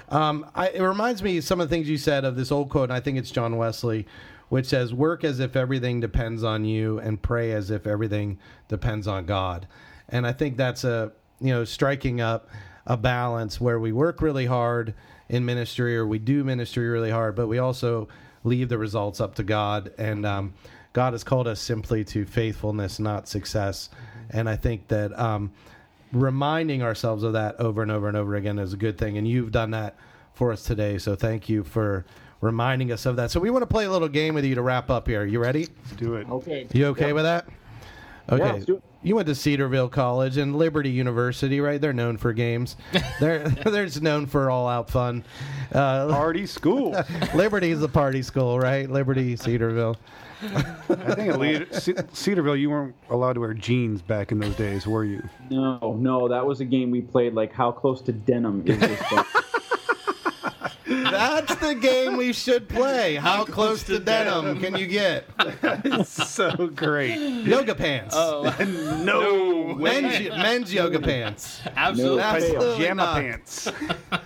Um, 0.10 0.46
I, 0.54 0.68
it 0.68 0.82
reminds 0.82 1.24
me 1.24 1.38
of 1.38 1.46
some 1.46 1.62
of 1.62 1.70
the 1.70 1.74
things 1.74 1.90
you 1.90 1.98
said 1.98 2.26
of 2.26 2.36
this 2.36 2.52
old 2.52 2.70
quote, 2.70 2.90
and 2.90 2.94
I 2.94 3.00
think 3.00 3.18
it's 3.18 3.32
John 3.32 3.56
Wesley, 3.56 4.06
which 4.50 4.66
says, 4.66 4.94
"Work 4.94 5.24
as 5.24 5.40
if 5.40 5.56
everything 5.56 6.02
depends 6.02 6.44
on 6.44 6.66
you, 6.66 7.00
and 7.00 7.22
pray 7.22 7.54
as 7.54 7.72
if 7.72 7.88
everything 7.88 8.38
depends 8.68 9.08
on 9.08 9.26
God." 9.26 9.66
And 10.10 10.28
I 10.28 10.34
think 10.34 10.58
that's 10.58 10.84
a 10.84 11.14
you 11.40 11.54
know 11.54 11.64
striking 11.64 12.20
up 12.20 12.50
a 12.90 12.98
balance 12.98 13.62
where 13.62 13.80
we 13.80 13.94
work 13.94 14.22
really 14.22 14.46
hard 14.46 14.94
in 15.30 15.46
ministry, 15.46 15.96
or 15.96 16.06
we 16.06 16.20
do 16.20 16.44
ministry 16.44 16.88
really 16.90 17.12
hard, 17.12 17.36
but 17.36 17.48
we 17.48 17.60
also 17.60 18.10
leave 18.44 18.68
the 18.68 18.78
results 18.78 19.22
up 19.22 19.36
to 19.36 19.44
God. 19.44 19.94
And 19.98 20.26
um, 20.26 20.54
God 20.92 21.14
has 21.14 21.24
called 21.24 21.48
us 21.48 21.62
simply 21.62 22.04
to 22.06 22.26
faithfulness, 22.26 23.00
not 23.00 23.30
success. 23.30 23.90
And 24.30 24.50
I 24.50 24.58
think 24.58 24.90
that. 24.90 25.18
Um, 25.18 25.54
reminding 26.12 26.82
ourselves 26.82 27.24
of 27.24 27.34
that 27.34 27.60
over 27.60 27.82
and 27.82 27.92
over 27.92 28.08
and 28.08 28.18
over 28.18 28.36
again 28.36 28.60
is 28.60 28.74
a 28.74 28.78
good 28.78 28.98
thing. 28.98 29.18
And 29.18 29.28
you've 29.28 29.52
done 29.52 29.72
that 29.72 29.96
for 30.34 30.52
us 30.52 30.64
today. 30.64 30.98
So 30.98 31.16
thank 31.16 31.50
you 31.50 31.64
for 31.64 32.06
reminding 32.42 32.92
us 32.92 33.06
of 33.06 33.16
that. 33.18 33.32
So 33.32 33.40
we 33.40 33.50
want 33.50 33.64
to 33.64 33.68
play 33.68 33.86
a 33.86 33.92
little 33.92 34.08
game 34.08 34.34
with 34.34 34.46
you 34.46 34.56
to 34.56 34.62
wrap 34.62 34.90
up 34.90 35.08
here. 35.08 35.26
You 35.26 35.40
ready? 35.40 35.68
Let's 35.84 35.96
Do 35.98 36.16
it. 36.16 36.30
Okay. 36.30 36.68
You 36.74 36.88
okay 36.88 37.14
with 37.14 37.26
that? 37.26 37.48
Okay. 38.32 38.54
let's 38.54 38.66
do. 38.66 38.82
You 39.02 39.16
went 39.16 39.28
to 39.28 39.36
Cedarville 39.36 39.90
College 39.90 40.38
and 40.38 40.56
Liberty 40.58 40.90
University, 40.90 41.62
right? 41.62 41.80
They're 41.80 41.94
known 41.94 42.18
for 42.18 42.34
games. 42.34 42.76
they're 43.20 43.48
they're 43.48 43.86
just 43.86 44.02
known 44.02 44.26
for 44.26 44.50
all 44.50 44.68
out 44.68 44.90
fun. 44.90 45.24
Uh, 45.72 46.08
Party 46.10 46.46
school. 46.46 46.92
Liberty's 47.34 47.80
the 47.80 47.88
party 47.88 48.22
school, 48.22 48.60
right? 48.60 48.90
Liberty 48.90 49.36
Cedarville. 49.36 49.96
I 50.42 51.16
think 51.16 51.34
at 51.34 51.40
Le- 51.72 51.74
C- 51.80 51.94
Cedarville, 52.14 52.56
you 52.56 52.70
weren't 52.70 52.96
allowed 53.10 53.34
to 53.34 53.40
wear 53.42 53.54
jeans 53.54 54.02
back 54.02 54.32
in 54.32 54.40
those 54.40 54.56
days, 54.56 54.88
were 54.88 55.04
you? 55.04 55.22
No, 55.50 55.98
no, 56.00 56.28
that 56.28 56.46
was 56.46 56.62
a 56.62 56.66
game 56.66 56.92
we 56.92 57.02
played. 57.02 57.34
Like, 57.34 57.52
how 57.52 57.72
close 57.72 58.02
to 58.04 58.14
denim 58.14 58.64
is 58.66 58.80
this? 58.80 59.02
Thing? 60.90 61.04
That's 61.04 61.56
the 61.56 61.76
game 61.76 62.18
we 62.18 62.34
should 62.34 62.68
play. 62.68 63.16
How 63.16 63.46
close 63.46 63.84
to 63.84 64.00
denim 64.00 64.60
can 64.60 64.76
you 64.76 64.88
get? 64.88 65.26
It's 65.40 66.30
so 66.30 66.68
great. 66.68 67.16
Yoga 67.46 67.76
pants. 67.76 68.16
Oh, 68.18 68.44
No 69.04 69.76
men's, 69.76 70.30
men's 70.30 70.74
yoga 70.74 71.00
pants. 71.00 71.62
absolutely. 71.76 72.22
Absolutely 72.22 72.76
pajama 72.78 72.96
not. 72.96 73.16
pants, 73.22 73.72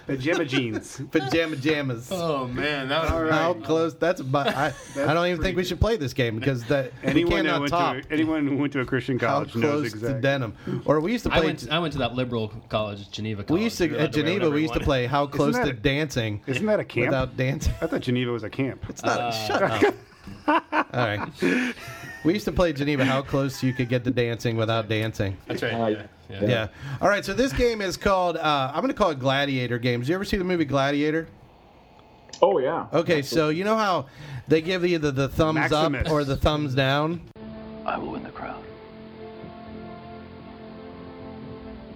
pajama 0.07 0.45
jeans. 0.45 1.01
Pajama 1.11 1.55
jammas. 1.55 2.07
Oh 2.11 2.47
man, 2.47 2.89
that 2.89 3.03
was 3.11 3.32
How 3.32 3.53
close? 3.53 3.93
That's 3.95 4.22
about. 4.22 4.47
I, 4.47 4.74
I 4.97 5.14
don't 5.14 5.28
even 5.28 5.41
think 5.41 5.57
we 5.57 5.64
should 5.64 5.80
play 5.80 5.97
this 5.97 6.14
game 6.14 6.38
because 6.39 6.64
that 6.66 6.91
Anyone 7.03 7.16
we 7.16 7.22
who 7.22 7.30
cannot 7.43 7.59
went 7.61 7.72
top 7.72 7.95
to 7.97 8.11
anyone 8.11 8.47
who 8.47 8.57
went 8.57 8.74
to 8.74 8.80
a 8.82 8.86
Christian 8.86 9.20
how 9.20 9.28
college 9.28 9.55
knows 9.55 9.72
close 9.72 9.93
exactly. 9.93 10.14
to 10.16 10.22
denim. 10.22 10.53
Or 10.86 10.99
we 10.99 11.11
used 11.11 11.26
to 11.26 11.34
I 11.34 11.38
play. 11.39 11.45
went. 11.47 11.72
I 11.72 11.80
went 11.80 11.93
to 11.93 11.99
that 11.99 12.16
liberal 12.16 12.51
college, 12.70 13.09
Geneva. 13.11 13.43
College. 13.43 13.59
we 13.59 13.64
used 13.66 13.78
to 13.80 13.97
at 13.99 14.11
Geneva. 14.14 14.49
We 14.49 14.61
used 14.61 14.74
to 14.74 14.80
play 14.80 15.05
how 15.05 15.28
close 15.28 15.55
to 15.55 15.61
a- 15.70 15.74
dancing 15.74 16.41
Isn't 16.55 16.67
that 16.67 16.79
a 16.79 16.85
camp? 16.85 17.07
without 17.07 17.37
dancing. 17.37 17.73
I 17.81 17.87
thought 17.87 18.01
Geneva 18.01 18.31
was 18.31 18.43
a 18.43 18.49
camp. 18.49 18.85
It's 18.89 19.03
not. 19.03 19.31
shut 19.31 19.63
up. 19.63 19.93
All 20.47 20.83
right. 20.93 21.73
We 22.23 22.33
used 22.33 22.45
to 22.45 22.51
play 22.51 22.71
Geneva. 22.73 23.03
How 23.03 23.21
close 23.21 23.61
you 23.61 23.73
could 23.73 23.89
get 23.89 24.03
to 24.05 24.11
dancing 24.11 24.55
without 24.55 24.87
dancing. 24.87 25.35
That's 25.47 25.61
right. 25.61 25.73
Uh, 25.73 25.87
yeah, 25.87 26.05
yeah. 26.29 26.45
Yeah. 26.45 26.67
All 27.01 27.09
right. 27.09 27.25
So 27.25 27.33
this 27.33 27.51
game 27.51 27.81
is 27.81 27.97
called. 27.97 28.37
Uh, 28.37 28.71
I'm 28.73 28.81
going 28.81 28.93
to 28.93 28.97
call 28.97 29.09
it 29.11 29.19
Gladiator 29.19 29.77
Games. 29.77 30.07
You 30.07 30.15
ever 30.15 30.25
see 30.25 30.37
the 30.37 30.43
movie 30.43 30.65
Gladiator? 30.65 31.27
Oh 32.41 32.59
yeah. 32.59 32.87
Okay. 32.93 33.21
So 33.21 33.49
you 33.49 33.63
know 33.63 33.75
how 33.77 34.07
they 34.47 34.61
give 34.61 34.85
you 34.85 34.99
the, 34.99 35.11
the 35.11 35.27
thumbs 35.29 35.55
Maximus. 35.55 36.07
up 36.07 36.11
or 36.11 36.23
the 36.23 36.37
thumbs 36.37 36.73
down. 36.73 37.21
I 37.85 37.97
will 37.97 38.11
win 38.11 38.23
the 38.23 38.31
crowd. 38.31 38.63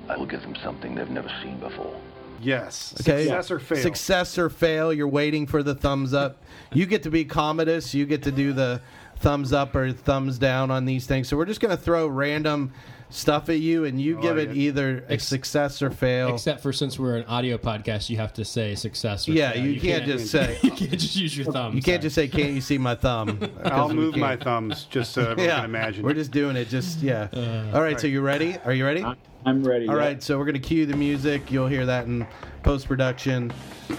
I 0.09 0.17
will 0.17 0.25
give 0.25 0.41
them 0.41 0.55
something 0.63 0.95
they've 0.95 1.09
never 1.09 1.29
seen 1.41 1.59
before. 1.59 1.95
Yes. 2.41 2.93
Okay. 3.01 3.23
Success 3.23 3.51
or 3.51 3.59
fail. 3.59 3.81
Success 3.81 4.38
or 4.38 4.49
fail. 4.49 4.93
You're 4.93 5.07
waiting 5.07 5.47
for 5.47 5.63
the 5.63 5.75
thumbs 5.75 6.13
up. 6.13 6.43
You 6.73 6.85
get 6.85 7.03
to 7.03 7.09
be 7.09 7.25
Commodus. 7.25 7.93
You 7.93 8.05
get 8.05 8.23
to 8.23 8.31
do 8.31 8.53
the 8.53 8.81
thumbs 9.17 9.53
up 9.53 9.75
or 9.75 9.91
thumbs 9.91 10.38
down 10.38 10.71
on 10.71 10.85
these 10.85 11.07
things. 11.07 11.27
So 11.27 11.38
we're 11.38 11.45
just 11.45 11.59
going 11.59 11.75
to 11.75 11.81
throw 11.81 12.07
random 12.07 12.71
stuff 13.09 13.49
at 13.49 13.59
you, 13.59 13.85
and 13.85 13.99
you 14.01 14.17
I 14.19 14.21
give 14.21 14.37
like 14.37 14.47
it 14.49 14.51
it. 14.51 14.57
either 14.57 15.05
a 15.09 15.17
success 15.17 15.81
or 15.81 15.89
fail. 15.89 16.33
Except 16.33 16.61
for 16.61 16.73
since 16.73 16.99
we're 16.99 17.17
an 17.17 17.25
audio 17.25 17.57
podcast, 17.57 18.09
you 18.09 18.17
have 18.17 18.33
to 18.33 18.45
say 18.45 18.75
success. 18.75 19.27
Or 19.27 19.31
yeah, 19.31 19.51
fail. 19.53 19.65
you, 19.65 19.79
can't, 19.79 20.05
just 20.05 20.27
say. 20.31 20.57
You 20.61 20.71
can't 20.71 20.91
just 20.99 21.15
use 21.15 21.37
your 21.37 21.51
thumb. 21.51 21.75
You 21.75 21.81
can't 21.81 22.01
just 22.01 22.15
say, 22.15 22.27
"Can't 22.27 22.53
you 22.53 22.61
see 22.61 22.77
my 22.77 22.95
thumb?" 22.95 23.39
I'll 23.65 23.89
move 23.93 24.15
my 24.15 24.35
thumbs 24.35 24.85
just 24.85 25.13
so 25.13 25.21
everyone 25.21 25.45
Yeah, 25.45 25.55
can 25.57 25.65
imagine. 25.65 26.03
we're 26.03 26.13
just 26.13 26.31
doing 26.31 26.55
it. 26.55 26.69
Just 26.69 27.01
yeah. 27.01 27.27
Uh, 27.33 27.71
All 27.73 27.81
right. 27.81 27.99
So 27.99 28.07
you 28.07 28.21
ready? 28.21 28.57
Are 28.65 28.73
you 28.73 28.85
ready? 28.85 29.03
I- 29.03 29.15
I'm 29.45 29.63
ready. 29.63 29.87
All 29.87 29.95
yeah. 29.95 30.01
right, 30.01 30.21
so 30.21 30.37
we're 30.37 30.43
going 30.43 30.55
to 30.55 30.59
cue 30.59 30.85
the 30.85 30.97
music. 30.97 31.49
You'll 31.51 31.67
hear 31.67 31.85
that 31.85 32.05
in 32.05 32.27
post 32.63 32.85
production. 32.85 33.53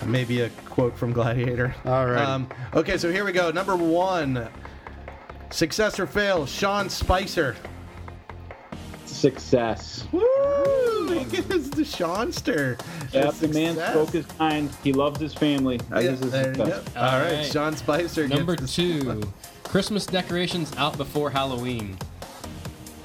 Maybe 0.05 0.43
a 0.43 0.51
quote 0.67 0.95
from 0.95 1.11
Gladiator. 1.15 1.75
All 1.87 2.07
right. 2.07 2.23
Um, 2.23 2.49
okay, 2.75 2.99
so 2.99 3.11
here 3.11 3.25
we 3.25 3.33
go. 3.33 3.51
Number 3.51 3.75
one 3.75 4.47
success 5.49 5.99
or 5.99 6.07
fail, 6.07 6.45
Sean 6.45 6.91
Spicer. 6.91 7.57
Success. 9.23 10.07
Woo! 10.13 11.09
He 11.09 11.25
gets 11.25 11.71
the 11.71 11.85
Seanster. 11.85 12.79
Yeah, 13.13 13.33
the 13.33 13.49
man 13.49 13.75
spoke 13.75 14.11
his 14.11 14.27
mind. 14.39 14.71
He 14.85 14.93
loves 14.93 15.19
his 15.19 15.35
family. 15.35 15.79
That 15.91 16.05
Yeah, 16.05 16.11
is 16.11 16.21
a 16.23 16.27
there 16.27 16.49
you 16.51 16.55
go. 16.55 16.65
success. 16.67 16.97
All 16.97 17.03
All 17.05 17.19
right, 17.21 17.33
right. 17.33 17.45
Sean 17.47 17.75
Spicer. 17.77 18.29
Number 18.29 18.55
gets 18.55 18.77
two, 18.77 19.23
Christmas 19.65 20.07
decorations 20.07 20.73
out 20.77 20.97
before 20.97 21.31
Halloween. 21.31 21.99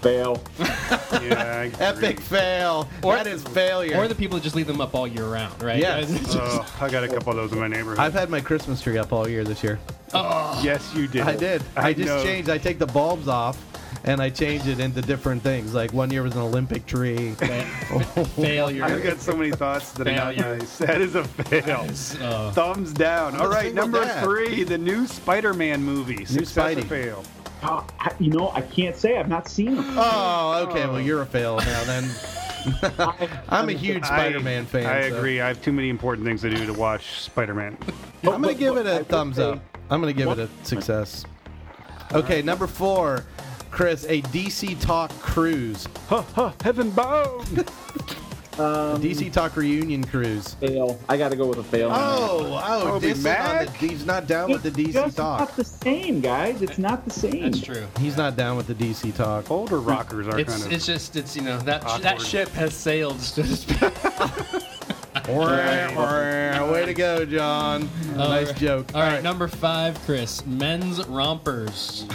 Fail. 0.01 0.39
yeah, 0.59 0.67
I 1.11 1.63
agree. 1.63 1.85
Epic 1.85 2.19
fail. 2.19 2.87
Or- 3.01 3.15
that 3.15 3.25
is 3.25 3.41
failure. 3.41 3.97
Or 3.97 4.07
the 4.07 4.13
people 4.13 4.37
that 4.37 4.43
just 4.43 4.55
leave 4.55 4.67
them 4.67 4.81
up 4.81 4.93
all 4.93 5.07
year 5.07 5.25
round, 5.25 5.63
right? 5.63 5.79
Yes. 5.79 6.11
Oh, 6.35 6.77
I 6.79 6.89
got 6.91 7.03
a 7.03 7.07
couple 7.07 7.31
of 7.31 7.37
those 7.37 7.53
in 7.53 7.59
my 7.59 7.67
neighborhood. 7.67 7.97
I've 7.99 8.13
had 8.13 8.29
my 8.29 8.41
Christmas 8.41 8.81
tree 8.81 8.99
up 8.99 9.11
all 9.11 9.27
year 9.27 9.43
this 9.43 9.63
year. 9.63 9.79
Oh. 10.13 10.61
yes, 10.63 10.93
you 10.93 11.07
did. 11.07 11.21
I 11.23 11.35
did. 11.35 11.63
I, 11.75 11.93
just 11.93 12.05
know. 12.05 12.21
changed. 12.23 12.49
I 12.51 12.59
take 12.59 12.77
the 12.77 12.85
bulbs 12.85 13.27
off. 13.27 13.57
And 14.05 14.21
I 14.21 14.29
change 14.29 14.67
it 14.67 14.79
into 14.81 15.01
different 15.01 15.41
things. 15.43 15.73
Like 15.73 15.93
one 15.93 16.11
year 16.11 16.23
was 16.23 16.33
an 16.35 16.41
Olympic 16.41 16.85
tree. 16.85 17.31
Failure. 18.35 18.83
I've 18.83 19.01
got 19.03 19.19
so 19.19 19.35
many 19.35 19.51
thoughts 19.51 19.91
that 19.93 20.07
are 20.07 20.11
not 20.11 20.35
Failure. 20.35 20.57
nice. 20.57 20.77
That 20.79 21.01
is 21.01 21.15
a 21.15 21.23
fail. 21.23 21.87
uh, 22.21 22.51
Thumbs 22.51 22.91
down. 22.91 23.35
All 23.35 23.41
What's 23.41 23.49
the 23.49 23.55
right, 23.55 23.61
thing 23.65 23.75
with 23.75 23.75
number 23.75 23.99
that? 24.01 24.23
three, 24.23 24.63
the 24.63 24.77
new 24.77 25.07
Spider-Man 25.07 25.81
movie. 25.83 26.25
Success 26.25 26.57
or 26.77 26.81
Spidey. 26.81 26.83
fail? 26.89 27.23
Oh, 27.63 27.87
I, 27.99 28.11
you 28.19 28.29
know, 28.31 28.51
I 28.51 28.59
can't 28.61 28.95
say. 28.97 29.17
I've 29.17 29.29
not 29.29 29.47
seen 29.47 29.77
him. 29.77 29.85
Oh, 29.97 30.65
okay. 30.69 30.85
Well, 30.85 30.99
you're 30.99 31.21
a 31.21 31.25
fail 31.25 31.57
now 31.59 31.83
then. 31.85 32.09
I'm 33.49 33.69
a 33.69 33.73
huge 33.73 34.03
Spider-Man 34.05 34.63
I, 34.63 34.65
fan. 34.65 34.85
I 34.85 35.09
so- 35.09 35.15
agree. 35.17 35.39
I 35.39 35.47
have 35.47 35.61
too 35.61 35.71
many 35.71 35.87
important 35.87 36.27
things 36.27 36.41
to 36.41 36.49
do 36.49 36.65
to 36.65 36.73
watch 36.73 37.21
Spider-Man. 37.21 37.77
I'm 38.23 38.41
gonna 38.41 38.53
give 38.53 38.75
it 38.75 38.85
I 38.85 38.91
a 38.91 38.97
would 38.97 39.07
thumbs 39.07 39.37
say- 39.37 39.51
up. 39.51 39.61
I'm 39.89 40.01
gonna 40.01 40.11
give 40.11 40.27
it 40.29 40.39
a 40.39 40.49
success. 40.65 41.23
Okay, 42.13 42.41
number 42.41 42.67
four, 42.67 43.25
Chris, 43.73 44.05
a 44.07 44.21
DC 44.21 44.79
Talk 44.79 45.09
cruise, 45.19 45.87
huh, 46.07 46.21
huh, 46.35 46.51
heaven 46.63 46.91
bound. 46.91 47.67
Um, 48.53 49.01
DC 49.01 49.33
Talk 49.33 49.57
reunion 49.57 50.03
cruise. 50.03 50.53
fail. 50.53 50.99
I 51.09 51.17
got 51.17 51.31
to 51.31 51.35
go 51.35 51.47
with 51.47 51.57
a 51.57 51.63
fail. 51.63 51.89
on. 51.89 51.99
Oh, 51.99 52.61
oh, 52.63 52.83
Toby 52.83 53.07
dissing 53.07 53.59
on 53.59 53.65
the, 53.65 53.71
he's 53.71 54.05
not 54.05 54.27
down 54.27 54.51
with 54.51 54.61
the 54.61 54.69
DC 54.69 54.93
just 54.93 55.17
Talk. 55.17 55.41
It's 55.41 55.49
not 55.49 55.55
the 55.55 55.65
same, 55.65 56.21
guys. 56.21 56.61
It's 56.61 56.77
not 56.77 57.03
the 57.03 57.09
same. 57.09 57.41
that's 57.41 57.61
true. 57.61 57.87
He's 57.97 58.15
not 58.15 58.35
down 58.35 58.55
with 58.55 58.67
the 58.67 58.75
DC 58.75 59.15
Talk. 59.15 59.49
Older 59.49 59.79
rockers 59.79 60.27
are 60.27 60.39
It's 60.39 60.53
kind 60.53 60.67
of. 60.67 60.71
it's 60.71 60.85
just 60.85 61.15
it's 61.15 61.35
you 61.35 61.41
know 61.41 61.57
that 61.61 61.81
that 62.03 62.21
ship 62.21 62.49
has 62.49 62.75
sailed. 62.75 63.19
so 63.21 63.41
to 63.41 63.55
speak. 63.55 63.81
Way 65.27 66.85
to 66.85 66.93
go, 66.93 67.25
John. 67.25 67.89
nice 68.15 68.49
right. 68.49 68.55
joke. 68.55 68.91
All 68.93 69.01
right, 69.01 69.23
number 69.23 69.47
five, 69.47 69.99
Chris. 70.01 70.45
Men's 70.45 71.03
rompers. 71.07 72.05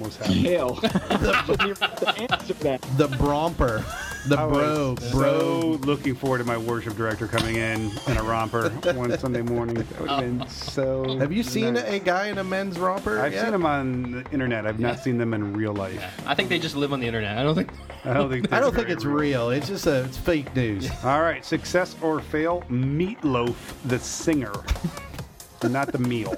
Almost 0.00 0.18
happened. 0.18 0.42
Fail. 0.42 0.74
Shouldn't 0.76 1.78
have 1.78 1.96
to 1.96 2.32
answer 2.32 2.54
that. 2.54 2.82
The 2.96 3.08
Bromper, 3.08 3.84
the 4.28 4.38
I 4.38 4.46
bro, 4.46 4.96
was 4.98 5.12
bro. 5.12 5.40
so 5.40 5.66
looking 5.86 6.14
forward 6.14 6.38
to 6.38 6.44
my 6.44 6.56
worship 6.56 6.96
director 6.96 7.26
coming 7.26 7.56
in 7.56 7.90
in 8.06 8.16
a 8.16 8.22
romper 8.22 8.70
one 8.94 9.16
Sunday 9.18 9.42
morning. 9.42 9.76
That 9.76 10.00
would 10.00 10.10
have 10.10 10.20
been 10.20 10.48
so. 10.48 11.18
Have 11.18 11.32
you 11.32 11.42
seen 11.42 11.74
nice. 11.74 11.84
a 11.84 11.98
guy 11.98 12.28
in 12.28 12.38
a 12.38 12.44
men's 12.44 12.78
romper? 12.78 13.20
I've 13.20 13.32
yet? 13.32 13.42
seen 13.42 13.52
them 13.52 13.66
on 13.66 14.10
the 14.12 14.30
internet. 14.32 14.66
I've 14.66 14.80
not 14.80 15.00
seen 15.00 15.18
them 15.18 15.34
in 15.34 15.52
real 15.52 15.74
life. 15.74 16.02
I 16.26 16.34
think 16.34 16.48
they 16.48 16.58
just 16.58 16.76
live 16.76 16.92
on 16.92 17.00
the 17.00 17.06
internet. 17.06 17.36
I 17.36 17.42
don't 17.42 17.54
think. 17.54 17.70
I 18.04 18.14
don't 18.14 18.30
think. 18.30 18.52
I 18.52 18.60
don't 18.60 18.74
think 18.74 18.88
it's 18.88 19.04
very 19.04 19.30
real. 19.30 19.50
It's 19.50 19.68
just 19.68 19.86
a 19.86 20.04
it's 20.04 20.16
fake 20.16 20.54
news. 20.56 20.90
All 21.04 21.20
right, 21.22 21.44
success 21.44 21.96
or 22.02 22.20
fail. 22.20 22.62
Meatloaf, 22.70 23.54
the 23.84 23.98
singer, 23.98 24.52
not 25.62 25.92
the 25.92 25.98
meal. 25.98 26.36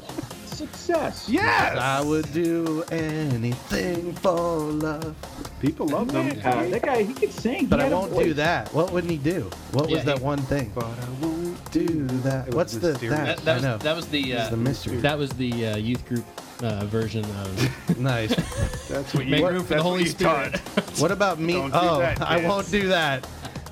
Success. 0.52 1.28
Yes, 1.28 1.78
I 1.78 2.00
would 2.02 2.32
do 2.32 2.84
anything 2.90 4.12
for 4.14 4.32
love, 4.58 5.14
people 5.60 5.86
love 5.88 6.12
them. 6.12 6.28
Uh, 6.44 6.68
that 6.68 6.82
guy, 6.82 7.02
he 7.02 7.14
could 7.14 7.32
sing. 7.32 7.60
He 7.60 7.66
but 7.66 7.80
I 7.80 7.84
had 7.84 7.92
a 7.92 7.96
won't 7.96 8.14
do 8.16 8.34
that. 8.34 8.72
What 8.74 8.92
wouldn't 8.92 9.10
he 9.10 9.18
do? 9.18 9.50
What 9.72 9.86
was 9.88 9.98
Yeah, 9.98 10.02
that 10.04 10.18
he- 10.18 10.24
one 10.24 10.38
thing? 10.38 10.70
But 10.74 10.84
I 10.84 11.08
won't 11.20 11.70
Do 11.72 12.06
that. 12.22 12.46
was 12.48 12.54
What's 12.54 12.76
the 12.76 12.90
mysterious. 12.90 13.16
that? 13.18 13.36
That, 13.38 13.44
that 13.44 13.50
I 13.50 13.54
was 13.54 13.62
know. 13.62 13.78
that 13.78 13.96
was 13.96 14.06
the 14.08 14.36
uh, 14.36 14.48
the 14.50 14.56
mystery. 14.56 14.96
that 14.98 15.18
was 15.18 15.30
the 15.30 15.66
uh, 15.68 15.76
youth 15.76 16.06
group 16.06 16.24
uh, 16.62 16.84
version 16.86 17.24
of 17.24 17.98
nice. 17.98 18.34
That's 18.88 19.14
what 19.14 19.24
you. 19.24 19.30
Make 19.30 19.44
room 19.44 19.62
for 19.62 19.68
the 19.68 19.68
that's 19.68 19.70
what 19.70 19.80
Holy 19.82 20.04
Spirit. 20.06 20.58
What 21.00 21.10
about 21.10 21.38
meat? 21.40 21.54
Don't 21.54 21.70
do 21.70 21.78
Oh, 21.78 21.98
that, 22.00 22.20
I 22.20 22.46
won't 22.46 22.70
do 22.70 22.88
that. 22.88 23.26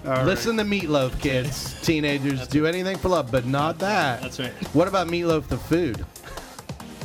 All 0.06 0.12
right. 0.12 0.24
Listen 0.24 0.56
to 0.56 0.64
Meatloaf, 0.64 1.20
kids, 1.20 1.78
teenagers. 1.82 2.48
Do 2.48 2.64
anything 2.66 2.96
for 2.96 3.10
love, 3.10 3.30
but 3.30 3.44
not 3.44 3.78
that. 3.80 4.22
That's 4.22 4.40
right. 4.40 4.52
What 4.74 4.88
about 4.88 5.08
Meatloaf 5.08 5.46
the 5.48 5.58
food? 5.58 6.06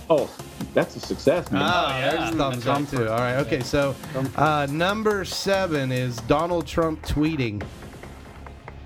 Oh, 0.10 0.30
that's 0.74 0.96
a 0.96 1.00
success, 1.00 1.52
man. 1.52 1.62
Ah, 1.66 1.98
yeah. 1.98 2.12
there's 2.12 2.36
thumbs 2.36 2.68
up 2.68 2.90
too. 2.90 3.10
All 3.10 3.18
right, 3.20 3.36
okay. 3.38 3.62
So 3.62 3.96
uh, 4.36 4.68
number 4.70 5.26
seven 5.26 5.92
is 5.92 6.18
Donald 6.28 6.68
Trump 6.68 7.02
tweeting. 7.04 7.64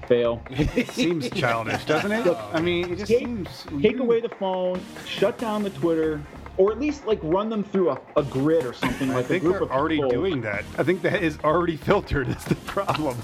Fail. 0.08 0.42
Seems 0.92 1.30
childish, 1.30 1.86
doesn't 1.86 2.12
it? 2.12 2.26
I 2.54 2.60
mean, 2.62 2.94
it 2.94 2.98
just 2.98 3.12
Take, 3.12 3.20
seems. 3.20 3.66
take 3.82 4.00
away 4.00 4.22
the 4.22 4.30
phone, 4.30 4.82
shut 5.06 5.38
down 5.38 5.62
the 5.62 5.70
Twitter, 5.70 6.20
or 6.58 6.72
at 6.72 6.80
least 6.80 7.06
like 7.06 7.20
run 7.22 7.48
them 7.50 7.64
through 7.64 7.92
a, 7.92 8.02
a 8.16 8.24
grid 8.24 8.66
or 8.66 8.74
something 8.74 9.12
I 9.12 9.16
like 9.16 9.26
a 9.26 9.28
think 9.28 9.44
group 9.44 9.56
they're 9.56 9.64
of 9.64 9.72
already 9.72 9.98
people. 9.98 10.10
doing 10.10 10.42
that. 10.42 10.64
I 10.80 10.84
think 10.84 11.02
that 11.04 11.22
is 11.22 11.38
already 11.44 11.76
filtered. 11.78 12.28
Is 12.30 12.44
the 12.46 12.56
problem? 12.56 13.18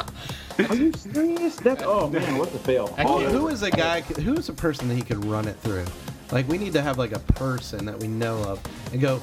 Are 0.69 0.75
you 0.75 0.91
serious? 0.93 1.55
That's 1.55 1.81
oh 1.83 2.07
man, 2.09 2.37
what 2.37 2.51
the 2.51 2.59
fail. 2.59 2.93
I 2.97 3.03
Oh, 3.03 3.19
Who 3.19 3.47
is 3.47 3.63
a 3.63 3.71
guy? 3.71 4.01
Who 4.01 4.35
is 4.35 4.49
a 4.49 4.53
person 4.53 4.87
that 4.89 4.95
he 4.95 5.01
could 5.01 5.23
run 5.25 5.47
it 5.47 5.55
through? 5.57 5.85
Like 6.31 6.47
we 6.47 6.57
need 6.57 6.73
to 6.73 6.81
have 6.81 6.97
like 6.97 7.11
a 7.13 7.19
person 7.19 7.85
that 7.85 7.99
we 7.99 8.07
know 8.07 8.37
of 8.43 8.61
and 8.91 9.01
go. 9.01 9.21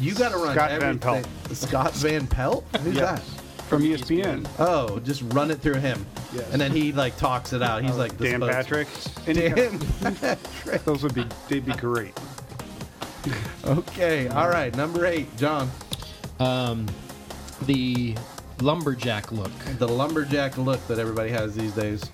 You 0.00 0.14
got 0.14 0.30
to 0.30 0.38
run 0.38 0.54
Scott 0.54 0.70
Van. 0.80 0.98
Pelt. 0.98 1.26
Scott 1.52 1.92
Van 1.94 2.26
Pelt. 2.26 2.64
Who's 2.82 2.94
Yes. 2.96 3.34
From 3.68 3.82
E 3.84 3.90
ESPN. 3.94 4.44
that? 4.44 4.60
Oh, 4.60 4.98
just 5.00 5.22
run 5.34 5.50
it 5.50 5.60
through 5.60 5.74
him, 5.74 6.06
Yes. 6.32 6.48
and 6.52 6.60
then 6.60 6.70
he 6.70 6.90
like 6.92 7.16
talks 7.18 7.52
it 7.52 7.62
out. 7.62 7.82
He's 7.84 7.96
like 7.96 8.16
the 8.16 8.24
Dan 8.30 8.40
spokesman. 8.40 8.54
Patrick. 8.54 8.88
Any 9.26 9.48
Dan 9.50 10.14
Patrick. 10.14 10.84
those 10.84 11.02
would 11.02 11.12
be 11.14 11.26
they'd 11.50 11.66
be 11.66 11.72
great. 11.72 12.14
Okay, 13.64 14.28
all 14.28 14.48
right. 14.48 14.74
Number 14.74 15.04
eight, 15.04 15.34
John. 15.36 15.70
Um, 16.40 16.86
the 17.66 18.14
lumberjack 18.60 19.32
look. 19.32 19.50
The 19.78 19.88
lumberjack 19.88 20.56
look 20.56 20.84
that 20.86 20.98
everybody 20.98 21.30
has 21.30 21.54
these 21.54 21.72
days. 21.72 22.10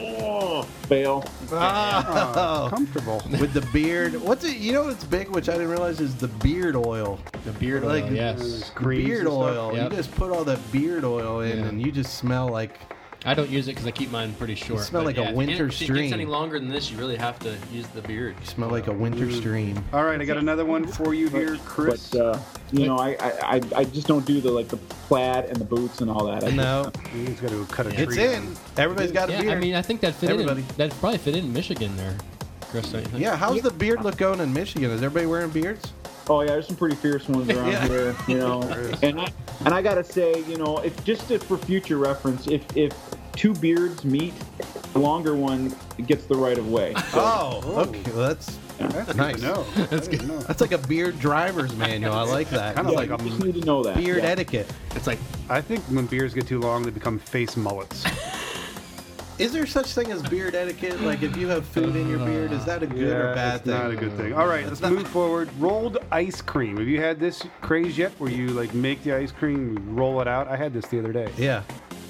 Oh, 0.00 0.62
fail. 0.86 1.24
Oh, 1.50 2.68
Comfortable. 2.70 3.22
with 3.40 3.52
the 3.52 3.62
beard. 3.72 4.14
What's 4.20 4.44
it? 4.44 4.56
You 4.58 4.72
know 4.72 4.84
what's 4.84 5.04
big, 5.04 5.28
which 5.28 5.48
I 5.48 5.52
didn't 5.52 5.68
realize 5.70 6.00
is 6.00 6.14
the 6.16 6.28
beard 6.28 6.76
oil. 6.76 7.18
The 7.44 7.52
beard 7.52 7.82
Like, 7.84 8.04
oil, 8.04 8.12
yes. 8.12 8.70
Creams 8.74 9.04
beard 9.06 9.18
and 9.20 9.28
stuff. 9.28 9.38
oil. 9.42 9.74
Yep. 9.74 9.90
You 9.90 9.96
just 9.96 10.14
put 10.14 10.30
all 10.30 10.44
that 10.44 10.72
beard 10.72 11.04
oil 11.04 11.40
in, 11.40 11.58
Yeah. 11.58 11.64
and 11.66 11.82
you 11.82 11.90
just 11.92 12.14
smell 12.14 12.48
like. 12.48 12.78
I 13.24 13.34
don't 13.34 13.50
use 13.50 13.66
it 13.66 13.72
because 13.72 13.86
I 13.86 13.90
keep 13.90 14.10
mine 14.12 14.32
pretty 14.34 14.54
short. 14.54 14.82
smell 14.84 15.02
but 15.02 15.06
like 15.06 15.18
a 15.18 15.22
yeah, 15.22 15.28
if 15.30 15.34
winter 15.34 15.70
stream. 15.72 15.90
If 15.90 15.96
it 15.96 16.02
gets 16.02 16.12
any 16.12 16.24
longer 16.24 16.58
than 16.58 16.68
this, 16.68 16.90
you 16.90 16.96
really 16.98 17.16
have 17.16 17.38
to 17.40 17.56
use 17.72 17.86
the 17.88 18.00
beard. 18.02 18.36
Smell 18.46 18.70
like 18.70 18.86
a 18.86 18.92
winter 18.92 19.30
stream. 19.32 19.82
All 19.92 20.04
right, 20.04 20.20
I 20.20 20.24
got 20.24 20.36
another 20.36 20.64
one 20.64 20.86
for 20.86 21.14
you 21.14 21.28
here, 21.28 21.56
Chris. 21.64 22.10
But 22.10 22.20
uh, 22.20 22.38
you 22.70 22.86
know, 22.86 22.96
I, 22.96 23.16
I 23.20 23.32
I 23.56 23.60
I 23.76 23.84
just 23.84 24.06
don't 24.06 24.24
do 24.24 24.40
the 24.40 24.50
like 24.50 24.68
the 24.68 24.76
plaid 24.76 25.46
and 25.46 25.56
the 25.56 25.64
boots 25.64 26.00
and 26.00 26.08
all 26.10 26.26
that. 26.26 26.44
I 26.44 26.50
No, 26.50 26.92
He's 27.12 27.40
got 27.40 27.50
to 27.50 27.66
cut 27.66 27.86
a 27.86 27.90
tree. 27.90 28.04
it's 28.04 28.16
in. 28.16 28.56
Everybody's 28.76 29.10
got 29.12 29.28
a 29.28 29.32
Yeah, 29.32 29.40
beard. 29.42 29.56
I 29.56 29.60
mean, 29.60 29.74
I 29.74 29.82
think 29.82 30.00
that 30.02 30.14
fit 30.14 30.30
Everybody. 30.30 30.60
in. 30.62 30.68
That 30.76 30.90
probably 31.00 31.18
fit 31.18 31.34
in 31.34 31.52
Michigan 31.52 31.96
there, 31.96 32.16
Chris. 32.70 32.92
Don't 32.92 33.12
yeah, 33.14 33.34
how's 33.36 33.62
the 33.62 33.70
beard 33.72 34.04
look 34.04 34.16
going 34.16 34.38
in 34.40 34.52
Michigan? 34.52 34.90
Is 34.92 35.02
everybody 35.02 35.26
wearing 35.26 35.50
beards? 35.50 35.92
Oh 36.30 36.40
yeah, 36.42 36.48
there's 36.48 36.66
some 36.66 36.76
pretty 36.76 36.96
fierce 36.96 37.26
ones 37.28 37.48
around 37.56 37.72
Yeah. 37.72 37.86
here, 37.88 38.16
you 38.28 38.38
know. 38.38 38.62
and 39.02 39.20
I, 39.20 39.28
and 39.64 39.74
I 39.74 39.82
gotta 39.82 40.04
say, 40.04 40.42
you 40.44 40.56
know, 40.58 40.78
if 40.78 41.02
just 41.04 41.28
to, 41.28 41.38
for 41.38 41.56
future 41.58 41.98
reference, 41.98 42.46
if 42.46 42.64
if 42.76 42.92
two 43.34 43.54
beards 43.54 44.04
meet, 44.04 44.34
the 44.92 44.98
longer 44.98 45.34
one 45.36 45.74
gets 46.06 46.26
the 46.26 46.34
right 46.36 46.58
of 46.58 46.68
way. 46.68 46.92
So, 46.94 47.00
Oh, 47.20 47.60
oh. 47.64 47.80
okay. 47.82 48.02
Well, 48.10 48.28
that's 48.28 48.58
That's 48.78 49.14
Nice. 49.14 49.40
nice. 49.40 49.42
No, 49.42 49.62
that's 49.86 50.08
good. 50.08 50.26
No. 50.26 50.38
that's 50.38 50.60
like 50.60 50.72
a 50.72 50.78
beard 50.78 51.18
driver's 51.18 51.74
manual. 51.76 52.14
I 52.14 52.22
like 52.22 52.48
that. 52.50 52.76
Kinda 52.76 52.92
yeah, 52.92 52.96
like 52.98 53.10
you 53.22 53.30
just 53.30 53.44
need 53.44 53.54
to 53.60 53.64
know 53.66 53.82
that. 53.84 53.96
beard 53.96 54.22
yeah. 54.22 54.30
etiquette. 54.30 54.70
It's 54.94 55.06
like 55.06 55.18
I 55.48 55.60
think 55.60 55.82
when 55.84 56.06
beards 56.06 56.34
get 56.34 56.46
too 56.46 56.60
long, 56.60 56.82
they 56.82 56.90
become 56.90 57.18
face 57.18 57.56
mullets. 57.56 58.04
Is 59.38 59.52
there 59.52 59.66
such 59.66 59.86
thing 59.94 60.10
as 60.10 60.20
beard 60.22 60.56
etiquette? 60.56 61.00
Like 61.00 61.22
if 61.22 61.36
you 61.36 61.46
have 61.48 61.64
food 61.64 61.94
in 61.94 62.08
your 62.08 62.18
beard, 62.18 62.50
is 62.52 62.64
that 62.64 62.82
a 62.82 62.86
good 62.88 63.12
or 63.16 63.34
bad 63.34 63.56
it's 63.56 63.64
thing? 63.64 63.74
not 63.74 63.90
a 63.92 63.96
good 63.96 64.16
thing. 64.16 64.32
All 64.34 64.48
right, 64.48 64.66
let's 64.66 64.80
move 64.80 65.06
forward. 65.06 65.48
Rolled 65.60 65.98
ice 66.10 66.40
cream. 66.40 66.76
Have 66.78 66.88
you 66.88 67.00
had 67.00 67.20
this 67.20 67.44
craze 67.60 67.96
yet, 67.96 68.10
where 68.18 68.30
you 68.32 68.48
like 68.48 68.74
make 68.74 69.02
the 69.04 69.14
ice 69.14 69.30
cream, 69.30 69.74
you 69.74 69.78
roll 69.94 70.20
it 70.20 70.26
out? 70.26 70.48
I 70.48 70.56
had 70.56 70.72
this 70.72 70.86
the 70.86 70.98
other 70.98 71.12
day. 71.12 71.30
Yeah. 71.36 71.62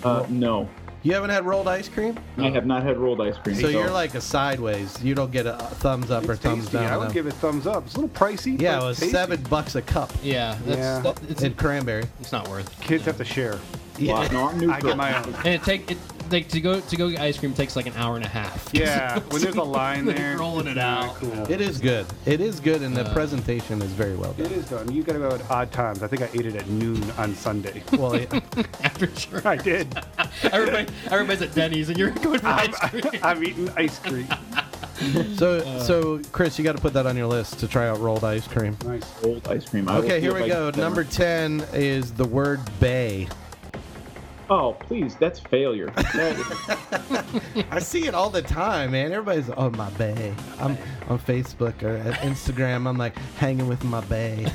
Uh, 0.03 0.25
no, 0.31 0.69
You 1.03 1.13
haven't 1.13 1.31
had 1.31 1.45
rolled 1.45 1.69
ice 1.69 1.89
cream? 1.89 2.19
I 2.39 2.49
have 2.51 2.65
not 2.67 2.83
had 2.83 2.97
rolled 2.97 3.21
ice 3.21 3.37
cream. 3.37 3.57
So 3.57 3.69
you're 3.69 3.91
like 3.91 4.15
a 4.15 4.21
sideways. 4.23 5.03
You 5.03 5.15
don't 5.15 5.31
get 5.33 5.45
a 5.45 5.55
thumbs 5.59 6.11
up 6.11 6.27
or 6.29 6.33
It's 6.33 6.41
thumbs 6.43 6.65
tasty. 6.65 6.79
down. 6.79 6.87
I 6.87 6.93
on 6.95 6.99
would 7.01 7.09
them. 7.09 7.15
give 7.15 7.27
it 7.27 7.35
thumbs 7.35 7.67
up. 7.67 7.85
It's 7.85 7.95
a 7.97 8.01
little 8.01 8.17
pricey. 8.17 8.59
yeah, 8.61 8.77
but 8.79 8.85
it 8.85 8.87
was 8.89 8.99
tasty. 9.01 9.13
seven 9.13 9.43
bucks 9.51 9.75
a 9.75 9.83
cup 9.83 10.13
yeah, 10.23 10.57
that's 10.65 10.79
Yeah. 10.79 11.01
That, 11.01 11.21
it's, 11.29 11.43
in 11.43 11.55
cranberry. 11.55 12.05
it's 12.21 12.33
not 12.33 12.49
worth. 12.49 12.73
it. 12.81 12.85
Kids 12.85 13.05
have 13.05 13.19
to 13.19 13.25
share. 13.25 13.59
Wow, 14.01 14.27
no, 14.29 14.49
I'm 14.49 14.71
I 14.71 14.81
get 14.81 14.97
my 14.97 15.19
own. 15.19 15.35
And 15.45 15.49
it 15.49 15.63
take 15.65 15.91
it 15.91 15.99
like 16.33 16.49
to 16.49 16.61
go 16.61 16.81
to 16.81 16.97
go 16.97 17.11
get 17.11 17.21
ice 17.21 17.39
cream 17.39 17.53
takes 17.55 17.77
like 17.77 17.87
an 17.87 17.93
hour 17.97 18.17
and 18.17 18.25
a 18.25 18.29
half. 18.29 18.69
Yeah, 18.73 19.19
when 19.31 19.43
there's 19.43 19.55
a 19.57 19.63
line 19.81 20.05
there, 20.05 20.37
Rolling 20.39 20.67
it 20.67 20.79
out. 20.79 21.15
Cool. 21.17 21.51
It 21.51 21.61
is 21.61 21.79
good. 21.79 22.07
It 22.27 22.41
is 22.41 22.61
good, 22.61 22.83
and 22.83 22.97
the 22.97 23.05
Uh, 23.07 23.13
presentation 23.15 23.81
is 23.83 23.91
very 23.93 24.15
well 24.17 24.35
It 24.39 24.45
done. 24.45 24.53
is 24.53 24.69
done. 24.71 24.93
You 24.93 25.03
got 25.03 25.15
to 25.15 25.19
go 25.19 25.29
at 25.31 25.51
odd 25.51 25.73
times. 25.73 26.03
I 26.03 26.07
think 26.09 26.23
I 26.23 26.31
ate 26.35 26.47
it 26.47 26.57
at 26.57 26.69
noon 26.69 27.03
on 27.19 27.35
Sunday. 27.35 27.83
Well, 27.99 28.17
yeah. 28.19 28.41
After 28.85 29.07
church, 29.09 29.45
I 29.45 29.57
did. 29.57 29.87
everybody 30.53 30.87
everybody's 31.11 31.43
at 31.43 31.55
Denny's 31.55 31.89
and 31.89 31.99
you're 31.99 32.11
going 32.11 32.39
for 32.39 32.47
ice 32.47 32.77
cream. 32.91 33.03
I'm 33.23 33.43
eating 33.45 33.69
ice 33.77 33.99
cream. 33.99 34.29
so 35.37 35.61
so 35.83 36.21
Chris, 36.33 36.59
you 36.59 36.65
got 36.65 36.77
to 36.77 36.83
put 36.83 36.93
that 36.93 37.07
on 37.07 37.17
your 37.17 37.27
list 37.27 37.59
to 37.61 37.69
try 37.69 37.89
out 37.89 37.99
rolled 38.01 38.25
ice 38.25 38.47
cream. 38.47 38.77
Nice. 38.85 39.03
Rolled 39.23 39.47
ice 39.49 39.69
cream. 39.69 39.89
I 39.89 39.99
will 39.99 40.05
Okay, 40.05 40.21
here 40.21 40.31
if 40.31 40.37
we 40.37 40.43
I 40.45 40.49
go. 40.49 40.71
can- 40.73 40.81
Number 40.81 41.05
ten 41.05 41.65
is 41.73 42.13
the 42.13 42.25
word 42.27 42.61
bay. 42.81 43.27
Oh, 44.51 44.75
please, 44.81 45.15
that's 45.17 45.39
failure. 45.39 45.93
I 47.71 47.81
see 47.81 48.07
it 48.07 48.15
all 48.15 48.31
the 48.31 48.41
time, 48.41 48.93
man. 48.93 49.13
Everybody's 49.13 49.51
on 49.51 49.77
my 49.77 49.91
bay. 49.91 50.35
I'm 50.59 50.79
on 51.09 51.19
Facebook 51.19 51.83
or 51.83 51.99
Instagram. 52.21 52.87
I'm 52.87 52.97
like 52.97 53.15
hanging 53.37 53.69
with 53.69 53.85
my 53.85 54.01
bay, 54.03 54.47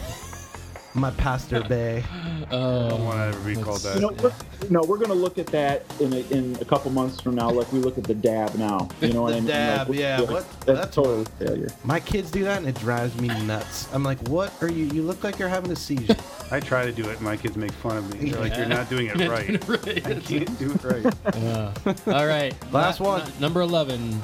my 0.96 1.12
pastor 1.12 1.62
bay. 1.64 2.04
Oh. 2.52 2.86
I 2.86 2.90
don't 2.90 3.06
want 3.06 3.18
to 3.18 3.38
ever 3.40 3.40
be 3.56 3.56
called 3.62 3.82
that. 3.82 3.96
you 3.96 4.02
know, 4.02 4.12
we're, 4.22 4.34
no, 4.70 4.82
we're 4.84 4.98
gonna 5.00 5.14
look 5.14 5.38
at 5.38 5.48
that 5.48 5.84
in 6.00 6.14
a, 6.14 6.18
in 6.30 6.56
a 6.62 6.66
couple 6.66 6.92
months 6.92 7.20
from 7.20 7.36
now, 7.36 7.50
like 7.50 7.72
we 7.74 7.80
look 7.80 7.98
at 7.98 8.04
the 8.04 8.14
dab 8.14 8.54
now. 8.56 8.88
You 9.02 9.14
know 9.14 9.24
what 9.24 9.32
The 9.32 9.38
I 9.38 9.40
mean? 9.40 9.48
dab, 9.48 9.90
Like, 9.90 9.98
yeah, 9.98 10.22
what- 10.22 10.30
That's, 10.30 10.66
that's- 10.66 10.96
totally 10.96 11.26
failure. 11.40 11.70
My 11.84 12.00
kids 12.00 12.30
do 12.32 12.44
that, 12.44 12.60
and 12.60 12.68
it 12.68 12.76
drives 12.80 13.20
me 13.20 13.28
nuts. 13.46 13.88
I'm 13.94 14.04
like, 14.04 14.20
what 14.28 14.54
are 14.62 14.72
you? 14.72 14.86
You 14.86 15.02
look 15.04 15.24
like 15.24 15.40
you're 15.40 15.50
having 15.50 15.72
a 15.72 15.76
seizure. 15.76 16.16
I 16.52 16.60
try 16.60 16.86
to 16.86 16.92
do 16.92 17.04
it, 17.10 17.14
and 17.16 17.22
my 17.22 17.38
kids 17.38 17.56
make 17.58 17.72
fun 17.72 17.98
of 17.98 18.14
me. 18.14 18.30
They're 18.30 18.40
like, 18.40 18.56
"You're 18.56 18.68
not 18.68 18.88
doing 18.90 19.08
it 19.08 19.16
right. 19.28 20.06
I 20.06 20.20
can't 20.20 20.60
do 20.60 20.72
it 20.72 20.84
right." 20.84 21.36
Uh, 21.36 21.72
all 22.08 22.28
right, 22.28 22.54
Last 22.72 23.00
La- 23.00 23.08
one. 23.18 23.22
n- 23.22 23.32
number 23.40 23.62
eleven. 23.62 24.22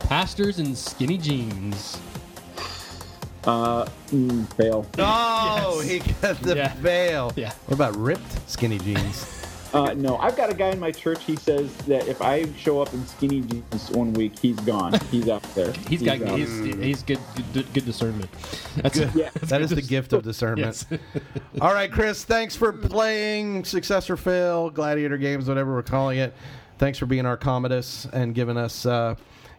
Pastors 0.00 0.58
in 0.58 0.74
skinny 0.74 1.18
jeans. 1.18 1.98
Uh, 3.48 3.86
mm, 4.08 4.52
fail. 4.54 4.86
Oh, 4.98 5.80
he 5.80 6.00
got 6.20 6.38
the 6.42 6.54
Yeah. 6.54 6.74
veil. 6.76 7.32
Yeah. 7.34 7.52
What 7.66 7.74
about 7.76 7.96
ripped 7.96 8.50
skinny 8.50 8.78
jeans? 8.78 9.34
Uh, 9.72 9.94
no, 9.94 10.16
I've 10.18 10.36
got 10.36 10.50
a 10.50 10.54
guy 10.54 10.68
in 10.70 10.78
my 10.80 10.90
church. 10.90 11.24
He 11.24 11.36
says 11.36 11.74
that 11.88 12.08
if 12.08 12.20
I 12.22 12.50
show 12.54 12.80
up 12.82 12.92
in 12.92 13.06
skinny 13.06 13.40
jeans 13.42 13.90
one 13.90 14.12
week, 14.14 14.38
he's 14.38 14.56
gone. 14.60 14.94
He's 15.10 15.28
out 15.28 15.42
there. 15.54 15.72
He's 15.88 16.02
got 16.02 16.20
out. 16.22 16.38
he's, 16.38 16.58
he's 16.76 17.02
good, 17.02 17.18
good 17.54 17.72
good 17.72 17.84
discernment. 17.86 18.30
That's 18.76 18.98
good. 18.98 19.14
Yeah. 19.14 19.30
That 19.44 19.60
is 19.62 19.70
the 19.70 19.82
gift 19.82 20.12
of 20.12 20.22
discernment. 20.22 20.84
Yes. 20.90 20.98
All 21.60 21.72
right, 21.74 21.90
Chris. 21.92 22.24
Thanks 22.24 22.54
for 22.56 22.72
playing 22.72 23.64
Successor 23.64 24.16
Fail, 24.16 24.68
Gladiator 24.70 25.16
Games, 25.18 25.48
whatever 25.48 25.72
we're 25.74 25.82
calling 25.82 26.18
it. 26.18 26.34
Thanks 26.78 26.98
for 26.98 27.06
being 27.06 27.26
our 27.26 27.36
Commodus 27.36 28.06
and 28.12 28.34
giving 28.34 28.56
us 28.56 28.86
uh, 28.86 29.16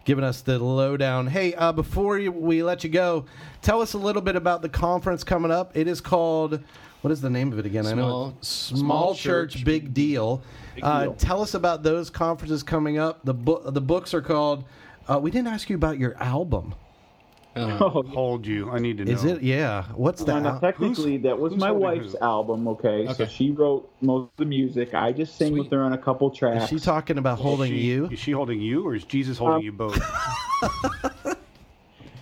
giving 0.10 0.24
us 0.24 0.42
the 0.42 0.58
lowdown. 0.58 1.28
Hey, 1.28 1.54
uh, 1.54 1.72
before 1.72 2.18
you, 2.18 2.32
we 2.32 2.64
let 2.64 2.84
you 2.84 2.90
go, 2.90 3.26
tell 3.62 3.80
us 3.80 3.94
a 3.94 3.98
little 4.00 4.24
bit 4.24 4.36
about 4.36 4.64
the 4.64 4.68
conference 4.70 5.24
coming 5.24 5.52
up. 5.52 5.78
It 5.78 5.88
is 5.88 6.02
called. 6.02 6.60
What 7.02 7.12
is 7.12 7.22
the 7.22 7.30
name 7.30 7.54
of 7.54 7.60
it 7.60 7.68
again? 7.68 7.86
I 7.86 7.94
know 7.94 8.08
Small- 8.08 8.36
it's 8.40 8.48
Small, 8.48 8.80
Small 8.80 9.16
Church, 9.16 9.54
Church, 9.54 9.64
Big 9.64 9.94
Deal. 9.94 10.42
uh, 10.82 11.04
Deal. 11.04 11.14
Tell 11.14 11.44
us 11.44 11.54
about 11.54 11.84
those 11.84 12.10
conferences 12.10 12.64
coming 12.64 12.98
up. 12.98 13.24
The 13.24 13.36
book 13.36 13.72
the 13.72 13.82
books 13.82 14.16
are 14.16 14.22
called. 14.24 14.64
Uh, 15.08 15.20
we 15.20 15.30
didn't 15.30 15.50
ask 15.50 15.70
you 15.70 15.76
about 15.76 16.00
your 16.00 16.16
album. 16.18 16.74
Oh, 17.56 18.04
Hold 18.14 18.46
you. 18.46 18.70
I 18.70 18.80
need 18.80 18.98
to 18.98 19.06
know. 19.06 19.12
Is 19.12 19.24
it? 19.26 19.42
Yeah. 19.42 19.86
What's 19.96 20.24
that? 20.24 20.36
No, 20.36 20.40
no, 20.40 20.50
al- 20.52 20.60
technically, 20.60 21.18
that 21.18 21.38
was 21.38 21.56
my 21.56 21.72
wife's 21.72 22.14
who? 22.14 22.20
album. 22.20 22.68
Okay? 22.68 23.12
so 23.14 23.26
she 23.26 23.52
wrote 23.52 23.90
most 24.02 24.26
of 24.26 24.38
the 24.38 24.46
music. 24.46 24.94
I 24.94 25.12
just 25.12 25.38
sang 25.38 25.58
with 25.58 25.72
her 25.72 25.84
on 25.84 25.94
a 25.94 25.98
couple 25.98 26.30
tracks. 26.30 26.66
is 26.66 26.70
she 26.70 26.80
talking 26.80 27.18
about 27.18 27.40
holding 27.40 27.72
She- 27.72 27.80
you? 27.80 28.08
Is 28.08 28.20
she 28.20 28.32
holding 28.32 28.62
you, 28.62 28.86
or 28.86 28.96
is 28.96 29.04
Jesus 29.04 29.38
holding 29.38 29.58
Um, 29.58 29.62
you 29.64 29.72
both? 29.72 30.00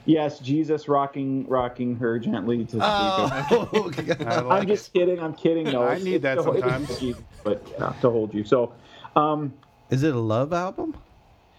yes, 0.06 0.40
Jesus 0.40 0.88
rocking, 0.88 1.48
rocking 1.48 1.96
her 1.98 2.20
gently 2.20 2.64
to 2.66 2.72
speak. 2.72 2.82
Oh, 2.84 3.92
God. 3.96 4.22
I 4.22 4.40
like 4.42 4.62
I'm 4.62 4.68
just 4.68 4.94
kidding. 4.94 5.20
I'm 5.20 5.34
kidding. 5.34 5.66
No, 5.66 5.84
I 5.84 6.00
need 6.00 6.22
that 6.24 6.36
to 6.36 6.44
sometimes. 6.44 7.00
Jesus, 7.00 7.22
but 7.44 7.62
yeah, 7.78 7.94
to 8.02 8.10
hold 8.10 8.34
you. 8.34 8.44
So, 8.44 8.74
um, 9.16 9.54
Is 9.90 10.04
it 10.04 10.14
a 10.14 10.20
love 10.20 10.54
album? 10.54 10.96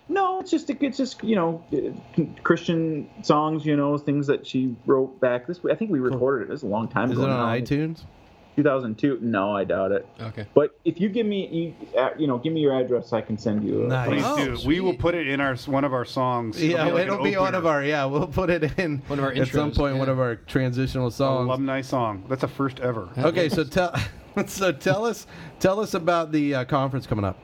No, 0.09 0.41
it's 0.41 0.51
just 0.51 0.71
it's 0.71 0.97
just 0.97 1.23
you 1.23 1.37
know 1.37 1.63
uh, 1.73 2.23
Christian 2.43 3.09
songs. 3.23 3.65
You 3.67 3.77
know 3.77 3.97
things 3.99 4.27
that 4.29 4.47
she 4.47 4.75
wrote 4.87 5.21
back. 5.21 5.47
This 5.47 5.61
I 5.71 5.75
think 5.75 5.91
we 5.91 5.99
recorded 6.01 6.45
it. 6.47 6.49
This 6.51 6.61
is 6.61 6.65
a 6.65 6.67
long 6.67 6.89
time 6.89 7.11
Is 7.13 7.19
ago. 7.19 7.23
Is 7.23 7.27
it 7.27 7.31
on 7.31 7.47
now. 7.49 7.55
iTunes? 7.65 8.05
2002. 8.57 9.21
No, 9.23 9.55
I 9.57 9.63
doubt 9.63 9.93
it. 9.93 10.05
Okay. 10.21 10.45
But 10.53 10.77
if 10.85 11.01
you 11.01 11.09
give 11.09 11.27
me 11.27 11.75
you, 11.93 12.01
uh, 12.01 12.11
you 12.19 12.27
know 12.27 12.39
give 12.39 12.53
me 12.53 12.61
your 12.61 12.75
address, 12.77 13.13
I 13.13 13.21
can 13.21 13.39
send 13.39 13.63
you. 13.63 13.85
A, 13.85 13.87
Nice. 13.87 14.09
Please 14.09 14.23
Oh, 14.27 14.45
do. 14.57 14.67
We 14.67 14.81
will 14.81 14.95
put 14.97 15.15
it 15.15 15.29
in 15.29 15.41
our 15.41 15.55
one 15.67 15.85
of 15.85 15.93
our 15.95 16.05
songs. 16.05 16.61
Yeah, 16.61 16.87
like 16.87 17.03
it'll 17.07 17.23
be 17.23 17.37
one 17.37 17.55
of 17.55 17.67
our. 17.67 17.85
Yeah, 17.85 18.07
we'll 18.07 18.27
put 18.27 18.51
it 18.51 18.77
in 18.79 18.99
One 19.07 19.21
of 19.21 19.25
our 19.27 19.33
at 19.33 19.47
some 19.49 19.71
intros, 19.71 19.77
point. 19.77 19.97
One 19.99 20.09
of 20.09 20.19
our 20.19 20.35
transitional 20.35 21.13
songs. 21.13 21.47
alumni 21.47 21.83
song. 21.83 22.25
That's 22.29 22.43
a 22.43 22.49
first 22.49 22.81
ever. 22.81 23.09
Okay, 23.19 23.49
so 23.49 23.63
tell 23.63 23.95
so 24.47 24.73
tell 24.73 25.05
us 25.05 25.29
tell 25.61 25.79
us 25.79 25.95
about 25.95 26.33
the 26.33 26.57
uh, 26.57 26.65
conference 26.65 27.07
coming 27.07 27.25
up. 27.25 27.39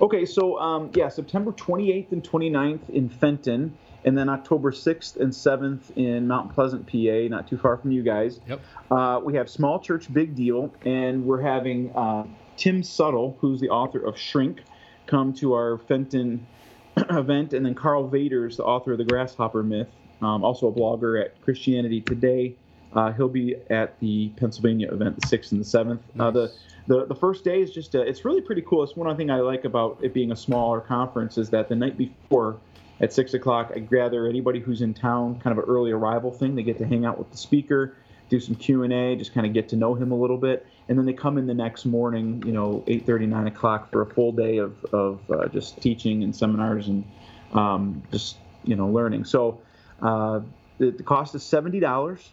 Okay, 0.00 0.24
so 0.24 0.58
um, 0.60 0.90
yeah, 0.94 1.08
September 1.08 1.52
28th 1.52 2.12
and 2.12 2.22
29th 2.22 2.88
in 2.90 3.08
Fenton, 3.08 3.76
and 4.04 4.16
then 4.16 4.28
October 4.28 4.70
6th 4.70 5.16
and 5.16 5.32
7th 5.32 5.96
in 5.96 6.28
Mount 6.28 6.54
Pleasant, 6.54 6.86
PA, 6.86 7.28
not 7.28 7.48
too 7.48 7.58
far 7.58 7.76
from 7.76 7.90
you 7.90 8.02
guys. 8.02 8.40
Yep. 8.46 8.60
Uh, 8.90 9.20
we 9.24 9.34
have 9.34 9.50
Small 9.50 9.80
Church 9.80 10.12
Big 10.12 10.36
Deal, 10.36 10.72
and 10.84 11.24
we're 11.24 11.40
having 11.40 11.90
uh, 11.96 12.24
Tim 12.56 12.82
Suttle, 12.82 13.36
who's 13.40 13.60
the 13.60 13.70
author 13.70 13.98
of 13.98 14.16
Shrink, 14.16 14.62
come 15.06 15.32
to 15.34 15.54
our 15.54 15.78
Fenton 15.78 16.46
event, 17.10 17.52
and 17.52 17.66
then 17.66 17.74
Karl 17.74 18.08
Vaters, 18.08 18.56
the 18.56 18.64
author 18.64 18.92
of 18.92 18.98
The 18.98 19.04
Grasshopper 19.04 19.64
Myth, 19.64 19.88
um, 20.22 20.44
also 20.44 20.68
a 20.68 20.72
blogger 20.72 21.20
at 21.20 21.40
Christianity 21.42 22.00
Today. 22.00 22.54
Uh, 22.98 23.12
he'll 23.12 23.28
be 23.28 23.54
at 23.70 23.96
the 24.00 24.28
Pennsylvania 24.30 24.90
event, 24.92 25.20
the 25.20 25.24
6th 25.24 25.52
and 25.52 25.60
the 25.60 25.64
7th. 25.64 26.00
Uh, 26.18 26.32
the, 26.32 26.52
the 26.88 27.06
the 27.06 27.14
first 27.14 27.44
day 27.44 27.60
is 27.62 27.70
just, 27.70 27.94
uh, 27.94 28.00
it's 28.00 28.24
really 28.24 28.40
pretty 28.40 28.62
cool. 28.62 28.82
It's 28.82 28.96
one 28.96 29.16
thing 29.16 29.30
I 29.30 29.36
like 29.36 29.64
about 29.64 30.00
it 30.02 30.12
being 30.12 30.32
a 30.32 30.36
smaller 30.36 30.80
conference 30.80 31.38
is 31.38 31.48
that 31.50 31.68
the 31.68 31.76
night 31.76 31.96
before 31.96 32.56
at 33.00 33.12
6 33.12 33.34
o'clock, 33.34 33.70
I 33.72 33.78
gather 33.78 34.26
anybody 34.26 34.58
who's 34.58 34.80
in 34.82 34.94
town, 34.94 35.38
kind 35.38 35.56
of 35.56 35.62
an 35.62 35.70
early 35.70 35.92
arrival 35.92 36.32
thing. 36.32 36.56
They 36.56 36.64
get 36.64 36.78
to 36.78 36.86
hang 36.86 37.04
out 37.04 37.20
with 37.20 37.30
the 37.30 37.36
speaker. 37.36 37.94
do 38.30 38.40
some 38.40 38.56
Q 38.56 38.82
and 38.82 38.92
A, 38.92 39.14
just 39.14 39.32
kind 39.32 39.46
of 39.46 39.52
get 39.52 39.68
to 39.68 39.76
know 39.76 39.94
him 39.94 40.10
a 40.10 40.16
little 40.16 40.36
bit, 40.36 40.66
and 40.88 40.98
then 40.98 41.06
they 41.06 41.12
come 41.12 41.38
in 41.38 41.46
the 41.46 41.54
next 41.54 41.84
morning, 41.84 42.42
you 42.44 42.52
know, 42.52 42.82
eight 42.88 43.06
thirty, 43.06 43.26
nine 43.26 43.46
o'clock 43.46 43.92
for 43.92 44.02
a 44.02 44.06
full 44.06 44.32
day 44.32 44.56
of 44.58 44.84
of 44.86 45.20
uh, 45.30 45.46
just 45.48 45.80
teaching 45.80 46.24
and 46.24 46.34
seminars 46.34 46.88
and 46.88 47.04
um, 47.52 48.02
just 48.10 48.38
you 48.64 48.74
know 48.74 48.88
learning. 48.88 49.24
So 49.24 49.60
uh, 50.02 50.40
the, 50.78 50.90
the 50.90 51.04
cost 51.04 51.36
is 51.36 51.44
seventy 51.44 51.78
dollars. 51.78 52.28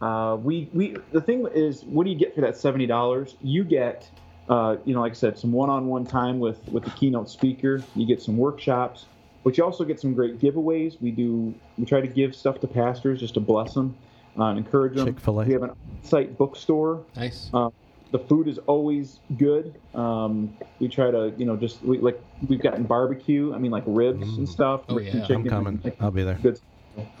Uh, 0.00 0.36
we 0.40 0.68
we 0.72 0.96
the 1.12 1.20
thing 1.20 1.46
is, 1.54 1.84
what 1.84 2.04
do 2.04 2.10
you 2.10 2.16
get 2.16 2.34
for 2.34 2.40
that 2.40 2.56
seventy 2.56 2.86
dollars? 2.86 3.36
You 3.42 3.64
get, 3.64 4.08
uh, 4.48 4.76
you 4.84 4.94
know, 4.94 5.00
like 5.00 5.12
I 5.12 5.16
said, 5.16 5.38
some 5.38 5.52
one-on-one 5.52 6.06
time 6.06 6.38
with 6.38 6.66
with 6.68 6.84
the 6.84 6.90
keynote 6.90 7.28
speaker. 7.28 7.82
You 7.96 8.06
get 8.06 8.22
some 8.22 8.36
workshops, 8.36 9.06
but 9.42 9.58
you 9.58 9.64
also 9.64 9.84
get 9.84 9.98
some 9.98 10.14
great 10.14 10.38
giveaways. 10.38 11.00
We 11.00 11.10
do 11.10 11.52
we 11.76 11.84
try 11.84 12.00
to 12.00 12.06
give 12.06 12.34
stuff 12.34 12.60
to 12.60 12.68
pastors 12.68 13.20
just 13.20 13.34
to 13.34 13.40
bless 13.40 13.74
them 13.74 13.96
uh, 14.38 14.44
and 14.44 14.58
encourage 14.58 14.94
them. 14.94 15.06
Chick-fil-A. 15.06 15.46
We 15.46 15.52
have 15.54 15.64
an 15.64 15.70
on-site 15.70 16.38
bookstore. 16.38 17.04
Nice. 17.16 17.50
Uh, 17.52 17.70
the 18.10 18.18
food 18.20 18.48
is 18.48 18.58
always 18.58 19.20
good. 19.36 19.74
Um, 19.94 20.56
we 20.78 20.88
try 20.88 21.10
to, 21.10 21.34
you 21.36 21.44
know, 21.44 21.56
just 21.56 21.82
we, 21.82 21.98
like 21.98 22.18
we've 22.48 22.60
gotten 22.60 22.84
barbecue. 22.84 23.52
I 23.52 23.58
mean, 23.58 23.70
like 23.70 23.84
ribs 23.86 24.38
and 24.38 24.48
stuff. 24.48 24.82
Oh, 24.88 24.98
yeah. 24.98 25.12
chicken. 25.26 25.36
I'm 25.36 25.44
coming. 25.44 25.92
I'll 26.00 26.10
be 26.10 26.22
there. 26.22 26.38
Good. 26.40 26.60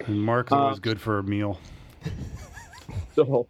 And 0.06 0.22
Mark's 0.22 0.52
Uh, 0.52 0.56
always 0.56 0.78
good 0.78 1.00
for 1.00 1.18
a 1.18 1.22
meal. 1.22 1.58
So, 3.14 3.46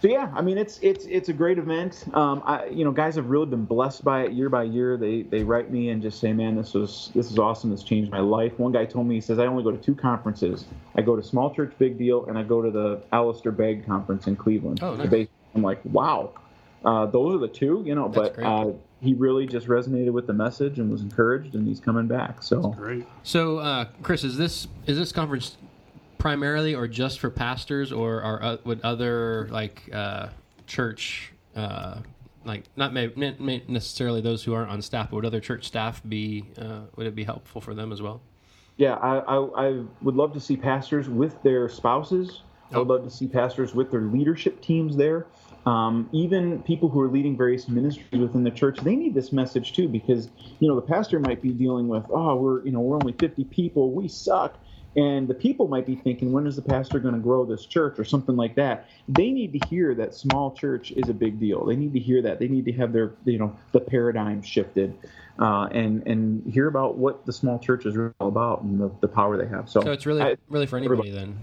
so 0.00 0.08
yeah, 0.08 0.30
I 0.34 0.40
mean, 0.40 0.56
it's 0.56 0.78
it's 0.82 1.04
it's 1.06 1.28
a 1.28 1.32
great 1.32 1.58
event. 1.58 2.04
Um, 2.14 2.42
I, 2.46 2.66
you 2.66 2.84
know, 2.84 2.90
guys 2.90 3.16
have 3.16 3.26
really 3.28 3.46
been 3.46 3.64
blessed 3.64 4.02
by 4.04 4.22
it 4.22 4.32
year 4.32 4.48
by 4.48 4.62
year. 4.62 4.96
They 4.96 5.22
they 5.22 5.42
write 5.42 5.70
me 5.70 5.90
and 5.90 6.00
just 6.00 6.20
say, 6.20 6.32
man, 6.32 6.56
this 6.56 6.72
was 6.74 7.10
this 7.14 7.30
is 7.30 7.38
awesome. 7.38 7.70
This 7.70 7.82
changed 7.82 8.10
my 8.10 8.20
life. 8.20 8.58
One 8.58 8.72
guy 8.72 8.86
told 8.86 9.06
me, 9.06 9.16
he 9.16 9.20
says, 9.20 9.38
I 9.38 9.46
only 9.46 9.62
go 9.62 9.70
to 9.70 9.76
two 9.76 9.94
conferences. 9.94 10.64
I 10.94 11.02
go 11.02 11.16
to 11.16 11.22
Small 11.22 11.54
Church 11.54 11.74
Big 11.78 11.98
Deal, 11.98 12.24
and 12.26 12.38
I 12.38 12.42
go 12.42 12.62
to 12.62 12.70
the 12.70 13.02
Alistair 13.12 13.52
Begg 13.52 13.84
conference 13.86 14.26
in 14.26 14.36
Cleveland. 14.36 14.80
Oh, 14.82 14.96
The 14.96 15.04
nice. 15.04 15.28
I'm 15.54 15.62
like, 15.62 15.80
wow, 15.84 16.32
uh, 16.84 17.06
those 17.06 17.34
are 17.34 17.38
the 17.38 17.48
two, 17.48 17.82
you 17.84 17.94
know. 17.94 18.08
That's 18.08 18.28
but 18.28 18.34
great. 18.36 18.46
uh, 18.46 18.72
he 19.02 19.14
really 19.14 19.46
just 19.46 19.66
resonated 19.66 20.12
with 20.12 20.26
the 20.26 20.32
message 20.32 20.78
and 20.78 20.90
was 20.90 21.02
encouraged, 21.02 21.54
and 21.54 21.66
he's 21.66 21.80
coming 21.80 22.06
back. 22.06 22.42
So 22.42 22.60
Great. 22.68 23.06
So, 23.22 23.58
uh, 23.58 23.86
Chris, 24.02 24.24
is 24.24 24.36
this 24.36 24.68
is 24.86 24.96
this 24.96 25.12
conference 25.12 25.56
primarily 26.20 26.74
or 26.74 26.86
just 26.86 27.18
for 27.18 27.30
pastors, 27.30 27.90
or 27.90 28.22
are 28.22 28.42
uh, 28.42 28.56
would 28.64 28.80
other 28.82 29.48
like 29.50 29.88
uh, 29.92 30.28
church, 30.66 31.32
uh, 31.56 32.00
like 32.44 32.64
not 32.76 32.92
may, 32.92 33.08
may 33.16 33.64
necessarily 33.66 34.20
those 34.20 34.44
who 34.44 34.54
aren't 34.54 34.70
on 34.70 34.80
staff, 34.82 35.10
but 35.10 35.16
would 35.16 35.26
other 35.26 35.40
church 35.40 35.66
staff 35.66 36.00
be 36.08 36.44
uh, 36.56 36.82
would 36.94 37.06
it 37.06 37.16
be 37.16 37.24
helpful 37.24 37.60
for 37.60 37.74
them 37.74 37.90
as 37.90 38.00
well? 38.00 38.20
Yeah, 38.76 38.94
I, 38.94 39.18
I, 39.18 39.68
I 39.68 39.84
would 40.02 40.14
love 40.14 40.32
to 40.34 40.40
see 40.40 40.56
pastors 40.56 41.08
with 41.08 41.42
their 41.42 41.68
spouses. 41.68 42.42
I 42.72 42.78
would 42.78 42.86
love 42.86 43.02
to 43.02 43.10
see 43.10 43.26
pastors 43.26 43.74
with 43.74 43.90
their 43.90 44.02
leadership 44.02 44.62
teams 44.62 44.96
there. 44.96 45.26
Um, 45.66 46.08
even 46.12 46.62
people 46.62 46.88
who 46.88 47.00
are 47.00 47.08
leading 47.08 47.36
various 47.36 47.68
ministries 47.68 48.20
within 48.20 48.44
the 48.44 48.50
church, 48.50 48.78
they 48.78 48.94
need 48.94 49.12
this 49.12 49.32
message 49.32 49.74
too, 49.74 49.88
because 49.88 50.30
you 50.60 50.68
know 50.68 50.76
the 50.76 50.86
pastor 50.86 51.18
might 51.18 51.42
be 51.42 51.50
dealing 51.50 51.88
with, 51.88 52.04
oh, 52.10 52.36
we're 52.36 52.64
you 52.64 52.72
know 52.72 52.80
we're 52.80 52.96
only 52.96 53.12
50 53.12 53.44
people, 53.44 53.92
we 53.92 54.08
suck, 54.08 54.56
and 54.96 55.28
the 55.28 55.34
people 55.34 55.68
might 55.68 55.86
be 55.86 55.94
thinking, 55.94 56.32
when 56.32 56.46
is 56.46 56.56
the 56.56 56.62
pastor 56.62 56.98
going 56.98 57.14
to 57.14 57.20
grow 57.20 57.44
this 57.44 57.64
church 57.66 57.98
or 57.98 58.04
something 58.04 58.34
like 58.36 58.56
that? 58.56 58.88
They 59.08 59.30
need 59.30 59.52
to 59.52 59.66
hear 59.68 59.94
that 59.94 60.14
small 60.14 60.50
church 60.52 60.90
is 60.92 61.08
a 61.08 61.14
big 61.14 61.38
deal. 61.38 61.64
They 61.64 61.76
need 61.76 61.92
to 61.92 62.00
hear 62.00 62.20
that. 62.22 62.38
They 62.40 62.48
need 62.48 62.64
to 62.64 62.72
have 62.72 62.92
their 62.92 63.12
you 63.24 63.38
know 63.38 63.56
the 63.72 63.80
paradigm 63.80 64.42
shifted, 64.42 64.96
uh, 65.38 65.68
and 65.72 66.06
and 66.06 66.52
hear 66.52 66.66
about 66.66 66.96
what 66.98 67.24
the 67.24 67.32
small 67.32 67.58
church 67.58 67.86
is 67.86 67.96
all 68.20 68.28
about 68.28 68.62
and 68.62 68.80
the, 68.80 68.90
the 69.00 69.08
power 69.08 69.36
they 69.36 69.46
have. 69.48 69.70
So, 69.70 69.80
So 69.80 69.92
it's 69.92 70.06
really 70.06 70.22
I- 70.22 70.36
really 70.48 70.66
for 70.66 70.76
anybody 70.76 71.10
then. 71.10 71.38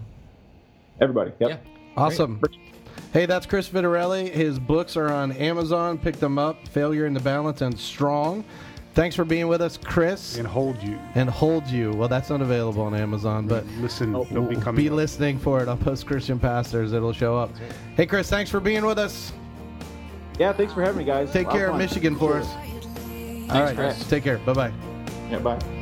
everybody. 1.00 1.32
Yep. 1.40 1.50
Yeah. 1.50 1.58
Awesome. 1.96 2.42
Hey, 3.14 3.26
that's 3.26 3.46
Chris 3.46 3.70
Vitarelli. 3.70 4.30
His 4.30 4.60
books 4.60 4.98
are 4.98 5.12
on 5.12 5.32
Amazon. 5.32 5.98
Pick 5.98 6.18
them 6.18 6.38
up. 6.38 6.68
Failure 6.68 7.06
in 7.06 7.14
the 7.14 7.20
Balance 7.22 7.62
and 7.62 7.80
Strong. 7.80 8.44
Thanks 8.98 9.16
for 9.16 9.26
being 9.26 9.48
with 9.48 9.62
us, 9.62 9.78
Chris. 9.78 10.40
And 10.40 10.48
hold 10.48 10.82
you. 10.82 10.98
And 11.14 11.30
Hold 11.30 11.68
You. 11.68 11.92
Well, 11.94 12.08
that's 12.08 12.32
not 12.32 12.42
available 12.42 12.82
on 12.82 12.96
Amazon, 12.96 13.46
but 13.46 13.64
Listen, 13.80 14.12
they'll 14.12 14.24
be 14.42 14.56
we'll 14.56 14.74
be 14.74 14.90
listening 14.90 15.38
for 15.38 15.62
it 15.62 15.68
on 15.68 15.78
Post 15.78 16.08
Christian 16.08 16.40
Pastors. 16.40 16.94
It'll 16.94 17.14
show 17.14 17.38
up. 17.38 17.52
Hey, 17.96 18.08
Chris, 18.08 18.28
thanks 18.28 18.50
for 18.50 18.60
being 18.60 18.84
with 18.84 18.98
us. 18.98 19.34
Yeah. 20.40 20.52
Thanks 20.52 20.74
for 20.74 20.82
having 20.82 20.98
me, 20.98 21.04
guys. 21.04 21.32
Take 21.32 21.46
A 21.46 21.50
lot 21.50 21.56
of 21.56 21.60
care 21.60 21.70
of. 21.70 21.78
Michigan 21.78 22.16
for 22.16 22.38
us. 22.38 22.48
All 23.52 23.62
right, 23.62 23.76
Chris. 23.76 24.10
Take 24.10 24.24
care. 24.24 24.40
Bye 24.40 24.54
bye. 24.54 24.74
Yeah. 25.30 25.38
Bye. 25.42 25.77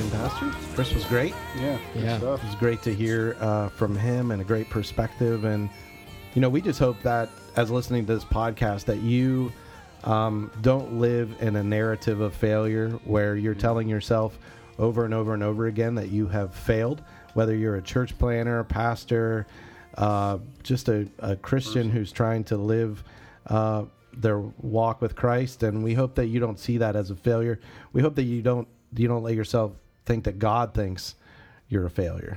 Christian 0.00 0.18
Pastors. 0.18 0.54
Chris 0.74 0.94
was 0.94 1.04
great. 1.04 1.34
Yeah. 1.58 1.78
Yeah. 1.94 2.18
stuff. 2.18 2.42
It 2.42 2.46
was 2.46 2.54
great 2.54 2.80
to 2.82 2.94
hear 2.94 3.36
uh, 3.38 3.68
from 3.68 3.94
him 3.94 4.30
and 4.30 4.40
a 4.40 4.44
great 4.44 4.70
perspective. 4.70 5.44
And, 5.44 5.68
you 6.34 6.40
know, 6.40 6.48
we 6.48 6.62
just 6.62 6.78
hope 6.78 7.00
that 7.02 7.28
as 7.56 7.70
listening 7.70 8.06
to 8.06 8.14
this 8.14 8.24
podcast, 8.24 8.86
that 8.86 9.00
you 9.00 9.52
um, 10.04 10.50
don't 10.62 10.94
live 10.94 11.36
in 11.40 11.56
a 11.56 11.62
narrative 11.62 12.22
of 12.22 12.34
failure 12.34 12.90
where 13.04 13.36
you're 13.36 13.54
telling 13.54 13.88
yourself 13.88 14.38
over 14.78 15.04
and 15.04 15.12
over 15.12 15.34
and 15.34 15.42
over 15.42 15.66
again 15.66 15.94
that 15.96 16.08
you 16.08 16.26
have 16.28 16.54
failed, 16.54 17.02
whether 17.34 17.54
you're 17.54 17.76
a 17.76 17.82
church 17.82 18.18
planter, 18.18 18.60
a 18.60 18.64
pastor, 18.64 19.46
uh, 19.98 20.38
just 20.62 20.88
a, 20.88 21.06
a 21.18 21.36
Christian 21.36 21.90
who's 21.90 22.10
trying 22.10 22.44
to 22.44 22.56
live. 22.56 23.04
Uh, 23.46 23.84
their 24.12 24.40
walk 24.40 25.00
with 25.00 25.14
Christ, 25.14 25.62
and 25.62 25.84
we 25.84 25.94
hope 25.94 26.16
that 26.16 26.26
you 26.26 26.40
don't 26.40 26.58
see 26.58 26.78
that 26.78 26.96
as 26.96 27.10
a 27.10 27.14
failure. 27.14 27.60
We 27.92 28.02
hope 28.02 28.16
that 28.16 28.24
you 28.24 28.42
don't 28.42 28.66
you 28.96 29.06
don't 29.06 29.22
let 29.22 29.36
yourself 29.36 29.72
think 30.10 30.24
that 30.24 30.38
God 30.38 30.74
thinks 30.74 31.14
you're 31.68 31.86
a 31.86 31.90
failure. 31.90 32.36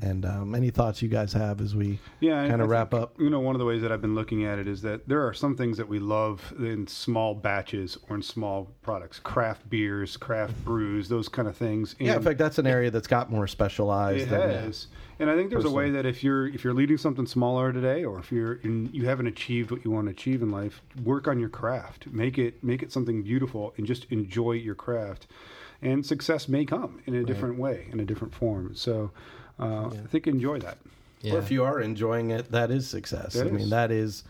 And 0.00 0.24
um, 0.26 0.56
any 0.56 0.70
thoughts 0.70 1.00
you 1.02 1.08
guys 1.08 1.32
have 1.34 1.60
as 1.60 1.72
we 1.76 2.00
Yeah, 2.18 2.48
kind 2.48 2.60
of 2.60 2.68
wrap 2.68 2.90
think, 2.90 3.00
up? 3.04 3.14
You 3.20 3.30
know, 3.30 3.38
one 3.38 3.54
of 3.54 3.60
the 3.60 3.64
ways 3.64 3.80
that 3.82 3.92
I've 3.92 4.02
been 4.02 4.16
looking 4.16 4.44
at 4.44 4.58
it 4.58 4.66
is 4.66 4.82
that 4.82 5.06
there 5.08 5.24
are 5.24 5.32
some 5.32 5.56
things 5.56 5.76
that 5.76 5.86
we 5.88 6.00
love 6.00 6.52
in 6.58 6.88
small 6.88 7.32
batches 7.32 7.96
or 8.08 8.16
in 8.16 8.22
small 8.22 8.72
products, 8.82 9.20
craft 9.20 9.70
beers, 9.70 10.16
craft 10.16 10.64
brews, 10.64 11.08
those 11.08 11.28
kind 11.28 11.46
of 11.46 11.56
things. 11.56 11.94
Yeah, 12.00 12.16
in 12.16 12.22
fact, 12.22 12.40
that's 12.40 12.58
an 12.58 12.66
area 12.66 12.90
that's 12.90 13.06
got 13.06 13.30
more 13.30 13.46
specialized. 13.46 14.24
it 14.24 14.30
than- 14.30 14.50
has, 14.64 14.88
and 15.20 15.30
I 15.30 15.36
think 15.36 15.50
there's 15.50 15.64
a 15.64 15.70
way 15.70 15.90
that 15.90 16.04
if 16.04 16.24
you're 16.24 16.48
if 16.48 16.64
you're 16.64 16.74
leading 16.74 16.96
something 16.98 17.26
smaller 17.26 17.72
today, 17.72 18.02
or 18.04 18.18
if 18.18 18.32
you're 18.32 18.54
in, 18.64 18.90
you 18.92 19.06
haven't 19.06 19.28
achieved 19.28 19.70
what 19.70 19.84
you 19.84 19.92
want 19.92 20.08
to 20.08 20.10
achieve 20.10 20.42
in 20.42 20.50
life, 20.50 20.82
work 21.04 21.28
on 21.28 21.38
your 21.38 21.50
craft, 21.50 22.08
make 22.08 22.36
it 22.36 22.64
make 22.64 22.82
it 22.82 22.90
something 22.90 23.22
beautiful, 23.22 23.74
and 23.76 23.86
just 23.86 24.06
enjoy 24.10 24.52
your 24.52 24.74
craft. 24.74 25.28
And 25.82 26.06
success 26.06 26.48
may 26.48 26.64
come 26.64 27.02
in 27.06 27.14
a 27.14 27.24
different 27.24 27.58
way, 27.58 27.88
in 27.90 27.98
a 28.00 28.04
different 28.04 28.32
form. 28.34 28.74
So, 28.74 29.10
uh, 29.58 29.88
I 29.88 30.06
think 30.08 30.26
enjoy 30.26 30.60
that. 30.60 30.78
Yeah. 31.22 31.34
Or 31.34 31.38
if 31.38 31.50
you 31.50 31.62
are 31.64 31.80
enjoying 31.80 32.30
it, 32.30 32.50
that 32.50 32.70
is 32.70 32.88
success. 32.88 33.34
That 33.34 33.46
I 33.46 33.50
mean, 33.50 33.62
is. 33.62 33.70
that 33.70 33.90
is 33.90 34.24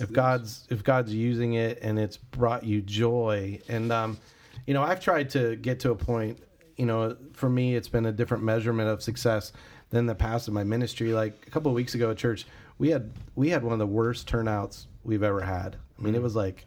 if 0.00 0.12
God's 0.12 0.66
if 0.68 0.84
God's 0.84 1.12
using 1.14 1.54
it 1.54 1.78
and 1.80 1.98
it's 1.98 2.18
brought 2.18 2.64
you 2.64 2.82
joy. 2.82 3.58
And 3.68 3.90
um, 3.90 4.18
you 4.66 4.74
know, 4.74 4.82
I've 4.82 5.00
tried 5.00 5.30
to 5.30 5.56
get 5.56 5.80
to 5.80 5.92
a 5.92 5.94
point. 5.94 6.38
You 6.76 6.84
know, 6.84 7.16
for 7.32 7.48
me, 7.48 7.74
it's 7.74 7.88
been 7.88 8.04
a 8.04 8.12
different 8.12 8.44
measurement 8.44 8.90
of 8.90 9.02
success 9.02 9.52
than 9.88 10.04
the 10.04 10.14
past 10.14 10.46
of 10.46 10.52
my 10.52 10.62
ministry. 10.62 11.14
Like 11.14 11.44
a 11.46 11.50
couple 11.50 11.70
of 11.70 11.74
weeks 11.74 11.94
ago 11.94 12.10
at 12.10 12.18
church, 12.18 12.46
we 12.76 12.90
had 12.90 13.12
we 13.34 13.48
had 13.48 13.62
one 13.62 13.72
of 13.72 13.78
the 13.78 13.86
worst 13.86 14.28
turnouts 14.28 14.88
we've 15.04 15.22
ever 15.22 15.40
had. 15.40 15.76
I 15.98 16.02
mean, 16.02 16.14
it 16.14 16.22
was 16.22 16.36
like 16.36 16.66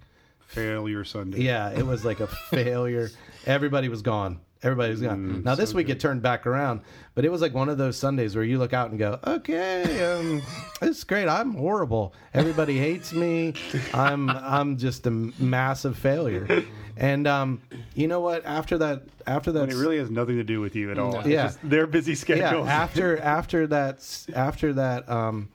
Failure 0.50 1.04
Sunday. 1.04 1.42
yeah, 1.42 1.70
it 1.72 1.86
was 1.86 2.04
like 2.04 2.20
a 2.20 2.28
failure. 2.28 3.10
Everybody 3.46 3.88
was 3.90 4.02
gone. 4.02 4.40
Everybody 4.62 4.92
was 4.92 5.02
gone. 5.02 5.42
now 5.44 5.56
this 5.56 5.74
week 5.74 5.88
it 5.88 6.02
turned 6.02 6.22
back 6.22 6.46
around, 6.46 6.82
but 7.16 7.24
it 7.24 7.32
was 7.32 7.40
like 7.40 7.54
one 7.54 7.70
of 7.70 7.78
those 7.78 7.96
Sundays 7.96 8.36
where 8.36 8.44
you 8.44 8.58
look 8.58 8.74
out 8.74 8.90
and 8.90 9.00
go, 9.00 9.18
"Okay, 9.26 10.04
um, 10.06 10.42
it's 10.82 11.06
great. 11.06 11.30
I'm 11.30 11.54
horrible. 11.54 12.14
Everybody 12.34 12.78
hates 12.78 13.14
me. 13.14 13.54
I'm 13.94 14.30
I'm 14.30 14.76
just 14.76 15.08
a 15.08 15.12
massive 15.12 15.98
failure." 15.98 16.66
And 16.98 17.26
um, 17.28 17.62
you 17.96 18.10
know 18.10 18.20
what? 18.20 18.44
After 18.46 18.78
that, 18.80 19.04
after 19.26 19.54
that, 19.54 19.64
And 19.64 19.72
it 19.72 19.78
really 19.78 19.98
has 20.00 20.10
nothing 20.12 20.36
to 20.36 20.44
do 20.44 20.60
with 20.60 20.76
you 20.76 20.92
at 20.92 21.00
all. 21.00 21.20
It's 21.20 21.28
Yeah. 21.30 21.44
just 21.44 21.60
their 21.64 21.88
busy 21.88 22.14
schedule. 22.16 22.66
yeah. 22.66 22.82
After 22.84 23.18
after 23.20 23.66
that 23.68 24.26
after 24.36 24.74
that 24.74 25.08
um, 25.10 25.48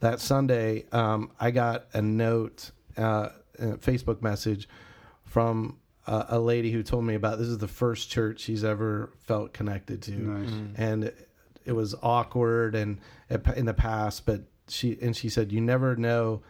that 0.00 0.20
Sunday, 0.20 0.84
um, 0.92 1.30
I 1.40 1.50
got 1.50 1.86
a 1.94 2.02
note, 2.02 2.72
uh, 2.98 3.30
Facebook 3.60 4.22
message 4.22 4.68
from 5.24 5.78
uh, 6.06 6.24
a 6.28 6.38
lady 6.40 6.70
who 6.72 6.82
told 6.82 7.04
me 7.04 7.14
about 7.14 7.38
this 7.38 7.48
is 7.48 7.58
the 7.58 7.68
first 7.68 8.10
church 8.10 8.40
she's 8.40 8.64
ever 8.64 9.10
felt 9.18 9.52
connected 9.52 10.02
to, 10.02 10.12
Nice. 10.12 10.50
and 10.76 11.12
it 11.64 11.72
was 11.72 11.94
awkward 12.02 12.74
and 12.74 12.98
in 13.56 13.66
the 13.66 13.74
past, 13.74 14.26
but 14.26 14.42
she 14.68 14.98
and 15.02 15.14
she 15.16 15.28
said 15.28 15.52
you 15.52 15.60
never 15.60 15.94
know 15.96 16.42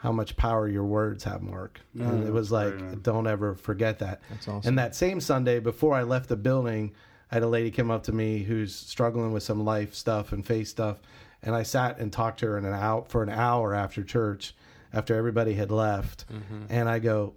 how 0.00 0.12
much 0.12 0.36
power 0.36 0.68
your 0.68 0.84
words 0.84 1.24
have, 1.24 1.42
Mark. 1.42 1.80
and 1.98 2.24
it 2.26 2.32
was 2.32 2.52
like, 2.52 2.74
very 2.74 2.82
nice. 2.82 2.96
don't 2.98 3.26
ever 3.26 3.54
forget 3.54 3.98
that. 4.00 4.20
That's 4.28 4.46
awesome. 4.48 4.68
And 4.68 4.78
that 4.78 4.94
same 4.94 5.20
Sunday, 5.20 5.58
before 5.60 5.94
I 5.94 6.02
left 6.02 6.28
the 6.28 6.36
building, 6.36 6.92
I 7.30 7.36
had 7.36 7.42
a 7.42 7.48
lady 7.48 7.70
come 7.70 7.90
up 7.90 8.02
to 8.04 8.12
me 8.12 8.42
who's 8.42 8.74
struggling 8.74 9.32
with 9.32 9.42
some 9.42 9.64
life 9.64 9.94
stuff 9.94 10.32
and 10.32 10.44
faith 10.46 10.68
stuff, 10.68 11.00
and 11.42 11.54
I 11.54 11.62
sat 11.62 11.98
and 11.98 12.12
talked 12.12 12.40
to 12.40 12.46
her 12.46 12.58
in 12.58 12.64
an 12.66 12.74
hour 12.74 13.04
for 13.08 13.22
an 13.22 13.30
hour 13.30 13.74
after 13.74 14.02
church, 14.04 14.54
after 14.92 15.14
everybody 15.14 15.54
had 15.54 15.70
left, 15.70 16.24
and 16.68 16.88
I 16.88 16.98
go, 16.98 17.34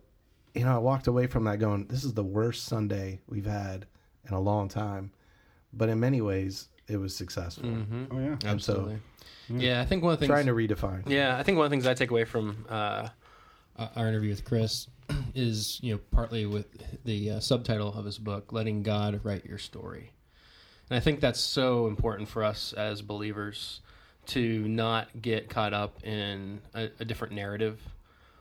you 0.54 0.66
know, 0.66 0.76
I 0.76 0.80
walked 0.80 1.08
away 1.08 1.28
from 1.28 1.44
that 1.46 1.60
going, 1.60 1.88
this 1.88 2.04
is 2.04 2.14
the 2.14 2.24
worst 2.24 2.66
Sunday 2.66 3.20
we've 3.28 3.46
had 3.46 3.86
in 4.28 4.34
a 4.34 4.40
long 4.40 4.68
time, 4.68 5.12
but 5.74 5.90
in 5.90 6.00
many 6.00 6.22
ways 6.22 6.70
it 6.88 6.98
was 6.98 7.16
successful. 7.16 7.70
Oh 8.12 8.20
yeah. 8.20 8.38
And 8.46 8.62
so 8.62 8.74
Absolutely. 8.74 9.00
Yeah, 9.50 9.82
I 9.82 9.86
think 9.86 10.04
one 10.04 10.14
of 10.14 10.20
the 10.20 10.28
things. 10.28 10.36
trying 10.36 10.46
to 10.46 10.54
redefine. 10.54 11.10
Yeah, 11.10 11.38
I 11.38 11.44
think 11.44 11.58
one 11.58 11.66
of 11.66 11.72
the 11.72 11.74
things 11.76 11.88
I 11.88 11.94
take 11.94 12.12
away 12.12 12.24
from 12.26 12.66
uh, 12.70 13.10
our 13.96 14.08
interview 14.08 14.30
with 14.30 14.46
Chris 14.46 14.88
is, 15.36 15.80
you 15.82 15.94
know, 15.94 16.00
partly 16.12 16.46
with 16.46 16.68
the 17.04 17.32
uh, 17.32 17.40
subtitle 17.40 17.94
of 17.94 18.06
his 18.06 18.18
book, 18.20 18.52
"Letting 18.54 18.84
God 18.84 19.22
Write 19.24 19.46
Your 19.46 19.58
Story," 19.58 20.12
and 20.90 20.98
I 20.98 21.00
think 21.00 21.20
that's 21.20 21.40
so 21.40 21.88
important 21.88 22.30
for 22.30 22.44
us 22.44 22.74
as 22.74 23.02
believers 23.02 23.82
to 24.30 24.68
not 24.68 25.08
get 25.22 25.50
caught 25.50 25.74
up 25.74 26.04
in 26.04 26.62
a, 26.74 26.90
a 27.00 27.06
different 27.06 27.34
narrative, 27.34 27.80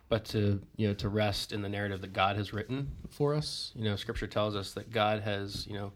but 0.08 0.24
to 0.26 0.60
you 0.76 0.88
know 0.88 0.94
to 0.94 1.08
rest 1.08 1.52
in 1.52 1.62
the 1.62 1.68
narrative 1.68 2.00
that 2.00 2.12
God 2.12 2.36
has 2.36 2.52
written 2.52 2.90
for 3.10 3.34
us. 3.34 3.72
You 3.74 3.84
know, 3.84 3.96
Scripture 3.96 4.26
tells 4.26 4.56
us 4.56 4.72
that 4.72 4.90
God 4.90 5.22
has 5.22 5.66
you 5.66 5.74
know 5.74 5.92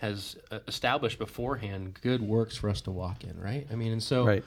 has 0.00 0.36
uh, 0.50 0.58
established 0.66 1.18
beforehand 1.18 1.98
good 2.02 2.20
works 2.20 2.56
for 2.56 2.68
us 2.68 2.80
to 2.82 2.90
walk 2.90 3.24
in. 3.24 3.40
Right? 3.40 3.66
I 3.72 3.74
mean, 3.76 3.92
and 3.92 4.02
so 4.02 4.26
Right. 4.26 4.44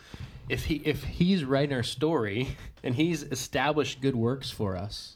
if 0.49 0.65
he 0.65 0.76
if 0.77 1.03
he's 1.03 1.43
writing 1.45 1.73
our 1.76 1.84
story 1.84 2.55
and 2.84 2.95
he's 2.95 3.23
established 3.23 4.01
good 4.01 4.15
works 4.15 4.49
for 4.51 4.76
us, 4.76 5.15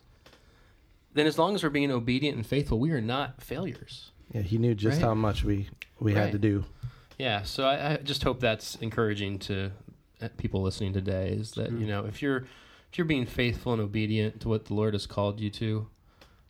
then 1.13 1.27
as 1.27 1.37
long 1.37 1.55
as 1.55 1.63
we're 1.63 1.69
being 1.69 1.91
obedient 1.91 2.37
and 2.37 2.45
faithful, 2.45 2.79
we 2.79 2.91
are 2.91 3.01
not 3.01 3.41
failures. 3.41 4.11
Yeah, 4.33 4.41
he 4.41 4.57
knew 4.57 4.73
just 4.73 4.97
Right. 4.97 5.05
how 5.07 5.13
much 5.13 5.43
we 5.43 5.67
we 5.99 6.13
had 6.13 6.31
to 6.31 6.39
do. 6.39 6.63
Yeah, 7.21 7.43
so 7.43 7.65
I, 7.65 7.93
I 7.93 7.97
just 7.97 8.23
hope 8.23 8.39
that's 8.39 8.75
encouraging 8.77 9.37
to 9.39 9.71
uh, 10.21 10.29
people 10.37 10.63
listening 10.63 10.91
today. 10.91 11.29
Is 11.29 11.51
that 11.51 11.71
you 11.71 11.85
know 11.85 12.05
if 12.05 12.19
you're 12.21 12.37
if 12.91 12.97
you're 12.97 13.05
being 13.05 13.27
faithful 13.27 13.73
and 13.73 13.81
obedient 13.81 14.41
to 14.41 14.49
what 14.49 14.65
the 14.65 14.73
Lord 14.73 14.93
has 14.95 15.05
called 15.05 15.39
you 15.39 15.51
to, 15.51 15.87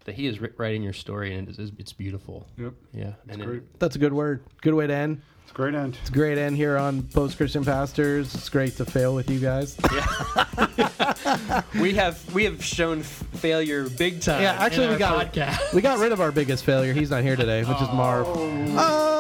that 0.05 0.15
He 0.15 0.27
is 0.27 0.39
writing 0.57 0.81
your 0.81 0.93
story 0.93 1.35
and 1.35 1.49
it's, 1.49 1.59
it's 1.77 1.91
beautiful. 1.91 2.47
Yep. 2.57 2.73
Yeah, 2.93 3.13
and 3.27 3.41
it- 3.41 3.45
great. 3.45 3.79
That's 3.79 3.97
a 3.97 3.99
good 3.99 4.13
word. 4.13 4.45
Good 4.61 4.73
way 4.73 4.87
to 4.87 4.93
end. 4.93 5.21
It's 5.43 5.51
a 5.51 5.55
great 5.55 5.75
end. 5.75 5.97
It's 5.99 6.09
a 6.09 6.13
great 6.13 6.37
end 6.37 6.55
here 6.55 6.77
on 6.77 7.03
Post 7.03 7.35
Christian 7.35 7.65
Pastors. 7.65 8.33
It's 8.33 8.47
great 8.47 8.77
to 8.77 8.85
fail 8.85 9.13
with 9.13 9.29
you 9.29 9.39
guys. 9.39 9.77
Yeah. 9.91 11.61
we 11.81 11.93
have 11.95 12.33
we 12.33 12.43
have 12.45 12.63
shown 12.63 12.99
f- 13.01 13.23
failure 13.33 13.89
big 13.89 14.21
time. 14.21 14.41
Yeah, 14.41 14.53
actually, 14.59 14.85
in 14.85 14.89
we 14.91 14.93
our 14.95 14.99
got 14.99 15.33
podcast. 15.33 15.73
we 15.73 15.81
got 15.81 15.99
rid 15.99 16.11
of 16.11 16.21
our 16.21 16.31
biggest 16.31 16.63
failure. 16.63 16.93
He's 16.93 17.09
not 17.09 17.23
here 17.23 17.35
today, 17.35 17.63
which 17.63 17.81
is 17.81 17.87
Marv. 17.89 18.25
Oh, 18.27 19.10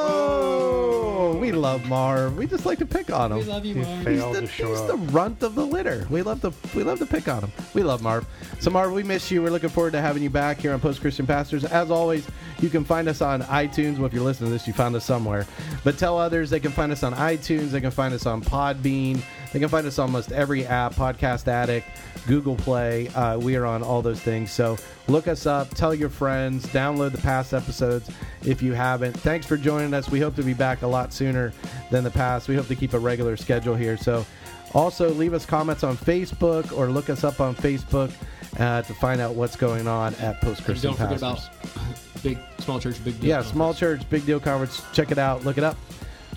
we 1.41 1.51
love 1.51 1.85
Marv. 1.87 2.37
We 2.37 2.47
just 2.47 2.65
like 2.65 2.79
to 2.79 2.85
pick 2.85 3.11
on 3.11 3.31
him. 3.31 3.39
We 3.39 3.43
love 3.45 3.65
you, 3.65 3.75
You 3.75 3.81
Mark. 3.81 4.03
fail. 4.05 4.27
He's, 4.27 4.35
the, 4.35 4.41
to 4.41 4.47
show 4.47 4.69
he's 4.69 4.79
up. 4.79 4.87
the 4.87 4.95
runt 5.11 5.43
of 5.43 5.55
the 5.55 5.65
litter. 5.65 6.07
We 6.09 6.21
love 6.21 6.39
to 6.41 6.53
we 6.75 6.83
love 6.83 6.99
to 6.99 7.05
pick 7.05 7.27
on 7.27 7.41
him. 7.43 7.51
We 7.73 7.83
love 7.83 8.01
Marv. 8.01 8.25
So 8.59 8.69
Marv, 8.69 8.93
we 8.93 9.03
miss 9.03 9.29
you. 9.31 9.41
We're 9.41 9.49
looking 9.49 9.69
forward 9.69 9.91
to 9.93 10.01
having 10.01 10.23
you 10.23 10.29
back 10.29 10.59
here 10.59 10.71
on 10.73 10.79
Post 10.79 11.01
Christian 11.01 11.27
Pastors. 11.27 11.65
As 11.65 11.91
always, 11.91 12.27
you 12.59 12.69
can 12.69 12.83
find 12.85 13.09
us 13.09 13.21
on 13.21 13.41
iTunes. 13.43 13.97
Well, 13.97 14.05
if 14.05 14.13
you're 14.13 14.23
listening 14.23 14.49
to 14.49 14.53
this, 14.53 14.67
you 14.67 14.73
found 14.73 14.95
us 14.95 15.03
somewhere. 15.03 15.45
But 15.83 15.97
tell 15.97 16.17
others 16.17 16.49
they 16.49 16.59
can 16.59 16.71
find 16.71 16.91
us 16.91 17.03
on 17.03 17.13
iTunes. 17.13 17.71
They 17.71 17.81
can 17.81 17.91
find 17.91 18.13
us 18.13 18.25
on 18.25 18.41
Podbean. 18.41 19.21
They 19.51 19.59
can 19.59 19.67
find 19.67 19.85
us 19.87 19.99
on 19.99 20.03
almost 20.11 20.31
every 20.31 20.65
app, 20.65 20.93
Podcast 20.95 21.47
Addict, 21.47 21.87
Google 22.27 22.55
Play. 22.55 23.07
Uh, 23.09 23.37
we 23.37 23.55
are 23.55 23.65
on 23.65 23.81
all 23.83 24.01
those 24.01 24.19
things. 24.19 24.51
So 24.51 24.77
look 25.07 25.27
us 25.27 25.45
up. 25.45 25.69
Tell 25.73 25.93
your 25.93 26.09
friends. 26.09 26.65
Download 26.67 27.11
the 27.11 27.17
past 27.19 27.53
episodes 27.53 28.09
if 28.43 28.61
you 28.61 28.73
haven't. 28.73 29.13
Thanks 29.19 29.45
for 29.45 29.57
joining 29.57 29.93
us. 29.93 30.09
We 30.09 30.19
hope 30.19 30.35
to 30.35 30.43
be 30.43 30.53
back 30.53 30.81
a 30.83 30.87
lot 30.87 31.13
sooner 31.13 31.53
than 31.89 32.03
the 32.03 32.11
past. 32.11 32.47
We 32.47 32.55
hope 32.55 32.67
to 32.67 32.75
keep 32.75 32.93
a 32.93 32.99
regular 32.99 33.35
schedule 33.37 33.75
here. 33.75 33.97
So 33.97 34.25
also 34.73 35.09
leave 35.13 35.33
us 35.33 35.45
comments 35.45 35.83
on 35.83 35.97
Facebook 35.97 36.75
or 36.77 36.87
look 36.89 37.09
us 37.09 37.23
up 37.23 37.41
on 37.41 37.55
Facebook 37.55 38.11
uh, 38.59 38.81
to 38.83 38.93
find 38.95 39.19
out 39.21 39.35
what's 39.35 39.55
going 39.55 39.87
on 39.87 40.13
at 40.15 40.39
Post 40.41 40.59
And 40.59 40.65
Christian 40.65 40.91
don't 40.91 40.97
forget 40.97 41.19
Pastors. 41.21 41.49
about 41.73 42.23
big 42.23 42.37
small 42.59 42.79
church, 42.79 43.03
big 43.03 43.19
deal. 43.19 43.29
Yeah, 43.29 43.41
small 43.41 43.73
church, 43.73 44.07
big 44.09 44.25
deal 44.25 44.39
conference. 44.39 44.83
Check 44.93 45.11
it 45.11 45.17
out. 45.17 45.43
Look 45.43 45.57
it 45.57 45.63
up. 45.63 45.77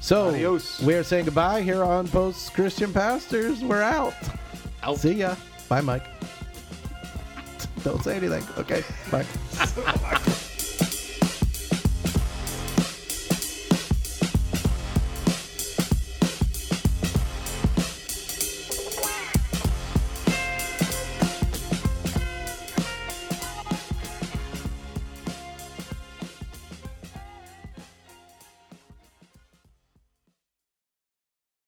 So 0.01 0.29
Adios. 0.29 0.81
we 0.83 0.95
are 0.95 1.03
saying 1.03 1.27
goodbye 1.27 1.63
here 1.63 1.83
on 1.83 2.09
Post 2.09 2.53
Christian 2.55 2.93
Pastors. 2.93 3.63
We're 3.63 3.83
out. 3.83 4.15
Out. 4.83 4.99
See 4.99 5.15
ya. 5.15 5.35
Bye, 5.75 5.81
Mike. 5.81 6.05
Don't 7.83 8.01
say 8.05 8.17
anything. 8.17 8.45
Okay. 8.59 8.85
Bye. 9.11 10.35